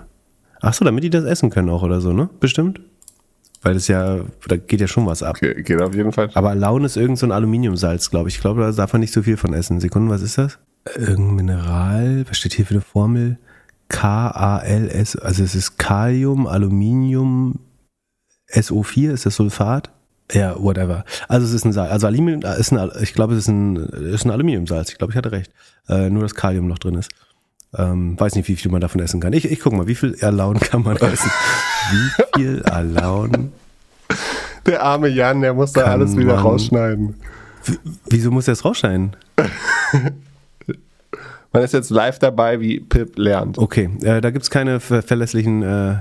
Ach 0.61 0.73
so, 0.73 0.85
damit 0.85 1.03
die 1.03 1.09
das 1.09 1.25
essen 1.25 1.49
können 1.49 1.69
auch 1.69 1.83
oder 1.83 1.99
so, 1.99 2.13
ne? 2.13 2.29
Bestimmt? 2.39 2.79
Weil 3.61 3.73
das 3.73 3.87
ja, 3.87 4.19
da 4.47 4.57
geht 4.57 4.81
ja 4.81 4.87
schon 4.87 5.05
was 5.05 5.23
ab. 5.23 5.39
Ge 5.39 5.61
geht 5.61 5.81
auf 5.81 5.95
jeden 5.95 6.11
Fall. 6.11 6.29
Aber 6.33 6.55
Laun 6.55 6.85
ist 6.85 6.95
irgend 6.95 7.17
so 7.17 7.25
ein 7.25 7.31
Aluminiumsalz, 7.31 8.09
glaube 8.09 8.29
ich. 8.29 8.35
Ich 8.35 8.41
glaube, 8.41 8.61
da 8.61 8.71
darf 8.71 8.93
man 8.93 8.99
nicht 8.99 9.13
so 9.13 9.23
viel 9.23 9.37
von 9.37 9.53
essen. 9.53 9.79
Sekunden, 9.79 10.09
was 10.09 10.21
ist 10.21 10.37
das? 10.37 10.59
Irgendein 10.95 11.35
Mineral. 11.35 12.25
Was 12.27 12.37
steht 12.37 12.53
hier 12.53 12.65
für 12.65 12.75
eine 12.75 12.81
Formel? 12.81 13.37
K-A-L-S. 13.89 15.15
Also 15.17 15.43
es 15.43 15.55
ist 15.55 15.77
Kalium, 15.77 16.47
Aluminium, 16.47 17.59
SO4, 18.53 19.11
ist 19.11 19.25
das 19.25 19.35
Sulfat? 19.35 19.91
Ja, 20.33 20.61
whatever. 20.61 21.05
Also 21.29 21.47
es 21.47 21.53
ist 21.53 21.65
ein 21.65 21.71
Salz. 21.71 21.91
Also 21.91 22.07
Aluminium 22.07 22.41
ist 22.41 22.71
ein, 22.73 22.91
ich 23.01 23.13
glaube, 23.13 23.33
es 23.33 23.39
ist 23.39 23.47
ein, 23.47 23.77
ist 23.77 24.25
ein 24.25 24.31
Aluminiumsalz. 24.31 24.91
Ich 24.91 24.97
glaube, 24.97 25.11
ich 25.11 25.17
hatte 25.17 25.31
recht. 25.31 25.51
Äh, 25.87 26.09
nur, 26.09 26.21
dass 26.21 26.35
Kalium 26.35 26.67
noch 26.67 26.79
drin 26.79 26.95
ist. 26.95 27.11
Ähm, 27.75 28.19
weiß 28.19 28.35
nicht, 28.35 28.47
wie 28.47 28.55
viel 28.55 28.71
man 28.71 28.81
davon 28.81 29.01
essen 29.01 29.19
kann. 29.19 29.33
Ich, 29.33 29.49
ich 29.49 29.59
guck 29.59 29.73
mal, 29.73 29.87
wie 29.87 29.95
viel 29.95 30.15
Alaun 30.21 30.59
kann 30.59 30.83
man 30.83 30.97
essen? 30.97 31.29
wie 31.91 32.39
viel 32.39 32.63
Alaun 32.63 33.51
Der 34.65 34.83
arme 34.83 35.07
Jan, 35.09 35.41
der 35.41 35.53
muss 35.53 35.73
da 35.73 35.83
alles 35.85 36.15
wieder 36.15 36.35
man- 36.35 36.43
rausschneiden. 36.43 37.15
Wieso 38.09 38.31
muss 38.31 38.47
er 38.47 38.53
es 38.53 38.63
rausschneiden? 38.63 39.15
Man 41.53 41.63
ist 41.63 41.73
jetzt 41.73 41.89
live 41.89 42.19
dabei, 42.19 42.59
wie 42.59 42.79
Pip 42.81 43.17
lernt. 43.17 43.57
Okay, 43.57 43.89
äh, 44.03 44.19
da 44.21 44.31
gibt's 44.31 44.49
keine 44.49 44.79
ver 44.81 45.01
verlässlichen 45.01 45.63
äh, 45.63 45.95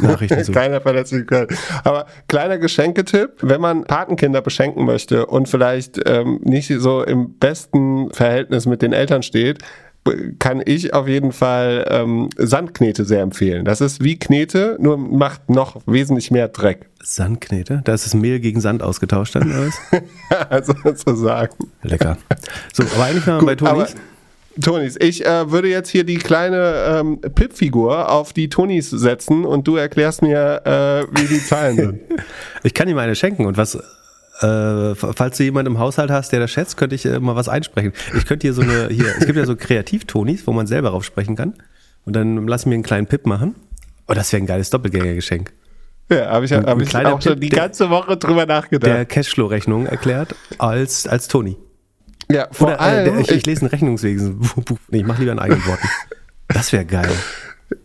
Nachrichten 0.00 0.42
zu. 0.44 0.52
Keiner 0.52 0.80
Verletzlichkeit. 0.80 1.52
Aber 1.84 2.06
kleiner 2.28 2.58
Geschenketipp, 2.58 3.30
wenn 3.42 3.60
man 3.60 3.84
Patenkinder 3.84 4.42
beschenken 4.42 4.84
möchte 4.84 5.26
und 5.26 5.48
vielleicht 5.48 6.00
ähm, 6.04 6.40
nicht 6.42 6.68
so 6.78 7.02
im 7.04 7.34
besten 7.38 8.10
Verhältnis 8.12 8.66
mit 8.66 8.82
den 8.82 8.92
Eltern 8.92 9.22
steht, 9.22 9.58
kann 10.38 10.62
ich 10.64 10.94
auf 10.94 11.06
jeden 11.06 11.32
Fall 11.32 11.86
ähm, 11.88 12.28
Sandknete 12.36 13.04
sehr 13.04 13.22
empfehlen. 13.22 13.64
Das 13.64 13.80
ist 13.80 14.02
wie 14.02 14.18
Knete, 14.18 14.76
nur 14.80 14.96
macht 14.96 15.48
noch 15.48 15.80
wesentlich 15.86 16.30
mehr 16.30 16.48
Dreck. 16.48 16.86
Sandknete? 17.02 17.82
Da 17.84 17.94
ist 17.94 18.06
das 18.06 18.14
Mehl 18.14 18.40
gegen 18.40 18.60
Sand 18.60 18.82
ausgetauscht 18.82 19.36
dann, 19.36 19.50
oder 19.50 19.66
was? 19.66 20.00
also 20.50 20.74
sozusagen. 20.82 21.54
Lecker. 21.82 22.18
So, 22.72 22.82
aber 22.82 23.04
eigentlich 23.04 23.26
waren 23.26 23.40
wir 23.40 23.46
bei 23.46 23.54
Tonis. 23.54 23.94
Tonis, 24.60 24.96
ich 25.00 25.24
äh, 25.24 25.50
würde 25.50 25.68
jetzt 25.68 25.88
hier 25.88 26.04
die 26.04 26.18
kleine 26.18 27.00
ähm, 27.00 27.20
Pip-Figur 27.20 28.10
auf 28.10 28.32
die 28.32 28.48
Tonis 28.48 28.90
setzen 28.90 29.44
und 29.44 29.66
du 29.66 29.76
erklärst 29.76 30.20
mir, 30.20 30.60
äh, 30.64 31.18
wie 31.18 31.26
die 31.26 31.44
Zahlen 31.44 31.76
sind. 31.76 32.00
Ich 32.64 32.74
kann 32.74 32.88
ihm 32.88 32.98
eine 32.98 33.16
schenken 33.16 33.46
und 33.46 33.56
was, 33.56 33.76
äh, 34.40 34.94
falls 34.94 35.36
du 35.36 35.44
jemanden 35.44 35.72
im 35.72 35.78
Haushalt 35.78 36.10
hast, 36.10 36.32
der 36.32 36.40
das 36.40 36.50
schätzt, 36.50 36.76
könnte 36.76 36.94
ich 36.94 37.04
äh, 37.04 37.20
mal 37.20 37.36
was 37.36 37.48
einsprechen. 37.48 37.92
Ich 38.16 38.26
könnte 38.26 38.46
hier 38.46 38.54
so 38.54 38.62
eine, 38.62 38.88
hier, 38.88 39.06
es 39.18 39.26
gibt 39.26 39.36
ja 39.36 39.44
so 39.44 39.56
Kreativ-Tonis, 39.56 40.46
wo 40.46 40.52
man 40.52 40.66
selber 40.66 40.90
drauf 40.90 41.04
sprechen 41.04 41.36
kann. 41.36 41.54
Und 42.04 42.16
dann 42.16 42.48
lass 42.48 42.66
mir 42.66 42.74
einen 42.74 42.82
kleinen 42.82 43.06
Pip 43.06 43.26
machen. 43.26 43.54
Oh, 44.08 44.14
das 44.14 44.32
wäre 44.32 44.42
ein 44.42 44.46
geiles 44.46 44.70
Doppelgängergeschenk. 44.70 45.52
Ja, 46.10 46.30
habe 46.30 46.44
ich, 46.44 46.52
hab 46.52 46.66
ein 46.66 46.80
ich 46.80 46.94
auch 46.94 47.22
schon 47.22 47.32
Tipp, 47.34 47.40
die 47.40 47.48
ganze 47.48 47.88
Woche 47.90 48.16
drüber 48.16 48.46
nachgedacht. 48.46 48.90
Der 48.90 49.04
Cashflow-Rechnung 49.04 49.86
erklärt 49.86 50.34
als, 50.58 51.06
als 51.06 51.28
Toni. 51.28 51.56
ja, 52.30 52.48
vor 52.50 52.68
Oder 52.68 52.76
äh, 52.76 52.80
allem, 52.80 53.04
der, 53.04 53.20
ich, 53.20 53.30
ich 53.30 53.46
lese 53.46 53.66
ein 53.66 53.68
Rechnungswesen. 53.68 54.40
Nee, 54.88 54.98
ich 54.98 55.06
mache 55.06 55.20
lieber 55.20 55.32
in 55.32 55.38
eigenen 55.38 55.64
Worten. 55.66 55.88
Das 56.48 56.72
wäre 56.72 56.84
geil. 56.84 57.10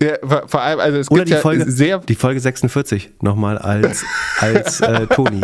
Ja, 0.02 0.18
vor 0.48 0.62
allem, 0.62 0.80
also 0.80 0.98
es 1.00 1.12
Oder 1.12 1.20
gibt 1.20 1.30
die 1.30 1.34
ja 1.34 1.40
Folge, 1.40 1.72
sehr 1.72 2.00
die 2.00 2.16
Folge 2.16 2.40
46 2.40 3.12
nochmal 3.22 3.58
als, 3.58 4.04
als 4.40 4.82
äh, 4.82 5.08
Toni. 5.14 5.42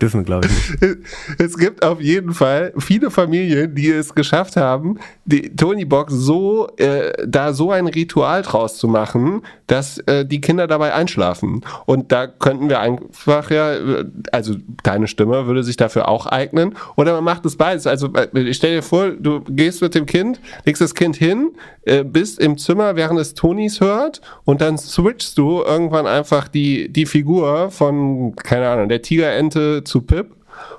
Dürfen 0.00 0.20
wir, 0.20 0.24
glaube 0.24 0.46
ich, 0.46 0.80
nicht. 0.80 0.98
es 1.38 1.56
gibt 1.56 1.84
auf 1.84 2.00
jeden 2.00 2.34
Fall 2.34 2.72
viele 2.78 3.10
Familien, 3.10 3.74
die 3.74 3.90
es 3.90 4.14
geschafft 4.14 4.56
haben, 4.56 4.98
die 5.24 5.54
Tony 5.54 5.84
Box 5.84 6.12
so, 6.12 6.68
äh, 6.76 7.12
da 7.26 7.52
so 7.52 7.70
ein 7.70 7.86
Ritual 7.86 8.42
draus 8.42 8.78
zu 8.78 8.88
machen, 8.88 9.42
dass 9.66 9.98
äh, 9.98 10.24
die 10.24 10.40
Kinder 10.40 10.66
dabei 10.66 10.94
einschlafen. 10.94 11.64
Und 11.86 12.12
da 12.12 12.26
könnten 12.26 12.68
wir 12.68 12.80
einfach 12.80 13.50
ja, 13.50 13.74
äh, 13.74 14.04
also 14.32 14.54
deine 14.82 15.06
Stimme 15.06 15.46
würde 15.46 15.64
sich 15.64 15.76
dafür 15.76 16.08
auch 16.08 16.26
eignen. 16.26 16.74
Oder 16.96 17.14
man 17.14 17.24
macht 17.24 17.46
es 17.46 17.56
beides. 17.56 17.86
Also 17.86 18.10
äh, 18.14 18.28
ich 18.40 18.56
stell 18.56 18.76
dir 18.76 18.82
vor, 18.82 19.10
du 19.10 19.40
gehst 19.48 19.80
mit 19.82 19.94
dem 19.94 20.06
Kind, 20.06 20.40
legst 20.64 20.82
das 20.82 20.94
Kind 20.94 21.16
hin, 21.16 21.52
äh, 21.82 22.04
bist 22.04 22.38
im 22.38 22.58
Zimmer, 22.58 22.96
während 22.96 23.18
es 23.20 23.23
Tonys 23.32 23.80
hört 23.80 24.20
und 24.44 24.60
dann 24.60 24.76
switchst 24.76 25.38
du 25.38 25.62
irgendwann 25.62 26.06
einfach 26.06 26.48
die, 26.48 26.92
die 26.92 27.06
Figur 27.06 27.70
von, 27.70 28.36
keine 28.36 28.68
Ahnung, 28.68 28.90
der 28.90 29.00
Tigerente 29.00 29.82
zu 29.84 30.02
Pip 30.02 30.34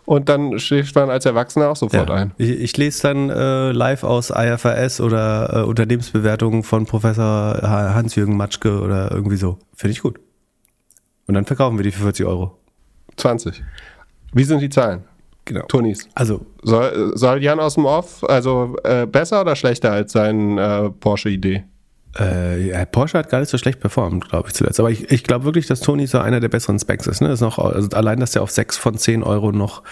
und 0.06 0.30
dann 0.30 0.60
schläft 0.60 0.94
man 0.96 1.10
als 1.10 1.26
Erwachsener 1.26 1.70
auch 1.70 1.76
sofort 1.76 2.12
ein. 2.12 2.32
Ich, 2.38 2.50
ich 2.50 2.78
lese 2.78 3.02
dann 3.02 3.30
äh, 3.32 3.72
live 3.72 4.04
aus 4.04 4.30
IFRS 4.30 5.02
oder 5.02 5.62
äh, 5.62 5.64
Unternehmensbewertungen 5.64 6.62
von 6.62 6.86
Professor 6.86 7.24
Ha- 7.64 7.94
Hans-Jürgen 7.96 8.38
Matschke 8.38 8.80
oder 8.82 9.10
irgendwie 9.12 9.38
so. 9.38 9.58
Finde 9.74 9.94
ich 9.94 10.02
gut. 10.02 10.20
Und 11.28 11.34
dann 11.34 11.46
verkaufen 11.46 11.78
wir 11.80 11.84
die 11.84 11.92
für 11.92 12.04
40 12.04 12.26
Euro. 12.28 12.58
20. 13.18 13.64
Wie 14.34 14.44
sind 14.44 14.60
die 14.62 14.70
Zahlen? 14.70 15.06
Genau. 15.46 15.66
Tonis. 15.68 16.08
Also, 16.16 16.46
Soll, 16.64 17.12
soll 17.16 17.42
Jan 17.44 17.60
aus 17.60 17.76
dem 17.76 17.86
Off 17.86 18.24
also 18.24 18.76
äh, 18.84 19.06
besser 19.06 19.42
oder 19.42 19.56
schlechter 19.56 19.92
als 19.92 20.12
sein 20.12 20.58
äh, 20.58 20.90
Porsche-Idee? 20.90 21.64
Äh, 22.16 22.86
Porsche 22.86 23.18
hat 23.18 23.30
gar 23.30 23.40
nicht 23.40 23.50
so 23.50 23.58
schlecht 23.58 23.80
performt, 23.80 24.30
glaube 24.30 24.48
ich, 24.48 24.54
zuletzt. 24.54 24.80
Aber 24.80 24.90
ich, 24.90 25.12
ich 25.12 25.24
glaube 25.24 25.46
wirklich, 25.46 25.68
dass 25.68 25.82
Tony 25.82 26.08
so 26.08 26.20
einer 26.20 26.40
der 26.40 26.50
besseren 26.50 26.80
Specs 26.80 27.08
ist. 27.08 27.22
Ne? 27.22 27.32
ist 27.32 27.42
noch, 27.42 27.60
also 27.60 27.90
allein, 27.90 28.20
dass 28.20 28.36
er 28.36 28.42
auf 28.42 28.52
6 28.52 28.78
von 28.78 28.98
10 28.98 29.24
Euro 29.24 29.52
noch 29.52 29.84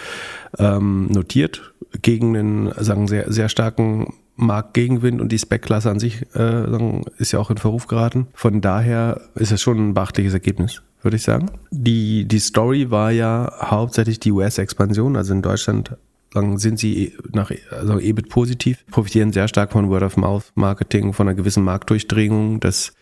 ähm, 0.58 1.08
notiert, 1.08 1.74
gegen 2.02 2.36
einen, 2.36 2.74
sagen, 2.78 3.08
sehr, 3.08 3.32
sehr 3.32 3.50
starken 3.50 4.14
Marktgegenwind 4.36 5.22
und 5.22 5.32
die 5.32 5.38
Spec-Klasse 5.38 5.92
an 5.92 6.00
sich 6.00 6.24
äh, 6.34 6.40
sagen, 6.40 7.06
ist 7.18 7.32
ja 7.34 7.40
auch 7.40 7.52
in 7.52 7.58
Verruf 7.58 7.88
geraten. 7.88 8.28
Von 8.34 8.62
daher 8.62 9.22
ist 9.36 9.52
es 9.52 9.62
schon 9.62 9.90
ein 9.90 9.94
beachtliches 9.94 10.34
Ergebnis, 10.34 10.82
würde 11.02 11.18
ich 11.18 11.24
sagen. 11.24 11.52
Die, 11.72 12.26
die 12.26 12.40
Story 12.40 12.90
war 12.90 13.12
ja 13.12 13.52
hauptsächlich 13.62 14.20
die 14.20 14.32
US-Expansion, 14.32 15.16
also 15.16 15.34
in 15.34 15.42
Deutschland 15.42 15.98
sagen, 16.34 16.58
sind 16.58 16.80
sie 16.80 17.14
nach 17.32 17.52
also 17.72 18.00
EBIT 18.00 18.30
positiv, 18.30 18.86
profitieren 18.92 19.32
sehr 19.32 19.48
stark 19.48 19.72
von 19.72 19.90
Word-of-Mouth-Marketing, 19.90 21.14
von 21.14 21.28
einer 21.28 21.36
gewissen 21.36 21.64
Marktdurchdringung, 21.64 22.60
dass 22.60 22.94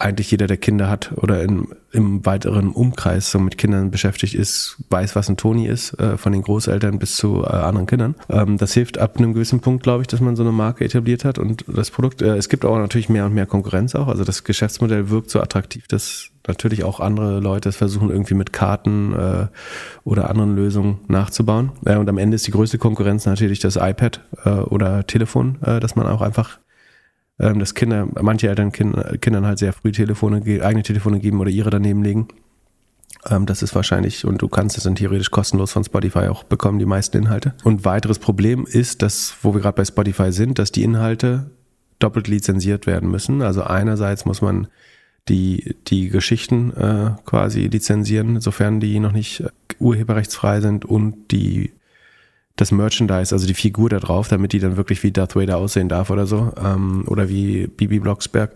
eigentlich 0.00 0.30
jeder, 0.30 0.46
der 0.46 0.56
Kinder 0.56 0.88
hat 0.88 1.12
oder 1.16 1.42
in, 1.42 1.68
im 1.92 2.24
weiteren 2.24 2.70
Umkreis 2.70 3.30
so 3.30 3.38
mit 3.38 3.58
Kindern 3.58 3.90
beschäftigt 3.90 4.34
ist, 4.34 4.76
weiß, 4.88 5.14
was 5.14 5.28
ein 5.28 5.36
Toni 5.36 5.66
ist, 5.66 5.98
äh, 6.00 6.16
von 6.16 6.32
den 6.32 6.42
Großeltern 6.42 6.98
bis 6.98 7.16
zu 7.16 7.44
äh, 7.44 7.48
anderen 7.48 7.86
Kindern. 7.86 8.14
Ähm, 8.28 8.58
das 8.58 8.72
hilft 8.72 8.98
ab 8.98 9.18
einem 9.18 9.34
gewissen 9.34 9.60
Punkt, 9.60 9.82
glaube 9.82 10.02
ich, 10.02 10.08
dass 10.08 10.20
man 10.20 10.36
so 10.36 10.42
eine 10.42 10.52
Marke 10.52 10.84
etabliert 10.84 11.24
hat 11.24 11.38
und 11.38 11.64
das 11.68 11.90
Produkt, 11.90 12.22
äh, 12.22 12.36
es 12.36 12.48
gibt 12.48 12.64
auch 12.64 12.78
natürlich 12.78 13.08
mehr 13.08 13.26
und 13.26 13.34
mehr 13.34 13.46
Konkurrenz 13.46 13.94
auch, 13.94 14.08
also 14.08 14.24
das 14.24 14.44
Geschäftsmodell 14.44 15.10
wirkt 15.10 15.30
so 15.30 15.40
attraktiv, 15.40 15.86
dass 15.88 16.30
natürlich 16.46 16.84
auch 16.84 17.00
andere 17.00 17.40
Leute 17.40 17.68
es 17.68 17.76
versuchen, 17.76 18.10
irgendwie 18.10 18.34
mit 18.34 18.52
Karten 18.52 19.12
äh, 19.12 19.46
oder 20.04 20.30
anderen 20.30 20.56
Lösungen 20.56 20.98
nachzubauen. 21.08 21.72
Äh, 21.84 21.96
und 21.96 22.08
am 22.08 22.18
Ende 22.18 22.36
ist 22.36 22.46
die 22.46 22.52
größte 22.52 22.78
Konkurrenz 22.78 23.26
natürlich 23.26 23.58
das 23.60 23.76
iPad 23.76 24.20
äh, 24.44 24.50
oder 24.50 25.06
Telefon, 25.06 25.58
äh, 25.62 25.80
dass 25.80 25.96
man 25.96 26.06
auch 26.06 26.22
einfach 26.22 26.58
dass 27.40 27.74
Kinder, 27.74 28.06
manche 28.20 28.48
Eltern 28.48 28.70
Kinder, 28.70 29.16
Kindern 29.18 29.46
halt 29.46 29.58
sehr 29.58 29.72
früh 29.72 29.92
Telefone, 29.92 30.40
ge- 30.40 30.62
eigene 30.62 30.82
Telefone 30.82 31.20
geben 31.20 31.40
oder 31.40 31.50
ihre 31.50 31.70
daneben 31.70 32.02
legen. 32.02 32.28
Ähm, 33.28 33.46
das 33.46 33.62
ist 33.62 33.74
wahrscheinlich, 33.74 34.24
und 34.24 34.40
du 34.42 34.48
kannst 34.48 34.76
es 34.78 34.84
dann 34.84 34.94
theoretisch 34.94 35.30
kostenlos 35.30 35.72
von 35.72 35.84
Spotify 35.84 36.28
auch 36.28 36.44
bekommen, 36.44 36.78
die 36.78 36.86
meisten 36.86 37.16
Inhalte. 37.16 37.54
Und 37.64 37.84
weiteres 37.84 38.18
Problem 38.18 38.66
ist, 38.66 39.02
dass, 39.02 39.36
wo 39.42 39.54
wir 39.54 39.60
gerade 39.60 39.76
bei 39.76 39.84
Spotify 39.84 40.32
sind, 40.32 40.58
dass 40.58 40.72
die 40.72 40.82
Inhalte 40.82 41.50
doppelt 41.98 42.28
lizenziert 42.28 42.86
werden 42.86 43.10
müssen. 43.10 43.42
Also 43.42 43.62
einerseits 43.62 44.24
muss 44.24 44.40
man 44.40 44.68
die, 45.28 45.76
die 45.88 46.08
Geschichten 46.08 46.72
äh, 46.74 47.10
quasi 47.26 47.66
lizenzieren, 47.66 48.40
sofern 48.40 48.80
die 48.80 48.98
noch 49.00 49.12
nicht 49.12 49.40
äh, 49.40 49.48
urheberrechtsfrei 49.78 50.60
sind 50.60 50.84
und 50.84 51.30
die 51.30 51.72
das 52.60 52.72
Merchandise, 52.72 53.34
also 53.34 53.46
die 53.46 53.54
Figur 53.54 53.88
da 53.88 53.98
drauf, 53.98 54.28
damit 54.28 54.52
die 54.52 54.58
dann 54.58 54.76
wirklich 54.76 55.02
wie 55.02 55.10
Darth 55.10 55.34
Vader 55.34 55.56
aussehen 55.56 55.88
darf 55.88 56.10
oder 56.10 56.26
so, 56.26 56.52
ähm, 56.62 57.04
oder 57.06 57.28
wie 57.28 57.66
Bibi 57.66 58.00
Blocksberg, 58.00 58.52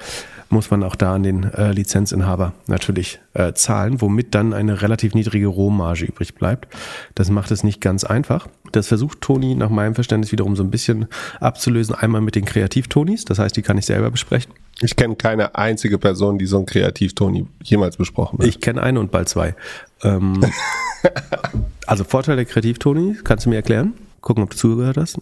muss 0.51 0.70
man 0.70 0.82
auch 0.82 0.94
da 0.94 1.14
an 1.14 1.22
den 1.22 1.44
äh, 1.44 1.72
Lizenzinhaber 1.72 2.52
natürlich 2.66 3.18
äh, 3.32 3.55
zahlen, 3.55 4.01
womit 4.01 4.35
dann 4.35 4.52
eine 4.52 4.82
relativ 4.82 5.14
niedrige 5.14 5.47
Rohmarge 5.47 6.05
übrig 6.05 6.35
bleibt. 6.35 6.68
Das 7.14 7.31
macht 7.31 7.51
es 7.51 7.64
nicht 7.64 7.81
ganz 7.81 8.05
einfach. 8.05 8.47
Das 8.72 8.89
versucht 8.89 9.20
Toni 9.20 9.55
nach 9.55 9.70
meinem 9.70 9.94
Verständnis 9.94 10.32
wiederum 10.32 10.55
so 10.55 10.62
ein 10.62 10.70
bisschen 10.70 11.06
abzulösen. 11.40 11.94
Einmal 11.94 12.20
mit 12.20 12.35
den 12.35 12.44
Kreativtonis, 12.44 13.24
das 13.24 13.39
heißt, 13.39 13.56
die 13.56 13.62
kann 13.62 13.78
ich 13.78 13.86
selber 13.86 14.10
besprechen. 14.10 14.52
Ich 14.85 14.97
kenne 14.97 15.16
keine 15.16 15.55
einzige 15.55 15.98
Person, 15.98 16.36
die 16.36 16.44
so 16.44 16.59
ein 16.59 16.66
Kreativ-Toni 16.66 17.47
jemals 17.62 17.97
besprochen 17.97 18.39
hat. 18.39 18.47
Ich 18.47 18.61
kenne 18.61 18.82
eine 18.82 19.01
und 19.01 19.11
bald 19.11 19.31
zwei. 19.31 19.55
Ähm, 20.02 20.44
also 21.86 22.05
Vorteil 22.05 22.36
der 22.36 22.44
Kreativtoni, 22.44 23.16
kannst 23.24 23.47
du 23.47 23.51
mir 23.51 23.56
erklären? 23.56 23.94
Gucken, 24.20 24.43
ob 24.43 24.51
du 24.51 24.56
zugehört 24.56 24.98
hast. 24.98 25.19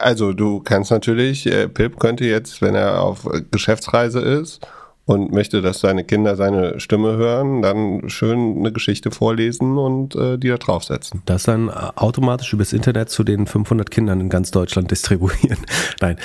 Also 0.00 0.32
du 0.32 0.60
kannst 0.60 0.90
natürlich, 0.90 1.46
äh, 1.46 1.68
Pip 1.68 2.00
könnte 2.00 2.24
jetzt, 2.24 2.62
wenn 2.62 2.74
er 2.74 3.02
auf 3.02 3.28
Geschäftsreise 3.50 4.20
ist 4.20 4.66
und 5.04 5.30
möchte, 5.30 5.60
dass 5.60 5.80
seine 5.80 6.04
Kinder 6.04 6.34
seine 6.36 6.80
Stimme 6.80 7.16
hören, 7.16 7.60
dann 7.60 8.08
schön 8.08 8.60
eine 8.60 8.72
Geschichte 8.72 9.10
vorlesen 9.10 9.76
und 9.76 10.16
äh, 10.16 10.38
die 10.38 10.48
da 10.48 10.56
draufsetzen. 10.56 11.22
Das 11.26 11.42
dann 11.42 11.68
äh, 11.68 11.72
automatisch 11.96 12.50
übers 12.54 12.72
Internet 12.72 13.10
zu 13.10 13.24
den 13.24 13.46
500 13.46 13.90
Kindern 13.90 14.20
in 14.20 14.30
ganz 14.30 14.52
Deutschland 14.52 14.90
distribuieren. 14.90 15.58
Nein. 16.00 16.16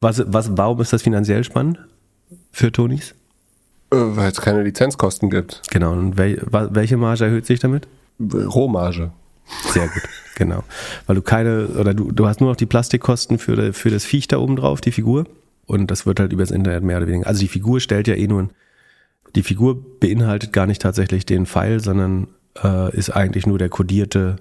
Was, 0.00 0.22
was, 0.28 0.56
warum 0.56 0.80
ist 0.80 0.92
das 0.92 1.02
finanziell 1.02 1.42
spannend 1.42 1.80
für 2.52 2.72
Tonis? 2.72 3.14
Äh, 3.92 3.96
Weil 3.96 4.30
es 4.30 4.40
keine 4.40 4.62
Lizenzkosten 4.62 5.30
gibt. 5.30 5.62
Genau. 5.70 5.92
Und 5.92 6.16
wel, 6.16 6.40
welche 6.50 6.96
Marge 6.96 7.24
erhöht 7.24 7.46
sich 7.46 7.60
damit? 7.60 7.88
Rohmarge. 8.20 9.10
Sehr 9.72 9.88
gut, 9.88 10.02
genau. 10.36 10.62
Weil 11.06 11.16
du 11.16 11.22
keine, 11.22 11.66
oder 11.68 11.94
du, 11.94 12.12
du 12.12 12.26
hast 12.26 12.40
nur 12.40 12.50
noch 12.50 12.56
die 12.56 12.66
Plastikkosten 12.66 13.38
für, 13.38 13.72
für 13.72 13.90
das 13.90 14.04
Viech 14.04 14.28
da 14.28 14.38
oben 14.38 14.56
drauf, 14.56 14.80
die 14.80 14.92
Figur. 14.92 15.24
Und 15.66 15.90
das 15.90 16.06
wird 16.06 16.20
halt 16.20 16.32
übers 16.32 16.50
Internet 16.50 16.82
mehr 16.84 16.98
oder 16.98 17.06
weniger. 17.06 17.26
Also 17.26 17.40
die 17.40 17.48
Figur 17.48 17.80
stellt 17.80 18.06
ja 18.08 18.14
eh 18.14 18.26
nur, 18.26 18.42
ein- 18.42 18.50
die 19.36 19.42
Figur 19.42 19.80
beinhaltet 20.00 20.52
gar 20.52 20.66
nicht 20.66 20.82
tatsächlich 20.82 21.24
den 21.26 21.46
File, 21.46 21.80
sondern 21.80 22.28
äh, 22.62 22.94
ist 22.96 23.10
eigentlich 23.10 23.46
nur 23.46 23.58
der 23.58 23.68
kodierte 23.68 24.36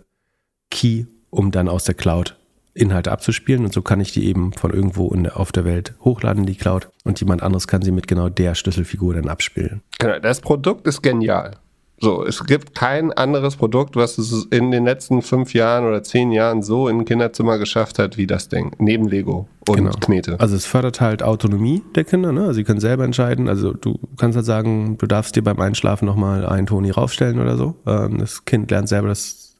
Key, 0.71 1.05
um 1.29 1.51
dann 1.51 1.67
aus 1.67 1.83
der 1.83 1.93
Cloud 1.95 2.35
Inhalte 2.73 3.11
abzuspielen. 3.11 3.65
Und 3.65 3.73
so 3.73 3.81
kann 3.81 3.99
ich 3.99 4.11
die 4.11 4.25
eben 4.25 4.53
von 4.53 4.71
irgendwo 4.71 5.09
in 5.09 5.27
auf 5.29 5.51
der 5.51 5.65
Welt 5.65 5.93
hochladen 6.01 6.43
in 6.43 6.47
die 6.47 6.55
Cloud. 6.55 6.89
Und 7.03 7.19
jemand 7.19 7.43
anderes 7.43 7.67
kann 7.67 7.81
sie 7.81 7.91
mit 7.91 8.07
genau 8.07 8.29
der 8.29 8.55
Schlüsselfigur 8.55 9.13
dann 9.13 9.29
abspielen. 9.29 9.81
Genau, 9.99 10.19
das 10.19 10.41
Produkt 10.41 10.87
ist 10.87 11.01
genial. 11.01 11.57
So, 12.01 12.25
es 12.25 12.45
gibt 12.45 12.75
kein 12.75 13.11
anderes 13.11 13.57
Produkt, 13.57 13.97
was 13.97 14.17
es 14.17 14.47
in 14.51 14.71
den 14.71 14.85
letzten 14.85 15.21
fünf 15.21 15.53
Jahren 15.53 15.85
oder 15.85 16.01
zehn 16.01 16.31
Jahren 16.31 16.63
so 16.63 16.87
in 16.87 16.99
ein 16.99 17.05
Kinderzimmer 17.05 17.57
geschafft 17.57 17.99
hat 17.99 18.17
wie 18.17 18.25
das 18.25 18.47
Ding. 18.47 18.71
Neben 18.79 19.09
Lego 19.09 19.49
und 19.67 19.99
Knete. 19.99 20.39
Also 20.39 20.55
es 20.55 20.65
fördert 20.65 21.01
halt 21.01 21.23
Autonomie 21.23 21.83
der 21.95 22.05
Kinder, 22.05 22.31
ne? 22.31 22.41
Also 22.41 22.53
sie 22.53 22.63
können 22.63 22.79
selber 22.79 23.03
entscheiden. 23.03 23.49
Also 23.49 23.73
du 23.73 23.99
kannst 24.15 24.37
halt 24.37 24.45
sagen, 24.45 24.97
du 24.97 25.07
darfst 25.07 25.35
dir 25.35 25.43
beim 25.43 25.59
Einschlafen 25.59 26.05
nochmal 26.05 26.45
einen 26.45 26.67
Toni 26.67 26.89
raufstellen 26.89 27.39
oder 27.39 27.57
so. 27.57 27.75
Ähm, 27.85 28.19
das 28.19 28.45
Kind 28.45 28.71
lernt 28.71 28.87
selber 28.87 29.09
das 29.09 29.57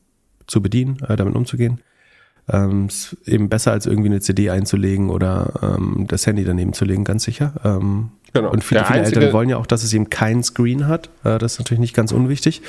zu 0.48 0.62
bedienen, 0.62 0.98
äh, 1.08 1.18
damit 1.18 1.36
umzugehen. 1.36 1.82
Ähm, 2.52 2.88
ist 2.88 3.18
eben 3.26 3.50
besser 3.50 3.72
als 3.72 3.86
irgendwie 3.86 4.10
eine 4.10 4.22
CD 4.22 4.50
einzulegen 4.50 5.10
oder 5.10 5.78
ähm, 5.78 6.06
das 6.08 6.26
Handy 6.26 6.44
daneben 6.44 6.74
zu 6.74 6.86
legen, 6.86 7.04
ganz 7.04 7.24
sicher. 7.24 7.54
Ähm, 7.64 8.12
Genau. 8.34 8.52
Und 8.52 8.64
viele, 8.64 8.86
viele 8.86 9.02
Eltern 9.02 9.34
wollen 9.34 9.50
ja 9.50 9.58
auch, 9.58 9.66
dass 9.66 9.84
es 9.84 9.94
eben 9.94 10.10
kein 10.10 10.44
Screen 10.44 10.88
hat. 10.88 11.10
Äh, 11.24 11.38
das 11.40 11.54
ist 11.54 11.60
natürlich 11.60 11.80
nicht 11.80 11.96
ganz 11.96 12.12
unwichtig. 12.12 12.62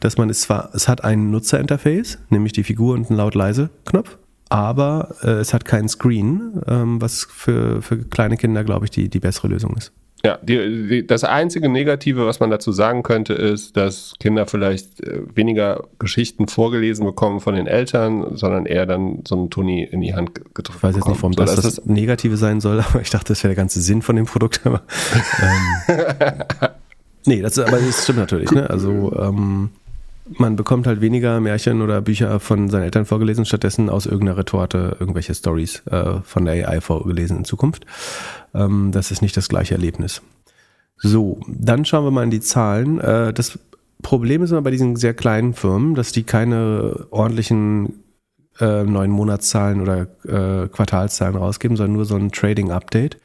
Dass 0.00 0.18
man 0.18 0.30
es 0.30 0.42
zwar, 0.42 0.70
es 0.74 0.88
hat 0.88 1.04
ein 1.04 1.30
Nutzerinterface, 1.30 2.18
nämlich 2.28 2.52
die 2.52 2.64
Figur 2.64 2.94
und 2.94 3.08
einen 3.08 3.16
laut-leise-Knopf, 3.16 4.18
aber 4.48 5.14
äh, 5.22 5.30
es 5.30 5.54
hat 5.54 5.64
keinen 5.64 5.88
Screen, 5.88 6.60
ähm, 6.66 7.00
was 7.00 7.26
für, 7.30 7.82
für 7.82 7.98
kleine 7.98 8.36
Kinder, 8.36 8.64
glaube 8.64 8.86
ich, 8.86 8.90
die, 8.90 9.08
die 9.08 9.20
bessere 9.20 9.48
Lösung 9.48 9.74
ist. 9.76 9.92
Ja, 10.24 10.38
die, 10.42 10.88
die, 10.88 11.06
das 11.06 11.24
einzige 11.24 11.68
Negative, 11.68 12.26
was 12.26 12.40
man 12.40 12.50
dazu 12.50 12.72
sagen 12.72 13.02
könnte, 13.02 13.34
ist, 13.34 13.76
dass 13.76 14.14
Kinder 14.18 14.46
vielleicht 14.46 15.00
äh, 15.00 15.20
weniger 15.34 15.84
Geschichten 15.98 16.48
vorgelesen 16.48 17.04
bekommen 17.04 17.40
von 17.40 17.54
den 17.54 17.66
Eltern, 17.66 18.36
sondern 18.36 18.66
eher 18.66 18.86
dann 18.86 19.22
so 19.26 19.36
einen 19.36 19.50
Toni 19.50 19.84
in 19.84 20.00
die 20.00 20.14
Hand 20.14 20.34
gedrückt 20.34 20.70
Ich 20.76 20.82
weiß 20.82 20.96
jetzt 20.96 21.06
nicht, 21.06 21.22
warum 21.22 21.32
das 21.32 21.54
So, 21.54 21.62
das 21.62 21.84
Negative 21.84 22.36
sein 22.36 22.60
soll, 22.60 22.80
aber 22.88 23.00
ich 23.00 23.10
dachte, 23.10 23.32
das 23.32 23.44
wäre 23.44 23.54
der 23.54 23.62
ganze 23.62 23.80
Sinn 23.80 24.02
von 24.02 24.16
dem 24.16 24.26
Produkt. 24.26 24.60
Ähm, 25.38 26.70
nee, 27.26 27.42
das, 27.42 27.58
aber 27.58 27.78
das 27.78 28.02
stimmt 28.02 28.18
natürlich. 28.18 28.50
Ne? 28.50 28.68
Also 28.68 29.14
ähm, 29.18 29.70
man 30.28 30.56
bekommt 30.56 30.86
halt 30.86 31.00
weniger 31.00 31.40
Märchen 31.40 31.82
oder 31.82 32.00
Bücher 32.00 32.40
von 32.40 32.68
seinen 32.68 32.82
Eltern 32.82 33.06
vorgelesen, 33.06 33.44
stattdessen 33.44 33.88
aus 33.88 34.06
irgendeiner 34.06 34.38
Retorte 34.38 34.96
irgendwelche 34.98 35.34
Stories 35.34 35.82
äh, 35.86 36.20
von 36.22 36.44
der 36.44 36.68
AI 36.68 36.80
vorgelesen 36.80 37.38
in 37.38 37.44
Zukunft. 37.44 37.86
Ähm, 38.54 38.90
das 38.92 39.10
ist 39.10 39.22
nicht 39.22 39.36
das 39.36 39.48
gleiche 39.48 39.74
Erlebnis. 39.74 40.22
So, 40.96 41.40
dann 41.46 41.84
schauen 41.84 42.04
wir 42.04 42.10
mal 42.10 42.24
in 42.24 42.30
die 42.30 42.40
Zahlen. 42.40 43.00
Äh, 43.00 43.32
das 43.32 43.58
Problem 44.02 44.42
ist 44.42 44.50
immer 44.50 44.62
bei 44.62 44.70
diesen 44.70 44.96
sehr 44.96 45.14
kleinen 45.14 45.54
Firmen, 45.54 45.94
dass 45.94 46.12
die 46.12 46.24
keine 46.24 47.06
ordentlichen 47.10 48.02
äh, 48.60 48.84
neuen 48.84 49.10
Monatszahlen 49.10 49.80
oder 49.80 50.02
äh, 50.24 50.68
Quartalszahlen 50.68 51.36
rausgeben, 51.36 51.76
sondern 51.76 51.94
nur 51.94 52.04
so 52.04 52.16
ein 52.16 52.32
Trading-Update. 52.32 53.18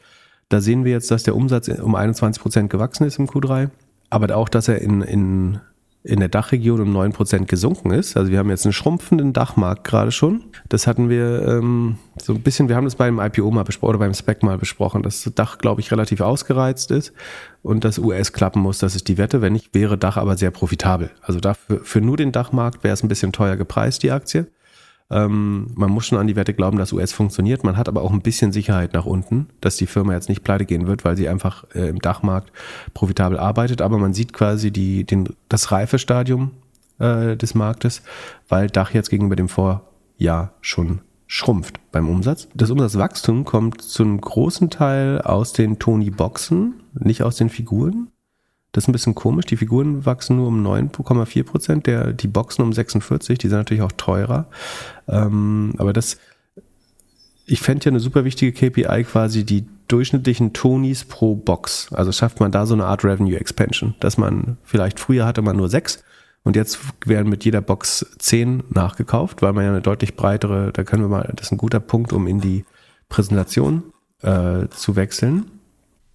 Da 0.49 0.59
sehen 0.59 0.83
wir 0.83 0.91
jetzt, 0.91 1.09
dass 1.11 1.23
der 1.23 1.35
Umsatz 1.35 1.69
um 1.69 1.95
21 1.95 2.41
Prozent 2.41 2.69
gewachsen 2.69 3.05
ist 3.05 3.19
im 3.19 3.27
Q3, 3.27 3.69
aber 4.09 4.35
auch, 4.35 4.49
dass 4.49 4.67
er 4.67 4.81
in, 4.81 5.01
in 5.01 5.61
in 6.03 6.19
der 6.19 6.29
Dachregion 6.29 6.81
um 6.81 6.95
9% 6.95 7.45
gesunken 7.45 7.91
ist. 7.91 8.17
Also 8.17 8.31
wir 8.31 8.39
haben 8.39 8.49
jetzt 8.49 8.65
einen 8.65 8.73
schrumpfenden 8.73 9.33
Dachmarkt 9.33 9.83
gerade 9.83 10.11
schon. 10.11 10.43
Das 10.67 10.87
hatten 10.87 11.09
wir 11.09 11.47
ähm, 11.47 11.97
so 12.19 12.33
ein 12.33 12.41
bisschen, 12.41 12.69
wir 12.69 12.75
haben 12.75 12.85
das 12.85 12.95
beim 12.95 13.19
IPO 13.19 13.51
mal 13.51 13.63
besprochen 13.63 13.89
oder 13.91 13.99
beim 13.99 14.13
Spec 14.15 14.41
mal 14.41 14.57
besprochen, 14.57 15.03
dass 15.03 15.23
das 15.23 15.33
Dach, 15.35 15.57
glaube 15.59 15.81
ich, 15.81 15.91
relativ 15.91 16.21
ausgereizt 16.21 16.89
ist 16.89 17.13
und 17.61 17.83
das 17.83 17.99
US 17.99 18.33
klappen 18.33 18.61
muss. 18.61 18.79
Das 18.79 18.95
ist 18.95 19.07
die 19.09 19.19
Wette. 19.19 19.41
Wenn 19.41 19.53
nicht, 19.53 19.75
wäre 19.75 19.97
Dach 19.97 20.17
aber 20.17 20.37
sehr 20.37 20.51
profitabel. 20.51 21.11
Also 21.21 21.39
dafür, 21.39 21.81
für 21.83 22.01
nur 22.01 22.17
den 22.17 22.31
Dachmarkt 22.31 22.83
wäre 22.83 22.93
es 22.93 23.03
ein 23.03 23.07
bisschen 23.07 23.31
teuer 23.31 23.55
gepreist, 23.55 24.01
die 24.01 24.11
Aktie. 24.11 24.47
Ähm, 25.11 25.67
man 25.75 25.91
muss 25.91 26.05
schon 26.07 26.17
an 26.17 26.27
die 26.27 26.37
Wette 26.37 26.53
glauben, 26.53 26.77
dass 26.77 26.93
US 26.93 27.11
funktioniert. 27.11 27.65
Man 27.65 27.75
hat 27.75 27.89
aber 27.89 28.01
auch 28.01 28.11
ein 28.11 28.21
bisschen 28.21 28.53
Sicherheit 28.53 28.93
nach 28.93 29.05
unten, 29.05 29.47
dass 29.59 29.75
die 29.75 29.85
Firma 29.85 30.13
jetzt 30.13 30.29
nicht 30.29 30.43
pleite 30.43 30.65
gehen 30.65 30.87
wird, 30.87 31.03
weil 31.03 31.17
sie 31.17 31.27
einfach 31.27 31.65
äh, 31.75 31.89
im 31.89 31.99
Dachmarkt 31.99 32.51
profitabel 32.93 33.37
arbeitet. 33.37 33.81
Aber 33.81 33.97
man 33.97 34.13
sieht 34.13 34.31
quasi 34.31 34.71
die, 34.71 35.03
den, 35.03 35.27
das 35.49 35.71
Reifestadium 35.71 36.51
äh, 36.99 37.35
des 37.35 37.55
Marktes, 37.55 38.03
weil 38.47 38.67
Dach 38.67 38.93
jetzt 38.93 39.09
gegenüber 39.09 39.35
dem 39.35 39.49
Vorjahr 39.49 40.53
schon 40.61 41.01
schrumpft 41.27 41.79
beim 41.91 42.09
Umsatz. 42.09 42.47
Das 42.53 42.71
Umsatzwachstum 42.71 43.43
kommt 43.43 43.81
zu 43.81 44.03
einem 44.03 44.19
großen 44.19 44.69
Teil 44.69 45.21
aus 45.21 45.53
den 45.53 45.77
Tony-Boxen, 45.77 46.81
nicht 46.93 47.23
aus 47.23 47.35
den 47.35 47.49
Figuren. 47.49 48.09
Das 48.71 48.85
ist 48.85 48.87
ein 48.87 48.93
bisschen 48.93 49.15
komisch. 49.15 49.45
Die 49.45 49.57
Figuren 49.57 50.05
wachsen 50.05 50.37
nur 50.37 50.47
um 50.47 50.65
9,4 50.65 51.43
Prozent, 51.43 51.87
die 51.87 52.27
Boxen 52.27 52.63
um 52.63 52.71
46, 52.71 53.37
die 53.37 53.49
sind 53.49 53.57
natürlich 53.57 53.83
auch 53.83 53.91
teurer. 53.91 54.47
Ähm, 55.07 55.73
aber 55.77 55.91
das, 55.91 56.17
ich 57.45 57.61
fände 57.61 57.85
ja 57.85 57.91
eine 57.91 57.99
super 57.99 58.23
wichtige 58.23 58.53
KPI 58.53 59.03
quasi 59.03 59.43
die 59.43 59.65
durchschnittlichen 59.87 60.53
Tonys 60.53 61.03
pro 61.03 61.35
Box. 61.35 61.91
Also 61.91 62.13
schafft 62.13 62.39
man 62.39 62.51
da 62.51 62.65
so 62.65 62.73
eine 62.73 62.85
Art 62.85 63.03
Revenue 63.03 63.37
Expansion, 63.37 63.95
dass 63.99 64.17
man 64.17 64.57
vielleicht 64.63 64.99
früher 64.99 65.25
hatte 65.25 65.41
man 65.41 65.57
nur 65.57 65.67
sechs 65.67 66.01
und 66.43 66.55
jetzt 66.55 66.79
werden 67.05 67.29
mit 67.29 67.45
jeder 67.45 67.61
Box 67.61 68.05
zehn 68.17 68.63
nachgekauft, 68.69 69.41
weil 69.41 69.53
man 69.53 69.65
ja 69.65 69.71
eine 69.71 69.81
deutlich 69.81 70.15
breitere, 70.15 70.71
da 70.71 70.83
können 70.83 71.03
wir 71.03 71.09
mal, 71.09 71.31
das 71.35 71.47
ist 71.47 71.51
ein 71.51 71.57
guter 71.57 71.79
Punkt, 71.79 72.13
um 72.13 72.25
in 72.25 72.39
die 72.39 72.65
Präsentation 73.09 73.83
äh, 74.21 74.67
zu 74.69 74.95
wechseln. 74.95 75.45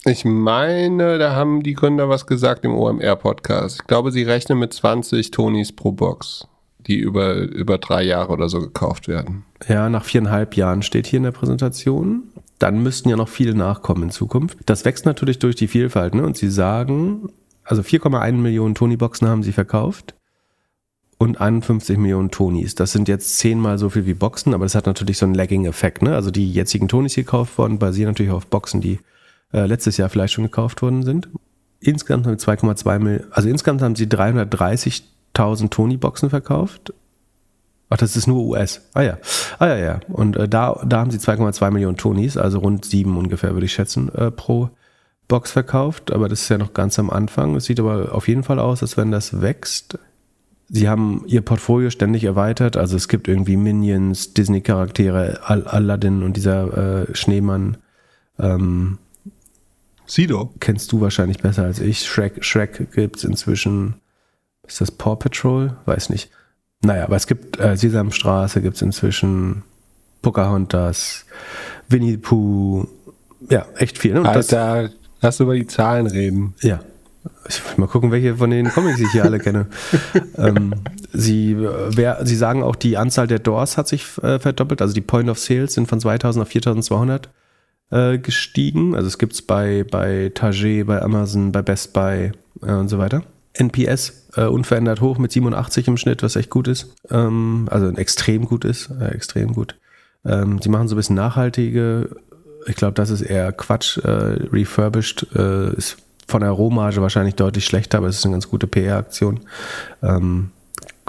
Ich 0.08 0.24
meine, 0.24 1.18
da 1.18 1.34
haben 1.34 1.64
die 1.64 1.74
Gründer 1.74 2.08
was 2.08 2.26
gesagt 2.26 2.64
im 2.64 2.76
OMR-Podcast. 2.76 3.80
Ich 3.80 3.86
glaube, 3.88 4.12
sie 4.12 4.22
rechnen 4.22 4.56
mit 4.56 4.72
20 4.72 5.32
Tonys 5.32 5.72
pro 5.72 5.90
Box, 5.90 6.46
die 6.86 6.96
über, 6.96 7.34
über 7.34 7.78
drei 7.78 8.04
Jahre 8.04 8.32
oder 8.32 8.48
so 8.48 8.60
gekauft 8.60 9.08
werden. 9.08 9.42
Ja, 9.66 9.88
nach 9.88 10.04
viereinhalb 10.04 10.54
Jahren 10.54 10.82
steht 10.82 11.08
hier 11.08 11.16
in 11.16 11.24
der 11.24 11.32
Präsentation. 11.32 12.22
Dann 12.60 12.84
müssten 12.84 13.08
ja 13.08 13.16
noch 13.16 13.28
viele 13.28 13.56
nachkommen 13.56 14.04
in 14.04 14.10
Zukunft. 14.10 14.58
Das 14.66 14.84
wächst 14.84 15.06
natürlich 15.06 15.40
durch 15.40 15.56
die 15.56 15.66
Vielfalt. 15.66 16.14
Ne? 16.14 16.22
Und 16.22 16.36
sie 16.36 16.50
sagen, 16.50 17.28
also 17.64 17.82
4,1 17.82 18.34
Millionen 18.34 18.76
Tony-Boxen 18.76 19.26
haben 19.26 19.42
sie 19.42 19.50
verkauft 19.50 20.14
und 21.18 21.40
51 21.40 21.98
Millionen 21.98 22.30
Tonys. 22.30 22.76
Das 22.76 22.92
sind 22.92 23.08
jetzt 23.08 23.38
zehnmal 23.38 23.76
so 23.78 23.90
viel 23.90 24.06
wie 24.06 24.14
Boxen, 24.14 24.54
aber 24.54 24.66
das 24.66 24.76
hat 24.76 24.86
natürlich 24.86 25.18
so 25.18 25.26
einen 25.26 25.34
Lagging-Effekt. 25.34 26.02
Ne? 26.02 26.14
Also 26.14 26.30
die 26.30 26.52
jetzigen 26.52 26.86
Tonys, 26.86 27.14
die 27.14 27.24
gekauft 27.24 27.58
worden, 27.58 27.80
basieren 27.80 28.10
natürlich 28.10 28.30
auf 28.30 28.46
Boxen, 28.46 28.80
die 28.80 29.00
äh, 29.52 29.66
letztes 29.66 29.96
Jahr 29.96 30.08
vielleicht 30.08 30.34
schon 30.34 30.44
gekauft 30.44 30.82
worden 30.82 31.02
sind. 31.02 31.28
Insgesamt 31.80 32.26
haben 32.26 32.38
sie 32.38 32.46
2,2 32.46 32.98
Millionen, 32.98 33.32
also 33.32 33.48
insgesamt 33.48 33.82
haben 33.82 33.96
sie 33.96 34.06
330.000 34.06 35.70
Tony-Boxen 35.70 36.30
verkauft. 36.30 36.92
Ach, 37.88 37.96
das 37.96 38.16
ist 38.16 38.26
nur 38.26 38.44
US. 38.44 38.80
Ah 38.94 39.02
ja. 39.02 39.18
Ah 39.58 39.68
ja, 39.68 39.76
ja. 39.76 40.00
Und 40.08 40.36
äh, 40.36 40.48
da, 40.48 40.80
da 40.84 40.98
haben 40.98 41.10
sie 41.10 41.18
2,2 41.18 41.70
Millionen 41.70 41.96
Tonys, 41.96 42.36
also 42.36 42.58
rund 42.58 42.84
sieben 42.84 43.16
ungefähr, 43.16 43.52
würde 43.52 43.66
ich 43.66 43.72
schätzen, 43.72 44.12
äh, 44.14 44.30
pro 44.30 44.70
Box 45.28 45.52
verkauft. 45.52 46.12
Aber 46.12 46.28
das 46.28 46.42
ist 46.42 46.48
ja 46.48 46.58
noch 46.58 46.74
ganz 46.74 46.98
am 46.98 47.10
Anfang. 47.10 47.54
Es 47.54 47.66
sieht 47.66 47.78
aber 47.78 48.12
auf 48.12 48.26
jeden 48.26 48.42
Fall 48.42 48.58
aus, 48.58 48.82
als 48.82 48.96
wenn 48.96 49.12
das 49.12 49.40
wächst. 49.40 49.98
Sie 50.68 50.88
haben 50.88 51.22
ihr 51.26 51.42
Portfolio 51.42 51.90
ständig 51.90 52.24
erweitert. 52.24 52.76
Also 52.76 52.96
es 52.96 53.06
gibt 53.06 53.28
irgendwie 53.28 53.56
Minions, 53.56 54.34
Disney-Charaktere, 54.34 55.40
Al 55.44 55.64
Aladdin 55.68 56.24
und 56.24 56.36
dieser 56.36 57.08
äh, 57.08 57.14
Schneemann. 57.14 57.76
Ähm, 58.40 58.98
Sido. 60.06 60.52
Kennst 60.60 60.92
du 60.92 61.00
wahrscheinlich 61.00 61.38
besser 61.38 61.64
als 61.64 61.80
ich. 61.80 62.06
Shrek, 62.06 62.44
Shrek 62.44 62.92
gibt 62.92 63.16
es 63.16 63.24
inzwischen. 63.24 63.94
Ist 64.66 64.80
das 64.80 64.90
Paw 64.90 65.16
Patrol? 65.16 65.76
Weiß 65.84 66.10
nicht. 66.10 66.30
Naja, 66.82 67.04
aber 67.04 67.16
es 67.16 67.26
gibt 67.26 67.58
äh, 67.58 67.76
Sesamstraße, 67.76 68.60
gibt 68.60 68.76
es 68.76 68.82
inzwischen 68.82 69.62
Pocahontas, 70.22 71.24
Winnie 71.88 72.12
the 72.12 72.16
Pooh. 72.18 72.86
Ja, 73.48 73.66
echt 73.76 73.98
viel. 73.98 74.14
Ne? 74.14 74.20
Und 74.20 74.26
Alter, 74.26 74.82
das, 74.82 74.92
lass 75.20 75.40
über 75.40 75.54
die 75.54 75.66
Zahlen 75.66 76.06
reden. 76.06 76.54
Ja. 76.60 76.80
Ich 77.48 77.64
will 77.64 77.74
mal 77.76 77.86
gucken, 77.86 78.10
welche 78.12 78.36
von 78.36 78.50
den 78.50 78.70
Comics 78.70 79.00
ich 79.00 79.10
hier 79.10 79.24
alle 79.24 79.38
kenne. 79.38 79.66
ähm, 80.38 80.74
sie, 81.12 81.52
äh, 81.52 81.90
wer, 81.90 82.24
sie 82.24 82.36
sagen 82.36 82.62
auch, 82.62 82.76
die 82.76 82.96
Anzahl 82.96 83.26
der 83.26 83.38
Doors 83.38 83.76
hat 83.76 83.88
sich 83.88 84.18
äh, 84.22 84.38
verdoppelt. 84.38 84.82
Also 84.82 84.94
die 84.94 85.00
Point 85.00 85.28
of 85.28 85.38
Sales 85.38 85.74
sind 85.74 85.88
von 85.88 86.00
2000 86.00 86.42
auf 86.42 86.48
4200 86.48 87.28
äh, 87.90 88.18
gestiegen. 88.18 88.94
Also 88.94 89.08
es 89.08 89.18
gibt 89.18 89.34
es 89.34 89.42
bei, 89.42 89.84
bei 89.90 90.30
Target, 90.34 90.86
bei 90.86 91.02
Amazon, 91.02 91.52
bei 91.52 91.62
Best 91.62 91.92
Buy 91.92 92.32
äh, 92.62 92.72
und 92.72 92.88
so 92.88 92.98
weiter. 92.98 93.22
NPS 93.54 94.28
äh, 94.36 94.44
unverändert 94.44 95.00
hoch 95.00 95.18
mit 95.18 95.32
87 95.32 95.88
im 95.88 95.96
Schnitt, 95.96 96.22
was 96.22 96.36
echt 96.36 96.50
gut 96.50 96.68
ist. 96.68 96.94
Ähm, 97.10 97.68
also 97.70 97.88
extrem 97.90 98.44
gut 98.44 98.64
ist, 98.64 98.90
äh, 99.00 99.08
extrem 99.08 99.54
gut. 99.54 99.76
Ähm, 100.24 100.60
sie 100.60 100.68
machen 100.68 100.88
so 100.88 100.94
ein 100.94 100.98
bisschen 100.98 101.16
nachhaltige, 101.16 102.10
ich 102.66 102.76
glaube, 102.76 102.94
das 102.94 103.10
ist 103.10 103.22
eher 103.22 103.52
Quatsch. 103.52 103.98
Äh, 103.98 104.08
refurbished 104.52 105.26
äh, 105.34 105.74
ist 105.74 105.96
von 106.26 106.40
der 106.40 106.50
Rohmarge 106.50 107.00
wahrscheinlich 107.00 107.36
deutlich 107.36 107.64
schlechter, 107.64 107.98
aber 107.98 108.08
es 108.08 108.18
ist 108.18 108.24
eine 108.24 108.34
ganz 108.34 108.48
gute 108.48 108.66
PR-Aktion. 108.66 109.40
Ähm, 110.02 110.50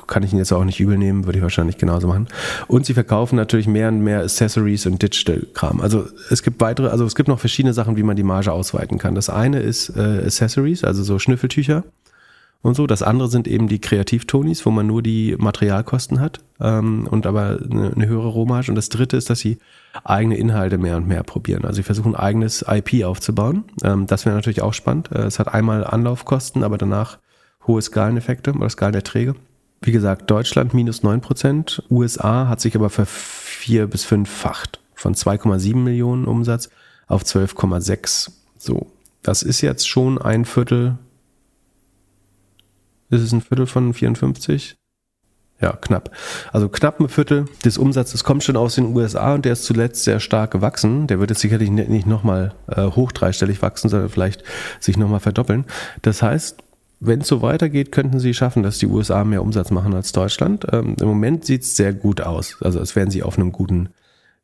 kann 0.07 0.23
ich 0.23 0.33
ihn 0.33 0.39
jetzt 0.39 0.51
auch 0.51 0.63
nicht 0.63 0.79
übel 0.79 0.97
nehmen, 0.97 1.25
würde 1.25 1.39
ich 1.39 1.43
wahrscheinlich 1.43 1.77
genauso 1.77 2.07
machen. 2.07 2.27
Und 2.67 2.85
sie 2.85 2.93
verkaufen 2.93 3.35
natürlich 3.35 3.67
mehr 3.67 3.89
und 3.89 4.01
mehr 4.01 4.21
Accessories 4.21 4.85
und 4.85 5.01
Digital-Kram. 5.01 5.81
Also 5.81 6.05
es 6.29 6.43
gibt 6.43 6.59
weitere, 6.61 6.87
also 6.87 7.05
es 7.05 7.15
gibt 7.15 7.29
noch 7.29 7.39
verschiedene 7.39 7.73
Sachen, 7.73 7.97
wie 7.97 8.03
man 8.03 8.15
die 8.15 8.23
Marge 8.23 8.51
ausweiten 8.51 8.97
kann. 8.97 9.15
Das 9.15 9.29
eine 9.29 9.59
ist 9.59 9.89
äh, 9.95 10.23
Accessories, 10.25 10.83
also 10.83 11.03
so 11.03 11.19
Schnüffeltücher 11.19 11.83
und 12.61 12.75
so. 12.75 12.87
Das 12.87 13.03
andere 13.03 13.29
sind 13.29 13.47
eben 13.47 13.67
die 13.67 13.79
Kreativtonis, 13.79 14.65
wo 14.65 14.71
man 14.71 14.87
nur 14.87 15.01
die 15.01 15.35
Materialkosten 15.37 16.19
hat 16.19 16.39
ähm, 16.59 17.07
und 17.09 17.25
aber 17.25 17.59
eine, 17.69 17.91
eine 17.93 18.07
höhere 18.07 18.27
Rohmarge. 18.27 18.71
Und 18.71 18.75
das 18.75 18.89
dritte 18.89 19.17
ist, 19.17 19.29
dass 19.29 19.39
sie 19.39 19.57
eigene 20.03 20.37
Inhalte 20.37 20.77
mehr 20.77 20.97
und 20.97 21.07
mehr 21.07 21.23
probieren. 21.23 21.65
Also 21.65 21.77
sie 21.77 21.83
versuchen 21.83 22.15
eigenes 22.15 22.65
IP 22.67 23.03
aufzubauen. 23.03 23.65
Ähm, 23.83 24.07
das 24.07 24.25
wäre 24.25 24.35
natürlich 24.35 24.61
auch 24.61 24.73
spannend. 24.73 25.11
Äh, 25.11 25.23
es 25.23 25.39
hat 25.39 25.53
einmal 25.53 25.85
Anlaufkosten, 25.85 26.63
aber 26.63 26.77
danach 26.77 27.17
hohe 27.65 27.81
Skaleneffekte 27.81 28.53
oder 28.53 28.69
Skalenerträge 28.69 29.35
wie 29.81 29.91
gesagt, 29.91 30.29
Deutschland 30.29 30.73
minus 30.73 31.03
9 31.03 31.21
Prozent, 31.21 31.83
USA 31.89 32.47
hat 32.47 32.61
sich 32.61 32.75
aber 32.75 32.89
vervier- 32.89 33.87
bis 33.87 34.03
fünffacht 34.03 34.79
von 34.95 35.13
2,7 35.13 35.75
Millionen 35.75 36.25
Umsatz 36.25 36.69
auf 37.07 37.23
12,6. 37.23 38.31
So, 38.57 38.91
das 39.21 39.43
ist 39.43 39.61
jetzt 39.61 39.87
schon 39.87 40.17
ein 40.17 40.45
Viertel. 40.45 40.97
Ist 43.09 43.21
es 43.21 43.31
ein 43.31 43.41
Viertel 43.41 43.67
von 43.67 43.93
54? 43.93 44.77
Ja, 45.59 45.73
knapp. 45.73 46.11
Also 46.51 46.69
knapp 46.69 46.99
ein 46.99 47.09
Viertel 47.09 47.45
des 47.65 47.79
Umsatzes 47.79 48.23
kommt 48.23 48.43
schon 48.43 48.57
aus 48.57 48.75
den 48.75 48.95
USA 48.95 49.33
und 49.33 49.43
der 49.43 49.53
ist 49.53 49.63
zuletzt 49.63 50.03
sehr 50.03 50.19
stark 50.19 50.51
gewachsen. 50.51 51.07
Der 51.07 51.19
wird 51.19 51.31
jetzt 51.31 51.39
sicherlich 51.39 51.71
nicht 51.71 52.05
nochmal 52.05 52.53
äh, 52.67 52.83
hoch 52.83 53.11
dreistellig 53.11 53.61
wachsen, 53.63 53.89
sondern 53.89 54.09
vielleicht 54.09 54.43
sich 54.79 54.97
nochmal 54.97 55.19
verdoppeln. 55.19 55.65
Das 56.03 56.21
heißt, 56.21 56.63
wenn 56.99 57.21
es 57.21 57.27
so 57.27 57.41
weitergeht, 57.41 57.91
könnten 57.91 58.19
sie 58.19 58.33
schaffen, 58.33 58.63
dass 58.63 58.79
die 58.79 58.87
USA 58.87 59.23
mehr 59.23 59.41
Umsatz 59.41 59.71
machen 59.71 59.93
als 59.93 60.11
Deutschland. 60.11 60.65
Ähm, 60.71 60.95
Im 60.99 61.07
Moment 61.07 61.45
sieht 61.45 61.61
es 61.61 61.75
sehr 61.75 61.93
gut 61.93 62.21
aus. 62.21 62.57
Also 62.61 62.79
als 62.79 62.95
wären 62.95 63.11
sie 63.11 63.23
auf 63.23 63.37
einem 63.37 63.51
guten 63.51 63.89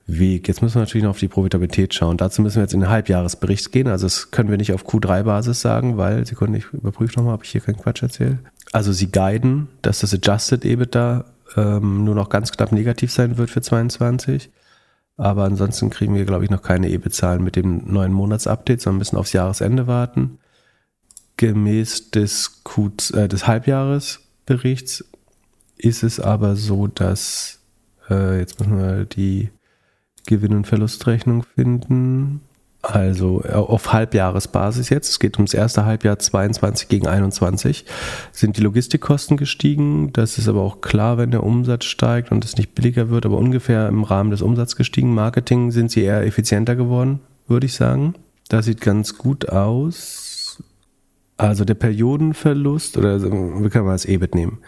Weg. 0.06 0.48
Jetzt 0.48 0.62
müssen 0.62 0.76
wir 0.76 0.82
natürlich 0.82 1.04
noch 1.04 1.12
auf 1.12 1.20
die 1.20 1.30
Profitabilität 1.30 1.94
schauen. 1.94 2.18
Dazu 2.18 2.42
müssen 2.42 2.58
wir 2.58 2.64
jetzt 2.64 2.74
in 2.74 2.82
den 2.82 2.90
Halbjahresbericht 2.90 3.72
gehen. 3.72 3.88
Also 3.88 4.06
das 4.06 4.32
können 4.32 4.50
wir 4.50 4.58
nicht 4.58 4.74
auf 4.74 4.86
Q3-Basis 4.86 5.62
sagen, 5.62 5.98
weil, 5.98 6.26
Sekunde, 6.26 6.60
ich 6.60 6.66
überprüfe 6.74 7.18
nochmal, 7.18 7.36
ob 7.36 7.44
ich 7.44 7.52
hier 7.52 7.62
keinen 7.62 7.78
Quatsch 7.78 8.04
erzähle. 8.04 8.40
Also 8.72 8.92
sie 8.92 9.12
guiden, 9.12 9.70
dass 9.82 10.00
das 10.00 10.14
Adjusted 10.14 10.66
EBITDA 10.66 11.26
ähm, 11.56 12.04
nur 12.04 12.16
noch 12.16 12.30
ganz 12.30 12.52
knapp 12.52 12.72
negativ 12.72 13.12
sein 13.12 13.38
wird 13.38 13.50
für 13.50 13.62
22. 13.62 14.52
Aber 15.16 15.46
ansonsten 15.46 15.90
kriegen 15.90 16.16
wir, 16.16 16.26
glaube 16.26 16.44
ich, 16.44 16.50
noch 16.50 16.62
keine 16.62 16.90
EBIT-Zahlen 16.90 17.44
mit 17.44 17.56
dem 17.56 17.84
neuen 17.86 18.12
Monatsupdate, 18.12 18.82
sondern 18.82 18.98
müssen 19.00 19.18
aufs 19.18 19.34
Jahresende 19.34 19.88
warten 19.88 20.40
gemäß 21.38 22.12
des, 22.12 22.64
Q, 22.64 22.92
äh, 23.14 23.28
des 23.28 23.48
Halbjahresberichts 23.48 25.06
ist 25.78 26.04
es 26.04 26.20
aber 26.20 26.56
so, 26.56 26.88
dass 26.88 27.60
äh, 28.10 28.40
jetzt 28.40 28.60
müssen 28.60 28.78
wir 28.78 29.06
die 29.06 29.50
Gewinn- 30.26 30.56
und 30.56 30.68
Verlustrechnung 30.68 31.44
finden. 31.56 32.42
Also 32.82 33.42
äh, 33.46 33.54
auf 33.54 33.94
Halbjahresbasis 33.94 34.90
jetzt, 34.90 35.10
es 35.10 35.20
geht 35.20 35.38
ums 35.38 35.54
erste 35.54 35.86
Halbjahr 35.86 36.20
22 36.20 36.90
gegen 36.90 37.08
21, 37.08 37.86
sind 38.32 38.58
die 38.58 38.62
Logistikkosten 38.62 39.38
gestiegen. 39.38 40.12
Das 40.12 40.38
ist 40.38 40.50
aber 40.50 40.62
auch 40.62 40.82
klar, 40.82 41.18
wenn 41.18 41.32
der 41.32 41.44
Umsatz 41.44 41.86
steigt 41.86 42.32
und 42.32 42.44
es 42.44 42.58
nicht 42.58 42.76
billiger 42.76 43.10
wird, 43.10 43.26
aber 43.26 43.38
ungefähr 43.38 43.88
im 43.88 44.04
Rahmen 44.04 44.32
des 44.32 44.42
Umsatzes 44.42 44.76
gestiegen. 44.76 45.14
Marketing 45.14 45.72
sind 45.72 45.92
sie 45.92 46.04
eher 46.04 46.26
effizienter 46.26 46.76
geworden, 46.76 47.22
würde 47.48 47.66
ich 47.66 47.74
sagen. 47.74 48.16
Das 48.50 48.66
sieht 48.66 48.82
ganz 48.82 49.18
gut 49.18 49.48
aus. 49.48 50.23
Also 51.44 51.66
der 51.66 51.74
Periodenverlust, 51.74 52.96
oder 52.98 53.22
wie 53.22 53.70
kann 53.70 53.84
man 53.84 53.94
das 53.94 54.06
EBIT 54.06 54.34
nehmen? 54.34 54.60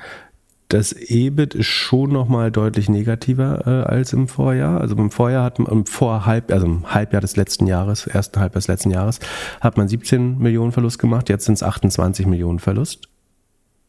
Das 0.68 0.91
EBIT 0.91 1.53
ist 1.56 1.68
schon 1.68 2.11
nochmal 2.11 2.52
deutlich 2.52 2.89
negativer 2.89 3.65
äh, 3.65 3.89
als 3.89 4.11
im 4.11 4.27
Vorjahr. 4.27 4.81
Also 4.81 4.93
im 4.97 5.10
Vorjahr 5.10 5.45
hat 5.45 5.57
man 5.57 5.72
im 5.72 5.85
Vorhalb, 5.85 6.52
also 6.52 6.65
im 6.65 6.93
Halbjahr 6.93 7.22
des 7.22 7.38
letzten 7.38 7.65
Jahres, 7.65 8.07
ersten 8.07 8.41
Halbjahr 8.41 8.60
des 8.60 8.68
letzten 8.68 8.91
Jahres, 8.91 9.22
hat 9.61 9.77
man 9.77 9.88
17 9.88 10.38
Millionen 10.38 10.73
Verlust 10.73 10.99
gemacht, 10.99 11.30
jetzt 11.30 11.45
sind 11.45 11.53
es 11.53 11.64
28 11.64 12.26
Millionen 12.26 12.60
Verlust. 12.60 13.07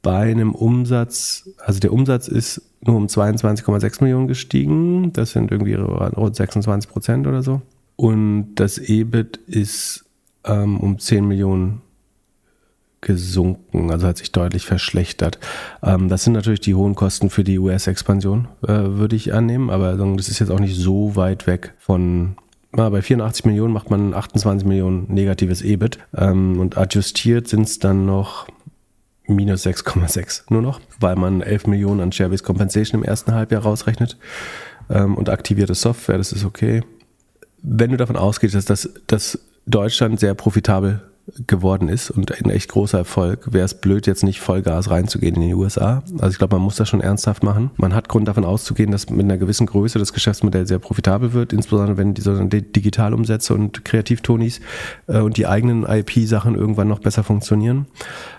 Bei 0.02 0.30
einem 0.30 0.54
Umsatz, 0.54 1.50
also 1.58 1.80
der 1.80 1.92
Umsatz 1.92 2.28
ist 2.28 2.62
nur 2.82 2.94
um 2.94 3.06
22,6 3.06 4.00
Millionen 4.04 4.28
gestiegen, 4.28 5.12
das 5.12 5.32
sind 5.32 5.50
irgendwie 5.50 5.74
rund 5.74 6.36
26 6.36 6.88
Prozent 6.88 7.26
oder 7.26 7.42
so. 7.42 7.62
Und 7.96 8.54
das 8.54 8.78
EBIT 8.78 9.38
ist 9.48 10.04
ähm, 10.44 10.78
um 10.78 11.00
10 11.00 11.26
Millionen 11.26 11.82
gesunken, 13.06 13.90
also 13.92 14.06
hat 14.06 14.18
sich 14.18 14.32
deutlich 14.32 14.66
verschlechtert. 14.66 15.38
Ähm, 15.82 16.08
das 16.08 16.24
sind 16.24 16.32
natürlich 16.32 16.60
die 16.60 16.74
hohen 16.74 16.96
Kosten 16.96 17.30
für 17.30 17.44
die 17.44 17.58
US-Expansion, 17.58 18.48
äh, 18.66 18.72
würde 18.72 19.14
ich 19.14 19.32
annehmen, 19.32 19.70
aber 19.70 19.94
das 19.94 20.28
ist 20.28 20.40
jetzt 20.40 20.50
auch 20.50 20.58
nicht 20.58 20.76
so 20.76 21.14
weit 21.14 21.46
weg 21.46 21.74
von 21.78 22.36
bei 22.72 23.00
84 23.00 23.46
Millionen 23.46 23.72
macht 23.72 23.90
man 23.90 24.12
28 24.12 24.66
Millionen 24.66 25.06
negatives 25.10 25.62
EBIT 25.62 25.98
ähm, 26.14 26.60
und 26.60 26.76
adjustiert 26.76 27.48
sind 27.48 27.62
es 27.62 27.78
dann 27.78 28.04
noch 28.04 28.48
minus 29.26 29.64
6,6 29.64 30.42
nur 30.50 30.60
noch, 30.60 30.80
weil 31.00 31.16
man 31.16 31.40
11 31.40 31.68
Millionen 31.68 32.00
an 32.00 32.12
Share-Based 32.12 32.44
Compensation 32.44 33.00
im 33.00 33.08
ersten 33.08 33.32
Halbjahr 33.32 33.62
rausrechnet 33.62 34.18
ähm, 34.90 35.16
und 35.16 35.30
aktivierte 35.30 35.74
Software, 35.74 36.18
das 36.18 36.32
ist 36.32 36.44
okay. 36.44 36.82
Wenn 37.62 37.92
du 37.92 37.96
davon 37.96 38.16
ausgehst, 38.16 38.54
dass, 38.54 38.66
das, 38.66 38.90
dass 39.06 39.38
Deutschland 39.64 40.20
sehr 40.20 40.34
profitabel 40.34 41.00
geworden 41.46 41.88
ist 41.88 42.10
und 42.10 42.32
ein 42.32 42.50
echt 42.50 42.70
großer 42.70 42.98
Erfolg, 42.98 43.52
wäre 43.52 43.64
es 43.64 43.74
blöd, 43.74 44.06
jetzt 44.06 44.22
nicht 44.22 44.40
Vollgas 44.40 44.90
reinzugehen 44.90 45.34
in 45.34 45.40
die 45.42 45.54
USA. 45.54 46.02
Also 46.18 46.28
ich 46.28 46.38
glaube, 46.38 46.56
man 46.56 46.62
muss 46.62 46.76
das 46.76 46.88
schon 46.88 47.00
ernsthaft 47.00 47.42
machen. 47.42 47.70
Man 47.76 47.94
hat 47.94 48.08
Grund 48.08 48.28
davon 48.28 48.44
auszugehen, 48.44 48.92
dass 48.92 49.10
mit 49.10 49.24
einer 49.24 49.36
gewissen 49.36 49.66
Größe 49.66 49.98
das 49.98 50.12
Geschäftsmodell 50.12 50.66
sehr 50.66 50.78
profitabel 50.78 51.32
wird, 51.32 51.52
insbesondere 51.52 51.96
wenn 51.96 52.14
die 52.14 52.72
Digitalumsätze 52.72 53.54
und 53.54 53.84
Kreativtonis 53.84 54.60
äh, 55.08 55.18
und 55.18 55.36
die 55.36 55.46
eigenen 55.46 55.84
IP-Sachen 55.84 56.54
irgendwann 56.54 56.88
noch 56.88 57.00
besser 57.00 57.24
funktionieren. 57.24 57.86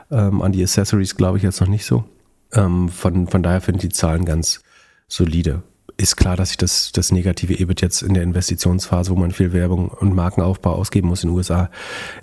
Ähm, 0.09 0.41
an 0.41 0.53
die 0.53 0.63
Accessories 0.63 1.17
glaube 1.17 1.37
ich 1.37 1.43
jetzt 1.43 1.59
noch 1.59 1.67
nicht 1.67 1.85
so. 1.85 2.05
Ähm, 2.53 2.87
von, 2.87 3.27
von 3.27 3.43
daher 3.43 3.59
finde 3.59 3.79
ich 3.79 3.89
die 3.89 3.95
Zahlen 3.95 4.23
ganz 4.23 4.61
solide 5.09 5.63
ist 5.95 6.17
klar, 6.17 6.35
dass 6.35 6.49
sich 6.49 6.57
das, 6.57 6.91
das 6.91 7.11
negative 7.11 7.57
EBIT 7.57 7.81
jetzt 7.81 8.01
in 8.01 8.13
der 8.13 8.23
Investitionsphase, 8.23 9.11
wo 9.11 9.15
man 9.15 9.31
viel 9.31 9.53
Werbung 9.53 9.89
und 9.89 10.13
Markenaufbau 10.13 10.73
ausgeben 10.73 11.07
muss 11.07 11.23
in 11.23 11.29
den 11.29 11.37
USA, 11.37 11.69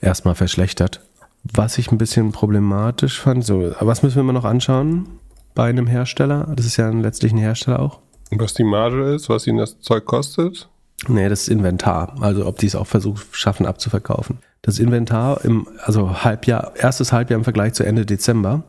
erstmal 0.00 0.34
verschlechtert. 0.34 1.00
Was 1.42 1.78
ich 1.78 1.90
ein 1.90 1.98
bisschen 1.98 2.32
problematisch 2.32 3.20
fand, 3.20 3.44
so, 3.44 3.74
was 3.80 4.02
müssen 4.02 4.16
wir 4.16 4.22
mal 4.22 4.32
noch 4.32 4.44
anschauen 4.44 5.08
bei 5.54 5.68
einem 5.68 5.86
Hersteller? 5.86 6.52
Das 6.56 6.66
ist 6.66 6.76
ja 6.76 6.88
letztlich 6.90 7.32
ein 7.32 7.38
Hersteller 7.38 7.80
auch. 7.80 8.00
Was 8.30 8.54
die 8.54 8.64
Marge 8.64 9.14
ist, 9.14 9.28
was 9.28 9.46
ihnen 9.46 9.58
das 9.58 9.80
Zeug 9.80 10.04
kostet? 10.06 10.68
Nee, 11.08 11.28
das 11.28 11.48
Inventar. 11.48 12.14
Also 12.20 12.46
ob 12.46 12.58
die 12.58 12.66
es 12.66 12.74
auch 12.74 12.86
versuchen, 12.86 13.20
schaffen 13.32 13.66
abzuverkaufen. 13.66 14.38
Das 14.62 14.78
Inventar 14.78 15.44
im, 15.44 15.68
also 15.82 16.24
Halbjahr, 16.24 16.72
erstes 16.76 17.12
Halbjahr 17.12 17.38
im 17.38 17.44
Vergleich 17.44 17.74
zu 17.74 17.84
Ende 17.84 18.06
Dezember 18.06 18.64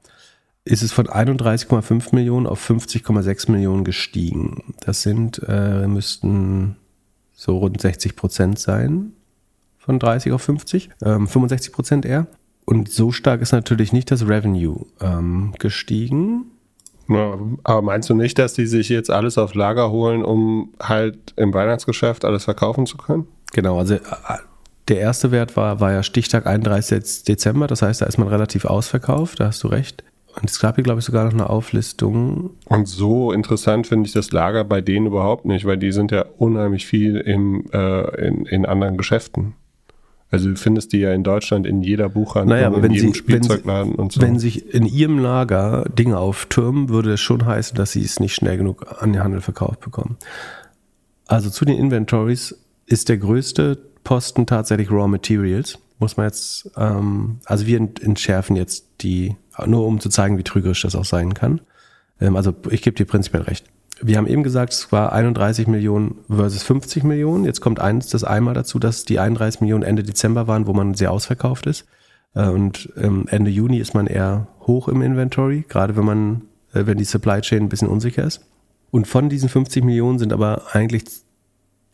ist 0.66 0.82
es 0.82 0.92
von 0.92 1.06
31,5 1.06 2.14
Millionen 2.14 2.48
auf 2.48 2.68
50,6 2.68 3.52
Millionen 3.52 3.84
gestiegen. 3.84 4.74
Das 4.82 5.04
sind, 5.04 5.42
äh, 5.48 5.88
müssten 5.88 6.76
so 7.34 7.60
rund 7.60 7.80
60 7.80 8.16
Prozent 8.16 8.60
sein. 8.60 9.14
Von 9.78 10.00
30 10.00 10.32
auf 10.32 10.42
50. 10.42 10.90
Ähm, 11.04 11.28
65 11.28 11.72
Prozent 11.72 12.06
eher. 12.06 12.26
Und 12.66 12.90
so 12.90 13.12
stark 13.12 13.42
ist 13.42 13.52
natürlich 13.52 13.94
nicht 13.94 14.10
das 14.10 14.28
Revenue 14.28 14.88
ähm, 15.00 15.54
gestiegen. 15.60 16.46
Ja, 17.08 17.38
aber 17.64 17.82
meinst 17.84 18.10
du 18.10 18.16
nicht, 18.16 18.40
dass 18.40 18.56
die 18.56 18.66
sich 18.66 18.90
jetzt 18.90 19.12
alles 19.12 19.38
auf 19.38 19.54
Lager 19.54 19.92
holen, 19.92 20.26
um 20.26 20.74
halt 20.82 21.34
im 21.36 21.54
Weihnachtsgeschäft 21.54 22.26
alles 22.26 22.46
verkaufen 22.46 22.88
zu 22.88 22.98
können? 22.98 23.28
Genau, 23.54 23.78
also 23.78 23.94
äh, 23.94 24.00
der 24.88 24.98
erste 24.98 25.30
Wert 25.30 25.56
war, 25.56 25.80
war 25.80 25.92
ja 25.92 26.02
Stichtag 26.02 26.48
31. 26.48 27.24
Dezember, 27.24 27.68
das 27.68 27.84
heißt, 27.84 28.02
da 28.02 28.08
ist 28.08 28.18
man 28.18 28.28
relativ 28.28 28.66
ausverkauft, 28.66 29.40
da 29.40 29.48
hast 29.48 29.64
du 29.64 29.68
recht. 29.68 30.04
Und 30.42 30.50
es 30.50 30.60
gab 30.60 30.76
hier, 30.76 30.84
glaube 30.84 31.00
ich, 31.00 31.06
sogar 31.06 31.26
noch 31.26 31.34
eine 31.34 31.50
Auflistung. 31.50 32.52
Und 32.66 32.88
so 32.88 33.32
interessant 33.32 33.88
finde 33.88 34.08
ich 34.08 34.14
das 34.14 34.32
Lager 34.32 34.64
bei 34.66 34.82
denen 34.82 35.08
überhaupt 35.08 35.46
nicht, 35.46 35.66
weil 35.66 35.78
die 35.78 35.92
sind 35.92 36.12
ja 36.12 36.26
unheimlich 36.38 36.86
viel 36.86 37.18
im, 37.18 37.66
äh, 37.72 38.28
in, 38.28 38.46
in 38.46 38.66
anderen 38.66 38.98
Geschäften. 38.98 39.54
Also 40.32 40.50
du 40.50 40.56
findest 40.56 40.92
die 40.92 41.00
ja 41.00 41.14
in 41.14 41.24
Deutschland 41.24 41.66
in 41.66 41.82
jeder 41.82 42.10
Buchhandlung, 42.10 42.60
naja, 42.60 42.68
in 42.68 42.92
jedem 42.92 43.14
sie, 43.14 43.18
Spielzeugladen 43.18 43.94
wenn, 43.94 44.00
und 44.00 44.12
so. 44.12 44.22
Wenn 44.22 44.40
sich 44.40 44.74
in 44.74 44.86
ihrem 44.86 45.20
Lager 45.20 45.86
Dinge 45.98 46.18
auftürmen, 46.18 46.90
würde 46.90 47.14
es 47.14 47.22
schon 47.22 47.46
heißen, 47.46 47.78
dass 47.78 47.94
sie 47.94 48.04
es 48.04 48.20
nicht 48.20 48.36
schnell 48.36 48.58
genug 48.58 49.02
an 49.02 49.14
den 49.14 49.24
Handel 49.24 49.40
verkauft 49.40 49.80
bekommen. 49.80 50.18
Also 51.28 51.50
zu 51.50 51.64
den 51.64 51.78
Inventories 51.78 52.58
ist 52.86 53.08
der 53.08 53.18
größte 53.18 53.78
Posten 54.04 54.46
tatsächlich 54.46 54.92
Raw 54.92 55.08
Materials. 55.08 55.80
Muss 56.00 56.18
man 56.18 56.26
jetzt, 56.26 56.70
ähm, 56.76 57.40
also 57.46 57.66
wir 57.66 57.78
entschärfen 57.78 58.58
jetzt 58.58 58.86
die 59.02 59.36
nur 59.66 59.86
um 59.86 60.00
zu 60.00 60.10
zeigen, 60.10 60.38
wie 60.38 60.44
trügerisch 60.44 60.82
das 60.82 60.96
auch 60.96 61.06
sein 61.06 61.34
kann. 61.34 61.62
Ähm, 62.20 62.36
also 62.36 62.54
ich 62.70 62.82
gebe 62.82 62.96
dir 62.96 63.06
prinzipiell 63.06 63.44
recht. 63.44 63.66
Wir 64.02 64.18
haben 64.18 64.28
eben 64.28 64.44
gesagt, 64.44 64.74
es 64.74 64.92
war 64.92 65.14
31 65.14 65.68
Millionen 65.68 66.18
versus 66.30 66.64
50 66.64 67.04
Millionen. 67.04 67.46
Jetzt 67.46 67.62
kommt 67.62 67.80
eins, 67.80 68.10
das 68.10 68.26
einmal 68.26 68.54
dazu, 68.54 68.78
dass 68.78 69.06
die 69.06 69.20
31 69.20 69.62
Millionen 69.62 69.84
Ende 69.84 70.04
Dezember 70.04 70.48
waren, 70.48 70.68
wo 70.68 70.74
man 70.74 70.96
sehr 70.96 71.12
ausverkauft 71.12 71.66
ist. 71.66 71.86
Äh, 72.34 72.50
und 72.50 72.92
ähm, 72.98 73.26
Ende 73.30 73.52
Juni 73.52 73.80
ist 73.80 73.94
man 73.94 74.08
eher 74.08 74.48
hoch 74.62 74.88
im 74.88 75.02
Inventory, 75.02 75.66
gerade 75.68 75.96
wenn 75.96 76.06
man, 76.06 76.42
äh, 76.74 76.86
wenn 76.86 76.98
die 76.98 77.06
Supply 77.06 77.42
Chain 77.42 77.64
ein 77.64 77.70
bisschen 77.70 77.88
unsicher 77.88 78.24
ist. 78.24 78.42
Und 78.92 79.08
von 79.08 79.30
diesen 79.30 79.50
50 79.50 79.84
Millionen 79.84 80.20
sind 80.20 80.34
aber 80.34 80.64
eigentlich 80.74 81.06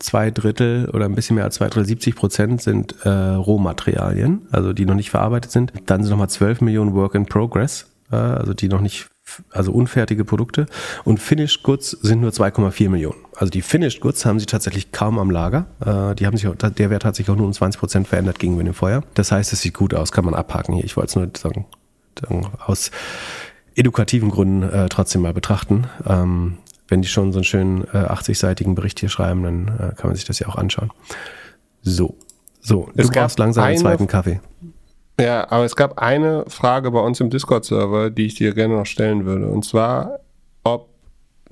zwei 0.02 0.30
Drittel 0.30 0.88
oder 0.92 1.04
ein 1.04 1.14
bisschen 1.14 1.36
mehr 1.36 1.44
als 1.44 1.56
zwei 1.56 1.66
Drittel, 1.66 1.86
70 1.86 2.16
Prozent 2.16 2.62
sind 2.62 2.94
äh, 3.04 3.08
Rohmaterialien, 3.08 4.46
also 4.50 4.72
die 4.72 4.84
noch 4.84 4.94
nicht 4.94 5.10
verarbeitet 5.10 5.50
sind. 5.50 5.72
Dann 5.86 6.02
sind 6.02 6.10
nochmal 6.10 6.30
12 6.30 6.60
Millionen 6.60 6.94
Work 6.94 7.14
in 7.14 7.26
Progress, 7.26 7.86
äh, 8.10 8.16
also 8.16 8.54
die 8.54 8.68
noch 8.68 8.80
nicht, 8.80 9.08
also 9.50 9.72
unfertige 9.72 10.24
Produkte. 10.24 10.66
Und 11.04 11.18
Finished 11.18 11.62
Goods 11.62 11.90
sind 11.90 12.20
nur 12.20 12.30
2,4 12.30 12.90
Millionen. 12.90 13.18
Also 13.36 13.50
die 13.50 13.62
Finished 13.62 14.00
Goods 14.00 14.24
haben 14.26 14.40
sie 14.40 14.46
tatsächlich 14.46 14.92
kaum 14.92 15.18
am 15.18 15.30
Lager. 15.30 15.66
Äh, 15.84 16.14
die 16.14 16.26
haben 16.26 16.36
sich, 16.36 16.48
der 16.50 16.90
Wert 16.90 17.04
hat 17.04 17.16
sich 17.16 17.30
auch 17.30 17.36
nur 17.36 17.46
um 17.46 17.52
20 17.52 17.78
Prozent 17.78 18.08
verändert 18.08 18.38
gegenüber 18.38 18.64
dem 18.64 18.74
Vorjahr. 18.74 19.04
Das 19.14 19.32
heißt, 19.32 19.52
es 19.52 19.60
sieht 19.60 19.74
gut 19.74 19.94
aus, 19.94 20.12
kann 20.12 20.24
man 20.24 20.34
abhaken 20.34 20.74
hier. 20.74 20.84
Ich 20.84 20.96
wollte 20.96 21.08
es 21.08 21.16
nur 21.16 21.30
sagen, 21.38 21.66
aus 22.66 22.90
edukativen 23.74 24.30
Gründen 24.30 24.62
äh, 24.62 24.88
trotzdem 24.88 25.22
mal 25.22 25.32
betrachten. 25.32 25.86
Ähm, 26.06 26.58
wenn 26.92 27.00
die 27.00 27.08
schon 27.08 27.32
so 27.32 27.38
einen 27.38 27.44
schönen 27.44 27.84
äh, 27.94 27.96
80-seitigen 27.96 28.74
Bericht 28.74 29.00
hier 29.00 29.08
schreiben, 29.08 29.42
dann 29.44 29.68
äh, 29.68 29.94
kann 29.96 30.08
man 30.08 30.14
sich 30.14 30.26
das 30.26 30.38
ja 30.40 30.46
auch 30.48 30.56
anschauen. 30.56 30.90
So, 31.80 32.16
so, 32.60 32.90
Es 32.94 33.06
du 33.08 33.12
brauchst 33.14 33.38
langsam 33.38 33.64
einen 33.64 33.70
eine- 33.72 33.80
zweiten 33.80 34.06
Kaffee. 34.06 34.40
Ja, 35.18 35.50
aber 35.50 35.64
es 35.64 35.74
gab 35.74 35.98
eine 35.98 36.44
Frage 36.48 36.90
bei 36.90 37.00
uns 37.00 37.18
im 37.20 37.30
Discord-Server, 37.30 38.10
die 38.10 38.26
ich 38.26 38.34
dir 38.34 38.52
gerne 38.52 38.74
noch 38.76 38.84
stellen 38.84 39.24
würde. 39.24 39.46
Und 39.46 39.64
zwar, 39.64 40.20
ob 40.64 40.90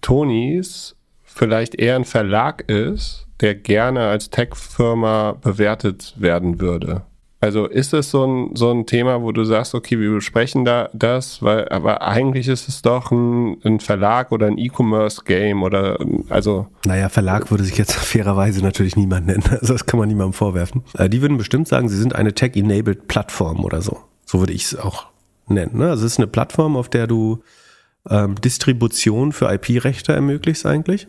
Tonys 0.03 0.95
vielleicht 1.25 1.75
eher 1.75 1.97
ein 1.97 2.05
Verlag 2.05 2.69
ist, 2.71 3.27
der 3.41 3.55
gerne 3.55 4.09
als 4.09 4.29
Tech-Firma 4.29 5.33
bewertet 5.41 6.15
werden 6.19 6.61
würde. 6.61 7.01
Also 7.43 7.65
ist 7.67 7.95
es 7.95 8.11
so 8.11 8.27
ein, 8.27 8.55
so 8.55 8.71
ein 8.71 8.85
Thema, 8.85 9.23
wo 9.23 9.33
du 9.33 9.45
sagst, 9.45 9.75
okay, 9.75 9.99
wir 9.99 10.11
besprechen 10.11 10.67
da 10.67 10.91
das, 10.93 11.43
weil, 11.43 11.69
aber 11.71 12.03
eigentlich 12.03 12.49
ist 12.49 12.69
es 12.69 12.83
doch 12.83 13.11
ein, 13.11 13.57
ein 13.65 13.81
Verlag 13.81 14.31
oder 14.31 14.47
ein 14.47 14.59
E-Commerce-Game 14.59 15.63
oder, 15.63 15.99
also, 16.29 16.67
Naja, 16.85 17.09
Verlag 17.09 17.51
würde 17.51 17.65
sich 17.65 17.79
jetzt 17.79 17.95
fairerweise 17.95 18.63
natürlich 18.63 18.97
niemand 18.97 19.27
nennen. 19.27 19.43
Also 19.61 19.73
das 19.73 19.87
kann 19.87 19.99
man 19.99 20.09
niemandem 20.09 20.35
vorwerfen. 20.35 20.83
Äh, 20.99 21.09
die 21.09 21.23
würden 21.23 21.39
bestimmt 21.39 21.67
sagen, 21.67 21.89
sie 21.89 21.97
sind 21.97 22.15
eine 22.15 22.35
Tech-Enabled 22.35 23.09
Plattform 23.09 23.65
oder 23.65 23.81
so. 23.81 23.99
So 24.27 24.41
würde 24.41 24.53
ich 24.53 24.65
es 24.65 24.77
auch 24.77 25.07
nennen. 25.49 25.79
Ne? 25.79 25.91
Also 25.91 26.05
es 26.05 26.13
ist 26.13 26.19
eine 26.19 26.27
Plattform, 26.27 26.77
auf 26.77 26.89
der 26.89 27.07
du 27.07 27.43
ähm, 28.09 28.35
Distribution 28.37 29.33
für 29.33 29.53
IP-Rechte 29.53 30.13
ermöglichst 30.13 30.67
eigentlich. 30.67 31.09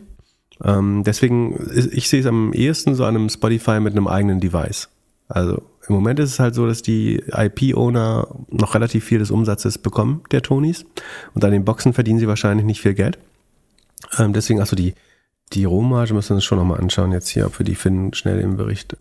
Ähm, 0.64 1.02
deswegen, 1.04 1.58
ich 1.92 2.08
sehe 2.08 2.20
es 2.20 2.26
am 2.26 2.52
ehesten 2.52 2.94
so 2.94 3.04
an 3.04 3.16
einem 3.16 3.28
Spotify 3.28 3.80
mit 3.80 3.92
einem 3.92 4.06
eigenen 4.06 4.40
Device. 4.40 4.88
Also 5.32 5.62
im 5.88 5.94
Moment 5.94 6.18
ist 6.20 6.30
es 6.30 6.38
halt 6.38 6.54
so, 6.54 6.66
dass 6.66 6.82
die 6.82 7.22
IP-Owner 7.26 8.28
noch 8.50 8.74
relativ 8.74 9.04
viel 9.04 9.18
des 9.18 9.30
Umsatzes 9.30 9.78
bekommen, 9.78 10.22
der 10.30 10.42
Tonys. 10.42 10.84
Und 11.34 11.44
an 11.44 11.52
den 11.52 11.64
Boxen 11.64 11.94
verdienen 11.94 12.18
sie 12.18 12.28
wahrscheinlich 12.28 12.66
nicht 12.66 12.82
viel 12.82 12.94
Geld. 12.94 13.18
Ähm, 14.18 14.32
deswegen, 14.34 14.60
also 14.60 14.76
die, 14.76 14.94
die 15.52 15.64
Rohmarge 15.64 16.12
müssen 16.12 16.30
wir 16.30 16.34
uns 16.36 16.44
schon 16.44 16.58
nochmal 16.58 16.80
anschauen 16.80 17.12
jetzt 17.12 17.28
hier, 17.28 17.46
ob 17.46 17.58
wir 17.58 17.64
die 17.64 17.74
finden, 17.74 18.12
schnell 18.12 18.40
im 18.40 18.56
Bericht. 18.56 18.96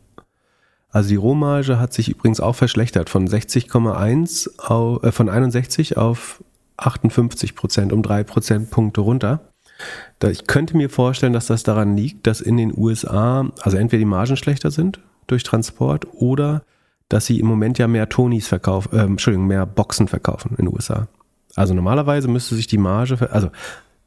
Also 0.90 1.10
die 1.10 1.16
Rohmarge 1.16 1.80
hat 1.80 1.94
sich 1.94 2.10
übrigens 2.10 2.40
auch 2.40 2.56
verschlechtert 2.56 3.10
von 3.10 3.28
60,1 3.28 4.58
auf, 4.60 5.04
äh, 5.04 5.12
von 5.12 5.30
61 5.30 5.98
auf 5.98 6.44
58 6.78 7.56
Prozent, 7.56 7.92
um 7.92 8.04
drei 8.04 8.24
Prozentpunkte 8.24 9.02
runter. 9.02 9.42
Da, 10.20 10.30
ich 10.30 10.48
könnte 10.48 10.78
mir 10.78 10.90
vorstellen, 10.90 11.34
dass 11.34 11.48
das 11.48 11.64
daran 11.64 11.98
liegt, 11.98 12.26
dass 12.26 12.40
in 12.40 12.56
den 12.56 12.74
USA, 12.76 13.52
also 13.62 13.78
entweder 13.78 14.00
die 14.00 14.06
Margen 14.06 14.38
schlechter 14.38 14.72
sind 14.72 15.00
durch 15.32 15.44
Transport 15.44 16.08
oder 16.14 16.64
dass 17.10 17.26
sie 17.26 17.40
im 17.40 17.48
Moment 17.48 17.78
ja 17.78 17.88
mehr 17.88 18.08
Tonys 18.08 18.48
verkaufen, 18.48 18.98
äh, 18.98 19.04
Entschuldigung, 19.04 19.48
mehr 19.48 19.66
Boxen 19.66 20.08
verkaufen 20.08 20.52
in 20.52 20.66
den 20.66 20.74
USA. 20.74 21.08
Also 21.56 21.74
normalerweise 21.74 22.28
müsste 22.28 22.56
sich 22.56 22.68
die 22.68 22.78
Marge, 22.78 23.30
also 23.32 23.50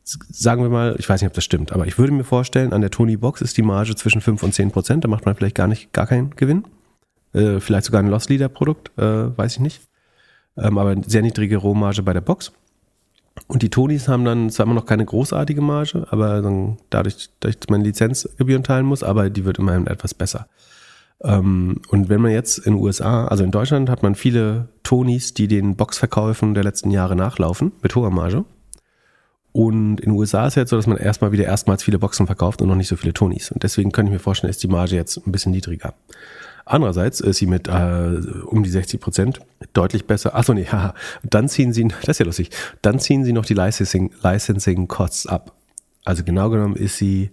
sagen 0.02 0.62
wir 0.62 0.70
mal, 0.70 0.96
ich 0.98 1.08
weiß 1.08 1.20
nicht, 1.20 1.28
ob 1.28 1.34
das 1.34 1.44
stimmt, 1.44 1.72
aber 1.72 1.86
ich 1.86 1.98
würde 1.98 2.12
mir 2.12 2.24
vorstellen, 2.24 2.72
an 2.72 2.80
der 2.80 2.90
Tony 2.90 3.16
Box 3.16 3.40
ist 3.40 3.56
die 3.56 3.62
Marge 3.62 3.94
zwischen 3.94 4.20
5 4.20 4.42
und 4.42 4.54
10 4.54 4.70
Prozent, 4.70 5.04
da 5.04 5.08
macht 5.08 5.26
man 5.26 5.34
vielleicht 5.34 5.54
gar 5.54 5.66
nicht, 5.66 5.92
gar 5.92 6.06
keinen 6.06 6.30
Gewinn. 6.36 6.64
Äh, 7.32 7.60
vielleicht 7.60 7.86
sogar 7.86 8.02
ein 8.02 8.08
Loss 8.08 8.28
Leader 8.28 8.48
Produkt, 8.48 8.96
äh, 8.98 9.36
weiß 9.36 9.54
ich 9.54 9.60
nicht. 9.60 9.82
Ähm, 10.56 10.78
aber 10.78 10.94
sehr 11.06 11.22
niedrige 11.22 11.56
Rohmarge 11.56 12.02
bei 12.02 12.12
der 12.12 12.20
Box. 12.20 12.52
Und 13.48 13.62
die 13.62 13.70
Tonys 13.70 14.08
haben 14.08 14.24
dann 14.24 14.50
zwar 14.50 14.66
immer 14.66 14.74
noch 14.74 14.86
keine 14.86 15.04
großartige 15.04 15.60
Marge, 15.60 16.06
aber 16.10 16.76
dadurch, 16.90 17.30
dass 17.40 17.56
man 17.68 17.82
Lizenzgebühren 17.82 18.62
teilen 18.62 18.86
muss, 18.86 19.02
aber 19.02 19.28
die 19.28 19.44
wird 19.44 19.58
immerhin 19.58 19.88
etwas 19.88 20.14
besser. 20.14 20.46
Ähm, 21.22 21.80
und 21.88 22.08
wenn 22.08 22.20
man 22.20 22.32
jetzt 22.32 22.58
in 22.58 22.74
USA, 22.74 23.26
also 23.26 23.44
in 23.44 23.50
Deutschland 23.50 23.88
hat 23.88 24.02
man 24.02 24.14
viele 24.14 24.68
Tonys, 24.82 25.34
die 25.34 25.48
den 25.48 25.76
Boxverkäufen 25.76 26.54
der 26.54 26.64
letzten 26.64 26.90
Jahre 26.90 27.16
nachlaufen, 27.16 27.72
mit 27.82 27.94
hoher 27.94 28.10
Marge. 28.10 28.44
Und 29.52 30.00
in 30.00 30.10
den 30.10 30.18
USA 30.18 30.46
ist 30.46 30.54
es 30.54 30.56
jetzt 30.56 30.70
so, 30.70 30.76
dass 30.76 30.88
man 30.88 30.96
erstmal 30.96 31.30
wieder 31.30 31.44
erstmals 31.44 31.84
viele 31.84 32.00
Boxen 32.00 32.26
verkauft 32.26 32.60
und 32.60 32.68
noch 32.68 32.74
nicht 32.74 32.88
so 32.88 32.96
viele 32.96 33.12
Tonys. 33.12 33.52
Und 33.52 33.62
deswegen 33.62 33.92
könnte 33.92 34.10
ich 34.10 34.14
mir 34.14 34.18
vorstellen, 34.18 34.50
ist 34.50 34.62
die 34.62 34.68
Marge 34.68 34.96
jetzt 34.96 35.16
ein 35.16 35.30
bisschen 35.30 35.52
niedriger. 35.52 35.94
Andererseits 36.66 37.20
ist 37.20 37.36
sie 37.38 37.46
mit 37.46 37.68
äh, 37.68 38.20
um 38.46 38.62
die 38.62 38.70
60 38.70 39.00
Prozent 39.00 39.40
deutlich 39.72 40.06
besser. 40.06 40.34
Achso, 40.34 40.54
nee, 40.54 40.66
haha. 40.72 40.94
Dann 41.22 41.48
ziehen 41.48 41.72
sie, 41.72 41.86
das 41.86 42.08
ist 42.08 42.18
ja 42.18 42.26
lustig, 42.26 42.50
dann 42.82 42.98
ziehen 42.98 43.24
sie 43.24 43.32
noch 43.32 43.44
die 43.44 43.54
Licensing, 43.54 44.12
Licensing 44.22 44.88
Costs 44.88 45.26
ab. 45.26 45.52
Also 46.04 46.24
genau 46.24 46.50
genommen 46.50 46.76
ist 46.76 46.96
sie 46.96 47.30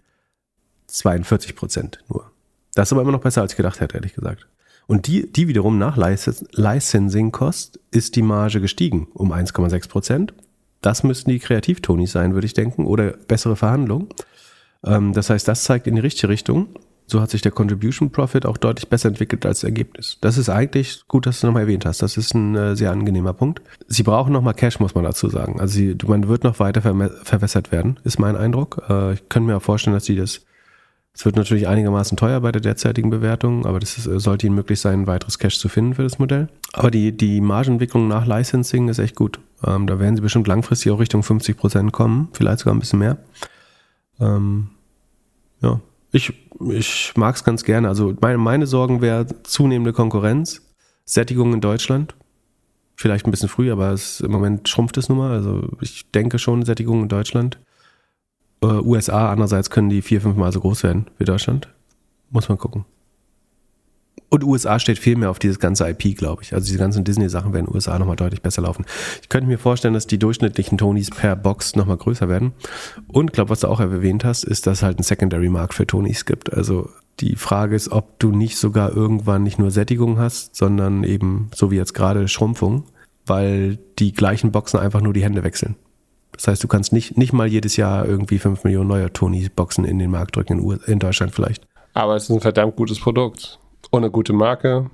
42 0.87 1.55
Prozent 1.55 2.03
nur. 2.09 2.30
Das 2.75 2.89
ist 2.89 2.93
aber 2.93 3.01
immer 3.01 3.11
noch 3.11 3.21
besser, 3.21 3.41
als 3.41 3.53
ich 3.53 3.57
gedacht 3.57 3.79
hätte, 3.79 3.95
ehrlich 3.95 4.13
gesagt. 4.13 4.47
Und 4.87 5.07
die, 5.07 5.31
die 5.31 5.47
wiederum 5.47 5.77
nach 5.77 5.97
Licensing 5.97 7.31
Cost 7.31 7.79
ist 7.91 8.15
die 8.15 8.21
Marge 8.21 8.61
gestiegen 8.61 9.07
um 9.13 9.31
1,6 9.31 9.89
Prozent. 9.89 10.33
Das 10.81 11.03
müssten 11.03 11.29
die 11.29 11.39
Kreativtonis 11.39 12.11
sein, 12.11 12.33
würde 12.33 12.47
ich 12.47 12.53
denken, 12.53 12.85
oder 12.85 13.11
bessere 13.11 13.55
Verhandlungen. 13.55 14.09
Ähm, 14.83 15.13
das 15.13 15.29
heißt, 15.29 15.47
das 15.47 15.63
zeigt 15.63 15.87
in 15.87 15.95
die 15.95 16.01
richtige 16.01 16.29
Richtung. 16.29 16.67
So 17.07 17.19
hat 17.19 17.29
sich 17.29 17.41
der 17.41 17.51
Contribution 17.51 18.11
Profit 18.11 18.45
auch 18.45 18.57
deutlich 18.57 18.87
besser 18.87 19.09
entwickelt 19.09 19.45
als 19.45 19.63
Ergebnis. 19.63 20.17
Das 20.21 20.37
ist 20.37 20.49
eigentlich 20.49 21.07
gut, 21.07 21.25
dass 21.25 21.41
du 21.41 21.47
nochmal 21.47 21.63
erwähnt 21.63 21.85
hast. 21.85 22.01
Das 22.01 22.15
ist 22.15 22.33
ein 22.33 22.55
äh, 22.55 22.75
sehr 22.75 22.91
angenehmer 22.91 23.33
Punkt. 23.33 23.61
Sie 23.87 24.03
brauchen 24.03 24.31
nochmal 24.31 24.53
Cash, 24.53 24.79
muss 24.79 24.95
man 24.95 25.03
dazu 25.03 25.27
sagen. 25.27 25.59
Also 25.59 25.73
sie, 25.73 25.95
man 26.07 26.27
wird 26.29 26.43
noch 26.43 26.59
weiter 26.59 26.81
verwässert 26.81 27.71
werden, 27.71 27.99
ist 28.05 28.17
mein 28.17 28.37
Eindruck. 28.37 28.83
Äh, 28.89 29.13
ich 29.13 29.29
könnte 29.29 29.47
mir 29.47 29.57
auch 29.57 29.61
vorstellen, 29.61 29.93
dass 29.93 30.05
sie 30.05 30.15
das 30.15 30.41
es 31.13 31.25
wird 31.25 31.35
natürlich 31.35 31.67
einigermaßen 31.67 32.15
teuer 32.15 32.39
bei 32.39 32.51
der 32.51 32.61
derzeitigen 32.61 33.09
Bewertung, 33.09 33.65
aber 33.65 33.79
das 33.79 33.97
ist, 33.97 34.07
äh, 34.07 34.19
sollte 34.19 34.47
ihnen 34.47 34.55
möglich 34.55 34.79
sein, 34.79 35.07
weiteres 35.07 35.39
Cash 35.39 35.59
zu 35.59 35.67
finden 35.67 35.95
für 35.95 36.03
das 36.03 36.19
Modell. 36.19 36.47
Aber 36.73 36.89
die, 36.89 37.15
die 37.15 37.41
Margenentwicklung 37.41 38.07
nach 38.07 38.25
Licensing 38.25 38.87
ist 38.87 38.99
echt 38.99 39.15
gut. 39.15 39.39
Ähm, 39.65 39.87
da 39.87 39.99
werden 39.99 40.15
sie 40.15 40.21
bestimmt 40.21 40.47
langfristig 40.47 40.91
auch 40.91 40.99
Richtung 40.99 41.21
50 41.21 41.57
Prozent 41.57 41.91
kommen, 41.91 42.29
vielleicht 42.31 42.59
sogar 42.59 42.73
ein 42.73 42.79
bisschen 42.79 42.99
mehr. 42.99 43.17
Ähm, 44.19 44.69
ja, 45.61 45.81
ich, 46.13 46.33
ich 46.69 47.13
mag 47.15 47.35
es 47.35 47.43
ganz 47.43 47.63
gerne. 47.63 47.89
Also 47.89 48.13
meine, 48.21 48.37
meine 48.37 48.65
Sorgen 48.65 49.01
wäre 49.01 49.27
zunehmende 49.43 49.93
Konkurrenz, 49.93 50.61
Sättigung 51.05 51.53
in 51.53 51.61
Deutschland. 51.61 52.15
Vielleicht 52.95 53.25
ein 53.25 53.31
bisschen 53.31 53.49
früh, 53.49 53.71
aber 53.71 53.91
es, 53.91 54.21
im 54.21 54.31
Moment 54.31 54.69
schrumpft 54.69 54.97
es 54.97 55.09
nun 55.09 55.17
mal. 55.17 55.31
Also 55.31 55.69
ich 55.81 56.09
denke 56.11 56.39
schon 56.39 56.63
Sättigung 56.63 57.03
in 57.03 57.09
Deutschland. 57.09 57.59
Äh, 58.61 58.65
USA 58.65 59.31
andererseits 59.31 59.69
können 59.69 59.89
die 59.89 60.01
vier, 60.01 60.21
fünf 60.21 60.35
Mal 60.37 60.51
so 60.51 60.59
groß 60.59 60.83
werden 60.83 61.07
wie 61.17 61.25
Deutschland. 61.25 61.67
Muss 62.29 62.47
man 62.47 62.57
gucken. 62.57 62.85
Und 64.29 64.45
USA 64.45 64.79
steht 64.79 64.97
viel 64.97 65.17
mehr 65.17 65.29
auf 65.29 65.39
dieses 65.39 65.59
ganze 65.59 65.89
IP, 65.89 66.17
glaube 66.17 66.41
ich. 66.43 66.53
Also 66.53 66.65
diese 66.65 66.77
ganzen 66.77 67.03
Disney-Sachen 67.03 67.51
werden 67.51 67.67
in 67.67 67.73
USA 67.73 67.99
nochmal 67.99 68.15
deutlich 68.15 68.41
besser 68.41 68.61
laufen. 68.61 68.85
Ich 69.21 69.27
könnte 69.27 69.47
mir 69.47 69.57
vorstellen, 69.57 69.93
dass 69.93 70.07
die 70.07 70.19
durchschnittlichen 70.19 70.77
Tonys 70.77 71.09
per 71.09 71.35
Box 71.35 71.75
nochmal 71.75 71.97
größer 71.97 72.29
werden. 72.29 72.53
Und 73.09 73.33
glaube, 73.33 73.49
was 73.49 73.59
du 73.59 73.67
auch 73.67 73.81
erwähnt 73.81 74.23
hast, 74.23 74.45
ist, 74.45 74.67
dass 74.67 74.77
es 74.77 74.83
halt 74.83 74.99
ein 74.99 75.03
Secondary-Markt 75.03 75.73
für 75.73 75.85
Tonys 75.85 76.23
gibt. 76.23 76.53
Also 76.53 76.89
die 77.19 77.35
Frage 77.35 77.75
ist, 77.75 77.91
ob 77.91 78.19
du 78.19 78.31
nicht 78.31 78.57
sogar 78.57 78.95
irgendwann 78.95 79.43
nicht 79.43 79.59
nur 79.59 79.69
Sättigung 79.69 80.17
hast, 80.17 80.55
sondern 80.55 81.03
eben, 81.03 81.49
so 81.53 81.69
wie 81.69 81.75
jetzt 81.75 81.93
gerade, 81.93 82.29
Schrumpfung, 82.29 82.85
weil 83.25 83.79
die 83.99 84.13
gleichen 84.13 84.53
Boxen 84.53 84.79
einfach 84.79 85.01
nur 85.01 85.11
die 85.11 85.23
Hände 85.23 85.43
wechseln. 85.43 85.75
Das 86.33 86.47
heißt, 86.47 86.63
du 86.63 86.67
kannst 86.67 86.93
nicht, 86.93 87.17
nicht 87.17 87.33
mal 87.33 87.47
jedes 87.47 87.77
Jahr 87.77 88.05
irgendwie 88.05 88.39
5 88.39 88.63
Millionen 88.63 88.87
neue 88.87 89.11
Tony-Boxen 89.11 89.85
in 89.85 89.99
den 89.99 90.11
Markt 90.11 90.35
drücken, 90.35 90.59
in, 90.59 90.79
in 90.85 90.99
Deutschland 90.99 91.33
vielleicht. 91.33 91.63
Aber 91.93 92.15
es 92.15 92.23
ist 92.23 92.29
ein 92.29 92.39
verdammt 92.39 92.75
gutes 92.75 92.99
Produkt. 92.99 93.59
Und 93.89 94.03
eine 94.03 94.11
gute 94.11 94.33
Marke. 94.33 94.89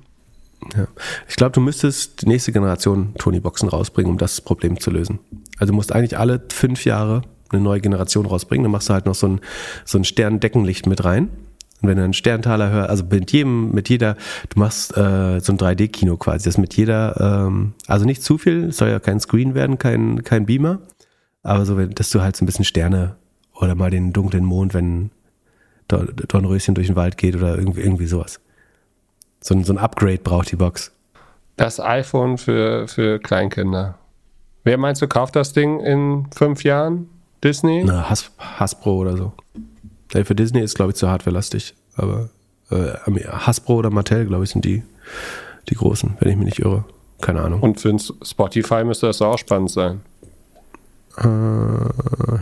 Ja. 0.75 0.87
Ich 1.27 1.35
glaube, 1.35 1.51
du 1.51 1.61
müsstest 1.61 2.23
die 2.23 2.27
nächste 2.27 2.51
Generation 2.51 3.13
Tony-Boxen 3.17 3.69
rausbringen, 3.69 4.11
um 4.11 4.17
das 4.17 4.41
Problem 4.41 4.79
zu 4.79 4.89
lösen. 4.89 5.19
Also 5.59 5.71
du 5.71 5.75
musst 5.75 5.93
eigentlich 5.93 6.17
alle 6.17 6.41
fünf 6.51 6.85
Jahre 6.85 7.21
eine 7.49 7.61
neue 7.61 7.79
Generation 7.79 8.25
rausbringen. 8.25 8.63
Dann 8.63 8.71
machst 8.71 8.89
du 8.89 8.93
halt 8.93 9.05
noch 9.05 9.15
so 9.15 9.27
ein, 9.27 9.41
so 9.85 9.97
ein 9.97 10.03
Sterndeckenlicht 10.03 10.87
mit 10.87 11.05
rein. 11.05 11.29
Und 11.81 11.89
wenn 11.89 11.97
du 11.97 12.03
einen 12.03 12.13
Sterntaler 12.13 12.71
hörst, 12.71 12.89
also 12.89 13.03
mit 13.09 13.31
jedem, 13.31 13.71
mit 13.71 13.87
jeder, 13.89 14.15
du 14.49 14.59
machst 14.59 14.97
äh, 14.97 15.39
so 15.39 15.53
ein 15.53 15.59
3D-Kino 15.59 16.17
quasi, 16.17 16.45
das 16.45 16.57
mit 16.57 16.75
jeder, 16.75 17.45
ähm, 17.47 17.73
also 17.85 18.05
nicht 18.05 18.23
zu 18.23 18.39
viel, 18.39 18.71
soll 18.71 18.89
ja 18.89 18.99
kein 18.99 19.19
Screen 19.19 19.53
werden, 19.53 19.77
kein, 19.77 20.23
kein 20.23 20.47
Beamer, 20.47 20.79
aber 21.47 21.65
so, 21.65 21.85
dass 21.85 22.09
du 22.09 22.21
halt 22.21 22.35
so 22.35 22.43
ein 22.43 22.45
bisschen 22.45 22.65
Sterne 22.65 23.15
oder 23.53 23.73
mal 23.73 23.89
den 23.89 24.11
dunklen 24.11 24.43
Mond, 24.43 24.73
wenn 24.73 25.11
Dornröschen 25.87 26.75
durch 26.75 26.87
den 26.87 26.97
Wald 26.97 27.17
geht 27.17 27.35
oder 27.35 27.57
irgendwie, 27.57 27.81
irgendwie 27.81 28.05
sowas. 28.05 28.41
So 29.39 29.55
ein, 29.55 29.63
so 29.63 29.71
ein 29.71 29.77
Upgrade 29.77 30.17
braucht 30.17 30.51
die 30.51 30.57
Box. 30.57 30.91
Das 31.55 31.79
iPhone 31.79 32.37
für, 32.37 32.87
für 32.89 33.19
Kleinkinder. 33.19 33.97
Wer 34.65 34.77
meinst 34.77 35.01
du, 35.01 35.07
kauft 35.07 35.37
das 35.37 35.53
Ding 35.53 35.79
in 35.79 36.27
fünf 36.35 36.65
Jahren? 36.65 37.09
Disney? 37.41 37.83
Na, 37.85 38.09
Has 38.09 38.29
Hasbro 38.37 38.97
oder 38.97 39.15
so. 39.15 39.31
Ja, 40.13 40.25
für 40.25 40.35
Disney 40.35 40.59
ist, 40.59 40.75
glaube 40.75 40.91
ich, 40.91 40.97
zu 40.97 41.07
hardwarelastig. 41.07 41.75
Aber 41.95 42.29
äh, 42.69 42.93
Hasbro 43.25 43.75
oder 43.75 43.89
Mattel, 43.89 44.25
glaube 44.25 44.43
ich, 44.43 44.49
sind 44.49 44.65
die, 44.65 44.83
die 45.69 45.75
großen, 45.75 46.17
wenn 46.19 46.29
ich 46.29 46.35
mich 46.35 46.45
nicht 46.45 46.59
irre. 46.59 46.83
Keine 47.21 47.41
Ahnung. 47.41 47.61
Und 47.61 47.79
für 47.79 47.95
Spotify 48.21 48.83
müsste 48.83 49.07
das 49.07 49.21
auch 49.21 49.37
spannend 49.37 49.71
sein. 49.71 50.01
Äh, 51.17 51.27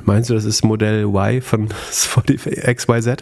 meinst 0.03 0.29
du, 0.29 0.33
das 0.33 0.45
ist 0.45 0.63
Modell 0.63 1.05
Y 1.05 1.41
von 1.41 1.69
Spotify 1.91 2.73
XYZ? 2.73 3.07
Äh, 3.07 3.15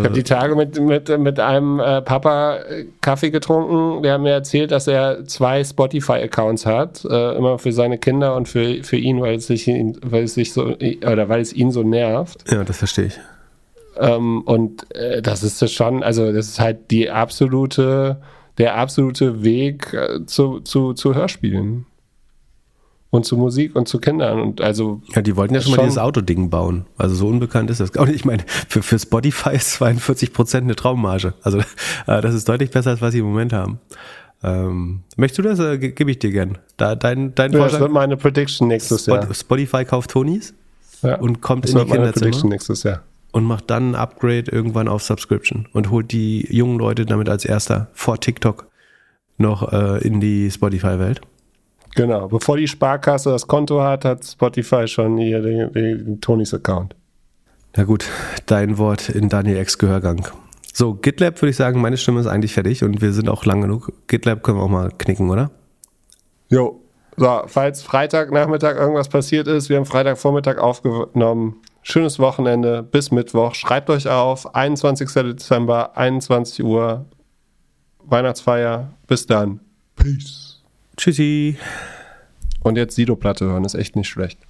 ich 0.00 0.04
habe 0.04 0.14
die 0.14 0.22
Tage 0.22 0.54
mit, 0.54 0.80
mit, 0.80 1.18
mit 1.18 1.40
einem 1.40 1.80
äh, 1.80 2.02
Papa 2.02 2.56
äh, 2.56 2.86
Kaffee 3.00 3.30
getrunken. 3.30 4.02
Der 4.02 4.14
hat 4.14 4.20
mir 4.20 4.32
erzählt, 4.32 4.70
dass 4.70 4.86
er 4.86 5.24
zwei 5.26 5.64
Spotify-Accounts 5.64 6.66
hat, 6.66 7.04
äh, 7.04 7.36
immer 7.36 7.58
für 7.58 7.72
seine 7.72 7.98
Kinder 7.98 8.36
und 8.36 8.48
für, 8.48 8.82
für 8.84 8.96
ihn, 8.96 9.20
weil 9.20 9.36
es 9.36 9.46
sich, 9.46 9.66
weil 9.66 10.24
es 10.24 10.34
sich 10.34 10.52
so 10.52 10.66
oder 10.66 11.28
weil 11.28 11.40
es 11.40 11.52
ihn 11.52 11.72
so 11.72 11.82
nervt. 11.82 12.44
Ja, 12.50 12.64
das 12.64 12.78
verstehe 12.78 13.06
ich. 13.06 13.18
Ähm, 13.98 14.42
und 14.42 14.94
äh, 14.94 15.22
das 15.22 15.42
ist 15.42 15.60
das 15.60 15.72
schon, 15.72 16.04
also 16.04 16.32
das 16.32 16.48
ist 16.48 16.60
halt 16.60 16.90
die 16.90 17.10
absolute, 17.10 18.18
der 18.58 18.76
absolute 18.76 19.42
Weg 19.42 19.92
äh, 19.92 20.24
zu, 20.26 20.60
zu, 20.60 20.92
zu 20.92 21.16
Hörspielen 21.16 21.86
und 23.10 23.24
zu 23.24 23.36
Musik 23.36 23.74
und 23.74 23.88
zu 23.88 23.98
Kindern. 23.98 24.40
Und 24.40 24.60
also 24.60 25.00
ja 25.14 25.22
die 25.22 25.36
wollten 25.36 25.54
ja 25.54 25.60
schon, 25.60 25.76
mal 25.76 25.82
dieses 25.82 25.98
Autoding 25.98 26.50
bauen. 26.50 26.86
Also 26.96 27.14
so 27.14 27.28
unbekannt 27.28 27.70
ist 27.70 27.80
das. 27.80 27.90
Und 27.90 28.10
ich 28.10 28.24
meine 28.24 28.44
für, 28.68 28.82
für 28.82 28.98
Spotify 28.98 29.54
ist 29.54 29.72
42 29.72 30.32
Prozent 30.32 30.64
eine 30.64 30.76
Traummarge. 30.76 31.34
Also 31.42 31.58
äh, 31.58 32.20
das 32.20 32.34
ist 32.34 32.48
deutlich 32.48 32.70
besser 32.70 32.90
als 32.90 33.00
was 33.00 33.12
sie 33.12 33.20
im 33.20 33.26
Moment 33.26 33.52
haben. 33.52 33.80
Ähm, 34.42 35.00
möchtest 35.16 35.38
du 35.38 35.42
das 35.42 35.58
äh, 35.58 35.78
gebe 35.78 36.10
ich 36.10 36.18
dir 36.18 36.30
gern. 36.30 36.58
Da 36.76 36.94
dein 36.94 37.34
dein 37.34 37.52
ja, 37.52 37.60
das 37.60 37.80
wird 37.80 37.90
meine 37.90 38.16
Prediction 38.16 38.68
nächstes 38.68 39.02
Spot 39.02 39.14
Jahr. 39.14 39.34
Spotify 39.34 39.84
kauft 39.84 40.10
Tonys 40.10 40.54
ja, 41.02 41.16
und 41.16 41.40
kommt 41.40 41.68
in 41.68 41.76
die 41.76 41.84
meine 41.84 42.12
Prediction 42.12 42.50
nächstes 42.50 42.82
Jahr. 42.82 43.02
und 43.32 43.44
macht 43.44 43.70
dann 43.70 43.92
ein 43.92 43.94
Upgrade 43.94 44.50
irgendwann 44.50 44.86
auf 44.86 45.02
Subscription 45.02 45.66
und 45.72 45.90
holt 45.90 46.12
die 46.12 46.46
jungen 46.54 46.78
Leute 46.78 47.04
damit 47.04 47.28
als 47.28 47.44
erster 47.44 47.88
vor 47.94 48.20
TikTok 48.20 48.66
noch 49.38 49.72
äh, 49.72 50.06
in 50.06 50.20
die 50.20 50.50
Spotify 50.50 50.98
Welt 50.98 51.20
Genau, 51.98 52.28
bevor 52.28 52.56
die 52.56 52.68
Sparkasse 52.68 53.30
das 53.30 53.48
Konto 53.48 53.82
hat, 53.82 54.04
hat 54.04 54.24
Spotify 54.24 54.86
schon 54.86 55.18
hier 55.18 55.42
den, 55.42 55.72
den 55.72 56.20
Tonys 56.20 56.54
Account. 56.54 56.94
Na 57.74 57.82
gut, 57.82 58.06
dein 58.46 58.78
Wort 58.78 59.08
in 59.08 59.28
Daniel 59.28 59.56
X 59.56 59.78
Gehörgang. 59.78 60.28
So, 60.72 60.94
GitLab 60.94 61.42
würde 61.42 61.50
ich 61.50 61.56
sagen, 61.56 61.80
meine 61.80 61.96
Stimme 61.96 62.20
ist 62.20 62.28
eigentlich 62.28 62.54
fertig 62.54 62.84
und 62.84 63.02
wir 63.02 63.12
sind 63.12 63.28
auch 63.28 63.44
lang 63.44 63.62
genug. 63.62 63.92
GitLab 64.06 64.44
können 64.44 64.58
wir 64.58 64.62
auch 64.62 64.68
mal 64.68 64.92
knicken, 64.96 65.28
oder? 65.28 65.50
Jo. 66.48 66.80
So, 67.16 67.42
falls 67.46 67.82
Freitagnachmittag 67.82 68.76
irgendwas 68.76 69.08
passiert 69.08 69.48
ist, 69.48 69.68
wir 69.68 69.76
haben 69.76 69.84
Freitagvormittag 69.84 70.58
aufgenommen, 70.58 71.56
schönes 71.82 72.20
Wochenende, 72.20 72.84
bis 72.84 73.10
Mittwoch. 73.10 73.56
Schreibt 73.56 73.90
euch 73.90 74.08
auf, 74.08 74.54
21. 74.54 75.12
Dezember, 75.14 75.96
21 75.96 76.64
Uhr, 76.64 77.06
Weihnachtsfeier. 78.04 78.92
Bis 79.08 79.26
dann. 79.26 79.58
Peace. 79.96 80.47
Tschüssi. 80.98 81.56
Und 82.60 82.76
jetzt 82.76 82.96
Sido-Platte 82.96 83.44
hören, 83.46 83.64
ist 83.64 83.74
echt 83.74 83.94
nicht 83.94 84.08
schlecht. 84.08 84.40